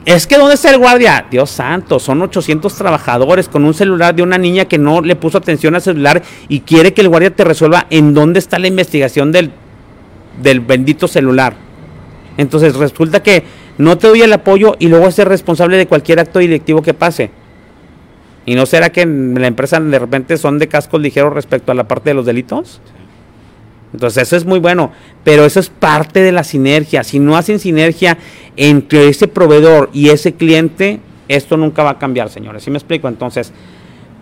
es 0.07 0.29
que 0.29 0.39
¿dónde 0.39 0.55
está 0.55 0.71
el 0.71 0.79
guardia? 0.79 1.27
Dios 1.29 1.51
santo, 1.51 1.99
son 1.99 2.23
800 2.23 2.73
trabajadores 2.77 3.49
con 3.49 3.65
un 3.65 3.75
celular 3.75 4.15
de 4.15 4.23
una 4.23 4.39
niña 4.39 4.67
que 4.67 4.79
no 4.79 5.01
le 5.01 5.17
puso 5.17 5.39
atención 5.39 5.75
al 5.75 5.83
celular 5.83 6.23
y 6.49 6.61
quiere 6.61 6.95
que 6.95 7.01
el 7.01 7.09
guardia 7.09 7.35
te 7.35 7.43
resuelva 7.43 7.89
en 7.91 8.15
dónde 8.15 8.39
está 8.39 8.61
la 8.61 8.69
investigación 8.69 9.33
del, 9.33 9.51
del 10.41 10.61
bendito 10.61 11.09
celular. 11.09 11.57
Entonces 12.37 12.77
resulta 12.77 13.21
que 13.21 13.43
no 13.79 13.99
te 13.99 14.07
doy 14.07 14.23
el 14.23 14.33
apoyo 14.33 14.77
y 14.79 14.87
luego 14.87 15.11
ser 15.11 15.29
responsable 15.29 15.77
de 15.77 15.89
cualquier 15.89 16.21
acto 16.21 16.39
directivo 16.39 16.83
que 16.83 16.95
pase. 16.95 17.33
¿Y 18.45 18.55
no 18.55 18.65
será 18.65 18.91
que 18.91 19.01
en 19.01 19.35
la 19.41 19.49
empresa 19.49 19.81
de 19.81 19.99
repente 19.99 20.39
son 20.39 20.61
de 20.61 20.69
cascos 20.69 21.01
ligeros 21.01 21.33
respecto 21.33 21.73
a 21.73 21.75
la 21.75 21.89
parte 21.89 22.11
de 22.11 22.15
los 22.15 22.27
delitos? 22.27 22.81
Entonces 23.93 24.25
eso 24.25 24.37
es 24.37 24.45
muy 24.45 24.59
bueno, 24.59 24.93
pero 25.25 25.45
eso 25.45 25.61
es 25.61 25.69
parte 25.69 26.21
de 26.21 26.33
la 26.33 26.45
sinergia. 26.45 27.05
Si 27.05 27.19
no 27.19 27.37
hacen 27.37 27.59
sinergia 27.59 28.19
entre 28.57 29.09
ese 29.09 29.29
proveedor 29.29 29.91
y 29.93 30.11
ese 30.11 30.35
cliente, 30.35 31.01
esto 31.29 31.57
nunca 31.57 31.83
va 31.83 31.91
a 31.91 31.99
cambiar, 31.99 32.29
señores. 32.29 32.63
¿Sí 32.63 32.71
me 32.71 32.79
explico? 32.79 33.09
Entonces, 33.09 33.53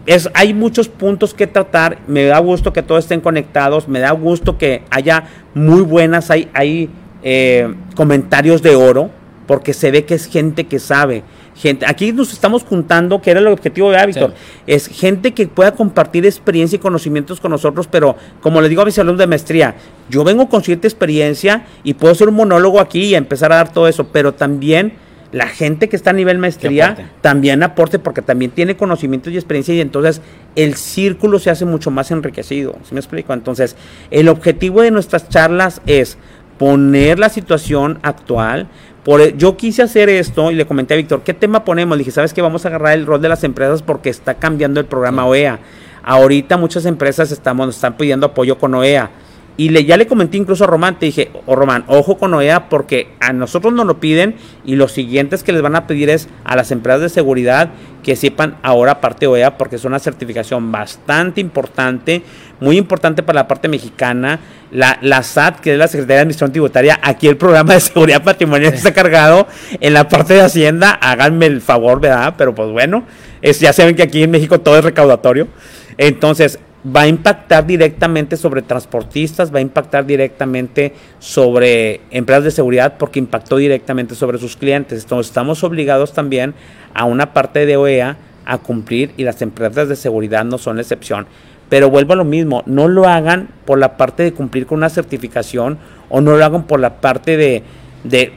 es, 0.06 0.28
hay 0.34 0.54
muchos 0.54 0.88
puntos 0.88 1.34
que 1.34 1.46
tratar. 1.46 1.98
Me 2.06 2.24
da 2.24 2.38
gusto 2.38 2.72
que 2.72 2.82
todos 2.82 3.04
estén 3.04 3.20
conectados. 3.20 3.88
Me 3.88 4.00
da 4.00 4.12
gusto 4.12 4.58
que 4.58 4.82
haya 4.90 5.24
muy 5.54 5.82
buenas, 5.82 6.30
hay, 6.30 6.48
hay 6.54 6.90
eh, 7.22 7.74
comentarios 7.94 8.62
de 8.62 8.76
oro, 8.76 9.10
porque 9.46 9.72
se 9.72 9.90
ve 9.90 10.04
que 10.04 10.14
es 10.14 10.26
gente 10.26 10.64
que 10.64 10.78
sabe. 10.78 11.22
Gente, 11.56 11.86
aquí 11.86 12.12
nos 12.12 12.32
estamos 12.32 12.64
juntando, 12.64 13.22
que 13.22 13.30
era 13.30 13.40
el 13.40 13.46
objetivo 13.46 13.90
de 13.90 14.06
Víctor, 14.06 14.34
es 14.66 14.88
gente 14.88 15.32
que 15.32 15.46
pueda 15.46 15.72
compartir 15.72 16.26
experiencia 16.26 16.76
y 16.76 16.78
conocimientos 16.80 17.40
con 17.40 17.52
nosotros, 17.52 17.86
pero 17.86 18.16
como 18.40 18.60
le 18.60 18.68
digo 18.68 18.82
a 18.82 18.84
mis 18.84 18.98
alumnos 18.98 19.20
de 19.20 19.26
maestría, 19.28 19.76
yo 20.10 20.24
vengo 20.24 20.48
con 20.48 20.62
cierta 20.62 20.88
experiencia 20.88 21.66
y 21.84 21.94
puedo 21.94 22.12
hacer 22.12 22.28
un 22.28 22.34
monólogo 22.34 22.80
aquí 22.80 23.04
y 23.04 23.14
empezar 23.14 23.52
a 23.52 23.56
dar 23.56 23.72
todo 23.72 23.86
eso, 23.86 24.08
pero 24.08 24.34
también 24.34 24.94
la 25.34 25.48
gente 25.48 25.88
que 25.88 25.96
está 25.96 26.10
a 26.10 26.12
nivel 26.12 26.38
maestría 26.38 27.10
también 27.20 27.64
aporte 27.64 27.98
porque 27.98 28.22
también 28.22 28.52
tiene 28.52 28.76
conocimientos 28.76 29.32
y 29.32 29.36
experiencia 29.36 29.74
y 29.74 29.80
entonces 29.80 30.20
el 30.54 30.76
círculo 30.76 31.40
se 31.40 31.50
hace 31.50 31.64
mucho 31.64 31.90
más 31.90 32.12
enriquecido. 32.12 32.76
¿Sí 32.84 32.94
me 32.94 33.00
explico? 33.00 33.32
Entonces, 33.32 33.74
el 34.12 34.28
objetivo 34.28 34.82
de 34.82 34.92
nuestras 34.92 35.28
charlas 35.28 35.82
es 35.86 36.18
poner 36.56 37.18
la 37.18 37.30
situación 37.30 37.98
actual. 38.02 38.68
Por, 39.04 39.20
e, 39.20 39.34
yo 39.36 39.56
quise 39.56 39.82
hacer 39.82 40.08
esto 40.08 40.50
y 40.50 40.54
le 40.54 40.66
comenté 40.66 40.94
a 40.94 40.96
Víctor, 40.96 41.22
¿qué 41.22 41.34
tema 41.34 41.64
ponemos? 41.64 41.96
Le 41.96 42.00
dije, 42.00 42.10
¿sabes 42.10 42.32
qué? 42.32 42.42
Vamos 42.42 42.64
a 42.64 42.68
agarrar 42.68 42.94
el 42.94 43.06
rol 43.06 43.20
de 43.20 43.28
las 43.28 43.44
empresas 43.44 43.82
porque 43.82 44.10
está 44.10 44.34
cambiando 44.34 44.80
el 44.80 44.86
programa 44.86 45.26
OEA. 45.26 45.58
Ahorita 46.02 46.56
muchas 46.56 46.84
empresas 46.86 47.30
estamos, 47.30 47.66
nos 47.66 47.76
están 47.76 47.96
pidiendo 47.96 48.26
apoyo 48.26 48.58
con 48.58 48.74
OEA 48.74 49.10
y 49.56 49.68
le, 49.68 49.84
ya 49.84 49.96
le 49.96 50.06
comenté 50.06 50.36
incluso 50.36 50.64
a 50.64 50.66
Román, 50.66 50.98
te 50.98 51.06
dije, 51.06 51.30
o 51.32 51.52
oh, 51.52 51.56
Román, 51.56 51.84
ojo 51.86 52.18
con 52.18 52.34
OEA 52.34 52.68
porque 52.68 53.08
a 53.20 53.32
nosotros 53.32 53.72
nos 53.72 53.86
lo 53.86 54.00
piden 54.00 54.34
y 54.64 54.74
los 54.74 54.92
siguientes 54.92 55.44
que 55.44 55.52
les 55.52 55.62
van 55.62 55.76
a 55.76 55.86
pedir 55.86 56.10
es 56.10 56.28
a 56.44 56.56
las 56.56 56.72
empresas 56.72 57.02
de 57.02 57.08
seguridad 57.08 57.70
que 58.02 58.16
sepan 58.16 58.56
ahora 58.62 59.00
parte 59.00 59.28
OEA 59.28 59.56
porque 59.56 59.76
es 59.76 59.84
una 59.84 60.00
certificación 60.00 60.72
bastante 60.72 61.40
importante, 61.40 62.22
muy 62.60 62.76
importante 62.76 63.22
para 63.22 63.42
la 63.42 63.48
parte 63.48 63.68
mexicana. 63.68 64.40
La, 64.72 64.98
la 65.02 65.22
SAT, 65.22 65.60
que 65.60 65.74
es 65.74 65.78
la 65.78 65.86
Secretaría 65.86 66.16
de 66.16 66.22
Administración 66.22 66.52
Tributaria, 66.52 66.98
aquí 67.00 67.28
el 67.28 67.36
programa 67.36 67.74
de 67.74 67.80
seguridad 67.80 68.24
patrimonial 68.24 68.74
está 68.74 68.92
cargado 68.92 69.46
en 69.80 69.94
la 69.94 70.08
parte 70.08 70.34
de 70.34 70.40
Hacienda, 70.40 70.90
háganme 70.90 71.46
el 71.46 71.60
favor, 71.60 72.00
¿verdad? 72.00 72.34
Pero 72.36 72.56
pues 72.56 72.70
bueno, 72.70 73.04
es, 73.40 73.60
ya 73.60 73.72
saben 73.72 73.94
que 73.94 74.02
aquí 74.02 74.24
en 74.24 74.32
México 74.32 74.60
todo 74.60 74.76
es 74.76 74.84
recaudatorio. 74.84 75.46
Entonces, 75.96 76.58
va 76.84 77.02
a 77.02 77.08
impactar 77.08 77.66
directamente 77.66 78.36
sobre 78.36 78.62
transportistas, 78.62 79.54
va 79.54 79.58
a 79.58 79.62
impactar 79.62 80.04
directamente 80.04 80.92
sobre 81.18 82.02
empresas 82.10 82.44
de 82.44 82.50
seguridad 82.50 82.96
porque 82.98 83.18
impactó 83.18 83.56
directamente 83.56 84.14
sobre 84.14 84.38
sus 84.38 84.56
clientes. 84.56 85.02
Entonces 85.02 85.30
estamos 85.30 85.64
obligados 85.64 86.12
también 86.12 86.54
a 86.92 87.04
una 87.04 87.32
parte 87.32 87.64
de 87.64 87.76
OEA 87.76 88.16
a 88.44 88.58
cumplir 88.58 89.12
y 89.16 89.24
las 89.24 89.40
empresas 89.40 89.88
de 89.88 89.96
seguridad 89.96 90.44
no 90.44 90.58
son 90.58 90.76
la 90.76 90.82
excepción. 90.82 91.26
Pero 91.70 91.88
vuelvo 91.88 92.12
a 92.12 92.16
lo 92.16 92.24
mismo, 92.24 92.62
no 92.66 92.88
lo 92.88 93.08
hagan 93.08 93.48
por 93.64 93.78
la 93.78 93.96
parte 93.96 94.22
de 94.22 94.34
cumplir 94.34 94.66
con 94.66 94.78
una 94.78 94.90
certificación 94.90 95.78
o 96.10 96.20
no 96.20 96.36
lo 96.36 96.44
hagan 96.44 96.64
por 96.64 96.78
la 96.80 97.00
parte 97.00 97.38
de, 97.38 97.62
de, 98.04 98.32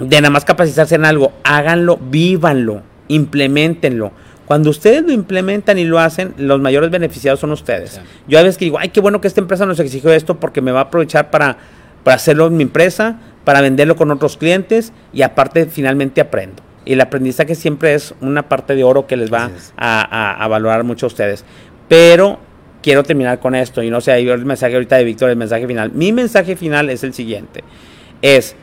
de 0.00 0.20
nada 0.20 0.30
más 0.30 0.44
capacitarse 0.44 0.96
en 0.96 1.04
algo, 1.04 1.32
háganlo, 1.44 1.98
vívanlo, 1.98 2.82
implementenlo 3.06 4.10
cuando 4.50 4.70
ustedes 4.70 5.04
lo 5.04 5.12
implementan 5.12 5.78
y 5.78 5.84
lo 5.84 6.00
hacen, 6.00 6.34
los 6.36 6.60
mayores 6.60 6.90
beneficiados 6.90 7.38
son 7.38 7.52
ustedes. 7.52 8.00
Yo 8.26 8.36
a 8.36 8.42
veces 8.42 8.58
que 8.58 8.64
digo, 8.64 8.80
ay, 8.80 8.88
qué 8.88 8.98
bueno 8.98 9.20
que 9.20 9.28
esta 9.28 9.40
empresa 9.40 9.64
nos 9.64 9.78
exigió 9.78 10.12
esto 10.12 10.40
porque 10.40 10.60
me 10.60 10.72
va 10.72 10.80
a 10.80 10.82
aprovechar 10.82 11.30
para, 11.30 11.56
para 12.02 12.16
hacerlo 12.16 12.48
en 12.48 12.56
mi 12.56 12.64
empresa, 12.64 13.20
para 13.44 13.60
venderlo 13.60 13.94
con 13.94 14.10
otros 14.10 14.36
clientes 14.36 14.92
y 15.12 15.22
aparte 15.22 15.66
finalmente 15.66 16.20
aprendo. 16.20 16.64
Y 16.84 16.94
el 16.94 17.00
aprendizaje 17.00 17.54
siempre 17.54 17.94
es 17.94 18.12
una 18.20 18.48
parte 18.48 18.74
de 18.74 18.82
oro 18.82 19.06
que 19.06 19.16
les 19.16 19.32
va 19.32 19.52
a, 19.76 20.48
valorar 20.48 20.82
mucho 20.82 21.06
a 21.06 21.10
ustedes. 21.10 21.44
Pero 21.86 22.40
quiero 22.82 23.04
terminar 23.04 23.38
con 23.38 23.54
esto 23.54 23.84
y 23.84 23.90
no 23.90 24.00
sé, 24.00 24.10
ahí 24.10 24.28
el 24.28 24.44
mensaje 24.46 24.74
ahorita 24.74 24.96
de 24.96 25.04
Víctor, 25.04 25.30
el 25.30 25.36
mensaje 25.36 25.68
final. 25.68 25.92
Mi 25.92 26.10
mensaje 26.10 26.56
final 26.56 26.90
es 26.90 27.04
el 27.04 27.14
siguiente. 27.14 27.62
Es, 28.20 28.56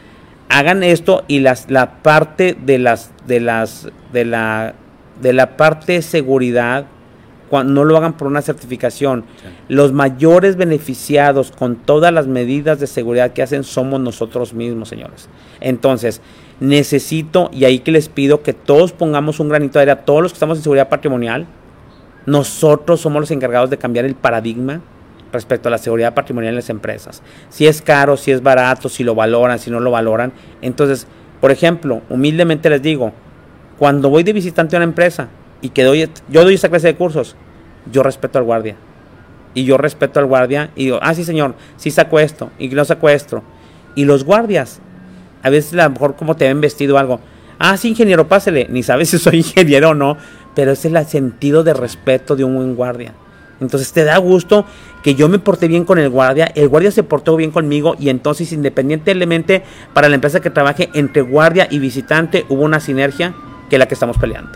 hagan 0.49 0.83
esto 0.83 1.23
y 1.29 1.39
las, 1.39 1.71
la 1.71 2.03
parte 2.03 2.57
de 2.61 2.77
las, 2.77 3.11
de 3.25 3.39
las, 3.39 3.87
de 4.11 4.25
la 4.25 4.75
de 5.21 5.33
la 5.33 5.57
parte 5.57 5.93
de 5.93 6.01
seguridad, 6.01 6.85
cuando 7.49 7.73
no 7.73 7.85
lo 7.85 7.97
hagan 7.97 8.13
por 8.13 8.27
una 8.27 8.41
certificación. 8.41 9.23
Los 9.69 9.93
mayores 9.93 10.57
beneficiados 10.57 11.51
con 11.51 11.77
todas 11.77 12.13
las 12.13 12.27
medidas 12.27 12.79
de 12.79 12.87
seguridad 12.87 13.31
que 13.31 13.41
hacen 13.41 13.63
somos 13.63 13.99
nosotros 13.99 14.53
mismos, 14.53 14.89
señores. 14.89 15.29
Entonces, 15.61 16.21
necesito, 16.59 17.49
y 17.53 17.65
ahí 17.65 17.79
que 17.79 17.91
les 17.91 18.09
pido 18.09 18.41
que 18.41 18.53
todos 18.53 18.91
pongamos 18.91 19.39
un 19.39 19.49
granito 19.49 19.79
de 19.79 19.83
arena, 19.83 20.01
todos 20.01 20.21
los 20.21 20.31
que 20.31 20.37
estamos 20.37 20.57
en 20.57 20.63
seguridad 20.63 20.89
patrimonial, 20.89 21.47
nosotros 22.25 22.99
somos 22.99 23.21
los 23.21 23.31
encargados 23.31 23.69
de 23.69 23.77
cambiar 23.77 24.05
el 24.05 24.15
paradigma 24.15 24.81
respecto 25.31 25.69
a 25.69 25.71
la 25.71 25.77
seguridad 25.77 26.13
patrimonial 26.13 26.51
en 26.51 26.57
las 26.57 26.69
empresas. 26.69 27.21
Si 27.49 27.67
es 27.67 27.81
caro, 27.81 28.17
si 28.17 28.31
es 28.31 28.41
barato, 28.43 28.89
si 28.89 29.03
lo 29.03 29.15
valoran, 29.15 29.59
si 29.59 29.71
no 29.71 29.79
lo 29.79 29.91
valoran. 29.91 30.33
Entonces, 30.61 31.07
por 31.39 31.51
ejemplo, 31.51 32.01
humildemente 32.09 32.69
les 32.69 32.81
digo, 32.81 33.13
cuando 33.77 34.09
voy 34.09 34.23
de 34.23 34.33
visitante 34.33 34.75
a 34.75 34.79
una 34.79 34.85
empresa 34.85 35.27
y 35.61 35.69
que 35.69 35.83
doy, 35.83 36.09
yo 36.29 36.43
doy 36.43 36.55
esa 36.55 36.69
clase 36.69 36.87
de 36.87 36.95
cursos, 36.95 37.35
yo 37.91 38.03
respeto 38.03 38.39
al 38.39 38.45
guardia. 38.45 38.75
Y 39.53 39.63
yo 39.65 39.77
respeto 39.77 40.19
al 40.19 40.25
guardia 40.25 40.71
y 40.75 40.85
digo, 40.85 40.99
ah, 41.01 41.13
sí, 41.13 41.23
señor, 41.23 41.55
sí 41.77 41.89
saco 41.89 42.19
esto 42.19 42.51
y 42.59 42.69
no 42.69 42.85
saco 42.85 43.09
esto. 43.09 43.43
Y 43.95 44.05
los 44.05 44.23
guardias, 44.23 44.79
a 45.41 45.49
veces 45.49 45.73
a 45.79 45.85
lo 45.85 45.91
mejor 45.91 46.15
como 46.15 46.35
te 46.35 46.45
ven 46.45 46.61
vestido 46.61 46.97
algo, 46.97 47.19
ah, 47.59 47.77
sí, 47.77 47.89
ingeniero, 47.89 48.27
pásele, 48.27 48.67
ni 48.69 48.83
sabes 48.83 49.09
si 49.11 49.17
soy 49.17 49.37
ingeniero 49.37 49.89
o 49.89 49.93
no, 49.95 50.17
pero 50.55 50.71
ese 50.71 50.87
es 50.87 50.93
el 50.93 51.05
sentido 51.05 51.63
de 51.63 51.73
respeto 51.73 52.35
de 52.35 52.43
un 52.43 52.55
buen 52.55 52.75
guardia. 52.75 53.13
Entonces 53.59 53.91
te 53.91 54.03
da 54.03 54.17
gusto 54.17 54.65
que 55.01 55.15
yo 55.15 55.29
me 55.29 55.39
porté 55.39 55.67
bien 55.67 55.85
con 55.85 55.97
el 55.97 56.09
guardia, 56.09 56.51
el 56.53 56.67
guardia 56.67 56.91
se 56.91 57.01
portó 57.03 57.35
bien 57.35 57.49
conmigo 57.49 57.95
y 57.99 58.09
entonces 58.09 58.51
independientemente 58.51 59.63
para 59.93 60.09
la 60.09 60.15
empresa 60.15 60.41
que 60.41 60.51
trabaje 60.51 60.89
entre 60.93 61.23
guardia 61.23 61.67
y 61.71 61.79
visitante 61.79 62.45
hubo 62.49 62.63
una 62.63 62.79
sinergia 62.79 63.33
que 63.69 63.77
la 63.77 63.87
que 63.87 63.93
estamos 63.93 64.17
peleando. 64.17 64.51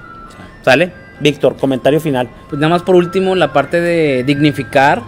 ¿Sale? 0.64 0.91
Víctor, 1.20 1.57
comentario 1.57 1.99
final. 1.99 2.30
Pues 2.49 2.59
nada 2.59 2.70
más 2.70 2.84
por 2.84 2.95
último, 2.95 3.36
la 3.36 3.53
parte 3.53 3.80
de 3.80 4.24
dignificar 4.24 5.01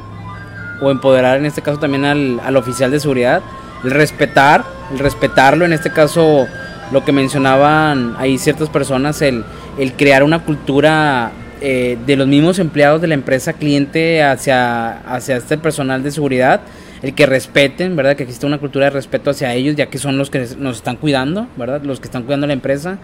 o 0.82 0.92
empoderar 0.92 1.38
en 1.38 1.46
este 1.46 1.62
caso 1.62 1.80
también 1.80 2.06
al, 2.06 2.58
oficial 2.58 2.92
de 2.92 3.00
seguridad, 3.00 3.42
el 3.84 3.92
respetar, 3.92 4.64
el 4.92 5.00
respetarlo, 5.00 5.66
en 5.66 5.74
este 5.74 5.92
caso 5.92 6.48
lo 6.92 7.04
que 7.06 7.12
mencionaban 7.12 8.16
ahí 8.20 8.38
ciertas 8.38 8.70
personas, 8.70 9.22
el, 9.22 9.44
el 9.78 9.94
crear 9.94 10.24
una 10.24 10.44
cultura 10.44 11.32
eh, 11.62 11.98
de 12.06 12.18
los 12.18 12.28
mismos 12.28 12.60
empleados 12.60 13.00
de 13.00 13.08
la 13.08 13.14
empresa 13.14 13.54
cliente 13.54 14.22
hacia, 14.22 15.00
hacia 15.00 15.38
este 15.38 15.58
personal 15.58 16.04
de 16.04 16.12
seguridad, 16.12 16.60
el 17.02 17.16
que 17.16 17.26
respeten, 17.26 17.96
¿verdad? 17.96 18.18
Que 18.18 18.24
existe 18.24 18.46
una 18.46 18.58
cultura 18.58 18.86
de 18.86 18.92
respeto 18.92 19.30
hacia 19.30 19.54
ellos, 19.54 19.78
ya 19.78 19.86
que 19.86 19.98
son 19.98 20.18
los 20.18 20.30
que 20.30 20.46
nos 20.58 20.78
están 20.78 20.98
cuidando, 20.98 21.48
¿verdad? 21.56 21.82
Los 21.84 22.02
que 22.02 22.08
están 22.08 22.24
cuidando 22.24 22.48
la 22.48 22.54
empresa. 22.54 22.98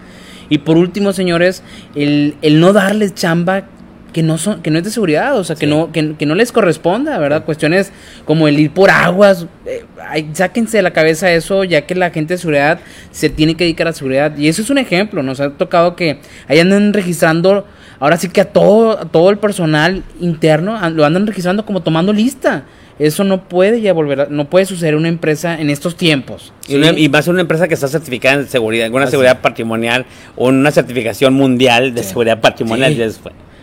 Y 0.50 0.58
por 0.58 0.76
último, 0.76 1.14
señores, 1.14 1.62
el, 1.94 2.36
no 2.42 2.74
darles 2.74 3.14
chamba 3.14 3.64
que 4.12 4.24
no 4.24 4.38
son 4.38 4.60
que 4.60 4.72
no 4.72 4.78
es 4.78 4.84
de 4.84 4.90
seguridad, 4.90 5.38
o 5.38 5.44
sea, 5.44 5.54
que 5.54 5.68
no 5.68 5.92
que, 5.92 6.02
no 6.02 6.34
les 6.34 6.50
corresponda, 6.50 7.16
¿verdad? 7.18 7.44
Cuestiones 7.44 7.92
como 8.24 8.48
el 8.48 8.58
ir 8.58 8.72
por 8.72 8.90
aguas, 8.90 9.46
eh, 9.64 9.84
sáquense 10.32 10.78
de 10.78 10.82
la 10.82 10.92
cabeza 10.92 11.30
eso, 11.30 11.62
ya 11.62 11.82
que 11.82 11.94
la 11.94 12.10
gente 12.10 12.34
de 12.34 12.38
seguridad 12.38 12.80
se 13.12 13.30
tiene 13.30 13.54
que 13.54 13.62
dedicar 13.62 13.86
a 13.86 13.92
seguridad 13.92 14.36
y 14.36 14.48
eso 14.48 14.62
es 14.62 14.70
un 14.70 14.78
ejemplo, 14.78 15.22
nos 15.22 15.38
ha 15.38 15.50
tocado 15.50 15.94
que 15.94 16.18
ahí 16.48 16.58
andan 16.58 16.92
registrando 16.92 17.64
ahora 18.00 18.16
sí 18.16 18.28
que 18.28 18.40
a 18.40 18.46
todo 18.46 18.98
a 18.98 19.04
todo 19.04 19.30
el 19.30 19.38
personal 19.38 20.02
interno 20.18 20.76
lo 20.90 21.04
andan 21.04 21.28
registrando 21.28 21.64
como 21.64 21.80
tomando 21.80 22.12
lista. 22.12 22.64
Eso 23.00 23.24
no 23.24 23.48
puede 23.48 23.80
ya 23.80 23.94
volver, 23.94 24.30
no 24.30 24.50
puede 24.50 24.66
suceder 24.66 24.92
en 24.92 25.00
una 25.00 25.08
empresa 25.08 25.58
en 25.58 25.70
estos 25.70 25.96
tiempos. 25.96 26.52
Y, 26.68 27.08
va 27.08 27.20
a 27.20 27.22
ser 27.22 27.32
una 27.32 27.40
empresa 27.40 27.66
que 27.66 27.72
está 27.72 27.88
certificada 27.88 28.42
en 28.42 28.46
seguridad, 28.46 28.84
alguna 28.84 29.06
seguridad 29.06 29.40
patrimonial 29.40 30.04
o 30.36 30.50
en 30.50 30.56
una 30.56 30.70
certificación 30.70 31.32
mundial 31.32 31.94
de 31.94 32.02
seguridad 32.02 32.42
patrimonial. 32.42 32.94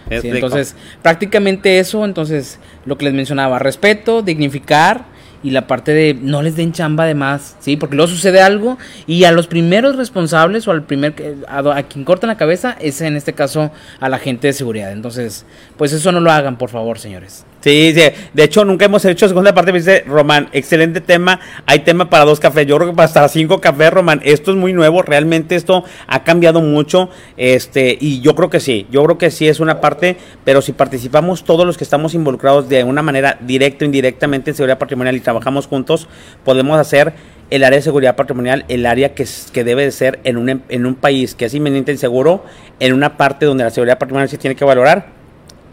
entonces, 0.09 0.75
prácticamente 1.03 1.77
eso, 1.77 2.03
entonces, 2.03 2.59
lo 2.85 2.97
que 2.97 3.05
les 3.05 3.13
mencionaba, 3.13 3.59
respeto, 3.59 4.23
dignificar 4.23 5.05
y 5.43 5.51
la 5.51 5.67
parte 5.67 5.93
de 5.93 6.17
no 6.19 6.41
les 6.41 6.55
den 6.55 6.71
chamba 6.71 7.05
de 7.05 7.13
más, 7.13 7.57
¿sí? 7.59 7.77
Porque 7.77 7.95
luego 7.95 8.09
sucede 8.09 8.41
algo 8.41 8.79
y 9.05 9.25
a 9.25 9.31
los 9.31 9.45
primeros 9.45 9.97
responsables 9.97 10.67
o 10.67 10.71
al 10.71 10.83
primer 10.83 11.13
a, 11.47 11.59
a, 11.59 11.83
quien 11.83 12.05
cortan 12.05 12.29
la 12.29 12.37
cabeza 12.37 12.75
es 12.79 13.01
en 13.01 13.15
este 13.15 13.33
caso 13.33 13.69
a 13.99 14.09
la 14.09 14.17
gente 14.17 14.47
de 14.47 14.53
seguridad. 14.53 14.91
Entonces, 14.91 15.45
pues 15.77 15.93
eso 15.93 16.11
no 16.11 16.21
lo 16.21 16.31
hagan, 16.31 16.57
por 16.57 16.71
favor, 16.71 16.97
señores. 16.97 17.45
Sí, 17.67 17.91
sí, 17.93 18.01
de 18.33 18.43
hecho 18.45 18.63
nunca 18.63 18.85
hemos 18.85 19.03
hecho 19.03 19.27
segunda 19.27 19.53
parte, 19.53 19.73
me 19.73 19.79
dice 19.79 20.05
Román, 20.07 20.47
excelente 20.53 21.01
tema, 21.01 21.41
hay 21.65 21.79
tema 21.79 22.09
para 22.09 22.23
dos 22.23 22.39
cafés, 22.39 22.65
yo 22.65 22.77
creo 22.77 22.91
que 22.91 22.95
para 22.95 23.07
hasta 23.07 23.27
cinco 23.27 23.59
cafés, 23.59 23.91
Román, 23.91 24.21
esto 24.23 24.51
es 24.51 24.57
muy 24.57 24.71
nuevo, 24.71 25.01
realmente 25.01 25.57
esto 25.57 25.83
ha 26.07 26.23
cambiado 26.23 26.61
mucho, 26.61 27.09
este, 27.35 27.97
y 27.99 28.21
yo 28.21 28.35
creo 28.35 28.49
que 28.49 28.61
sí, 28.61 28.87
yo 28.89 29.03
creo 29.03 29.17
que 29.17 29.31
sí 29.31 29.49
es 29.49 29.59
una 29.59 29.81
parte, 29.81 30.15
pero 30.45 30.61
si 30.61 30.71
participamos 30.71 31.43
todos 31.43 31.65
los 31.65 31.77
que 31.77 31.83
estamos 31.83 32.13
involucrados 32.13 32.69
de 32.69 32.85
una 32.85 33.01
manera 33.01 33.37
directa 33.41 33.83
o 33.83 33.85
indirectamente 33.85 34.51
en 34.51 34.55
seguridad 34.55 34.77
patrimonial 34.77 35.17
y 35.17 35.19
trabajamos 35.19 35.67
juntos, 35.67 36.07
podemos 36.45 36.79
hacer 36.79 37.15
el 37.49 37.65
área 37.65 37.79
de 37.79 37.83
seguridad 37.83 38.15
patrimonial, 38.15 38.63
el 38.69 38.85
área 38.85 39.13
que, 39.13 39.27
que 39.51 39.65
debe 39.65 39.83
de 39.83 39.91
ser 39.91 40.21
en 40.23 40.37
un, 40.37 40.63
en 40.69 40.85
un 40.85 40.95
país 40.95 41.35
que 41.35 41.43
es 41.43 41.53
inminente 41.53 41.91
inseguro, 41.91 42.45
en 42.79 42.93
una 42.93 43.17
parte 43.17 43.45
donde 43.45 43.65
la 43.65 43.71
seguridad 43.71 43.97
patrimonial 43.97 44.29
se 44.29 44.37
tiene 44.37 44.55
que 44.55 44.63
valorar 44.63 45.07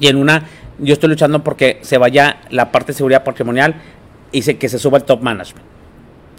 Y 0.01 0.09
en 0.09 0.16
una, 0.16 0.45
yo 0.79 0.93
estoy 0.93 1.09
luchando 1.09 1.43
porque 1.45 1.79
se 1.83 1.99
vaya 1.99 2.39
la 2.51 2.72
parte 2.72 2.93
de 2.93 2.97
seguridad 2.97 3.25
patrimonial 3.25 3.75
y 4.33 4.43
se, 4.43 4.57
que 4.57 4.68
se 4.68 4.79
suba 4.79 4.99
el 4.99 5.05
top 5.05 5.22
management. 5.22 5.64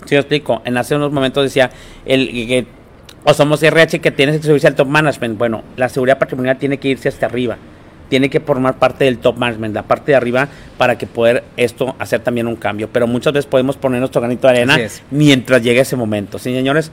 ¿Sí 0.06 0.16
lo 0.16 0.22
explico? 0.22 0.62
En 0.66 0.78
hace 0.78 0.96
unos 0.96 1.12
momentos 1.12 1.44
decía, 1.44 1.72
el, 2.06 2.28
que, 2.30 2.68
o 3.24 3.34
somos 3.34 3.64
RH 3.64 4.00
que 4.00 4.12
tienes 4.12 4.40
que 4.40 4.48
subirse 4.48 4.68
al 4.68 4.76
top 4.76 4.88
management. 4.88 5.38
Bueno, 5.38 5.64
la 5.78 5.90
seguridad 5.90 6.20
patrimonial 6.20 6.58
tiene 6.58 6.78
que 6.78 6.90
irse 6.90 7.10
hasta 7.10 7.26
arriba. 7.26 7.58
Tiene 8.08 8.30
que 8.30 8.40
formar 8.40 8.78
parte 8.78 9.06
del 9.06 9.18
top 9.18 9.38
management, 9.38 9.74
la 9.74 9.82
parte 9.82 10.12
de 10.12 10.16
arriba, 10.16 10.48
para 10.78 10.96
que 10.96 11.08
poder 11.08 11.44
esto 11.58 11.96
hacer 11.98 12.20
también 12.20 12.46
un 12.46 12.56
cambio. 12.56 12.88
Pero 12.92 13.08
muchas 13.08 13.34
veces 13.34 13.48
podemos 13.48 13.78
poner 13.78 14.00
nuestro 14.00 14.22
granito 14.22 14.48
de 14.48 14.54
arena 14.54 14.78
mientras 15.10 15.64
llegue 15.64 15.80
ese 15.80 15.96
momento. 15.96 16.38
Sí, 16.38 16.54
señores. 16.54 16.92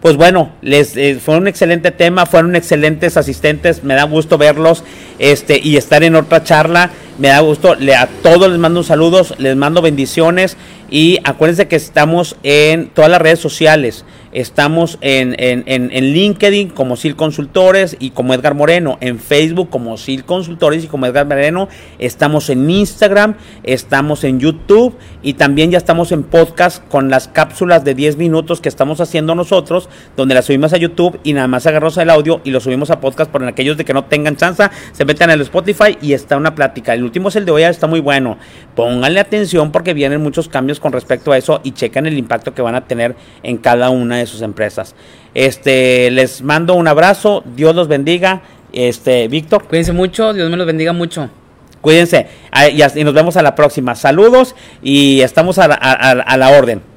Pues 0.00 0.16
bueno, 0.16 0.50
les 0.62 0.96
eh, 0.96 1.18
fue 1.22 1.36
un 1.36 1.46
excelente 1.46 1.90
tema, 1.90 2.24
fueron 2.24 2.56
excelentes 2.56 3.18
asistentes, 3.18 3.84
me 3.84 3.94
da 3.94 4.04
gusto 4.04 4.38
verlos 4.38 4.82
este 5.18 5.60
y 5.62 5.76
estar 5.76 6.02
en 6.02 6.16
otra 6.16 6.42
charla, 6.42 6.90
me 7.18 7.28
da 7.28 7.40
gusto, 7.40 7.74
le, 7.74 7.94
a 7.94 8.08
todos 8.22 8.48
les 8.48 8.58
mando 8.58 8.82
saludos, 8.82 9.34
les 9.36 9.56
mando 9.56 9.82
bendiciones 9.82 10.56
y 10.90 11.18
acuérdense 11.24 11.68
que 11.68 11.76
estamos 11.76 12.36
en 12.42 12.88
todas 12.88 13.10
las 13.10 13.22
redes 13.22 13.38
sociales. 13.38 14.04
Estamos 14.32 14.96
en, 15.00 15.34
en, 15.38 15.64
en, 15.66 16.12
LinkedIn 16.12 16.68
como 16.68 16.94
SIL 16.94 17.16
Consultores 17.16 17.96
y 17.98 18.10
como 18.10 18.32
Edgar 18.32 18.54
Moreno. 18.54 18.96
En 19.00 19.18
Facebook 19.18 19.70
como 19.70 19.96
SIL 19.96 20.24
Consultores 20.24 20.84
y 20.84 20.86
como 20.86 21.06
Edgar 21.06 21.26
Moreno. 21.26 21.68
Estamos 21.98 22.48
en 22.48 22.70
Instagram, 22.70 23.34
estamos 23.64 24.22
en 24.22 24.38
YouTube 24.38 24.96
y 25.22 25.34
también 25.34 25.72
ya 25.72 25.78
estamos 25.78 26.12
en 26.12 26.22
podcast 26.22 26.86
con 26.88 27.10
las 27.10 27.26
cápsulas 27.26 27.84
de 27.84 27.94
10 27.94 28.18
minutos 28.18 28.60
que 28.60 28.68
estamos 28.68 29.00
haciendo 29.00 29.34
nosotros, 29.34 29.88
donde 30.16 30.36
las 30.36 30.44
subimos 30.44 30.72
a 30.72 30.76
YouTube 30.76 31.18
y 31.24 31.32
nada 31.32 31.48
más 31.48 31.66
agarramos 31.66 31.96
el 31.98 32.08
audio 32.08 32.40
y 32.44 32.50
lo 32.50 32.60
subimos 32.60 32.90
a 32.90 33.00
podcast 33.00 33.32
por 33.32 33.44
aquellos 33.44 33.76
de 33.76 33.84
que 33.84 33.94
no 33.94 34.04
tengan 34.04 34.36
chance, 34.36 34.62
se 34.92 35.04
meten 35.04 35.30
en 35.30 35.34
el 35.34 35.40
Spotify 35.42 35.98
y 36.00 36.12
está 36.12 36.36
una 36.36 36.54
plática. 36.54 36.94
El 36.94 37.02
último 37.02 37.30
es 37.30 37.36
el 37.36 37.44
de 37.44 37.52
hoy, 37.52 37.62
está 37.64 37.86
muy 37.88 38.00
bueno. 38.00 38.38
Pónganle 38.76 39.18
atención 39.18 39.72
porque 39.72 39.92
vienen 39.92 40.22
muchos 40.22 40.48
cambios 40.48 40.79
con 40.80 40.92
respecto 40.92 41.32
a 41.32 41.38
eso 41.38 41.60
y 41.62 41.72
chequen 41.72 42.06
el 42.06 42.18
impacto 42.18 42.54
que 42.54 42.62
van 42.62 42.74
a 42.74 42.86
tener 42.86 43.14
en 43.42 43.58
cada 43.58 43.90
una 43.90 44.18
de 44.18 44.26
sus 44.26 44.42
empresas. 44.42 44.94
Este, 45.34 46.10
les 46.10 46.42
mando 46.42 46.74
un 46.74 46.88
abrazo, 46.88 47.44
Dios 47.54 47.74
los 47.74 47.88
bendiga. 47.88 48.42
Este, 48.72 49.28
Víctor. 49.28 49.64
Cuídense 49.64 49.92
mucho, 49.92 50.32
Dios 50.32 50.50
me 50.50 50.56
los 50.56 50.66
bendiga 50.66 50.92
mucho. 50.92 51.30
Cuídense 51.80 52.26
y 52.94 53.04
nos 53.04 53.14
vemos 53.14 53.36
a 53.36 53.42
la 53.42 53.54
próxima. 53.54 53.94
Saludos 53.94 54.54
y 54.82 55.20
estamos 55.22 55.58
a 55.58 56.36
la 56.36 56.50
orden. 56.50 56.89